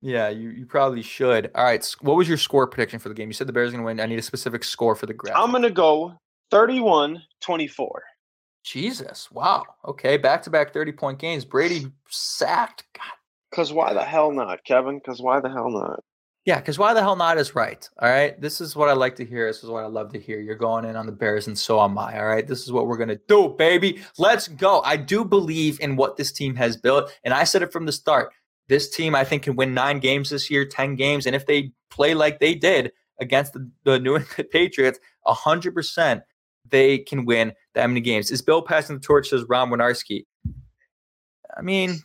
Yeah, 0.00 0.28
you, 0.28 0.50
you 0.50 0.64
probably 0.66 1.02
should. 1.02 1.50
All 1.54 1.64
right. 1.64 1.84
What 2.02 2.16
was 2.16 2.28
your 2.28 2.36
score 2.38 2.66
prediction 2.68 2.98
for 3.00 3.08
the 3.08 3.14
game? 3.16 3.28
You 3.28 3.32
said 3.34 3.46
the 3.48 3.52
Bears 3.52 3.70
are 3.70 3.72
going 3.72 3.82
to 3.82 3.86
win. 3.86 3.98
I 4.00 4.06
need 4.06 4.18
a 4.18 4.22
specific 4.22 4.62
score 4.62 4.94
for 4.94 5.06
the 5.06 5.14
graph. 5.14 5.36
I'm 5.36 5.50
gonna 5.52 5.70
go 5.70 6.16
31-24. 6.52 7.88
Jesus. 8.64 9.30
Wow. 9.30 9.64
Okay. 9.86 10.16
Back 10.16 10.42
to 10.44 10.50
back 10.50 10.72
30 10.72 10.92
point 10.92 11.18
games. 11.18 11.44
Brady 11.44 11.86
sacked. 12.08 12.84
God. 12.94 13.02
Cause 13.54 13.72
why 13.72 13.92
the 13.92 14.04
hell 14.04 14.32
not, 14.32 14.64
Kevin? 14.64 15.00
Cause 15.00 15.20
why 15.20 15.40
the 15.40 15.48
hell 15.48 15.70
not? 15.70 16.00
Yeah. 16.46 16.60
Because 16.60 16.78
why 16.78 16.94
the 16.94 17.00
hell 17.02 17.16
not 17.16 17.36
is 17.36 17.54
right. 17.54 17.86
All 18.00 18.08
right. 18.08 18.40
This 18.40 18.60
is 18.60 18.74
what 18.74 18.88
I 18.88 18.92
like 18.92 19.16
to 19.16 19.24
hear. 19.24 19.48
This 19.48 19.62
is 19.62 19.68
what 19.68 19.84
I 19.84 19.88
love 19.88 20.12
to 20.12 20.20
hear. 20.20 20.40
You're 20.40 20.54
going 20.54 20.84
in 20.84 20.96
on 20.96 21.04
the 21.04 21.12
Bears, 21.12 21.48
and 21.48 21.58
so 21.58 21.82
am 21.82 21.98
I. 21.98 22.18
All 22.18 22.26
right. 22.26 22.46
This 22.46 22.62
is 22.62 22.72
what 22.72 22.86
we're 22.86 22.96
going 22.96 23.10
to 23.10 23.20
do, 23.28 23.54
baby. 23.58 24.00
Let's 24.16 24.48
go. 24.48 24.80
I 24.82 24.96
do 24.96 25.24
believe 25.24 25.78
in 25.80 25.96
what 25.96 26.16
this 26.16 26.32
team 26.32 26.54
has 26.54 26.76
built. 26.76 27.12
And 27.24 27.34
I 27.34 27.44
said 27.44 27.62
it 27.62 27.72
from 27.72 27.84
the 27.84 27.92
start. 27.92 28.32
This 28.68 28.88
team, 28.88 29.14
I 29.14 29.24
think, 29.24 29.42
can 29.42 29.56
win 29.56 29.74
nine 29.74 29.98
games 29.98 30.30
this 30.30 30.50
year, 30.50 30.64
10 30.64 30.96
games. 30.96 31.26
And 31.26 31.36
if 31.36 31.46
they 31.46 31.72
play 31.90 32.14
like 32.14 32.40
they 32.40 32.54
did 32.54 32.92
against 33.20 33.52
the, 33.52 33.68
the 33.84 33.98
New 33.98 34.16
England 34.16 34.50
Patriots, 34.50 34.98
100%, 35.26 36.22
they 36.68 36.98
can 36.98 37.24
win 37.24 37.52
that 37.74 37.86
many 37.86 38.00
games. 38.00 38.30
Is 38.30 38.42
Bill 38.42 38.62
passing 38.62 38.96
the 38.96 39.02
torch, 39.02 39.28
says 39.28 39.44
Ron 39.48 39.70
Winarski? 39.70 40.26
I 41.56 41.62
mean, 41.62 42.00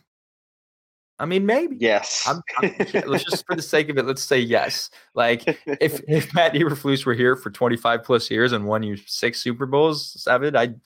I 1.18 1.26
mean, 1.26 1.46
maybe. 1.46 1.76
Yes. 1.78 2.24
I'm, 2.26 2.40
I'm, 2.58 2.74
let's 3.06 3.24
just 3.24 3.46
for 3.46 3.54
the 3.54 3.62
sake 3.62 3.88
of 3.88 3.98
it, 3.98 4.06
let's 4.06 4.22
say 4.22 4.38
yes. 4.38 4.90
Like 5.14 5.46
if 5.46 6.00
if 6.08 6.34
Matt 6.34 6.54
Eberflus 6.54 7.06
were 7.06 7.14
here 7.14 7.36
for 7.36 7.50
25 7.50 8.02
plus 8.02 8.30
years 8.30 8.52
and 8.52 8.66
won 8.66 8.82
you 8.82 8.96
six 8.96 9.40
Super 9.40 9.66
Bowls, 9.66 10.20
seven, 10.20 10.56
I'd 10.56 10.80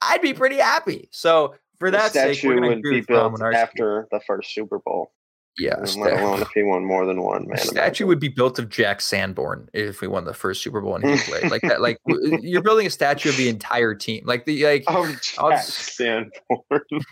I'd 0.00 0.22
be 0.22 0.34
pretty 0.34 0.58
happy. 0.58 1.08
So 1.10 1.54
for 1.78 1.90
the 1.90 1.98
that 1.98 2.12
sake, 2.12 2.42
we're 2.44 2.54
gonna 2.56 2.68
would 2.68 2.82
be 2.82 3.00
built 3.00 3.40
after 3.42 4.06
the 4.10 4.20
first 4.26 4.54
Super 4.54 4.78
Bowl. 4.78 5.10
Yeah, 5.56 5.76
let 5.96 6.20
alone 6.20 6.42
if 6.42 6.48
he 6.52 6.64
won 6.64 6.84
more 6.84 7.06
than 7.06 7.22
one, 7.22 7.46
man. 7.46 7.58
statue 7.58 8.06
would 8.06 8.18
be 8.18 8.28
built 8.28 8.58
of 8.58 8.68
Jack 8.68 9.00
Sanborn 9.00 9.68
if 9.72 10.00
we 10.00 10.08
won 10.08 10.24
the 10.24 10.34
first 10.34 10.62
Super 10.62 10.80
Bowl 10.80 10.96
and 10.96 11.04
he 11.04 11.16
played 11.16 11.48
like 11.48 11.62
that. 11.62 11.80
Like 11.80 11.98
you're 12.06 12.62
building 12.62 12.86
a 12.88 12.90
statue 12.90 13.28
of 13.28 13.36
the 13.36 13.48
entire 13.48 13.94
team. 13.94 14.24
Like 14.26 14.46
the 14.46 14.64
like 14.64 14.84
Oh, 14.88 15.14
I'll 15.38 15.50
Jack 15.50 15.62
Sanborn. 15.62 16.32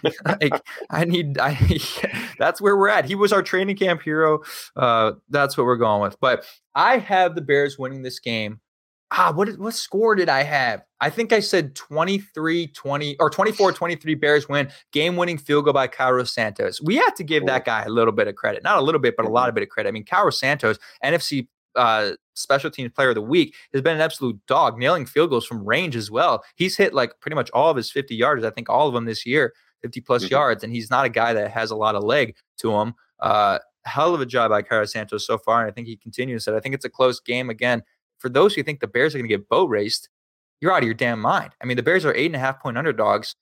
like 0.41 0.61
I 0.91 1.05
need 1.05 1.39
I 1.39 1.57
that's 2.39 2.61
where 2.61 2.77
we're 2.77 2.89
at. 2.89 3.05
He 3.05 3.15
was 3.15 3.33
our 3.33 3.43
training 3.45 3.77
camp 3.77 4.03
hero. 4.03 4.41
Uh 4.75 5.13
that's 5.29 5.57
what 5.57 5.65
we're 5.65 5.77
going 5.77 6.03
with. 6.03 6.19
But 6.19 6.45
I 6.75 6.99
have 6.99 7.37
the 7.37 7.43
Bears 7.43 7.79
winning 7.79 8.03
this 8.03 8.19
game. 8.19 8.61
Ah, 9.15 9.31
what 9.35 9.59
what 9.59 9.75
score 9.75 10.15
did 10.15 10.29
I 10.31 10.43
have? 10.43 10.83
I 11.01 11.11
think 11.11 11.33
I 11.33 11.41
said 11.41 11.75
23-20 11.75 13.17
or 13.21 13.29
24-23 13.31 14.19
Bears 14.21 14.49
win. 14.49 14.71
Game-winning 14.93 15.37
field 15.39 15.65
goal 15.65 15.75
by 15.75 15.87
Cairo 15.87 16.25
Santos. 16.25 16.81
We 16.83 16.97
have 16.97 17.15
to 17.17 17.25
give 17.25 17.45
that 17.47 17.65
guy 17.65 17.83
a 17.83 17.89
little 17.91 18.13
bit 18.13 18.27
of 18.29 18.37
credit. 18.37 18.63
Not 18.63 18.79
a 18.79 18.81
little 18.81 19.01
bit, 19.01 19.15
but 19.17 19.27
a 19.27 19.29
lot 19.29 19.49
of 19.49 19.55
bit 19.55 19.63
of 19.63 19.69
credit. 19.69 19.89
I 19.89 19.93
mean, 19.93 20.05
Cairo 20.05 20.31
Santos, 20.31 20.79
NFC 21.05 21.47
uh, 21.77 22.13
special 22.35 22.71
teams 22.71 22.91
player 22.93 23.11
of 23.11 23.15
the 23.15 23.21
week, 23.23 23.55
has 23.73 23.83
been 23.83 23.95
an 23.97 24.01
absolute 24.01 24.39
dog, 24.47 24.79
nailing 24.79 25.05
field 25.07 25.31
goals 25.31 25.47
from 25.47 25.65
range 25.65 25.95
as 25.97 26.11
well. 26.11 26.43
He's 26.57 26.77
hit 26.77 26.95
like 26.95 27.13
pretty 27.21 27.35
much 27.35 27.51
all 27.51 27.71
of 27.71 27.77
his 27.77 27.91
50 27.91 28.15
yards. 28.15 28.45
I 28.45 28.51
think 28.51 28.71
all 28.71 28.89
of 28.89 28.95
them 28.95 29.05
this 29.05 29.27
year, 29.27 29.53
50 29.83 30.01
plus 30.01 30.25
Mhm. 30.25 30.31
yards, 30.31 30.65
and 30.65 30.73
he's 30.73 30.91
not 30.91 31.05
a 31.05 31.11
guy 31.11 31.35
that 31.35 31.51
has 31.51 31.71
a 31.71 31.77
lot 31.77 31.95
of 31.95 32.03
leg 32.03 32.35
to 32.61 32.73
him. 32.73 32.95
Uh, 33.21 33.59
hell 33.85 34.15
of 34.15 34.21
a 34.21 34.27
job 34.27 34.51
by 34.51 34.63
Cairo 34.63 34.85
Santos 34.87 35.27
so 35.27 35.37
far, 35.39 35.61
and 35.63 35.71
I 35.71 35.73
think 35.75 35.87
he 35.87 35.97
continues 35.97 36.47
it. 36.47 36.55
I 36.55 36.61
think 36.61 36.75
it's 36.75 36.85
a 36.85 36.91
close 36.91 37.21
game 37.21 37.51
again. 37.51 37.83
For 38.23 38.29
those 38.29 38.55
who 38.55 38.63
think 38.63 38.79
the 38.81 38.87
Bears 38.87 39.15
are 39.15 39.19
going 39.19 39.29
to 39.29 39.37
get 39.37 39.49
boat 39.49 39.69
raced, 39.69 40.09
you're 40.61 40.73
out 40.73 40.79
of 40.79 40.85
your 40.85 40.95
damn 40.95 41.21
mind. 41.21 41.51
I 41.61 41.67
mean, 41.67 41.77
the 41.77 41.83
Bears 41.83 42.05
are 42.05 42.15
eight 42.15 42.27
and 42.27 42.37
a 42.37 42.39
half 42.39 42.63
point 42.63 42.79
underdogs. 42.79 43.35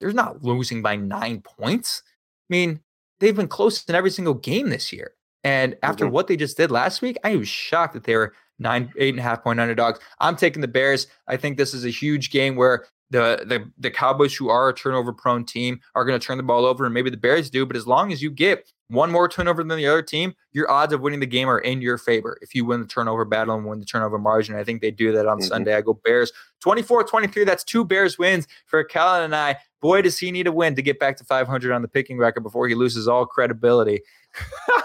They're 0.00 0.12
not 0.12 0.44
losing 0.44 0.82
by 0.82 0.96
nine 0.96 1.40
points. 1.40 2.02
I 2.06 2.46
mean, 2.50 2.80
they've 3.20 3.34
been 3.34 3.48
close 3.48 3.82
in 3.84 3.94
every 3.94 4.10
single 4.10 4.34
game 4.34 4.68
this 4.68 4.92
year. 4.92 5.14
And 5.42 5.78
after 5.82 6.04
Mhm. 6.04 6.10
what 6.10 6.26
they 6.26 6.36
just 6.36 6.58
did 6.58 6.70
last 6.70 7.00
week, 7.00 7.16
I 7.24 7.36
was 7.36 7.48
shocked 7.48 7.94
that 7.94 8.04
they 8.04 8.16
were 8.16 8.34
nine, 8.58 8.92
eight 8.98 9.14
and 9.14 9.18
a 9.18 9.22
half 9.22 9.42
point 9.42 9.60
underdogs. 9.60 9.98
I'm 10.18 10.36
taking 10.36 10.60
the 10.60 10.68
Bears. 10.68 11.06
I 11.26 11.38
think 11.38 11.56
this 11.56 11.72
is 11.72 11.86
a 11.86 11.90
huge 11.90 12.30
game 12.30 12.56
where 12.56 12.86
the 13.10 13.42
the 13.46 13.70
the 13.78 13.90
Cowboys, 13.90 14.34
who 14.36 14.48
are 14.48 14.68
a 14.68 14.74
turnover 14.74 15.12
prone 15.12 15.44
team, 15.44 15.80
are 15.94 16.04
going 16.04 16.18
to 16.18 16.24
turn 16.24 16.36
the 16.36 16.42
ball 16.44 16.64
over, 16.64 16.84
and 16.84 16.94
maybe 16.94 17.10
the 17.10 17.16
Bears 17.16 17.50
do. 17.50 17.66
But 17.66 17.76
as 17.76 17.86
long 17.86 18.12
as 18.12 18.22
you 18.22 18.30
get 18.30 18.70
one 18.88 19.10
more 19.12 19.28
turnover 19.28 19.62
than 19.62 19.76
the 19.76 19.86
other 19.86 20.02
team, 20.02 20.34
your 20.52 20.70
odds 20.70 20.92
of 20.92 21.00
winning 21.00 21.20
the 21.20 21.26
game 21.26 21.48
are 21.48 21.60
in 21.60 21.80
your 21.80 21.96
favor. 21.98 22.38
If 22.42 22.54
you 22.54 22.64
win 22.64 22.80
the 22.80 22.86
turnover 22.86 23.24
battle 23.24 23.54
and 23.56 23.64
win 23.66 23.78
the 23.80 23.84
turnover 23.86 24.18
margin, 24.18 24.54
I 24.56 24.64
think 24.64 24.80
they 24.80 24.90
do 24.90 25.12
that 25.12 25.26
on 25.26 25.38
Mhm. 25.38 25.44
Sunday. 25.44 25.74
I 25.74 25.80
go 25.80 25.94
Bears 25.94 26.32
24 26.60 27.04
23. 27.04 27.44
That's 27.44 27.64
two 27.64 27.84
Bears 27.84 28.18
wins 28.18 28.46
for 28.66 28.82
Kellen 28.84 29.22
and 29.22 29.34
I. 29.34 29.56
Boy, 29.80 30.02
does 30.02 30.18
he 30.18 30.30
need 30.30 30.46
a 30.46 30.52
win 30.52 30.74
to 30.76 30.82
get 30.82 30.98
back 30.98 31.16
to 31.18 31.24
500 31.24 31.72
on 31.72 31.82
the 31.82 31.88
picking 31.88 32.18
record 32.18 32.42
before 32.42 32.68
he 32.68 32.74
loses 32.74 33.08
all 33.08 33.26
credibility. 33.26 34.00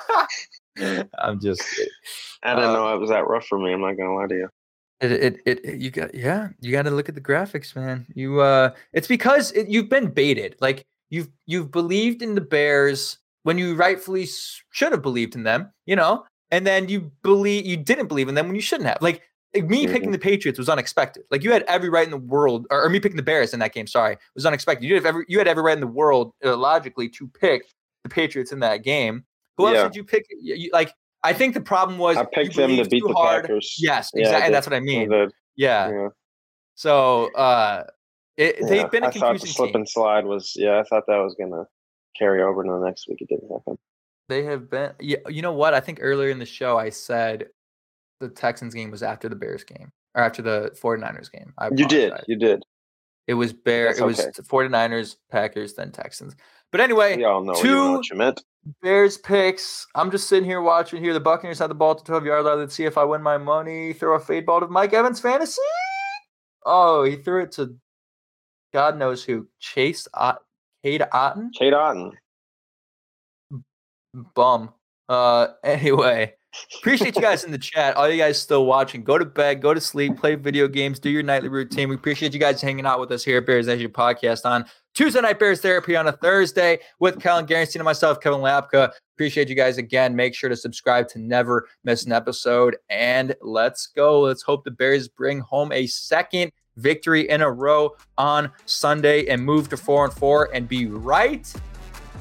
I'm 1.17 1.39
just. 1.39 1.61
I 2.43 2.53
didn't 2.55 2.69
Uh, 2.71 2.73
know 2.73 2.93
it 2.95 2.99
was 2.99 3.09
that 3.09 3.27
rough 3.27 3.45
for 3.45 3.57
me. 3.59 3.71
I'm 3.73 3.81
not 3.81 3.97
gonna 3.97 4.13
lie 4.15 4.27
to 4.27 4.35
you. 4.35 4.49
It, 5.01 5.11
it, 5.11 5.41
it, 5.45 5.81
you 5.81 5.91
got, 5.91 6.15
yeah, 6.15 6.49
you 6.61 6.71
got 6.71 6.83
to 6.83 6.91
look 6.91 7.09
at 7.09 7.15
the 7.15 7.21
graphics, 7.21 7.75
man. 7.75 8.07
You, 8.15 8.39
uh, 8.39 8.71
it's 8.93 9.07
because 9.07 9.51
it, 9.51 9.67
you've 9.67 9.89
been 9.89 10.07
baited. 10.09 10.55
Like 10.61 10.85
you've, 11.09 11.29
you've 11.45 11.71
believed 11.71 12.21
in 12.21 12.35
the 12.35 12.41
Bears 12.41 13.17
when 13.43 13.57
you 13.57 13.75
rightfully 13.75 14.27
should 14.71 14.91
have 14.91 15.01
believed 15.01 15.35
in 15.35 15.43
them, 15.43 15.71
you 15.85 15.95
know, 15.95 16.25
and 16.51 16.65
then 16.65 16.87
you 16.87 17.11
believe 17.23 17.65
you 17.65 17.77
didn't 17.77 18.07
believe 18.07 18.29
in 18.29 18.35
them 18.35 18.47
when 18.47 18.55
you 18.55 18.61
shouldn't 18.61 18.87
have. 18.87 18.97
Like 19.01 19.21
like, 19.53 19.65
me 19.65 19.87
picking 19.87 20.11
the 20.11 20.19
Patriots 20.19 20.59
was 20.59 20.69
unexpected. 20.69 21.23
Like 21.31 21.43
you 21.43 21.51
had 21.51 21.63
every 21.63 21.89
right 21.89 22.05
in 22.05 22.11
the 22.11 22.17
world, 22.17 22.65
or, 22.71 22.83
or 22.83 22.89
me 22.89 22.99
picking 22.99 23.17
the 23.17 23.23
Bears 23.23 23.53
in 23.53 23.59
that 23.59 23.73
game. 23.73 23.87
Sorry, 23.87 24.17
was 24.33 24.45
unexpected. 24.45 24.85
You 24.85 24.95
had 24.95 25.05
every, 25.05 25.25
you 25.27 25.37
had 25.37 25.47
every 25.47 25.63
right 25.63 25.73
in 25.75 25.79
the 25.79 25.87
world, 25.87 26.33
uh, 26.43 26.55
logically, 26.57 27.07
to 27.09 27.27
pick 27.27 27.65
the 28.03 28.09
Patriots 28.09 28.51
in 28.51 28.59
that 28.59 28.83
game. 28.83 29.23
Who 29.57 29.67
else 29.67 29.75
Yeah. 29.75 29.83
did 29.83 29.95
you 29.95 30.03
pick? 30.03 30.25
You- 30.29 30.69
like 30.73 30.93
I 31.25 31.33
think 31.33 31.53
the 31.53 31.61
problem 31.61 31.97
was 31.97 32.17
I 32.17 32.25
picked 32.25 32.55
them 32.55 32.77
to 32.77 32.85
beat 32.85 33.03
the 33.05 33.13
hard. 33.13 33.43
Packers. 33.43 33.75
Yes, 33.79 34.11
Yeah, 34.13 34.25
exactly. 34.25 34.51
That's 34.53 34.67
what 34.67 34.73
I 34.73 34.79
mean. 34.79 35.11
Yeah. 35.55 35.89
Yeah. 35.89 36.07
So 36.75 37.33
uh, 37.33 37.83
it, 38.37 38.57
Yeah, 38.59 38.67
they've 38.67 38.91
been 38.91 39.03
a 39.03 39.07
I 39.07 39.11
thought 39.11 39.39
the 39.39 39.47
slip 39.47 39.69
team. 39.69 39.75
and 39.77 39.89
slide 39.89 40.25
was. 40.25 40.53
Yeah, 40.55 40.79
I 40.79 40.83
thought 40.83 41.03
that 41.07 41.17
was 41.17 41.35
gonna 41.39 41.65
carry 42.17 42.41
over 42.41 42.63
to 42.63 42.69
the 42.69 42.85
next 42.85 43.07
week. 43.07 43.21
It 43.21 43.29
didn't 43.29 43.49
happen. 43.51 43.77
They 44.29 44.43
have 44.43 44.69
been. 44.69 44.91
Yeah, 44.99 45.17
you 45.27 45.41
know 45.41 45.53
what? 45.53 45.73
I 45.73 45.79
think 45.79 45.99
earlier 46.01 46.29
in 46.29 46.39
the 46.39 46.45
show 46.45 46.77
I 46.77 46.89
said 46.89 47.47
the 48.19 48.29
Texans 48.29 48.73
game 48.73 48.91
was 48.91 49.03
after 49.03 49.29
the 49.29 49.35
Bears 49.35 49.63
game 49.63 49.91
or 50.15 50.23
after 50.23 50.41
the 50.41 50.71
49ers 50.81 51.31
game. 51.31 51.53
You 51.75 51.87
did. 51.87 52.13
You 52.27 52.37
did. 52.37 52.63
It 53.27 53.33
was 53.33 53.53
Bear. 53.53 53.87
That's 53.87 53.99
it 53.99 54.05
was 54.05 54.19
okay. 54.19 54.31
49ers, 54.41 55.17
Packers, 55.31 55.73
then 55.73 55.91
Texans. 55.91 56.35
But 56.75 56.81
anyway, 56.81 57.15
know, 57.15 57.39
you 57.39 57.45
know 57.45 57.53
two 57.53 58.01
you 58.11 58.17
meant. 58.17 58.43
Bears 58.81 59.17
picks. 59.17 59.87
I'm 59.95 60.11
just 60.11 60.27
sitting 60.27 60.43
here 60.43 60.61
watching 60.61 61.01
here. 61.01 61.13
The 61.13 61.21
Buccaneers 61.21 61.59
had 61.59 61.69
the 61.69 61.73
ball 61.73 61.95
to 61.95 62.03
12 62.03 62.25
yard 62.25 62.43
line. 62.43 62.57
Let's 62.57 62.75
see 62.75 62.83
if 62.83 62.97
I 62.97 63.05
win 63.05 63.21
my 63.21 63.37
money. 63.37 63.93
Throw 63.93 64.15
a 64.15 64.19
fade 64.19 64.45
ball 64.45 64.59
to 64.59 64.67
Mike 64.67 64.91
Evans 64.91 65.21
fantasy. 65.21 65.61
Oh, 66.65 67.05
he 67.05 67.15
threw 67.15 67.43
it 67.43 67.53
to 67.53 67.77
God 68.73 68.97
knows 68.97 69.23
who. 69.23 69.47
Chase 69.61 70.05
Ot- 70.13 70.43
Cade 70.83 71.05
Otton? 71.13 71.51
Cade 71.57 71.71
Otton. 71.71 72.11
Bum. 74.35 74.73
Uh 75.07 75.47
anyway. 75.63 76.33
Appreciate 76.79 77.15
you 77.15 77.21
guys 77.21 77.45
in 77.45 77.51
the 77.51 77.57
chat. 77.57 77.95
All 77.95 78.09
you 78.09 78.17
guys 78.17 78.41
still 78.41 78.65
watching. 78.65 79.05
Go 79.05 79.17
to 79.17 79.23
bed, 79.23 79.61
go 79.61 79.73
to 79.73 79.79
sleep, 79.79 80.17
play 80.17 80.35
video 80.35 80.67
games, 80.67 80.99
do 80.99 81.09
your 81.09 81.23
nightly 81.23 81.47
routine. 81.47 81.87
We 81.87 81.95
appreciate 81.95 82.33
you 82.33 82.39
guys 82.39 82.61
hanging 82.61 82.85
out 82.85 82.99
with 82.99 83.13
us 83.13 83.23
here 83.23 83.37
at 83.37 83.45
Bears 83.45 83.67
Nation 83.67 83.91
Podcast 83.91 84.45
on 84.45 84.65
Tuesday 84.95 85.19
Night 85.19 85.39
Bears 85.39 85.59
Therapy 85.59 85.97
on 85.97 86.07
a 86.07 86.13
Thursday 86.13 86.79
with 86.99 87.19
Kellen 87.19 87.45
Garanstein 87.45 87.75
and 87.75 87.83
myself, 87.83 88.21
Kevin 88.21 88.39
Lapka. 88.39 88.91
Appreciate 89.15 89.49
you 89.49 89.55
guys 89.55 89.77
again. 89.77 90.15
Make 90.15 90.33
sure 90.33 90.49
to 90.49 90.55
subscribe 90.55 91.09
to 91.09 91.19
never 91.19 91.67
miss 91.83 92.05
an 92.05 92.13
episode. 92.13 92.77
And 92.89 93.35
let's 93.41 93.87
go. 93.87 94.21
Let's 94.21 94.41
hope 94.41 94.63
the 94.63 94.71
Bears 94.71 95.09
bring 95.09 95.41
home 95.41 95.73
a 95.73 95.85
second 95.87 96.53
victory 96.77 97.29
in 97.29 97.41
a 97.41 97.51
row 97.51 97.91
on 98.17 98.49
Sunday 98.65 99.27
and 99.27 99.43
move 99.43 99.67
to 99.69 99.77
four 99.77 100.05
and 100.05 100.13
four 100.13 100.49
and 100.53 100.65
be 100.65 100.85
right 100.85 101.53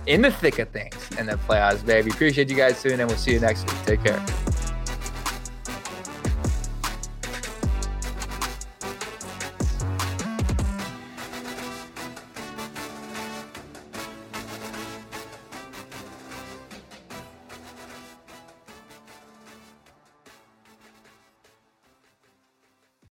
in 0.06 0.22
the 0.22 0.32
thick 0.32 0.58
of 0.58 0.68
things 0.70 1.10
in 1.16 1.26
the 1.26 1.34
playoffs, 1.34 1.86
baby. 1.86 2.10
Appreciate 2.10 2.50
you 2.50 2.56
guys 2.56 2.82
tuning 2.82 2.98
in. 2.98 3.06
We'll 3.06 3.16
see 3.16 3.32
you 3.32 3.40
next 3.40 3.70
week. 3.70 3.84
Take 3.86 4.04
care. 4.04 4.53